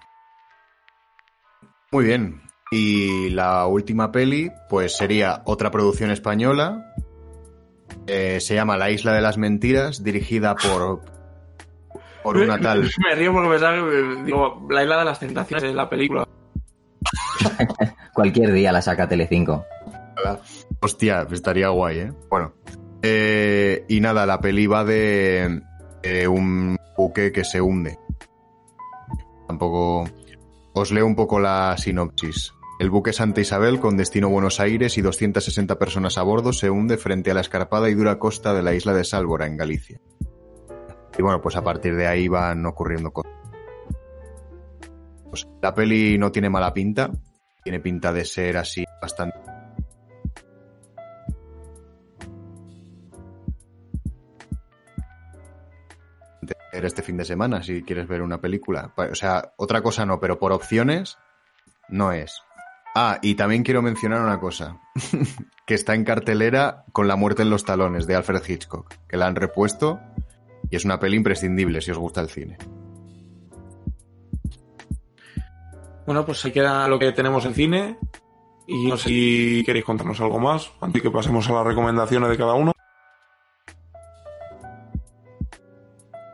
Muy 1.91 2.05
bien. 2.05 2.41
Y 2.71 3.29
la 3.31 3.65
última 3.65 4.11
peli, 4.11 4.51
pues 4.69 4.95
sería 4.95 5.41
otra 5.45 5.71
producción 5.71 6.11
española. 6.11 6.93
Eh, 8.11 8.39
se 8.39 8.55
llama 8.55 8.75
La 8.75 8.89
Isla 8.89 9.13
de 9.13 9.21
las 9.21 9.37
Mentiras, 9.37 10.03
dirigida 10.03 10.55
por, 10.55 11.01
por 12.23 12.37
una 12.37 12.59
tal. 12.61 12.89
Me 12.97 13.15
río 13.15 13.31
porque 13.31 13.49
me 13.49 13.59
sale, 13.59 14.23
digo, 14.23 14.65
La 14.69 14.83
Isla 14.83 14.99
de 14.99 15.05
las 15.05 15.19
Tentaciones 15.19 15.63
de 15.63 15.73
la 15.73 15.87
película. 15.87 16.27
Cualquier 18.13 18.51
día 18.51 18.71
la 18.71 18.81
saca 18.81 19.07
Telecinco. 19.07 19.63
Hostia, 20.81 21.27
estaría 21.31 21.69
guay, 21.69 21.99
¿eh? 21.99 22.13
Bueno. 22.29 22.53
Eh, 23.01 23.85
y 23.87 24.01
nada, 24.01 24.25
la 24.25 24.41
peli 24.41 24.67
va 24.67 24.83
de 24.83 25.61
eh, 26.03 26.27
un 26.27 26.77
buque 26.97 27.31
que 27.31 27.43
se 27.43 27.61
hunde. 27.61 27.97
Tampoco. 29.47 30.09
Os 30.73 30.91
leo 30.91 31.05
un 31.05 31.15
poco 31.15 31.39
la 31.39 31.75
sinopsis. 31.77 32.53
El 32.79 32.89
buque 32.89 33.11
Santa 33.11 33.41
Isabel, 33.41 33.81
con 33.81 33.97
destino 33.97 34.29
Buenos 34.29 34.61
Aires 34.61 34.97
y 34.97 35.01
260 35.01 35.77
personas 35.77 36.17
a 36.17 36.23
bordo, 36.23 36.53
se 36.53 36.69
hunde 36.69 36.97
frente 36.97 37.29
a 37.29 37.33
la 37.33 37.41
escarpada 37.41 37.89
y 37.89 37.93
dura 37.93 38.19
costa 38.19 38.53
de 38.53 38.63
la 38.63 38.73
isla 38.73 38.93
de 38.93 39.03
Sálvora, 39.03 39.47
en 39.47 39.57
Galicia. 39.57 39.99
Y 41.17 41.21
bueno, 41.21 41.41
pues 41.41 41.57
a 41.57 41.61
partir 41.61 41.97
de 41.97 42.07
ahí 42.07 42.29
van 42.29 42.65
ocurriendo 42.65 43.11
cosas. 43.11 43.33
Pues 45.29 45.45
la 45.61 45.73
peli 45.73 46.17
no 46.17 46.31
tiene 46.31 46.49
mala 46.49 46.73
pinta, 46.73 47.11
tiene 47.61 47.81
pinta 47.81 48.13
de 48.13 48.23
ser 48.23 48.55
así 48.55 48.85
bastante 49.01 49.37
este 56.71 57.01
fin 57.01 57.17
de 57.17 57.25
semana 57.25 57.61
si 57.61 57.83
quieres 57.83 58.07
ver 58.07 58.21
una 58.21 58.39
película. 58.39 58.93
O 58.95 59.15
sea, 59.15 59.53
otra 59.57 59.81
cosa 59.81 60.05
no, 60.05 60.19
pero 60.19 60.39
por 60.39 60.53
opciones 60.53 61.17
no 61.89 62.11
es. 62.13 62.41
Ah, 62.95 63.19
y 63.21 63.35
también 63.35 63.63
quiero 63.63 63.81
mencionar 63.81 64.21
una 64.21 64.39
cosa, 64.39 64.79
que 65.65 65.73
está 65.73 65.93
en 65.93 66.03
cartelera 66.03 66.85
con 66.91 67.07
La 67.07 67.15
muerte 67.15 67.43
en 67.43 67.49
los 67.49 67.63
talones 67.63 68.07
de 68.07 68.15
Alfred 68.15 68.41
Hitchcock, 68.47 68.93
que 69.07 69.17
la 69.17 69.27
han 69.27 69.35
repuesto 69.35 69.99
y 70.69 70.75
es 70.75 70.85
una 70.85 70.99
peli 70.99 71.17
imprescindible 71.17 71.81
si 71.81 71.91
os 71.91 71.97
gusta 71.97 72.21
el 72.21 72.29
cine. 72.29 72.57
Bueno, 76.05 76.25
pues 76.25 76.39
se 76.39 76.51
queda 76.51 76.87
lo 76.87 76.97
que 76.97 77.11
tenemos 77.11 77.45
en 77.45 77.53
cine 77.53 77.97
y 78.67 78.87
no 78.87 78.97
sé 78.97 79.09
si 79.09 79.63
queréis 79.65 79.85
contarnos 79.85 80.19
algo 80.21 80.39
más 80.39 80.71
antes 80.81 81.01
que 81.01 81.11
pasemos 81.11 81.47
a 81.49 81.53
las 81.53 81.65
recomendaciones 81.67 82.29
de 82.29 82.37
cada 82.37 82.53
uno. 82.53 82.71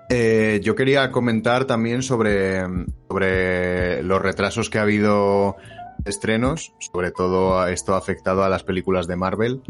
Eh, 0.09 0.61
yo 0.63 0.75
quería 0.75 1.11
comentar 1.11 1.65
también 1.65 2.03
sobre, 2.03 2.61
sobre 3.09 4.03
los 4.03 4.21
retrasos 4.21 4.69
que 4.69 4.77
ha 4.77 4.83
habido 4.83 5.57
estrenos, 6.05 6.73
sobre 6.79 7.11
todo 7.11 7.67
esto 7.67 7.95
afectado 7.95 8.43
a 8.43 8.49
las 8.49 8.63
películas 8.63 9.07
de 9.07 9.15
Marvel. 9.15 9.61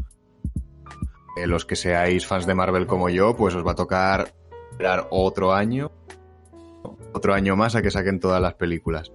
Eh, 1.37 1.47
los 1.47 1.65
que 1.65 1.75
seáis 1.75 2.27
fans 2.27 2.45
de 2.45 2.53
Marvel 2.53 2.87
como 2.87 3.09
yo, 3.09 3.35
pues 3.35 3.55
os 3.55 3.65
va 3.65 3.71
a 3.71 3.75
tocar 3.75 4.33
esperar 4.71 5.07
otro 5.09 5.53
año, 5.53 5.91
otro 7.13 7.33
año 7.33 7.55
más 7.55 7.75
a 7.75 7.81
que 7.81 7.91
saquen 7.91 8.19
todas 8.19 8.41
las 8.41 8.53
películas. 8.55 9.11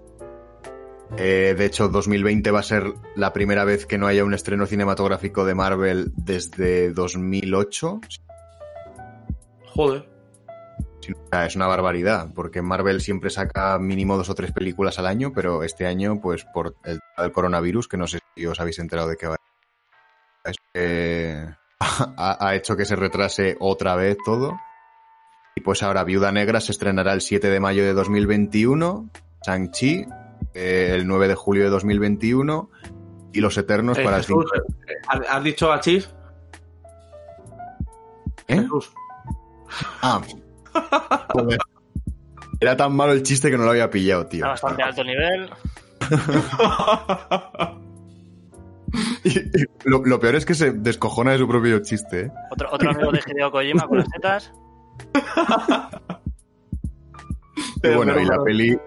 Eh, 1.17 1.55
de 1.57 1.65
hecho, 1.65 1.89
2020 1.89 2.51
va 2.51 2.61
a 2.61 2.65
ser 2.65 2.93
la 3.17 3.33
primera 3.33 3.65
vez 3.65 3.85
que 3.85 3.99
no 3.99 4.07
haya 4.07 4.25
un 4.25 4.35
estreno 4.35 4.67
cinematográfico 4.67 5.45
de 5.45 5.55
Marvel 5.55 6.13
desde 6.17 6.93
2008. 6.93 8.01
Joder. 9.75 10.10
Es 11.33 11.57
una 11.57 11.67
barbaridad, 11.67 12.29
porque 12.35 12.63
Marvel 12.63 13.01
siempre 13.01 13.31
saca 13.31 13.79
mínimo 13.79 14.17
dos 14.17 14.29
o 14.29 14.35
tres 14.35 14.53
películas 14.53 14.99
al 14.99 15.07
año, 15.07 15.33
pero 15.35 15.63
este 15.63 15.87
año, 15.87 16.21
pues 16.21 16.45
por 16.45 16.77
el, 16.85 17.01
el 17.19 17.33
coronavirus, 17.33 17.89
que 17.89 17.97
no 17.97 18.07
sé 18.07 18.19
si 18.37 18.47
os 18.47 18.61
habéis 18.61 18.79
enterado 18.79 19.09
de 19.09 19.17
qué 19.17 19.27
va. 19.27 19.37
Eh, 20.75 21.47
ha, 21.81 22.47
ha, 22.47 22.55
hecho 22.55 22.77
que 22.77 22.85
se 22.85 22.97
retrase 22.97 23.57
otra 23.61 23.97
vez 23.97 24.17
todo. 24.25 24.59
Y 25.57 25.63
pues 25.63 25.83
ahora 25.83 26.05
Viuda 26.05 26.33
Negra 26.33 26.61
se 26.61 26.73
estrenará 26.73 27.13
el 27.13 27.21
7 27.21 27.49
de 27.49 27.61
mayo 27.61 27.83
de 27.83 27.93
2021, 27.93 29.11
Shang-Chi 29.45 30.07
eh, 30.55 30.93
el 30.95 31.07
9 31.07 31.29
de 31.29 31.35
julio 31.35 31.65
de 31.65 31.71
2021 31.71 32.71
y 33.33 33.41
Los 33.41 33.57
Eternos 33.57 33.99
Eh, 33.99 34.05
para 34.05 34.19
el 34.19 34.25
5. 34.25 34.41
Jesús, 34.41 34.77
¿has, 35.07 35.21
has 35.29 35.45
dicho 35.45 35.73
a 35.73 35.81
Chis? 35.81 36.11
¿Eh? 38.49 38.57
Jesús. 38.57 38.93
Ah. 40.03 40.21
Joder. 41.29 41.59
Era 42.61 42.77
tan 42.77 42.95
malo 42.95 43.13
el 43.13 43.23
chiste 43.23 43.51
que 43.51 43.57
no 43.57 43.65
lo 43.65 43.71
había 43.71 43.89
pillado, 43.91 44.27
tío. 44.27 44.45
A 44.45 44.49
bastante 44.51 44.83
alto 44.83 45.03
nivel. 45.05 45.51
Y- 49.23 49.39
y 49.39 49.65
lo, 49.85 50.03
lo 50.05 50.19
peor 50.19 50.35
es 50.35 50.45
que 50.45 50.55
se 50.55 50.73
descojona 50.73 51.31
de 51.33 51.39
su 51.39 51.47
propio 51.47 51.79
chiste, 51.81 52.23
¿eh? 52.23 52.31
Otro, 52.51 52.69
otro 52.73 52.91
amigo 52.91 53.13
de 53.13 53.21
Hideo 53.25 53.53
Kojima 53.53 53.87
con 53.87 53.99
las 53.99 54.09
tetas. 54.09 54.53
Y 57.85 57.89
bueno, 57.95 58.19
y 58.21 58.25
la 58.25 58.43
peli 58.43 58.79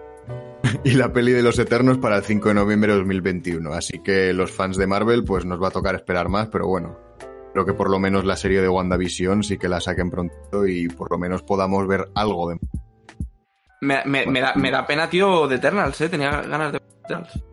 y 0.83 0.91
la 0.91 1.13
peli 1.13 1.31
de 1.31 1.41
los 1.43 1.57
Eternos 1.57 1.97
para 1.99 2.17
el 2.17 2.23
5 2.23 2.49
de 2.49 2.53
noviembre 2.55 2.91
de 2.91 2.97
2021. 2.99 3.71
Así 3.73 3.99
que 3.99 4.33
los 4.33 4.51
fans 4.51 4.75
de 4.77 4.87
Marvel, 4.87 5.23
pues 5.23 5.45
nos 5.45 5.61
va 5.61 5.69
a 5.69 5.71
tocar 5.71 5.95
esperar 5.95 6.27
más, 6.29 6.47
pero 6.47 6.67
bueno. 6.67 6.97
Creo 7.53 7.65
que 7.65 7.73
por 7.73 7.89
lo 7.89 7.99
menos 7.99 8.25
la 8.25 8.35
serie 8.35 8.61
de 8.61 8.67
WandaVision 8.67 9.43
sí 9.43 9.57
que 9.57 9.69
la 9.69 9.79
saquen 9.79 10.09
pronto 10.09 10.65
y 10.67 10.87
por 10.89 11.11
lo 11.11 11.17
menos 11.19 11.43
podamos 11.43 11.87
ver 11.87 12.09
algo 12.15 12.49
de 12.49 12.59
Me, 13.81 14.03
me- 14.05 14.25
me 14.25 14.41
da, 14.41 14.53
me 14.55 14.71
da 14.71 14.85
pena, 14.87 15.07
tío, 15.09 15.47
de 15.47 15.55
Eternals, 15.57 16.01
¿eh? 16.01 16.09
Tenía 16.09 16.41
ganas 16.41 16.71
de 16.71 16.81
Eternals. 17.05 17.43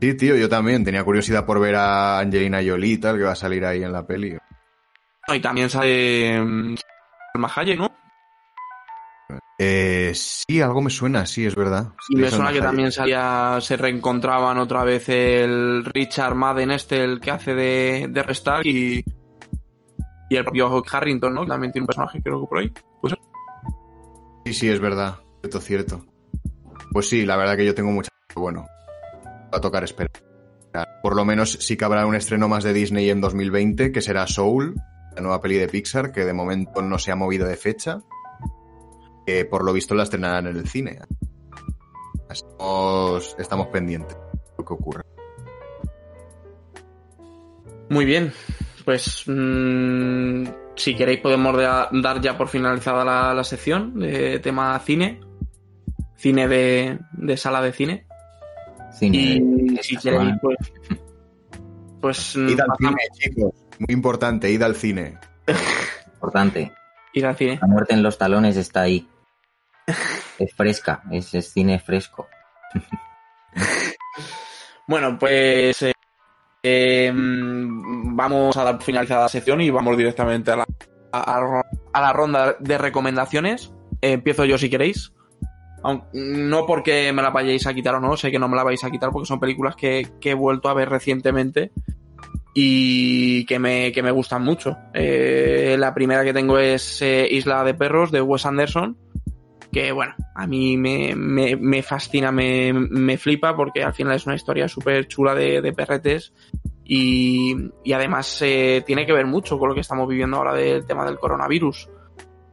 Sí, 0.00 0.14
tío, 0.14 0.34
yo 0.34 0.48
también 0.48 0.82
tenía 0.82 1.04
curiosidad 1.04 1.44
por 1.44 1.60
ver 1.60 1.74
a 1.76 2.20
Angelina 2.20 2.60
Jolie 2.66 2.94
y 2.94 2.98
tal, 2.98 3.18
que 3.18 3.24
va 3.24 3.32
a 3.32 3.36
salir 3.36 3.64
ahí 3.66 3.82
en 3.82 3.92
la 3.92 4.06
peli. 4.06 4.38
Y 5.28 5.40
también 5.40 5.68
sale 5.68 6.40
mm, 6.40 6.74
Salma 7.34 7.50
Hayek, 7.54 7.78
¿no? 7.78 7.92
Eh, 9.62 10.12
sí, 10.14 10.62
algo 10.62 10.80
me 10.80 10.88
suena, 10.88 11.26
sí, 11.26 11.44
es 11.44 11.54
verdad. 11.54 11.92
Y 12.08 12.16
me 12.16 12.30
suena 12.30 12.50
que 12.50 12.62
también 12.62 12.90
salía, 12.90 13.58
se 13.60 13.76
reencontraban 13.76 14.56
otra 14.56 14.84
vez 14.84 15.10
el 15.10 15.84
Richard 15.84 16.34
Madden 16.34 16.70
este, 16.70 17.04
el 17.04 17.20
que 17.20 17.30
hace 17.30 17.54
de, 17.54 18.08
de 18.08 18.60
y, 18.64 19.04
y 20.30 20.36
el 20.36 20.44
propio 20.44 20.82
Harrington, 20.90 21.34
¿no? 21.34 21.44
También 21.44 21.72
tiene 21.72 21.82
un 21.82 21.88
personaje, 21.88 22.22
creo 22.22 22.40
que 22.40 22.46
por 22.46 22.58
ahí. 22.58 22.72
Pues 23.02 23.14
Sí, 24.46 24.54
sí, 24.54 24.68
es 24.70 24.80
verdad. 24.80 25.16
Cierto, 25.42 25.60
cierto. 25.60 26.06
Pues 26.90 27.10
sí, 27.10 27.26
la 27.26 27.36
verdad 27.36 27.58
que 27.58 27.66
yo 27.66 27.74
tengo 27.74 27.90
mucha... 27.90 28.08
Bueno, 28.34 28.66
va 29.52 29.58
a 29.58 29.60
tocar 29.60 29.84
esperar. 29.84 30.10
Por 31.02 31.14
lo 31.14 31.26
menos 31.26 31.58
sí 31.60 31.76
que 31.76 31.84
habrá 31.84 32.06
un 32.06 32.14
estreno 32.14 32.48
más 32.48 32.64
de 32.64 32.72
Disney 32.72 33.10
en 33.10 33.20
2020, 33.20 33.92
que 33.92 34.00
será 34.00 34.26
Soul, 34.26 34.74
la 35.14 35.20
nueva 35.20 35.42
peli 35.42 35.56
de 35.56 35.68
Pixar, 35.68 36.12
que 36.12 36.24
de 36.24 36.32
momento 36.32 36.80
no 36.80 36.98
se 36.98 37.12
ha 37.12 37.16
movido 37.16 37.46
de 37.46 37.56
fecha. 37.56 38.00
Que 39.26 39.44
por 39.44 39.64
lo 39.64 39.72
visto 39.72 39.94
la 39.94 40.02
estrenarán 40.04 40.46
en 40.48 40.56
el 40.56 40.68
cine. 40.68 40.98
Estamos, 42.30 43.34
estamos 43.38 43.66
pendientes 43.68 44.16
de 44.16 44.52
lo 44.58 44.64
que 44.64 44.72
ocurre. 44.74 45.02
Muy 47.88 48.04
bien. 48.04 48.32
Pues 48.84 49.24
mm, 49.26 50.44
si 50.76 50.94
queréis 50.96 51.20
podemos 51.20 51.56
da- 51.56 51.88
dar 51.92 52.20
ya 52.20 52.36
por 52.38 52.48
finalizada 52.48 53.04
la, 53.04 53.34
la 53.34 53.44
sección 53.44 53.98
de 53.98 54.38
tema 54.38 54.78
cine. 54.80 55.20
Cine 56.16 56.48
de, 56.48 56.98
de 57.12 57.36
sala 57.36 57.62
de 57.62 57.72
cine. 57.72 58.06
Cine 58.92 59.16
Y 59.18 59.74
de- 59.74 59.82
si 59.82 59.96
queréis, 59.96 60.34
pues. 60.40 60.56
Pues 62.00 62.36
mm, 62.36 62.48
Id 62.48 62.60
al 62.60 62.66
pasamos- 62.68 62.78
cine, 62.78 63.02
chicos. 63.34 63.52
Muy 63.80 63.94
importante, 63.94 64.50
id 64.50 64.62
al 64.62 64.74
cine. 64.76 65.18
Importante. 66.14 66.72
Ir 67.12 67.26
al 67.26 67.36
cine. 67.36 67.58
La 67.60 67.66
muerte 67.66 67.94
en 67.94 68.02
los 68.02 68.18
talones 68.18 68.56
está 68.56 68.82
ahí. 68.82 69.08
Es 70.38 70.54
fresca, 70.54 71.02
es, 71.10 71.34
es 71.34 71.52
cine 71.52 71.78
fresco. 71.78 72.28
Bueno, 74.86 75.16
pues 75.18 75.82
eh, 75.82 75.92
eh, 76.64 77.12
mm, 77.14 78.16
vamos 78.16 78.56
a 78.56 78.64
dar 78.64 78.82
finalizada 78.82 79.22
la 79.22 79.28
sección 79.28 79.60
y 79.60 79.70
vamos 79.70 79.96
directamente 79.96 80.50
a 80.50 80.56
la, 80.56 80.66
a, 81.12 81.62
a 81.92 82.00
la 82.00 82.12
ronda 82.12 82.56
de 82.58 82.76
recomendaciones. 82.78 83.72
Eh, 84.02 84.12
empiezo 84.12 84.44
yo 84.44 84.58
si 84.58 84.68
queréis. 84.68 85.12
Aun- 85.84 86.04
no 86.12 86.66
porque 86.66 87.12
me 87.12 87.22
la 87.22 87.30
vayáis 87.30 87.66
a 87.68 87.74
quitar 87.74 87.94
o 87.94 88.00
no, 88.00 88.16
sé 88.16 88.32
que 88.32 88.38
no 88.40 88.48
me 88.48 88.56
la 88.56 88.64
vais 88.64 88.82
a 88.82 88.90
quitar 88.90 89.10
porque 89.10 89.26
son 89.28 89.38
películas 89.38 89.76
que, 89.76 90.08
que 90.20 90.30
he 90.32 90.34
vuelto 90.34 90.68
a 90.68 90.74
ver 90.74 90.88
recientemente 90.88 91.70
y 92.62 93.46
que 93.46 93.58
me, 93.58 93.90
que 93.90 94.02
me 94.02 94.10
gustan 94.10 94.42
mucho. 94.42 94.76
Eh, 94.92 95.76
la 95.78 95.94
primera 95.94 96.22
que 96.24 96.34
tengo 96.34 96.58
es 96.58 97.00
eh, 97.00 97.26
Isla 97.30 97.64
de 97.64 97.72
Perros 97.72 98.10
de 98.10 98.20
Wes 98.20 98.44
Anderson, 98.44 98.98
que 99.72 99.92
bueno, 99.92 100.14
a 100.34 100.46
mí 100.46 100.76
me, 100.76 101.14
me, 101.16 101.56
me 101.56 101.82
fascina, 101.82 102.30
me, 102.30 102.74
me, 102.74 103.16
flipa 103.16 103.56
porque 103.56 103.82
al 103.82 103.94
final 103.94 104.14
es 104.14 104.26
una 104.26 104.34
historia 104.34 104.68
súper 104.68 105.08
chula 105.08 105.34
de, 105.34 105.62
de, 105.62 105.72
perretes 105.72 106.34
y, 106.84 107.56
y 107.82 107.92
además 107.94 108.42
eh, 108.42 108.82
tiene 108.86 109.06
que 109.06 109.14
ver 109.14 109.24
mucho 109.24 109.58
con 109.58 109.70
lo 109.70 109.74
que 109.74 109.80
estamos 109.80 110.06
viviendo 110.06 110.36
ahora 110.36 110.52
del 110.52 110.84
tema 110.84 111.06
del 111.06 111.18
coronavirus. 111.18 111.88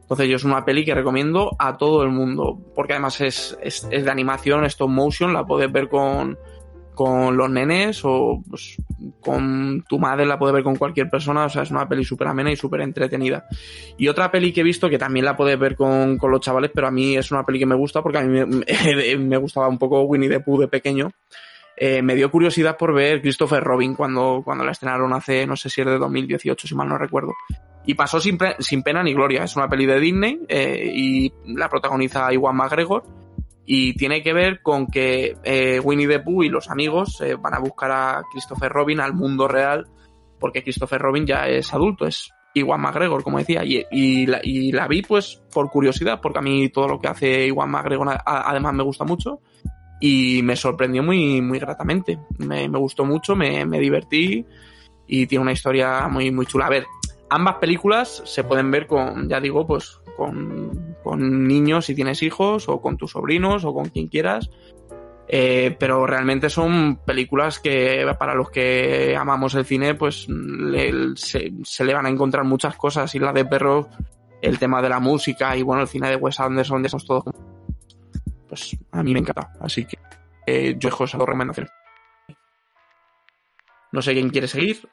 Entonces 0.00 0.26
yo 0.26 0.36
es 0.36 0.44
una 0.44 0.64
peli 0.64 0.86
que 0.86 0.94
recomiendo 0.94 1.54
a 1.58 1.76
todo 1.76 2.02
el 2.02 2.08
mundo 2.08 2.58
porque 2.74 2.94
además 2.94 3.20
es, 3.20 3.58
es, 3.60 3.86
es 3.90 4.04
de 4.06 4.10
animación, 4.10 4.64
stop 4.64 4.88
motion, 4.88 5.34
la 5.34 5.44
puedes 5.44 5.70
ver 5.70 5.90
con, 5.90 6.38
con 6.98 7.36
los 7.36 7.48
nenes 7.48 8.00
o 8.02 8.42
pues, 8.50 8.76
con 9.20 9.84
tu 9.88 10.00
madre, 10.00 10.26
la 10.26 10.36
puede 10.36 10.52
ver 10.52 10.64
con 10.64 10.74
cualquier 10.74 11.08
persona, 11.08 11.44
o 11.44 11.48
sea, 11.48 11.62
es 11.62 11.70
una 11.70 11.88
peli 11.88 12.04
súper 12.04 12.26
amena 12.26 12.50
y 12.50 12.56
súper 12.56 12.80
entretenida. 12.80 13.46
Y 13.96 14.08
otra 14.08 14.32
peli 14.32 14.52
que 14.52 14.62
he 14.62 14.64
visto 14.64 14.90
que 14.90 14.98
también 14.98 15.24
la 15.24 15.36
puedes 15.36 15.56
ver 15.56 15.76
con, 15.76 16.18
con, 16.18 16.32
los 16.32 16.40
chavales, 16.40 16.72
pero 16.74 16.88
a 16.88 16.90
mí 16.90 17.16
es 17.16 17.30
una 17.30 17.46
peli 17.46 17.60
que 17.60 17.66
me 17.66 17.76
gusta 17.76 18.02
porque 18.02 18.18
a 18.18 18.22
mí 18.22 18.44
me, 18.44 19.16
me 19.16 19.36
gustaba 19.36 19.68
un 19.68 19.78
poco 19.78 20.02
Winnie 20.02 20.28
the 20.28 20.40
Pooh 20.40 20.58
de 20.58 20.66
pequeño. 20.66 21.12
Eh, 21.76 22.02
me 22.02 22.16
dio 22.16 22.32
curiosidad 22.32 22.76
por 22.76 22.92
ver 22.92 23.20
Christopher 23.20 23.62
Robin 23.62 23.94
cuando, 23.94 24.42
cuando 24.44 24.64
la 24.64 24.72
estrenaron 24.72 25.12
hace, 25.12 25.46
no 25.46 25.54
sé 25.54 25.70
si 25.70 25.82
es 25.82 25.86
de 25.86 25.98
2018, 25.98 26.66
si 26.66 26.74
mal 26.74 26.88
no 26.88 26.98
recuerdo. 26.98 27.32
Y 27.86 27.94
pasó 27.94 28.18
sin, 28.18 28.38
sin 28.58 28.82
pena 28.82 29.04
ni 29.04 29.14
gloria. 29.14 29.44
Es 29.44 29.54
una 29.54 29.68
peli 29.68 29.86
de 29.86 30.00
Disney 30.00 30.40
eh, 30.48 30.90
y 30.92 31.32
la 31.46 31.68
protagoniza 31.68 32.32
Iwan 32.32 32.56
McGregor 32.56 33.04
y 33.70 33.92
tiene 33.92 34.22
que 34.22 34.32
ver 34.32 34.62
con 34.62 34.86
que 34.86 35.36
eh, 35.44 35.78
Winnie 35.78 36.08
the 36.08 36.20
Pooh 36.20 36.42
y 36.42 36.48
los 36.48 36.70
amigos 36.70 37.20
eh, 37.20 37.34
van 37.34 37.52
a 37.52 37.58
buscar 37.58 37.90
a 37.90 38.22
Christopher 38.32 38.72
Robin 38.72 38.98
al 38.98 39.12
mundo 39.12 39.46
real 39.46 39.86
porque 40.40 40.62
Christopher 40.62 40.98
Robin 40.98 41.26
ya 41.26 41.46
es 41.46 41.74
adulto, 41.74 42.06
es 42.06 42.30
Iwan 42.54 42.80
McGregor, 42.80 43.22
como 43.22 43.36
decía, 43.36 43.62
y, 43.64 44.24
la, 44.24 44.88
vi 44.88 45.02
pues 45.02 45.42
por 45.52 45.68
curiosidad, 45.70 46.18
porque 46.22 46.38
a 46.38 46.42
mí 46.42 46.70
todo 46.70 46.88
lo 46.88 46.98
que 46.98 47.08
hace 47.08 47.46
Iwan 47.48 47.70
McGregor 47.70 48.08
a, 48.08 48.50
además 48.50 48.72
me 48.72 48.84
gusta 48.84 49.04
mucho 49.04 49.40
y 50.00 50.40
me 50.44 50.56
sorprendió 50.56 51.02
muy, 51.02 51.42
gratamente. 51.58 52.18
Me, 52.38 52.70
me 52.70 52.78
gustó 52.78 53.04
mucho, 53.04 53.36
me, 53.36 53.66
me, 53.66 53.80
divertí 53.80 54.46
y 55.06 55.26
tiene 55.26 55.42
una 55.42 55.52
historia 55.52 56.08
muy, 56.08 56.30
muy 56.30 56.46
chula. 56.46 56.66
A 56.66 56.70
ver, 56.70 56.86
ambas 57.28 57.56
películas 57.56 58.22
se 58.24 58.44
pueden 58.44 58.70
ver 58.70 58.86
con, 58.86 59.28
ya 59.28 59.40
digo, 59.40 59.66
pues 59.66 59.97
con, 60.18 60.96
con 61.02 61.46
niños 61.46 61.86
si 61.86 61.94
tienes 61.94 62.22
hijos 62.22 62.68
o 62.68 62.82
con 62.82 62.98
tus 62.98 63.12
sobrinos 63.12 63.64
o 63.64 63.72
con 63.72 63.88
quien 63.88 64.08
quieras. 64.08 64.50
Eh, 65.30 65.76
pero 65.78 66.06
realmente 66.06 66.50
son 66.50 67.00
películas 67.04 67.60
que 67.60 68.06
para 68.18 68.34
los 68.34 68.50
que 68.50 69.14
amamos 69.14 69.54
el 69.54 69.66
cine 69.66 69.94
pues 69.94 70.26
se, 71.16 71.84
le 71.84 71.94
van 71.94 72.06
a 72.06 72.10
encontrar 72.10 72.44
muchas 72.44 72.76
cosas. 72.76 73.14
Y 73.14 73.18
la 73.18 73.32
de 73.32 73.44
perros 73.44 73.86
el 74.42 74.58
tema 74.58 74.82
de 74.82 74.88
la 74.88 75.00
música 75.00 75.56
y 75.56 75.62
bueno 75.62 75.82
el 75.82 75.88
cine 75.88 76.10
de 76.10 76.16
Wes 76.16 76.40
Anderson 76.40 76.82
de 76.82 76.88
esos 76.88 77.06
todos. 77.06 77.24
Pues 78.48 78.76
a 78.90 79.02
mí 79.02 79.12
me 79.12 79.20
encanta. 79.20 79.52
Así 79.60 79.84
que 79.84 79.98
eh, 80.46 80.74
yo 80.78 80.88
dejo 80.88 81.04
esas 81.04 81.18
dos 81.18 81.26
recomendaciones 81.26 81.70
no 83.92 84.02
sé 84.02 84.12
quién 84.12 84.30
quiere 84.30 84.48
seguir 84.48 84.88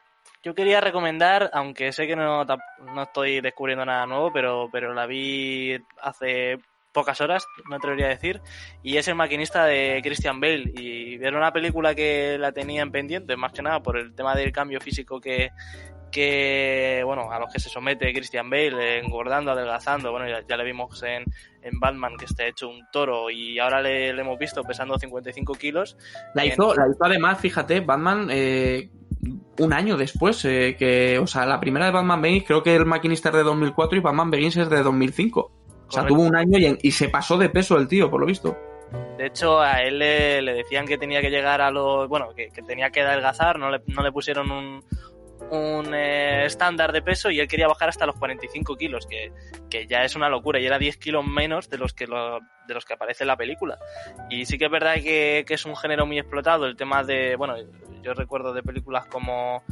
yo 0.45 0.53
quería 0.53 0.79
recomendar, 0.79 1.49
aunque 1.53 1.91
sé 1.91 2.05
que 2.05 2.15
no, 2.15 2.45
no 2.45 3.01
estoy 3.01 3.41
descubriendo 3.41 3.83
nada 3.83 4.05
nuevo, 4.05 4.31
pero, 4.31 4.69
pero 4.71 4.93
la 4.93 5.07
vi 5.07 5.75
hace 5.99 6.59
pocas 6.93 7.19
horas, 7.19 7.47
me 7.67 7.77
atrevería 7.77 8.05
a 8.05 8.09
decir, 8.09 8.41
y 8.83 8.97
es 8.97 9.07
el 9.07 9.15
maquinista 9.15 9.65
de 9.65 9.99
Christian 10.03 10.39
Bale. 10.39 10.71
Y 10.75 11.15
era 11.15 11.35
una 11.35 11.51
película 11.51 11.95
que 11.95 12.37
la 12.37 12.51
tenía 12.51 12.83
en 12.83 12.91
pendiente, 12.91 13.35
más 13.35 13.53
que 13.53 13.63
nada 13.63 13.81
por 13.81 13.97
el 13.97 14.13
tema 14.13 14.35
del 14.35 14.51
cambio 14.51 14.79
físico 14.79 15.19
que, 15.19 15.49
que 16.11 17.01
bueno, 17.03 17.31
a 17.31 17.39
los 17.39 17.51
que 17.51 17.59
se 17.59 17.69
somete 17.69 18.13
Christian 18.13 18.47
Bale, 18.47 18.99
engordando, 18.99 19.51
adelgazando, 19.51 20.11
bueno, 20.11 20.29
ya, 20.29 20.45
ya 20.47 20.57
le 20.57 20.63
vimos 20.63 21.01
en, 21.01 21.25
en, 21.63 21.79
Batman 21.79 22.17
que 22.17 22.25
está 22.25 22.45
hecho 22.45 22.69
un 22.69 22.85
toro 22.91 23.31
y 23.31 23.57
ahora 23.57 23.81
le, 23.81 24.13
le 24.13 24.21
hemos 24.21 24.37
visto 24.37 24.63
pesando 24.63 24.99
55 24.99 25.55
kilos. 25.55 25.97
La 26.35 26.45
hizo, 26.45 26.71
en... 26.71 26.79
la 26.79 26.87
hizo 26.87 27.03
además, 27.03 27.39
fíjate, 27.39 27.79
Batman... 27.79 28.27
Eh 28.29 28.91
un 29.59 29.73
año 29.73 29.97
después, 29.97 30.43
eh, 30.45 30.75
que, 30.77 31.19
o 31.19 31.27
sea, 31.27 31.45
la 31.45 31.59
primera 31.59 31.85
de 31.85 31.91
Batman 31.91 32.21
Begins 32.21 32.45
creo 32.45 32.63
que 32.63 32.75
el 32.75 32.85
maquinista 32.85 33.29
es 33.29 33.35
de 33.35 33.43
2004 33.43 33.97
y 33.97 34.01
Batman 34.01 34.31
Begins 34.31 34.57
es 34.57 34.69
de 34.69 34.83
2005. 34.83 35.41
Correcto. 35.41 35.87
O 35.87 35.91
sea, 35.91 36.05
tuvo 36.05 36.23
un 36.23 36.35
año 36.35 36.57
y, 36.57 36.77
y, 36.81 36.91
se 36.91 37.09
pasó 37.09 37.37
de 37.37 37.49
peso 37.49 37.77
el 37.77 37.87
tío, 37.87 38.09
por 38.09 38.19
lo 38.19 38.25
visto. 38.25 38.57
De 39.17 39.27
hecho, 39.27 39.59
a 39.61 39.81
él 39.83 39.99
le, 39.99 40.41
le 40.41 40.53
decían 40.53 40.85
que 40.85 40.97
tenía 40.97 41.21
que 41.21 41.29
llegar 41.29 41.61
a 41.61 41.71
los... 41.71 42.07
Bueno, 42.07 42.29
que, 42.35 42.49
que 42.49 42.61
tenía 42.61 42.89
que 42.89 43.01
adelgazar, 43.01 43.59
no 43.59 43.69
le, 43.69 43.81
no 43.87 44.03
le 44.03 44.11
pusieron 44.11 44.51
un, 44.51 44.83
un 45.51 45.93
eh, 45.93 46.45
estándar 46.45 46.91
de 46.91 47.01
peso 47.01 47.29
y 47.29 47.39
él 47.39 47.47
quería 47.47 47.67
bajar 47.67 47.89
hasta 47.89 48.05
los 48.05 48.15
45 48.15 48.75
kilos, 48.75 49.05
que, 49.07 49.31
que, 49.69 49.87
ya 49.87 50.03
es 50.03 50.15
una 50.15 50.29
locura, 50.29 50.59
y 50.59 50.65
era 50.65 50.79
10 50.79 50.97
kilos 50.97 51.25
menos 51.25 51.69
de 51.69 51.77
los 51.77 51.93
que 51.93 52.07
lo, 52.07 52.39
de 52.67 52.73
los 52.73 52.85
que 52.85 52.93
aparece 52.93 53.23
en 53.23 53.29
la 53.29 53.37
película. 53.37 53.77
Y 54.29 54.45
sí 54.45 54.57
que 54.57 54.65
es 54.65 54.71
verdad 54.71 54.95
que, 54.95 55.45
que, 55.47 55.53
es 55.53 55.65
un 55.65 55.75
género 55.75 56.05
muy 56.05 56.19
explotado, 56.19 56.65
el 56.65 56.75
tema 56.75 57.03
de, 57.03 57.35
bueno, 57.35 57.55
yo 58.05 58.13
recuerdo 58.13 58.53
de 58.53 58.61
películas 58.61 59.05
como 59.07 59.63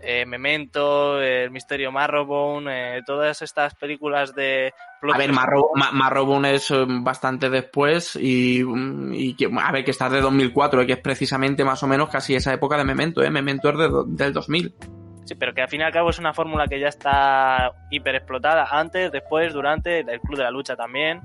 eh, 0.00 0.24
Memento, 0.26 1.20
El 1.20 1.50
Misterio 1.50 1.92
Marrowbone, 1.92 2.98
eh, 2.98 3.02
todas 3.06 3.42
estas 3.42 3.74
películas 3.74 4.34
de... 4.34 4.72
A 5.02 5.18
ver, 5.18 5.32
Marrow, 5.32 5.70
Marrowbone 5.92 6.54
es 6.54 6.72
bastante 7.02 7.50
después 7.50 8.16
y, 8.16 8.62
y 9.12 9.36
que, 9.36 9.50
a 9.60 9.70
ver, 9.70 9.84
que 9.84 9.90
está 9.90 10.08
de 10.08 10.20
2004, 10.20 10.86
que 10.86 10.94
es 10.94 10.98
precisamente 10.98 11.64
más 11.64 11.82
o 11.82 11.86
menos 11.86 12.08
casi 12.08 12.34
esa 12.34 12.52
época 12.52 12.76
de 12.76 12.84
Memento, 12.84 13.22
¿eh? 13.22 13.30
Memento 13.30 13.70
es 13.70 13.78
de, 13.78 13.90
del 14.06 14.32
2000. 14.32 14.74
Sí, 15.24 15.34
pero 15.36 15.54
que 15.54 15.62
al 15.62 15.68
fin 15.68 15.80
y 15.80 15.84
al 15.84 15.92
cabo 15.92 16.10
es 16.10 16.18
una 16.18 16.32
fórmula 16.32 16.66
que 16.66 16.80
ya 16.80 16.88
está 16.88 17.72
hiper 17.90 18.16
explotada 18.16 18.66
antes, 18.70 19.12
después, 19.12 19.52
durante, 19.52 20.00
el 20.00 20.20
Club 20.20 20.38
de 20.38 20.44
la 20.44 20.50
Lucha 20.50 20.74
también. 20.74 21.20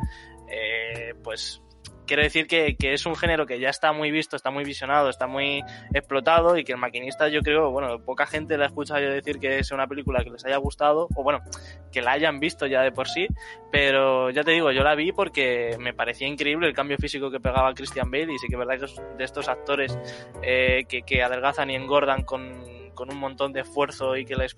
Eh, 0.50 1.14
pues 1.24 1.62
quiero 2.08 2.24
decir 2.24 2.48
que, 2.48 2.76
que, 2.76 2.94
es 2.94 3.06
un 3.06 3.16
género 3.16 3.46
que 3.46 3.60
ya 3.60 3.70
está 3.70 3.92
muy 3.92 4.10
visto, 4.10 4.36
está 4.36 4.50
muy 4.50 4.64
visionado, 4.64 5.10
está 5.10 5.28
muy 5.28 5.64
explotado 5.94 6.58
y 6.58 6.64
que 6.64 6.72
el 6.72 6.78
maquinista 6.80 7.28
yo 7.28 7.42
creo, 7.42 7.70
bueno, 7.72 8.00
poca 8.00 8.26
gente 8.26 8.58
la 8.58 8.66
ha 8.66 8.68
escuchado 8.68 9.02
yo 9.02 9.12
decir 9.12 9.40
que 9.40 9.60
es 9.60 9.72
una 9.72 9.86
película 9.88 10.24
que 10.24 10.32
les 10.32 10.44
haya 10.46 10.58
gustado, 10.58 11.08
o 11.16 11.24
bueno, 11.24 11.42
que 11.92 12.02
la 12.02 12.14
hayan 12.14 12.40
visto 12.40 12.66
ya 12.66 12.82
de 12.82 12.92
por 12.92 13.08
sí, 13.08 13.28
pero 13.72 14.32
ya 14.32 14.44
te 14.44 14.52
digo, 14.52 14.72
yo 14.72 14.84
la 14.84 14.96
vi 14.96 15.12
porque 15.12 15.76
me 15.80 15.94
parecía 15.94 16.28
increíble 16.28 16.68
el 16.68 16.74
cambio 16.74 16.98
físico 16.98 17.30
que 17.30 17.40
pegaba 17.40 17.74
Christian 17.74 18.10
Bale 18.10 18.34
y 18.34 18.40
sí 18.40 18.48
que 18.48 18.56
es 18.56 18.60
verdad 18.60 18.80
que 18.80 19.18
de 19.18 19.24
estos 19.24 19.50
actores 19.50 19.98
eh, 20.42 20.86
que, 20.88 21.02
que 21.02 21.22
adelgazan 21.22 21.70
y 21.70 21.76
engordan 21.76 22.24
con 22.24 22.77
con 22.98 23.12
un 23.12 23.20
montón 23.20 23.54
de 23.54 23.62
esfuerzo 23.62 24.18
y 24.18 24.26
que 24.26 24.36
les 24.36 24.56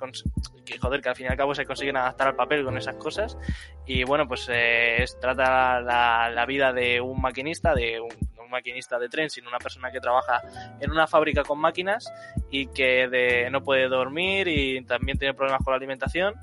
que 0.66 0.80
joder 0.80 1.02
que 1.02 1.10
al 1.10 1.16
fin 1.16 1.26
y 1.26 1.30
al 1.30 1.38
cabo 1.38 1.54
se 1.54 1.66
consiguen 1.66 1.98
adaptar 1.98 2.30
al 2.30 2.36
papel 2.36 2.64
con 2.64 2.78
esas 2.78 2.96
cosas 2.96 3.38
y 3.86 4.04
bueno 4.06 4.28
pues 4.28 4.48
eh, 4.50 5.04
trata 5.20 5.82
la, 5.82 6.32
la, 6.34 6.46
vida 6.46 6.72
de 6.72 7.02
un 7.02 7.22
maquinista 7.22 7.76
de 7.76 8.00
un, 8.00 8.10
un, 8.40 8.50
maquinista 8.50 8.98
de 8.98 9.10
tren 9.10 9.30
sino 9.30 9.50
una 9.50 9.60
persona 9.60 9.92
que 9.92 10.00
trabaja 10.00 10.42
en 10.80 10.90
una 10.90 11.06
fábrica 11.06 11.44
con 11.44 11.60
máquinas 11.60 12.12
y 12.50 12.68
que 12.68 13.10
de, 13.10 13.50
no 13.52 13.62
puede 13.62 13.90
dormir 13.90 14.48
y 14.48 14.84
también 14.86 15.18
tiene 15.18 15.34
problemas 15.34 15.62
con 15.64 15.74
la 15.74 15.78
alimentación 15.78 16.36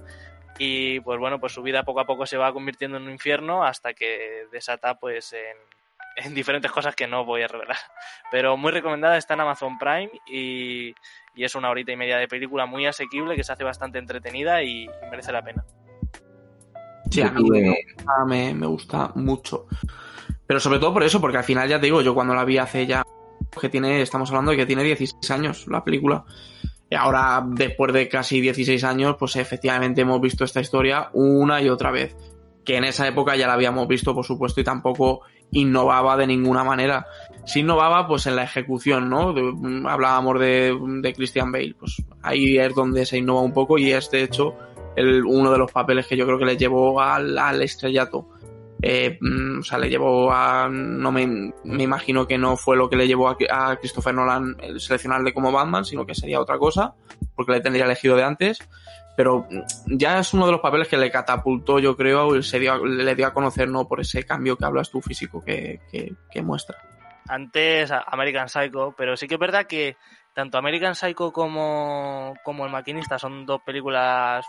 y 0.58 1.00
pues 1.00 1.18
bueno 1.18 1.40
pues 1.40 1.52
su 1.52 1.62
vida 1.62 1.82
poco 1.82 2.00
a 2.00 2.06
poco 2.06 2.26
se 2.26 2.36
va 2.36 2.52
convirtiendo 2.52 2.98
en 2.98 3.04
un 3.04 3.10
infierno 3.10 3.64
hasta 3.64 3.94
que 3.94 4.46
desata 4.52 4.98
pues 4.98 5.32
en 5.32 5.56
en 6.16 6.34
diferentes 6.34 6.72
cosas 6.72 6.96
que 6.96 7.06
no 7.06 7.24
voy 7.24 7.42
a 7.42 7.48
revelar. 7.48 7.76
Pero 8.30 8.56
muy 8.56 8.72
recomendada, 8.72 9.18
está 9.18 9.34
en 9.34 9.40
Amazon 9.40 9.78
Prime 9.78 10.10
y, 10.26 10.94
y, 11.36 11.44
es 11.44 11.54
una 11.54 11.70
horita 11.70 11.92
y 11.92 11.96
media 11.96 12.16
de 12.18 12.26
película 12.26 12.66
muy 12.66 12.86
asequible 12.86 13.36
que 13.36 13.44
se 13.44 13.52
hace 13.52 13.64
bastante 13.64 13.98
entretenida 13.98 14.62
y, 14.62 14.84
y 14.84 15.10
merece 15.10 15.32
la 15.32 15.42
pena. 15.42 15.64
Sí, 17.10 17.20
a 17.22 17.30
mí 17.30 17.48
me, 17.48 17.76
me, 18.26 18.54
me, 18.54 18.66
gusta 18.66 19.12
mucho. 19.14 19.66
Pero 20.46 20.60
sobre 20.60 20.78
todo 20.78 20.92
por 20.92 21.04
eso, 21.04 21.20
porque 21.20 21.38
al 21.38 21.44
final 21.44 21.68
ya 21.68 21.78
te 21.78 21.86
digo, 21.86 22.02
yo 22.02 22.14
cuando 22.14 22.34
la 22.34 22.44
vi 22.44 22.58
hace 22.58 22.86
ya 22.86 23.04
que 23.60 23.68
tiene, 23.68 24.02
estamos 24.02 24.28
hablando 24.30 24.50
de 24.50 24.56
que 24.56 24.66
tiene 24.66 24.82
16 24.82 25.30
años 25.30 25.66
la 25.68 25.84
película. 25.84 26.24
Y 26.88 26.94
ahora, 26.94 27.44
después 27.46 27.92
de 27.92 28.08
casi 28.08 28.40
16 28.40 28.84
años, 28.84 29.16
pues 29.18 29.36
efectivamente 29.36 30.02
hemos 30.02 30.20
visto 30.20 30.44
esta 30.44 30.60
historia 30.60 31.10
una 31.14 31.60
y 31.60 31.68
otra 31.68 31.90
vez. 31.90 32.16
Que 32.64 32.76
en 32.76 32.84
esa 32.84 33.06
época 33.06 33.36
ya 33.36 33.46
la 33.46 33.54
habíamos 33.54 33.86
visto, 33.88 34.14
por 34.14 34.24
supuesto, 34.24 34.60
y 34.60 34.64
tampoco 34.64 35.22
innovaba 35.52 36.16
de 36.16 36.26
ninguna 36.26 36.64
manera. 36.64 37.06
Si 37.46 37.60
innovaba, 37.60 38.06
pues 38.06 38.26
en 38.26 38.36
la 38.36 38.42
ejecución, 38.42 39.08
¿no? 39.08 39.34
Hablábamos 39.88 40.38
de, 40.40 40.76
de, 41.00 41.14
Christian 41.14 41.52
Bale, 41.52 41.74
pues 41.78 42.02
ahí 42.22 42.58
es 42.58 42.74
donde 42.74 43.06
se 43.06 43.18
innova 43.18 43.40
un 43.40 43.52
poco 43.52 43.78
y 43.78 43.92
es 43.92 44.10
de 44.10 44.24
hecho 44.24 44.54
el, 44.96 45.24
uno 45.24 45.52
de 45.52 45.58
los 45.58 45.70
papeles 45.70 46.06
que 46.06 46.16
yo 46.16 46.26
creo 46.26 46.38
que 46.38 46.44
le 46.44 46.56
llevó 46.56 47.00
al, 47.00 47.38
al 47.38 47.62
estrellato. 47.62 48.28
Eh, 48.82 49.18
o 49.58 49.62
sea, 49.62 49.78
le 49.78 49.88
llevó 49.88 50.30
a. 50.30 50.68
No 50.68 51.10
me, 51.10 51.52
me, 51.64 51.82
imagino 51.82 52.26
que 52.26 52.36
no 52.36 52.56
fue 52.56 52.76
lo 52.76 52.90
que 52.90 52.96
le 52.96 53.06
llevó 53.06 53.28
a, 53.28 53.76
Christopher 53.76 54.14
Nolan 54.14 54.56
el 54.60 54.80
seleccionarle 54.80 55.32
como 55.32 55.50
Batman, 55.50 55.84
sino 55.84 56.04
que 56.04 56.14
sería 56.14 56.40
otra 56.40 56.58
cosa, 56.58 56.94
porque 57.34 57.52
le 57.52 57.60
tendría 57.60 57.86
elegido 57.86 58.16
de 58.16 58.24
antes 58.24 58.58
pero 59.16 59.48
ya 59.86 60.18
es 60.18 60.34
uno 60.34 60.44
de 60.44 60.52
los 60.52 60.60
papeles 60.60 60.88
que 60.88 60.98
le 60.98 61.10
catapultó, 61.10 61.78
yo 61.78 61.96
creo, 61.96 62.42
se 62.42 62.60
dio, 62.60 62.84
le 62.84 63.14
dio 63.14 63.26
a 63.26 63.32
conocer, 63.32 63.66
¿no? 63.66 63.88
Por 63.88 64.00
ese 64.00 64.24
cambio 64.24 64.56
que 64.56 64.66
hablas 64.66 64.90
tú 64.90 65.00
físico 65.00 65.42
que, 65.42 65.80
que, 65.90 66.12
que, 66.30 66.42
muestra. 66.42 66.76
Antes 67.28 67.90
American 67.90 68.48
Psycho, 68.48 68.94
pero 68.96 69.16
sí 69.16 69.26
que 69.26 69.34
es 69.34 69.40
verdad 69.40 69.66
que 69.66 69.96
tanto 70.34 70.58
American 70.58 70.94
Psycho 70.94 71.32
como, 71.32 72.34
como 72.44 72.64
El 72.64 72.72
Maquinista 72.72 73.18
son 73.18 73.46
dos 73.46 73.60
películas 73.62 74.46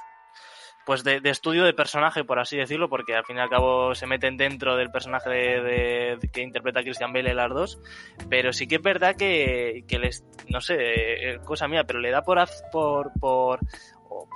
pues 0.88 1.04
de, 1.04 1.20
estudio 1.26 1.66
de 1.66 1.74
personaje, 1.74 2.24
por 2.24 2.40
así 2.40 2.56
decirlo, 2.56 2.88
porque 2.88 3.14
al 3.14 3.26
fin 3.26 3.36
y 3.36 3.40
al 3.42 3.50
cabo 3.50 3.94
se 3.94 4.08
meten 4.08 4.38
dentro 4.38 4.78
del 4.78 4.90
personaje 4.90 5.30
de, 5.30 6.18
que 6.32 6.42
interpreta 6.42 6.82
Christian 6.82 7.12
Bale 7.12 7.34
las 7.34 7.50
dos, 7.50 7.82
pero 8.30 8.54
sí 8.54 8.68
que 8.68 8.76
es 8.76 8.82
verdad 8.82 9.18
que, 9.18 9.84
que 9.86 10.00
les, 10.00 10.24
no 10.48 10.62
sé, 10.62 10.76
eh, 10.78 11.40
cosa 11.44 11.68
mía, 11.68 11.84
pero 11.84 12.00
le 12.00 12.10
da 12.10 12.22
por, 12.22 12.40
por, 12.72 13.12
por 13.20 13.60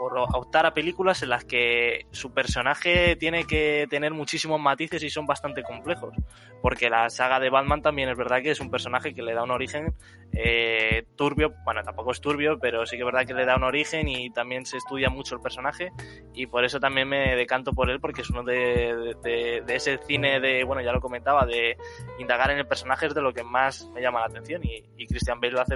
por 0.01 0.17
optar 0.17 0.65
a 0.65 0.73
películas 0.73 1.21
en 1.21 1.29
las 1.29 1.45
que 1.45 2.07
su 2.09 2.33
personaje 2.33 3.15
tiene 3.17 3.45
que 3.45 3.85
tener 3.87 4.11
muchísimos 4.11 4.59
matices 4.59 5.03
y 5.03 5.11
son 5.11 5.27
bastante 5.27 5.61
complejos. 5.61 6.15
Porque 6.59 6.89
la 6.89 7.07
saga 7.11 7.39
de 7.39 7.51
Batman 7.51 7.83
también 7.83 8.09
es 8.09 8.17
verdad 8.17 8.41
que 8.41 8.49
es 8.49 8.59
un 8.59 8.71
personaje 8.71 9.13
que 9.13 9.21
le 9.21 9.35
da 9.35 9.43
un 9.43 9.51
origen 9.51 9.93
eh, 10.33 11.05
turbio, 11.15 11.53
bueno, 11.65 11.83
tampoco 11.83 12.13
es 12.13 12.19
turbio, 12.19 12.57
pero 12.57 12.83
sí 12.87 12.95
que 12.95 13.03
es 13.03 13.05
verdad 13.05 13.27
que 13.27 13.35
le 13.35 13.45
da 13.45 13.57
un 13.57 13.63
origen 13.63 14.07
y 14.07 14.31
también 14.31 14.65
se 14.65 14.77
estudia 14.77 15.11
mucho 15.11 15.35
el 15.35 15.41
personaje 15.41 15.91
y 16.33 16.47
por 16.47 16.65
eso 16.65 16.79
también 16.79 17.07
me 17.07 17.35
decanto 17.35 17.71
por 17.71 17.91
él 17.91 17.99
porque 17.99 18.21
es 18.21 18.29
uno 18.31 18.41
de, 18.41 19.15
de, 19.21 19.63
ese 19.67 19.99
cine 19.99 20.39
de, 20.39 20.63
bueno, 20.63 20.81
ya 20.81 20.93
lo 20.93 20.99
comentaba, 20.99 21.45
de 21.45 21.77
indagar 22.17 22.49
en 22.49 22.57
el 22.57 22.65
personaje 22.65 23.05
es 23.05 23.13
de 23.13 23.21
lo 23.21 23.33
que 23.33 23.43
más 23.43 23.87
me 23.93 24.01
llama 24.01 24.21
la 24.21 24.25
atención 24.25 24.63
y, 24.63 24.83
y 24.97 25.05
Christian 25.05 25.39
Bale 25.39 25.53
lo 25.53 25.61
hace 25.61 25.75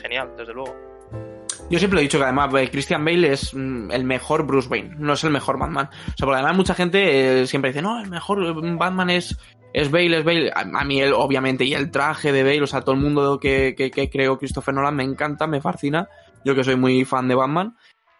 genial, 0.00 0.32
desde 0.34 0.54
luego. 0.54 0.89
Yo 1.70 1.78
siempre 1.78 2.00
he 2.00 2.02
dicho 2.02 2.18
que 2.18 2.24
además 2.24 2.52
eh, 2.54 2.68
Christian 2.68 3.04
Bale 3.04 3.32
es 3.32 3.54
mm, 3.54 3.92
el 3.92 4.02
mejor 4.02 4.44
Bruce 4.44 4.68
Wayne, 4.68 4.96
no 4.98 5.12
es 5.12 5.22
el 5.22 5.30
mejor 5.30 5.56
Batman. 5.56 5.88
O 5.88 6.16
sea, 6.16 6.26
porque 6.26 6.34
además 6.34 6.56
mucha 6.56 6.74
gente 6.74 7.42
eh, 7.42 7.46
siempre 7.46 7.70
dice, 7.70 7.80
no, 7.80 8.00
el 8.00 8.10
mejor 8.10 8.44
eh, 8.44 8.52
Batman 8.76 9.08
es, 9.10 9.38
es 9.72 9.88
Bale, 9.88 10.18
es 10.18 10.24
Bale. 10.24 10.52
A, 10.52 10.84
mí 10.84 11.00
él, 11.00 11.12
obviamente, 11.14 11.64
y 11.64 11.74
el 11.74 11.92
traje 11.92 12.32
de 12.32 12.42
Bale, 12.42 12.62
o 12.62 12.66
sea, 12.66 12.80
todo 12.80 12.96
el 12.96 13.00
mundo 13.00 13.38
que, 13.38 13.76
que, 13.76 13.92
que 13.92 14.10
creó 14.10 14.36
Christopher 14.36 14.74
Nolan 14.74 14.96
me 14.96 15.04
encanta, 15.04 15.46
me 15.46 15.60
fascina. 15.60 16.08
Yo 16.44 16.56
que 16.56 16.64
soy 16.64 16.74
muy 16.74 17.04
fan 17.04 17.28
de 17.28 17.36
Batman. 17.36 17.76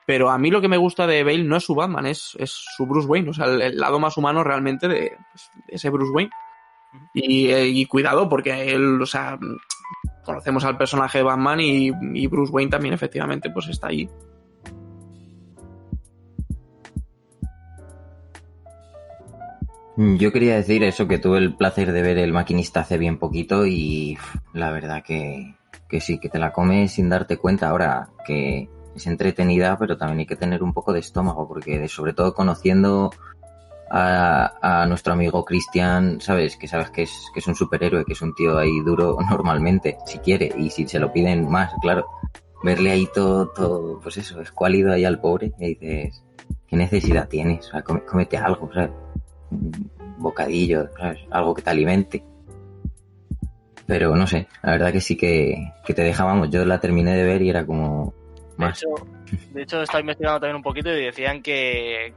Pero 0.07 0.31
a 0.31 0.39
mí 0.39 0.51
lo 0.51 0.61
que 0.61 0.69
me 0.69 0.77
gusta 0.77 1.09
de 1.09 1.25
Bale 1.25 1.45
no 1.45 1.57
es 1.57 1.65
su 1.65 1.75
Batman, 1.75 2.07
es, 2.07 2.37
es 2.39 2.51
su 2.51 2.87
Bruce 2.87 3.07
Wayne, 3.07 3.31
o 3.31 3.33
sea, 3.33 3.47
el, 3.47 3.77
lado 3.77 4.01
más 4.01 4.17
humano 4.17 4.43
realmente 4.43 4.89
de, 4.89 5.17
pues, 5.31 5.51
de 5.69 5.75
ese 5.77 5.91
Bruce 5.91 6.13
Wayne. 6.13 6.31
Y, 7.15 7.53
y, 7.53 7.87
cuidado, 7.87 8.29
porque 8.29 8.73
él, 8.73 9.01
o 9.01 9.07
sea, 9.07 9.39
conocemos 10.31 10.65
al 10.65 10.77
personaje 10.77 11.19
de 11.19 11.25
Batman 11.25 11.61
y, 11.61 12.27
Bruce 12.27 12.53
Wayne 12.53 12.71
también 12.71 12.95
efectivamente 12.95 13.51
pues 13.51 13.69
está 13.69 13.89
ahí. 13.89 14.09
Yo 19.97 20.33
quería 20.33 20.57
decir 20.57 20.83
eso, 20.83 21.07
que 21.07 21.19
tuve 21.19 21.39
el 21.39 21.55
placer 21.55 21.93
de 21.93 22.01
ver 22.01 22.17
El 22.17 22.33
Maquinista 22.33 22.81
hace 22.81 22.97
bien 22.97 23.19
poquito 23.19 23.67
y 23.67 24.17
la 24.55 24.71
verdad 24.71 25.03
que, 25.03 25.57
que 25.89 26.01
sí, 26.01 26.19
que 26.19 26.31
te 26.31 26.39
la 26.39 26.53
comes 26.53 26.93
sin 26.93 27.11
darte 27.11 27.37
cuenta 27.37 27.69
ahora 27.69 28.09
que 28.25 28.71
es 28.95 29.07
entretenida, 29.07 29.77
pero 29.79 29.99
también 29.99 30.21
hay 30.21 30.27
que 30.27 30.37
tener 30.37 30.63
un 30.63 30.73
poco 30.73 30.93
de 30.93 31.01
estómago, 31.01 31.47
porque 31.47 31.87
sobre 31.89 32.15
todo 32.15 32.33
conociendo 32.33 33.11
a, 33.91 34.87
nuestro 34.89 35.13
amigo 35.13 35.45
Cristian, 35.45 36.21
¿sabes? 36.21 36.57
Que 36.57 36.69
sabes 36.69 36.91
que 36.91 37.03
es, 37.03 37.27
que 37.35 37.41
es 37.41 37.47
un 37.47 37.55
superhéroe, 37.55 38.05
que 38.05 38.13
es 38.13 38.23
un 38.23 38.35
tío 38.35 38.57
ahí 38.57 38.81
duro 38.85 39.19
normalmente, 39.31 39.99
si 40.07 40.19
quiere, 40.19 40.53
y 40.57 40.71
si 40.71 40.87
se 40.87 40.99
lo 40.99 41.13
piden 41.13 41.49
más, 41.51 41.73
claro. 41.81 42.07
Verle 42.63 42.91
ahí 42.91 43.09
todo, 43.13 43.49
todo 43.49 44.01
pues 44.01 44.19
eso, 44.19 44.41
escuálido 44.41 44.93
ahí 44.93 45.05
al 45.05 45.21
pobre, 45.21 45.53
y 45.59 45.75
dices, 45.75 46.23
¿qué 46.67 46.77
necesidad 46.77 47.29
tienes? 47.29 47.67
O 47.69 47.71
sea, 47.71 47.83
cómete 47.83 48.37
algo, 48.37 48.71
¿sabes? 48.73 48.91
Un 49.51 49.91
bocadillo, 50.19 50.89
¿sabes? 50.97 51.21
Algo 51.31 51.55
que 51.55 51.63
te 51.63 51.71
alimente. 51.71 52.25
Pero 53.87 54.15
no 54.15 54.27
sé, 54.27 54.47
la 54.63 54.73
verdad 54.73 54.93
que 54.93 55.01
sí 55.01 55.17
que, 55.17 55.73
que 55.85 55.95
te 55.95 56.03
dejábamos. 56.03 56.51
Yo 56.51 56.65
la 56.65 56.79
terminé 56.79 57.17
de 57.17 57.25
ver 57.25 57.43
y 57.43 57.51
era 57.51 57.67
como, 57.67 58.15
de 58.61 58.71
hecho, 58.71 58.89
de 59.53 59.63
hecho, 59.63 59.83
estaba 59.83 60.01
investigando 60.01 60.41
también 60.41 60.57
un 60.57 60.63
poquito 60.63 60.91
y 60.91 61.05
decían 61.05 61.43
que, 61.43 62.15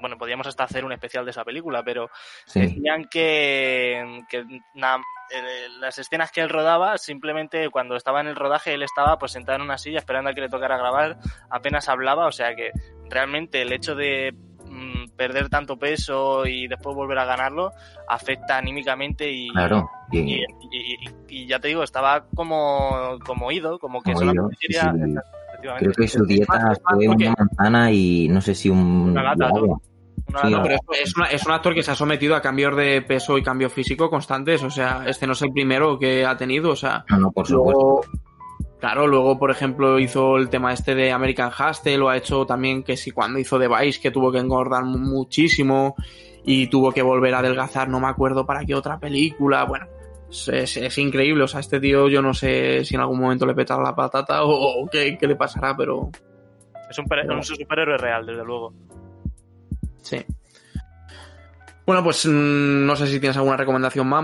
bueno, 0.00 0.16
podíamos 0.18 0.46
hasta 0.46 0.64
hacer 0.64 0.84
un 0.84 0.92
especial 0.92 1.24
de 1.24 1.30
esa 1.30 1.44
película, 1.44 1.82
pero 1.82 2.10
decían 2.54 3.06
que, 3.10 4.22
eh, 4.30 5.68
las 5.80 5.98
escenas 5.98 6.30
que 6.30 6.40
él 6.40 6.48
rodaba, 6.48 6.98
simplemente 6.98 7.70
cuando 7.70 7.96
estaba 7.96 8.20
en 8.20 8.28
el 8.28 8.36
rodaje, 8.36 8.74
él 8.74 8.82
estaba 8.82 9.18
pues 9.18 9.32
sentado 9.32 9.56
en 9.56 9.62
una 9.62 9.78
silla 9.78 9.98
esperando 9.98 10.30
a 10.30 10.34
que 10.34 10.42
le 10.42 10.48
tocara 10.48 10.76
grabar, 10.76 11.18
apenas 11.50 11.88
hablaba, 11.88 12.26
o 12.26 12.32
sea 12.32 12.54
que 12.54 12.70
realmente 13.08 13.62
el 13.62 13.72
hecho 13.72 13.94
de 13.94 14.34
mm, 14.66 15.16
perder 15.16 15.48
tanto 15.48 15.78
peso 15.78 16.46
y 16.46 16.66
después 16.68 16.94
volver 16.94 17.18
a 17.18 17.24
ganarlo 17.24 17.72
afecta 18.08 18.58
anímicamente 18.58 19.30
y, 19.30 19.48
y, 20.12 21.46
ya 21.46 21.58
te 21.58 21.68
digo, 21.68 21.82
estaba 21.82 22.26
como, 22.34 23.18
como 23.24 23.50
ido, 23.50 23.78
como 23.78 24.02
que 24.02 24.14
solamente 24.14 24.56
quería... 24.60 24.92
Creo 25.78 25.92
que 25.92 26.08
su 26.08 26.24
dieta 26.24 26.72
fue 26.82 27.08
una 27.08 27.34
manzana 27.38 27.90
y 27.90 28.28
no 28.28 28.40
sé 28.40 28.54
si 28.54 28.68
un... 28.68 29.16
es, 31.30 31.46
un 31.46 31.52
actor 31.52 31.74
que 31.74 31.82
se 31.82 31.90
ha 31.90 31.94
sometido 31.94 32.36
a 32.36 32.42
cambios 32.42 32.76
de 32.76 33.02
peso 33.02 33.38
y 33.38 33.42
cambios 33.42 33.72
físico 33.72 34.10
constantes. 34.10 34.62
O 34.62 34.70
sea, 34.70 35.04
este 35.06 35.26
no 35.26 35.32
es 35.32 35.42
el 35.42 35.52
primero 35.52 35.98
que 35.98 36.24
ha 36.24 36.36
tenido. 36.36 36.70
O 36.70 36.76
sea, 36.76 37.04
no, 37.18 37.30
por 37.30 37.46
supuesto. 37.46 38.02
claro, 38.78 39.06
luego, 39.06 39.38
por 39.38 39.50
ejemplo, 39.50 39.98
hizo 39.98 40.36
el 40.36 40.48
tema 40.48 40.72
este 40.72 40.94
de 40.94 41.12
American 41.12 41.50
Hustle, 41.50 41.98
lo 41.98 42.08
ha 42.08 42.16
hecho 42.16 42.44
también 42.46 42.82
que 42.82 42.96
si 42.96 43.10
cuando 43.10 43.38
hizo 43.38 43.58
The 43.58 43.68
Vice, 43.68 44.00
que 44.00 44.10
tuvo 44.10 44.30
que 44.30 44.38
engordar 44.38 44.84
muchísimo 44.84 45.94
y 46.44 46.66
tuvo 46.66 46.92
que 46.92 47.02
volver 47.02 47.34
a 47.34 47.38
adelgazar, 47.38 47.88
no 47.88 48.00
me 48.00 48.08
acuerdo 48.08 48.44
para 48.44 48.64
qué 48.64 48.74
otra 48.74 48.98
película. 48.98 49.64
Bueno, 49.64 49.86
es, 50.52 50.98
increíble. 50.98 51.44
O 51.44 51.48
sea, 51.48 51.60
este 51.60 51.80
tío 51.80 52.08
yo 52.08 52.20
no 52.20 52.34
sé 52.34 52.84
si 52.84 52.94
en 52.94 53.00
algún 53.00 53.20
momento 53.20 53.46
le 53.46 53.54
petará 53.54 53.82
la 53.82 53.94
patata 53.94 54.40
o, 54.44 54.86
qué, 54.90 55.16
le 55.20 55.36
pasará, 55.36 55.76
pero... 55.76 56.10
Es 56.90 56.98
un, 56.98 57.06
superhéroe 57.42 57.96
real, 57.96 58.26
desde 58.26 58.44
luego. 58.44 58.74
Sí. 60.02 60.18
Bueno, 61.86 62.04
pues 62.04 62.26
mm, 62.26 62.86
no 62.86 62.94
sé 62.96 63.06
si 63.06 63.20
tienes 63.20 63.36
alguna 63.36 63.56
recomendación 63.56 64.06
más. 64.06 64.23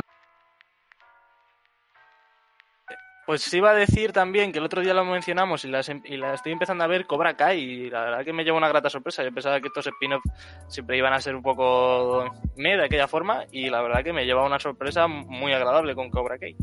Pues 3.30 3.54
iba 3.54 3.70
a 3.70 3.74
decir 3.74 4.10
también 4.10 4.50
que 4.50 4.58
el 4.58 4.64
otro 4.64 4.82
día 4.82 4.92
lo 4.92 5.04
mencionamos 5.04 5.64
y 5.64 5.68
la, 5.68 5.82
em, 5.82 6.02
y 6.04 6.20
estoy 6.20 6.50
empezando 6.50 6.82
a 6.82 6.88
ver 6.88 7.06
Cobra 7.06 7.36
Kai 7.36 7.60
y 7.60 7.88
la 7.88 8.00
verdad 8.02 8.24
que 8.24 8.32
me 8.32 8.42
lleva 8.42 8.58
una 8.58 8.68
grata 8.68 8.90
sorpresa. 8.90 9.22
Yo 9.22 9.32
pensaba 9.32 9.60
que 9.60 9.68
estos 9.68 9.86
spin-offs 9.86 10.28
siempre 10.66 10.98
iban 10.98 11.12
a 11.12 11.20
ser 11.20 11.36
un 11.36 11.42
poco 11.42 12.24
me 12.56 12.76
de 12.76 12.86
aquella 12.86 13.06
forma 13.06 13.44
y 13.52 13.70
la 13.70 13.82
verdad 13.82 14.02
que 14.02 14.12
me 14.12 14.26
lleva 14.26 14.44
una 14.44 14.58
sorpresa 14.58 15.06
muy 15.06 15.52
agradable 15.52 15.94
con 15.94 16.10
Cobra 16.10 16.38
Kai. 16.40 16.56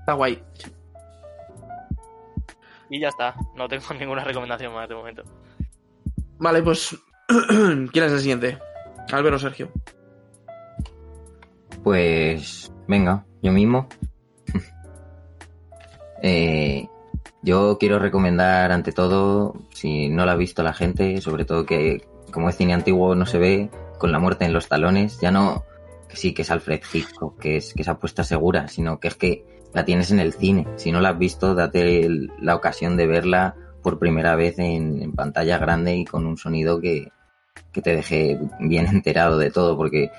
Está 0.00 0.14
guay. 0.14 0.42
Y 2.90 2.98
ya 2.98 3.06
está, 3.06 3.36
no 3.54 3.68
tengo 3.68 3.84
ninguna 3.96 4.24
recomendación 4.24 4.74
más 4.74 4.88
de 4.88 4.96
momento. 4.96 5.22
Vale, 6.40 6.64
pues 6.64 6.98
¿quién 7.92 8.04
es 8.06 8.10
el 8.10 8.18
siguiente? 8.18 8.58
Álvaro 9.12 9.36
o 9.36 9.38
Sergio. 9.38 9.70
Pues 11.84 12.72
venga, 12.88 13.24
yo 13.40 13.52
mismo. 13.52 13.88
Eh, 16.22 16.88
yo 17.42 17.78
quiero 17.78 17.98
recomendar 17.98 18.72
ante 18.72 18.92
todo, 18.92 19.54
si 19.72 20.08
no 20.08 20.26
la 20.26 20.32
ha 20.32 20.36
visto 20.36 20.62
la 20.62 20.74
gente, 20.74 21.20
sobre 21.20 21.44
todo 21.44 21.66
que 21.66 22.06
como 22.32 22.48
es 22.48 22.56
cine 22.56 22.74
antiguo 22.74 23.14
no 23.14 23.26
se 23.26 23.38
ve, 23.38 23.70
con 23.98 24.12
la 24.12 24.18
muerte 24.18 24.44
en 24.44 24.52
los 24.52 24.68
talones, 24.68 25.20
ya 25.20 25.30
no 25.30 25.64
que 26.08 26.16
sí 26.16 26.32
que 26.32 26.42
es 26.42 26.50
Alfred 26.50 26.80
Hitchcock, 26.92 27.38
que 27.38 27.56
es 27.58 27.74
que 27.74 27.82
esa 27.82 27.92
apuesta 27.92 28.24
segura, 28.24 28.68
sino 28.68 28.98
que 28.98 29.08
es 29.08 29.14
que 29.14 29.44
la 29.74 29.84
tienes 29.84 30.10
en 30.10 30.20
el 30.20 30.32
cine. 30.32 30.66
Si 30.76 30.90
no 30.90 31.00
la 31.00 31.10
has 31.10 31.18
visto, 31.18 31.54
date 31.54 32.08
la 32.40 32.54
ocasión 32.54 32.96
de 32.96 33.06
verla 33.06 33.54
por 33.82 33.98
primera 33.98 34.34
vez 34.34 34.58
en, 34.58 35.12
pantalla 35.12 35.58
grande 35.58 35.96
y 35.96 36.04
con 36.04 36.26
un 36.26 36.38
sonido 36.38 36.80
que, 36.80 37.12
que 37.72 37.82
te 37.82 37.94
deje 37.94 38.38
bien 38.60 38.86
enterado 38.92 39.38
de 39.38 39.50
todo, 39.50 39.76
porque 39.76 40.10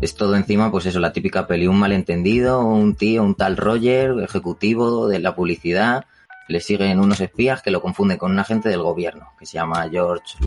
es 0.00 0.14
todo 0.14 0.36
encima, 0.36 0.70
pues 0.70 0.86
eso, 0.86 1.00
la 1.00 1.12
típica 1.12 1.46
peli, 1.46 1.66
un 1.66 1.78
malentendido, 1.78 2.64
un 2.64 2.94
tío, 2.94 3.22
un 3.22 3.34
tal 3.34 3.56
Roger, 3.56 4.14
ejecutivo 4.22 5.08
de 5.08 5.18
la 5.18 5.34
publicidad, 5.34 6.04
le 6.48 6.60
siguen 6.60 7.00
unos 7.00 7.20
espías 7.20 7.62
que 7.62 7.70
lo 7.70 7.80
confunden 7.80 8.18
con 8.18 8.32
un 8.32 8.38
agente 8.38 8.68
del 8.68 8.82
gobierno, 8.82 9.32
que 9.38 9.46
se 9.46 9.54
llama 9.54 9.88
George. 9.90 10.38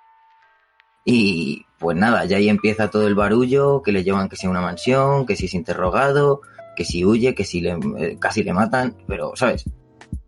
Y 1.06 1.66
pues 1.80 1.98
nada, 1.98 2.26
ya 2.26 2.38
ahí 2.38 2.50
empieza 2.50 2.90
todo 2.90 3.08
el 3.08 3.16
barullo, 3.16 3.82
que 3.82 3.92
le 3.92 4.04
llevan 4.04 4.30
que 4.30 4.36
sea 4.36 4.50
una 4.50 4.62
mansión, 4.62 5.26
que 5.26 5.36
si 5.36 5.46
es 5.46 5.54
interrogado, 5.54 6.42
que 6.76 6.86
si 6.86 7.06
huye, 7.06 7.34
que 7.34 7.46
si 7.46 7.62
le, 7.62 7.80
eh, 7.98 8.18
casi 8.20 8.44
le 8.44 8.54
matan, 8.54 8.96
pero, 9.08 9.32
¿sabes? 9.36 9.66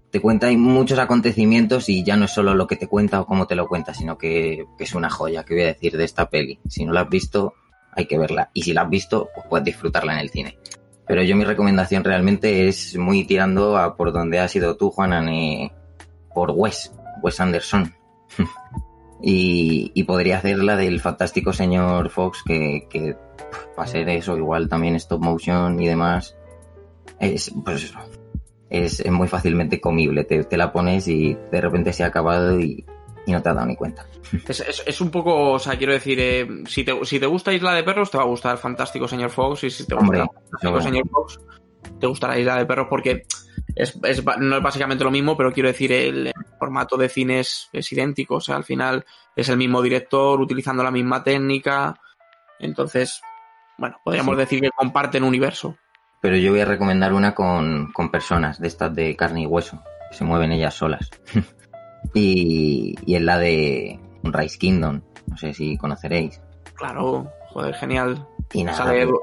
Te 0.10 0.22
cuenta 0.22 0.48
hay 0.48 0.58
muchos 0.58 0.98
acontecimientos 0.98 1.88
y 1.90 2.04
ya 2.04 2.18
no 2.18 2.26
es 2.26 2.32
solo 2.32 2.56
lo 2.56 2.66
que 2.66 2.76
te 2.76 2.88
cuenta 2.88 3.22
o 3.22 3.28
cómo 3.28 3.46
te 3.46 3.56
lo 3.56 3.68
cuenta, 3.68 3.94
sino 3.94 4.18
que, 4.18 4.66
que 4.78 4.86
es 4.86 4.96
una 4.96 5.10
joya, 5.10 5.44
que 5.44 5.54
voy 5.54 5.64
a 5.64 5.68
decir 5.68 5.96
de 5.96 6.06
esta 6.06 6.30
peli. 6.30 6.60
Si 6.68 6.84
no 6.84 6.94
la 6.94 7.02
has 7.02 7.10
visto, 7.10 7.54
hay 8.00 8.06
que 8.06 8.18
verla. 8.18 8.50
Y 8.54 8.64
si 8.64 8.74
la 8.74 8.82
has 8.82 8.90
visto, 8.90 9.30
pues 9.34 9.46
puedes 9.48 9.66
disfrutarla 9.66 10.14
en 10.14 10.20
el 10.20 10.30
cine. 10.30 10.58
Pero 11.08 11.24
yo 11.24 11.36
mi 11.36 11.44
recomendación 11.44 12.04
realmente 12.04 12.68
es 12.68 12.96
muy 12.98 13.26
tirando 13.26 13.78
a 13.78 13.96
por 13.96 14.14
donde 14.14 14.40
has 14.40 14.56
ido 14.56 14.76
tú, 14.78 14.92
Juanan, 14.92 15.72
por 16.34 16.52
Wes, 16.52 16.94
Wes 17.22 17.40
Anderson. 17.40 17.94
y, 19.22 20.04
podría 20.04 20.38
hacer 20.38 20.60
la 20.60 20.76
del 20.76 21.00
fantástico 21.00 21.52
señor 21.52 22.10
Fox, 22.10 22.44
que, 22.46 22.88
que 22.90 23.16
va 23.78 23.84
a 23.84 23.88
ser 23.88 24.08
eso, 24.10 24.38
igual 24.38 24.70
también 24.70 24.96
stop 24.96 25.22
motion 25.22 25.80
y 25.80 25.88
demás. 25.88 26.36
Es, 27.20 27.52
pues 27.66 27.94
es, 28.70 29.12
muy 29.12 29.28
fácilmente 29.28 29.82
comible. 29.82 30.24
Te, 30.24 30.44
te, 30.44 30.58
la 30.58 30.72
pones 30.72 31.08
y 31.08 31.36
de 31.52 31.62
repente 31.62 31.92
se 31.92 32.04
ha 32.04 32.08
acabado 32.08 32.60
y, 32.60 32.86
y 33.30 33.34
no 33.34 33.42
te 33.42 33.50
has 33.50 33.56
dado 33.56 33.68
ni 33.68 33.76
cuenta. 33.76 34.06
Es, 34.48 34.60
es- 34.60 34.84
es 34.86 35.02
un 35.02 35.12
poco, 35.12 35.52
o 35.54 35.60
sea, 35.60 35.78
quiero 35.78 35.94
decir, 35.94 36.20
eh, 36.20 36.48
si, 36.68 36.84
te, 36.84 37.06
si 37.06 37.20
te 37.20 37.26
gusta 37.26 37.54
Isla 37.54 37.74
de 37.74 37.84
Perros, 37.84 38.12
te 38.12 38.18
va 38.18 38.24
a 38.24 38.28
gustar 38.28 38.58
Fantástico 38.58 39.08
Señor 39.08 39.30
Fox, 39.30 39.64
y 39.64 39.70
si 39.70 39.86
te 39.86 39.96
Hombre, 39.96 40.20
gusta 40.22 40.34
Fantástico 40.34 40.60
seguro. 40.60 40.82
Señor 40.82 41.10
Fox, 41.10 41.40
te 42.00 42.08
gustará 42.08 42.40
Isla 42.40 42.58
de 42.58 42.66
Perros 42.66 42.88
porque 42.90 43.24
es, 43.76 43.98
es 44.04 44.24
no 44.40 44.58
es 44.58 44.64
básicamente 44.64 45.04
lo 45.04 45.12
mismo, 45.12 45.38
pero 45.38 45.52
quiero 45.54 45.70
decir, 45.70 45.92
el, 45.92 46.28
el 46.28 46.34
formato 46.58 46.98
de 46.98 47.10
cine 47.10 47.40
es, 47.42 47.70
es 47.72 47.92
idéntico, 47.92 48.36
o 48.36 48.42
sea, 48.42 48.56
al 48.56 48.64
final 48.64 49.06
es 49.36 49.48
el 49.50 49.58
mismo 49.58 49.82
director 49.82 50.40
utilizando 50.42 50.84
la 50.84 50.92
misma 50.92 51.24
técnica, 51.24 52.00
entonces, 52.60 53.22
bueno, 53.78 53.98
podríamos 54.04 54.36
Sí. 54.36 54.40
decir 54.40 54.62
que 54.62 54.70
comparten 54.72 55.24
universo. 55.24 55.78
Pero 56.22 56.36
yo 56.36 56.52
voy 56.52 56.60
a 56.60 56.66
recomendar 56.66 57.14
una 57.14 57.34
con, 57.34 57.92
con 57.94 58.12
personas 58.12 58.60
de 58.60 58.68
estas 58.68 58.94
de 58.94 59.16
carne 59.16 59.44
y 59.44 59.46
hueso, 59.46 59.82
que 60.12 60.18
se 60.18 60.26
mueven 60.26 60.52
ellas 60.52 60.74
solas. 60.74 61.10
y, 62.14 62.96
y 63.06 63.16
es 63.16 63.22
la 63.22 63.38
de 63.38 64.00
Rise 64.24 64.58
Kingdom, 64.58 65.02
no 65.28 65.38
sé 65.38 65.54
si 65.54 65.78
conoceréis. 65.78 66.42
Claro, 66.76 67.30
joder, 67.50 67.74
genial. 67.76 68.26
Y 68.54 68.64
nada, 68.64 68.78
Sale 68.78 69.06
Edu- 69.06 69.20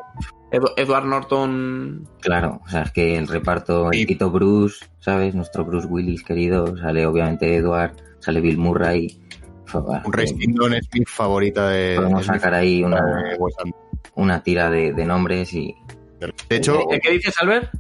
Edu- 0.53 0.73
Edward 0.77 1.05
Norton 1.07 2.09
claro, 2.21 2.61
o 2.65 2.69
sea, 2.69 2.83
es 2.83 2.93
que 2.93 3.17
el 3.17 3.27
reparto, 3.27 3.91
el 3.91 4.07
Tito 4.07 4.31
Bruce, 4.31 4.85
¿sabes? 5.01 5.35
Nuestro 5.35 5.65
Bruce 5.65 5.87
Willis 5.89 6.23
querido, 6.23 6.77
sale 6.77 7.05
obviamente 7.07 7.57
Edward, 7.57 7.97
sale 8.21 8.41
Bill 8.41 8.59
Murray. 8.59 9.21
Un 9.75 10.13
Race 10.13 10.33
eh, 10.33 10.39
Kingdom 10.39 10.73
es 10.75 10.89
mi 10.95 11.05
favorita 11.05 11.69
de. 11.71 11.97
Podemos 11.97 12.25
sacar 12.25 12.55
ahí 12.55 12.85
una, 12.85 13.03
una 14.15 14.41
tira 14.43 14.71
de, 14.71 14.93
de 14.93 15.05
nombres 15.05 15.53
y 15.55 15.75
De 16.49 16.57
hecho, 16.57 16.87
¿Qué, 16.89 17.01
qué 17.01 17.11
dices, 17.11 17.35
Albert? 17.41 17.75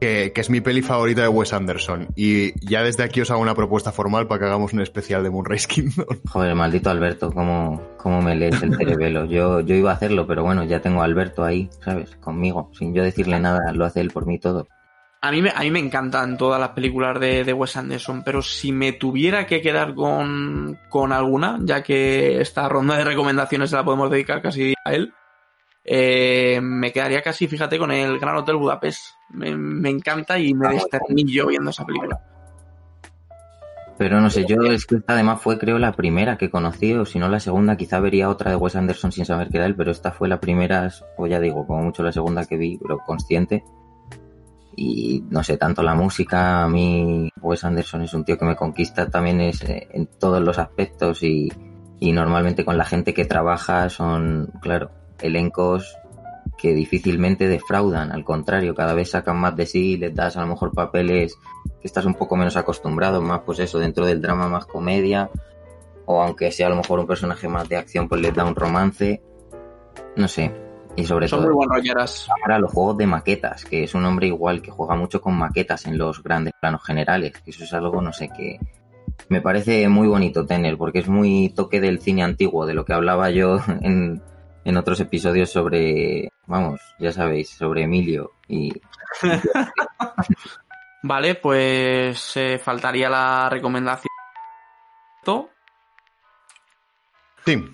Que, 0.00 0.32
que 0.32 0.40
es 0.40 0.50
mi 0.50 0.60
peli 0.60 0.82
favorita 0.82 1.22
de 1.22 1.28
Wes 1.28 1.52
Anderson. 1.52 2.08
Y 2.16 2.52
ya 2.66 2.82
desde 2.82 3.04
aquí 3.04 3.20
os 3.20 3.30
hago 3.30 3.40
una 3.40 3.54
propuesta 3.54 3.92
formal 3.92 4.26
para 4.26 4.40
que 4.40 4.44
hagamos 4.46 4.72
un 4.72 4.80
especial 4.80 5.22
de 5.22 5.30
Moonrise 5.30 5.68
Kingdom. 5.68 6.06
Joder, 6.28 6.54
maldito 6.54 6.90
Alberto, 6.90 7.30
cómo, 7.30 7.82
cómo 7.98 8.22
me 8.22 8.34
lees 8.34 8.62
el 8.62 8.76
cerebelo. 8.76 9.26
Yo, 9.26 9.60
yo 9.60 9.74
iba 9.74 9.90
a 9.90 9.94
hacerlo, 9.94 10.26
pero 10.26 10.42
bueno, 10.42 10.64
ya 10.64 10.80
tengo 10.80 11.02
a 11.02 11.04
Alberto 11.04 11.44
ahí, 11.44 11.68
¿sabes? 11.84 12.16
Conmigo, 12.16 12.70
sin 12.72 12.94
yo 12.94 13.02
decirle 13.02 13.38
nada, 13.38 13.72
lo 13.72 13.84
hace 13.84 14.00
él 14.00 14.10
por 14.10 14.26
mí 14.26 14.38
todo. 14.38 14.66
A 15.22 15.30
mí, 15.32 15.42
me, 15.42 15.50
a 15.50 15.60
mí 15.60 15.70
me 15.70 15.80
encantan 15.80 16.38
todas 16.38 16.58
las 16.58 16.70
películas 16.70 17.20
de, 17.20 17.44
de 17.44 17.52
Wes 17.52 17.76
Anderson, 17.76 18.22
pero 18.24 18.40
si 18.40 18.72
me 18.72 18.92
tuviera 18.92 19.46
que 19.46 19.60
quedar 19.60 19.94
con, 19.94 20.78
con 20.88 21.12
alguna, 21.12 21.58
ya 21.60 21.82
que 21.82 22.40
esta 22.40 22.66
ronda 22.70 22.96
de 22.96 23.04
recomendaciones 23.04 23.68
se 23.68 23.76
la 23.76 23.84
podemos 23.84 24.10
dedicar 24.10 24.40
casi 24.40 24.72
a 24.82 24.94
él, 24.94 25.12
eh, 25.84 26.60
me 26.62 26.92
quedaría 26.92 27.22
casi, 27.22 27.46
fíjate, 27.46 27.78
con 27.78 27.90
el 27.90 28.18
Gran 28.18 28.36
Hotel 28.36 28.56
Budapest. 28.56 29.14
Me, 29.30 29.56
me 29.56 29.90
encanta 29.90 30.38
y 30.38 30.54
me 30.54 30.68
Ah, 30.68 30.70
desternillo 30.72 31.46
viendo 31.46 31.70
esa 31.70 31.86
película. 31.86 32.20
Pero 33.96 34.20
no 34.20 34.30
sé, 34.30 34.46
yo 34.46 34.62
es 34.62 34.86
que 34.86 34.96
esta 34.96 35.12
además 35.12 35.42
fue 35.42 35.58
creo 35.58 35.78
la 35.78 35.92
primera 35.92 36.38
que 36.38 36.48
conocí, 36.48 36.94
o 36.94 37.04
si 37.04 37.18
no 37.18 37.28
la 37.28 37.38
segunda, 37.38 37.76
quizá 37.76 38.00
vería 38.00 38.30
otra 38.30 38.50
de 38.50 38.56
Wes 38.56 38.74
Anderson 38.74 39.12
sin 39.12 39.26
saber 39.26 39.48
que 39.50 39.58
era 39.58 39.66
él, 39.66 39.76
pero 39.76 39.90
esta 39.90 40.10
fue 40.10 40.26
la 40.26 40.40
primera, 40.40 40.90
o 41.18 41.26
ya 41.26 41.38
digo, 41.38 41.66
como 41.66 41.82
mucho 41.82 42.02
la 42.02 42.10
segunda 42.10 42.46
que 42.46 42.56
vi, 42.56 42.78
pero 42.78 42.98
consciente. 42.98 43.62
Y 44.74 45.22
no 45.28 45.42
sé, 45.44 45.58
tanto 45.58 45.82
la 45.82 45.94
música, 45.94 46.64
a 46.64 46.68
mí 46.68 47.28
Wes 47.42 47.62
Anderson 47.62 48.00
es 48.02 48.14
un 48.14 48.24
tío 48.24 48.38
que 48.38 48.46
me 48.46 48.56
conquista 48.56 49.10
también 49.10 49.40
es 49.42 49.62
eh, 49.64 49.88
en 49.92 50.06
todos 50.06 50.40
los 50.40 50.58
aspectos 50.58 51.22
y, 51.22 51.52
y 51.98 52.12
normalmente 52.12 52.64
con 52.64 52.78
la 52.78 52.86
gente 52.86 53.12
que 53.12 53.26
trabaja 53.26 53.90
son, 53.90 54.50
claro, 54.62 54.92
elencos 55.22 55.96
que 56.58 56.74
difícilmente 56.74 57.48
defraudan, 57.48 58.12
al 58.12 58.24
contrario, 58.24 58.74
cada 58.74 58.92
vez 58.92 59.10
sacan 59.10 59.38
más 59.38 59.56
de 59.56 59.66
sí, 59.66 59.96
les 59.96 60.14
das 60.14 60.36
a 60.36 60.42
lo 60.42 60.48
mejor 60.48 60.72
papeles 60.72 61.38
que 61.80 61.86
estás 61.86 62.04
un 62.04 62.14
poco 62.14 62.36
menos 62.36 62.56
acostumbrado, 62.56 63.22
más 63.22 63.40
pues 63.46 63.60
eso, 63.60 63.78
dentro 63.78 64.04
del 64.04 64.20
drama 64.20 64.48
más 64.48 64.66
comedia, 64.66 65.30
o 66.04 66.22
aunque 66.22 66.52
sea 66.52 66.66
a 66.66 66.70
lo 66.70 66.76
mejor 66.76 66.98
un 66.98 67.06
personaje 67.06 67.48
más 67.48 67.68
de 67.68 67.76
acción, 67.76 68.08
pues 68.08 68.20
les 68.20 68.34
da 68.34 68.44
un 68.44 68.54
romance, 68.54 69.22
no 70.16 70.28
sé, 70.28 70.52
y 70.96 71.04
sobre 71.04 71.28
Son 71.28 71.42
todo 71.42 71.54
muy 71.54 71.66
ahora 72.42 72.58
los 72.58 72.72
juegos 72.72 72.98
de 72.98 73.06
maquetas, 73.06 73.64
que 73.64 73.84
es 73.84 73.94
un 73.94 74.04
hombre 74.04 74.26
igual 74.26 74.60
que 74.60 74.70
juega 74.70 74.96
mucho 74.96 75.20
con 75.20 75.36
maquetas 75.36 75.86
en 75.86 75.96
los 75.96 76.22
grandes 76.22 76.52
planos 76.60 76.84
generales, 76.84 77.32
que 77.42 77.50
eso 77.50 77.64
es 77.64 77.72
algo, 77.72 78.02
no 78.02 78.12
sé, 78.12 78.28
que 78.36 78.58
me 79.28 79.40
parece 79.40 79.88
muy 79.88 80.08
bonito 80.08 80.44
tener, 80.44 80.76
porque 80.76 80.98
es 80.98 81.08
muy 81.08 81.50
toque 81.54 81.80
del 81.80 82.00
cine 82.00 82.22
antiguo, 82.22 82.66
de 82.66 82.74
lo 82.74 82.84
que 82.84 82.92
hablaba 82.92 83.30
yo 83.30 83.60
en, 83.80 84.22
en 84.64 84.76
otros 84.76 85.00
episodios 85.00 85.50
sobre, 85.50 86.30
vamos, 86.46 86.80
ya 86.98 87.12
sabéis, 87.12 87.50
sobre 87.50 87.84
Emilio 87.84 88.32
y 88.48 88.72
Vale, 91.02 91.34
pues 91.36 92.36
eh, 92.36 92.58
faltaría 92.58 93.08
la 93.08 93.48
recomendación. 93.48 94.10
Sí. 97.46 97.64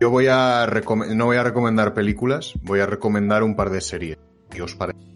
Yo 0.00 0.10
voy 0.10 0.26
a 0.28 0.66
no 1.14 1.26
voy 1.26 1.36
a 1.36 1.44
recomendar 1.44 1.94
películas, 1.94 2.54
voy 2.62 2.80
a 2.80 2.86
recomendar 2.86 3.44
un 3.44 3.54
par 3.54 3.70
de 3.70 3.80
series. 3.80 4.18
¿Qué 4.50 4.62
os 4.62 4.74
parece? 4.74 5.11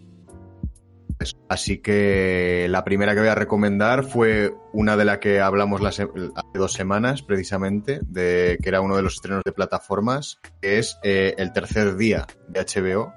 Así 1.49 1.79
que 1.79 2.67
la 2.69 2.83
primera 2.83 3.13
que 3.13 3.21
voy 3.21 3.29
a 3.29 3.35
recomendar 3.35 4.03
fue 4.03 4.53
una 4.73 4.95
de 4.97 5.05
la 5.05 5.19
que 5.19 5.39
hablamos 5.39 5.83
hace 5.83 6.07
dos 6.53 6.73
semanas, 6.73 7.23
precisamente, 7.23 8.01
de 8.03 8.57
que 8.61 8.69
era 8.69 8.81
uno 8.81 8.95
de 8.95 9.01
los 9.01 9.15
estrenos 9.15 9.43
de 9.43 9.51
plataformas, 9.51 10.39
que 10.61 10.77
es 10.77 10.99
eh, 11.03 11.33
El 11.37 11.53
tercer 11.53 11.95
día 11.97 12.27
de 12.47 12.61
HBO. 12.61 13.13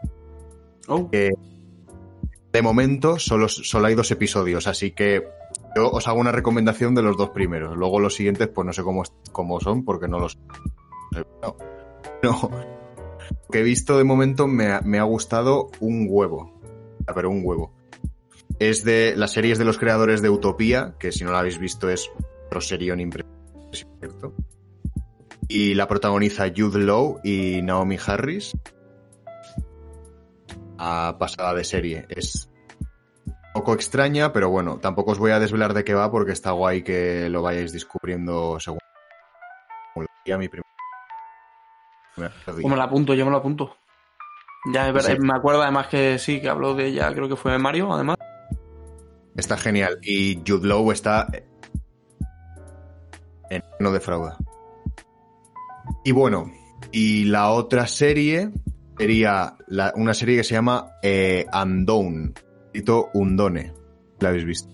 Oh, 0.89 1.11
De 1.11 2.63
momento 2.63 3.19
solo, 3.19 3.49
solo 3.49 3.87
hay 3.87 3.95
dos 3.95 4.11
episodios, 4.11 4.67
así 4.67 4.93
que 4.93 5.23
yo 5.77 5.91
os 5.91 6.09
hago 6.09 6.21
una 6.21 6.33
recomendación 6.33 6.95
de 6.95 7.03
los 7.03 7.17
dos 7.17 7.31
primeros. 7.31 7.77
Luego 7.77 8.01
los 8.01 8.15
siguientes, 8.15 8.49
pues 8.49 8.67
no 8.67 8.73
sé 8.73 8.83
cómo, 8.83 9.03
cómo 9.33 9.61
son, 9.61 9.85
porque 9.85 10.09
no 10.09 10.19
los... 10.19 10.39
No. 11.43 11.57
no. 12.23 12.51
Lo 13.31 13.49
que 13.53 13.61
he 13.61 13.63
visto 13.63 13.99
de 13.99 14.05
momento 14.05 14.47
me 14.47 14.73
ha, 14.73 14.81
me 14.81 14.99
ha 14.99 15.03
gustado 15.03 15.71
un 15.81 16.07
huevo. 16.09 16.59
Pero 17.15 17.31
un 17.31 17.43
huevo. 17.45 17.73
Es 18.61 18.85
de 18.85 19.15
las 19.17 19.33
series 19.33 19.59
de 19.59 19.65
los 19.65 19.79
creadores 19.79 20.23
de 20.23 20.31
Utopía, 20.31 20.95
que 20.99 21.11
si 21.11 21.25
no 21.25 21.33
la 21.33 21.41
habéis 21.41 21.59
visto 21.59 21.89
es 21.89 22.11
otro 22.47 22.61
serión 22.61 23.01
impresionante. 23.01 24.29
Y 25.49 25.75
la 25.75 25.89
protagoniza 25.89 26.45
Jude 26.55 26.81
Law 26.81 27.21
y 27.25 27.63
Naomi 27.63 27.97
Harris 28.07 28.53
a 30.79 31.17
pasada 31.19 31.55
de 31.55 31.65
serie. 31.65 32.07
Es 32.09 32.51
un 33.27 33.35
poco 33.55 33.75
extraña, 33.75 34.33
pero 34.33 34.51
bueno, 34.51 34.79
tampoco 34.79 35.13
os 35.13 35.19
voy 35.19 35.33
a 35.33 35.41
desvelar 35.41 35.75
de 35.75 35.83
qué 35.83 35.95
va 35.95 36.11
porque 36.11 36.33
está 36.33 36.53
guay 36.53 36.83
que 36.83 37.29
lo 37.29 37.43
vayáis 37.43 37.73
descubriendo 37.73 38.61
según 38.61 38.79
mi. 40.39 40.49
Como 42.45 42.69
me 42.69 42.77
la 42.77 42.85
apunto, 42.85 43.15
yo 43.15 43.25
me 43.25 43.31
lo 43.31 43.39
apunto. 43.39 43.77
Ya 44.73 44.93
Sí. 45.01 45.17
me 45.19 45.35
acuerdo 45.35 45.63
además 45.63 45.87
que 45.89 46.19
sí, 46.19 46.41
que 46.41 46.49
habló 46.49 46.75
de 46.75 46.87
ella, 46.87 47.13
creo 47.15 47.29
que 47.29 47.37
fue 47.37 47.59
Mario, 47.59 47.93
además. 47.93 48.17
Está 49.37 49.57
genial. 49.57 49.99
Y 50.03 50.43
Jude 50.47 50.67
Law 50.69 50.91
está. 50.93 51.27
En, 53.51 53.63
no 53.81 53.91
defrauda. 53.93 54.37
Y 56.05 56.13
bueno, 56.13 56.51
y 56.93 57.25
la 57.25 57.51
otra 57.51 57.87
serie 57.87 58.51
sería 58.99 59.57
la- 59.69 59.93
una 59.97 60.15
serie 60.15 60.37
que 60.37 60.45
se 60.45 60.55
llama 60.55 60.93
eh, 61.03 61.47
Undone. 61.53 62.33
Escrito 62.67 63.09
Undone. 63.15 63.73
¿La 64.21 64.29
habéis 64.29 64.45
visto? 64.45 64.71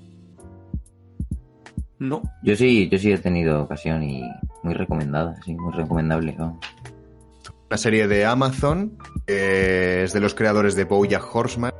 No. 1.98 2.20
yo 2.42 2.54
sí, 2.56 2.88
yo 2.90 2.98
sí 2.98 3.10
he 3.10 3.16
tenido 3.18 3.62
ocasión 3.62 4.02
y 4.02 4.22
muy 4.62 4.74
recomendada, 4.74 5.34
sí, 5.44 5.54
muy 5.54 5.72
recomendable, 5.72 6.34
vamos. 6.38 6.58
Una 7.70 7.78
serie 7.78 8.06
de 8.06 8.26
Amazon. 8.26 8.98
que 9.26 10.04
es 10.04 10.12
de 10.12 10.20
los 10.20 10.34
creadores 10.34 10.76
de 10.76 10.84
Bojack 10.84 11.34
Horseman. 11.34 11.72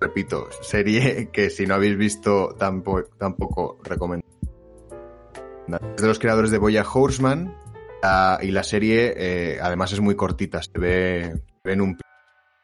Repito, 0.00 0.48
serie 0.62 1.30
que 1.32 1.50
si 1.50 1.66
no 1.66 1.74
habéis 1.74 1.96
visto 1.96 2.54
tampoco, 2.58 3.04
tampoco 3.18 3.78
recomiendo. 3.84 4.26
Es 5.96 6.02
de 6.02 6.08
los 6.08 6.18
creadores 6.18 6.50
de 6.50 6.58
Bojack 6.58 6.94
Horseman. 6.94 7.54
ah, 8.02 8.38
y 8.40 8.50
la 8.50 8.62
serie, 8.62 9.12
eh, 9.16 9.58
además, 9.60 9.92
es 9.92 10.00
muy 10.00 10.14
cortita. 10.16 10.62
Se 10.62 10.78
ve, 10.78 11.32
se 11.34 11.60
ve 11.64 11.72
en 11.72 11.80
un 11.82 11.98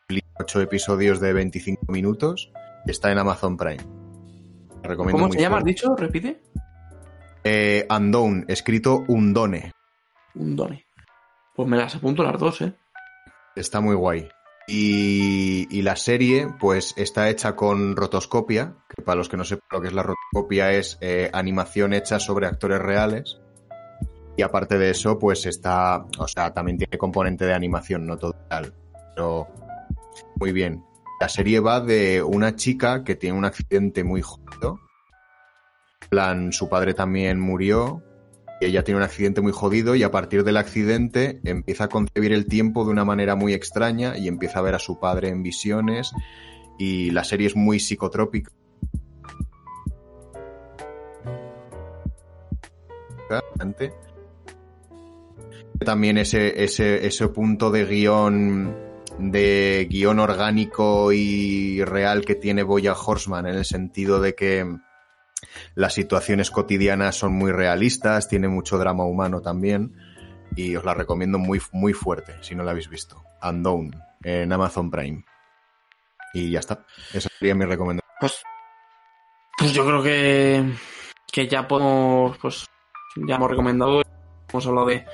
pli- 0.09 0.23
ocho 0.39 0.61
episodios 0.61 1.21
de 1.21 1.33
25 1.33 1.93
minutos. 1.93 2.51
y 2.87 2.91
Está 2.91 3.11
en 3.13 3.19
Amazon 3.19 3.57
Prime. 3.57 3.83
Recomiendo 4.83 5.23
¿Cómo 5.23 5.33
se 5.33 5.41
llama? 5.41 5.59
¿Has 5.59 5.65
dicho? 5.65 5.95
Repite. 5.97 6.41
Eh, 7.43 7.87
Undone, 7.91 8.45
escrito 8.49 9.05
Undone. 9.09 9.73
Un 10.35 10.57
done. 10.57 10.85
Pues 11.55 11.69
me 11.69 11.77
las 11.77 11.95
apunto 11.95 12.23
las 12.23 12.39
dos, 12.41 12.61
¿eh? 12.63 12.73
Está 13.55 13.81
muy 13.81 13.95
guay. 13.95 14.29
Y, 14.67 15.83
la 15.83 15.97
serie, 15.97 16.49
pues, 16.59 16.95
está 16.97 17.29
hecha 17.29 17.55
con 17.55 17.97
rotoscopia, 17.97 18.77
que 18.89 19.03
para 19.03 19.17
los 19.17 19.29
que 19.29 19.37
no 19.37 19.45
sepan 19.45 19.69
lo 19.71 19.81
que 19.81 19.89
es 19.89 19.93
la 19.93 20.03
rotoscopia 20.03 20.73
es 20.73 20.97
eh, 21.01 21.31
animación 21.33 21.93
hecha 21.93 22.19
sobre 22.19 22.47
actores 22.47 22.79
reales. 22.79 23.41
Y 24.37 24.43
aparte 24.43 24.79
de 24.79 24.91
eso, 24.91 25.19
pues 25.19 25.47
está, 25.47 26.07
o 26.19 26.27
sea, 26.27 26.53
también 26.53 26.79
tiene 26.79 26.99
componente 26.99 27.45
de 27.45 27.55
animación, 27.55 28.07
no 28.07 28.17
todo 28.17 28.35
real. 28.51 28.75
Pero 29.15 29.49
muy 30.37 30.53
bien. 30.53 30.83
La 31.21 31.29
serie 31.29 31.61
va 31.61 31.81
de 31.81 32.23
una 32.23 32.57
chica 32.57 33.05
que 33.05 33.15
tiene 33.15 33.39
un 33.39 33.45
accidente 33.45 34.03
muy 34.03 34.23
jodido. 34.23 34.81
Plan, 36.09 36.53
su 36.53 36.69
padre 36.69 36.95
también 36.95 37.39
murió 37.39 38.03
ella 38.61 38.85
tiene 38.85 38.99
un 38.99 39.05
accidente 39.05 39.41
muy 39.41 39.53
jodido 39.53 39.95
y 39.95 40.03
a 40.03 40.11
partir 40.11 40.45
del 40.45 40.57
accidente 40.57 41.41
empieza 41.45 41.85
a 41.85 41.89
concebir 41.89 42.33
el 42.33 42.47
tiempo 42.47 42.85
de 42.85 42.91
una 42.91 43.05
manera 43.05 43.35
muy 43.35 43.53
extraña 43.53 44.17
y 44.17 44.29
empieza 44.29 44.61
a 44.61 44.63
ver 44.63 44.75
a 44.75 44.79
su 44.79 44.99
padre 44.99 45.29
en 45.29 45.43
visiones 45.43 46.13
y 46.79 47.11
la 47.11 47.25
serie 47.25 47.47
es 47.47 47.57
muy 47.57 47.81
psicotrópica. 47.81 48.51
También 55.85 56.19
ese, 56.19 56.63
ese, 56.63 57.07
ese 57.07 57.29
punto 57.29 57.71
de 57.71 57.85
guion 57.85 58.77
de 59.19 59.87
guion 59.89 60.19
orgánico 60.19 61.13
y 61.13 61.85
real 61.85 62.25
que 62.25 62.35
tiene 62.35 62.63
Boya 62.63 62.95
Horseman 62.95 63.47
en 63.47 63.57
el 63.57 63.65
sentido 63.65 64.21
de 64.21 64.35
que 64.35 64.79
las 65.75 65.95
situaciones 65.95 66.51
cotidianas 66.51 67.17
son 67.17 67.33
muy 67.35 67.53
realistas, 67.53 68.29
tiene 68.29 68.49
mucho 68.49 68.79
drama 68.79 69.05
humano 69.05 69.41
también 69.41 69.95
y 70.57 70.77
os 70.77 70.85
la 70.85 70.95
recomiendo 70.95 71.39
muy, 71.39 71.61
muy 71.73 71.93
fuerte 71.93 72.35
si 72.41 72.55
no 72.55 72.63
la 72.63 72.73
habéis 72.73 72.89
visto. 72.89 73.23
Unknown 73.43 73.95
en 74.23 74.53
Amazon 74.53 74.91
Prime. 74.91 75.25
Y 76.33 76.51
ya 76.51 76.61
está. 76.61 76.85
Esa 77.13 77.29
sería 77.39 77.55
mi 77.55 77.65
recomendación. 77.65 78.11
Pues, 78.21 78.43
pues 79.59 79.73
yo 79.73 79.85
creo 79.87 80.03
que, 80.03 80.73
que 81.31 81.49
ya 81.49 81.69
podemos, 81.69 82.37
pues 82.39 82.67
ya 83.17 83.37
hemos 83.37 83.51
recomendado, 83.51 84.03
hemos 84.49 84.67
hablado 84.67 84.87
de, 84.89 85.05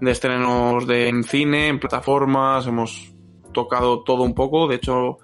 de 0.00 0.10
estrenos 0.10 0.86
de, 0.86 1.08
en 1.08 1.24
cine, 1.24 1.68
en 1.68 1.80
plataformas, 1.80 2.66
hemos 2.66 3.12
tocado 3.52 4.02
todo 4.02 4.22
un 4.22 4.34
poco. 4.34 4.68
De 4.68 4.76
hecho, 4.76 5.18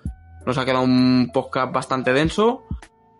nos 0.46 0.58
ha 0.58 0.64
quedado 0.64 0.84
un 0.84 1.30
podcast 1.32 1.72
bastante 1.72 2.12
denso. 2.12 2.63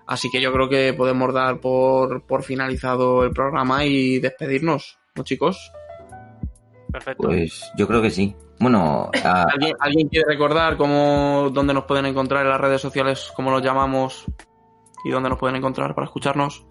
Así 0.07 0.31
que 0.31 0.41
yo 0.41 0.53
creo 0.53 0.69
que 0.69 0.93
podemos 0.93 1.33
dar 1.33 1.61
por, 1.61 2.27
por 2.27 2.43
finalizado 2.43 3.25
el 3.25 3.31
programa 3.31 3.85
y 3.85 4.19
despedirnos, 4.19 4.99
¿no, 5.15 5.25
chicos? 5.25 5.73
Perfecto. 6.93 7.29
Pues 7.29 7.71
yo 7.77 7.87
creo 7.89 8.03
que 8.03 8.11
sí. 8.11 8.37
Bueno, 8.61 9.11
a- 9.25 9.43
¿Alguien, 9.53 9.75
¿Alguien 9.81 10.09
quiere 10.09 10.27
recordar 10.29 10.77
cómo, 10.77 11.49
dónde 11.53 11.75
nos 11.75 11.85
pueden 11.85 12.07
encontrar 12.07 12.43
en 12.45 12.51
las 12.51 12.61
redes 12.61 12.81
sociales, 12.81 13.33
cómo 13.35 13.51
los 13.51 13.63
llamamos 13.63 14.25
y 15.05 15.11
dónde 15.11 15.29
nos 15.29 15.39
pueden 15.39 15.57
encontrar 15.57 15.95
para 15.95 16.05
escucharnos? 16.07 16.65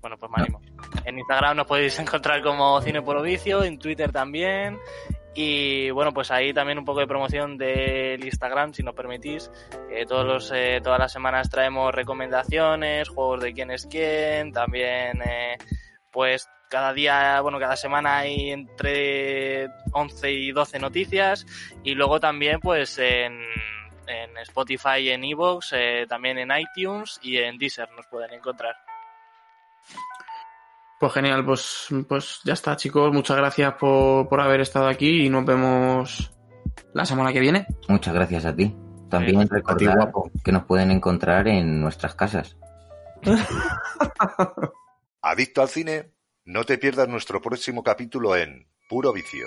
Bueno, 0.00 0.16
pues 0.18 0.30
me 0.36 0.42
animo. 0.42 0.60
En 1.04 1.18
Instagram 1.18 1.56
nos 1.56 1.66
podéis 1.66 1.98
encontrar 1.98 2.42
como 2.42 2.80
Cine 2.82 3.02
por 3.02 3.20
Vicio, 3.22 3.64
en 3.64 3.78
Twitter 3.78 4.12
también. 4.12 4.78
Y 5.34 5.90
bueno, 5.90 6.12
pues 6.12 6.30
ahí 6.30 6.52
también 6.52 6.78
un 6.78 6.84
poco 6.84 7.00
de 7.00 7.06
promoción 7.06 7.58
del 7.58 8.24
Instagram, 8.24 8.72
si 8.72 8.82
nos 8.82 8.94
permitís. 8.94 9.50
Eh, 9.90 10.06
todos 10.06 10.24
los, 10.24 10.52
eh, 10.54 10.80
todas 10.82 10.98
las 10.98 11.12
semanas 11.12 11.50
traemos 11.50 11.94
recomendaciones, 11.94 13.08
juegos 13.08 13.42
de 13.42 13.52
quién 13.52 13.70
es 13.70 13.86
quién, 13.86 14.52
también 14.52 15.20
eh, 15.22 15.56
pues 16.10 16.48
cada 16.70 16.92
día, 16.92 17.40
bueno, 17.40 17.58
cada 17.58 17.76
semana 17.76 18.18
hay 18.18 18.50
entre 18.50 19.68
11 19.92 20.30
y 20.30 20.52
12 20.52 20.78
noticias. 20.78 21.46
Y 21.82 21.94
luego 21.94 22.20
también 22.20 22.60
pues 22.60 22.98
en, 22.98 23.40
en 24.06 24.36
Spotify, 24.38 25.10
en 25.10 25.24
Evox, 25.24 25.72
eh, 25.72 26.06
también 26.08 26.38
en 26.38 26.50
iTunes 26.56 27.18
y 27.22 27.38
en 27.38 27.58
Deezer 27.58 27.88
nos 27.96 28.06
pueden 28.06 28.32
encontrar. 28.32 28.76
Pues 31.04 31.12
genial, 31.12 31.44
pues, 31.44 31.88
pues 32.08 32.40
ya 32.46 32.54
está, 32.54 32.76
chicos. 32.76 33.12
Muchas 33.12 33.36
gracias 33.36 33.74
por, 33.74 34.26
por 34.26 34.40
haber 34.40 34.62
estado 34.62 34.86
aquí 34.88 35.26
y 35.26 35.28
nos 35.28 35.44
vemos 35.44 36.32
la 36.94 37.04
semana 37.04 37.30
que 37.30 37.40
viene. 37.40 37.66
muchas 37.90 38.14
gracias 38.14 38.46
a 38.46 38.56
ti. 38.56 38.74
También 39.10 39.38
A 39.40 39.42
ti, 39.44 39.48
recordar 39.50 39.96
guapo. 39.96 40.30
que 40.42 40.50
nos 40.50 40.64
pueden 40.64 40.90
encontrar 40.90 41.46
en 41.46 41.78
nuestras 41.78 42.14
casas. 42.14 42.56
Adicto 45.20 45.60
al 45.60 45.68
cine, 45.68 46.14
no 46.46 46.64
te 46.64 46.78
pierdas 46.78 47.06
nuestro 47.06 47.42
próximo 47.42 47.82
capítulo 47.82 48.34
en 48.34 48.66
Puro 48.88 49.12
Vicio. 49.12 49.44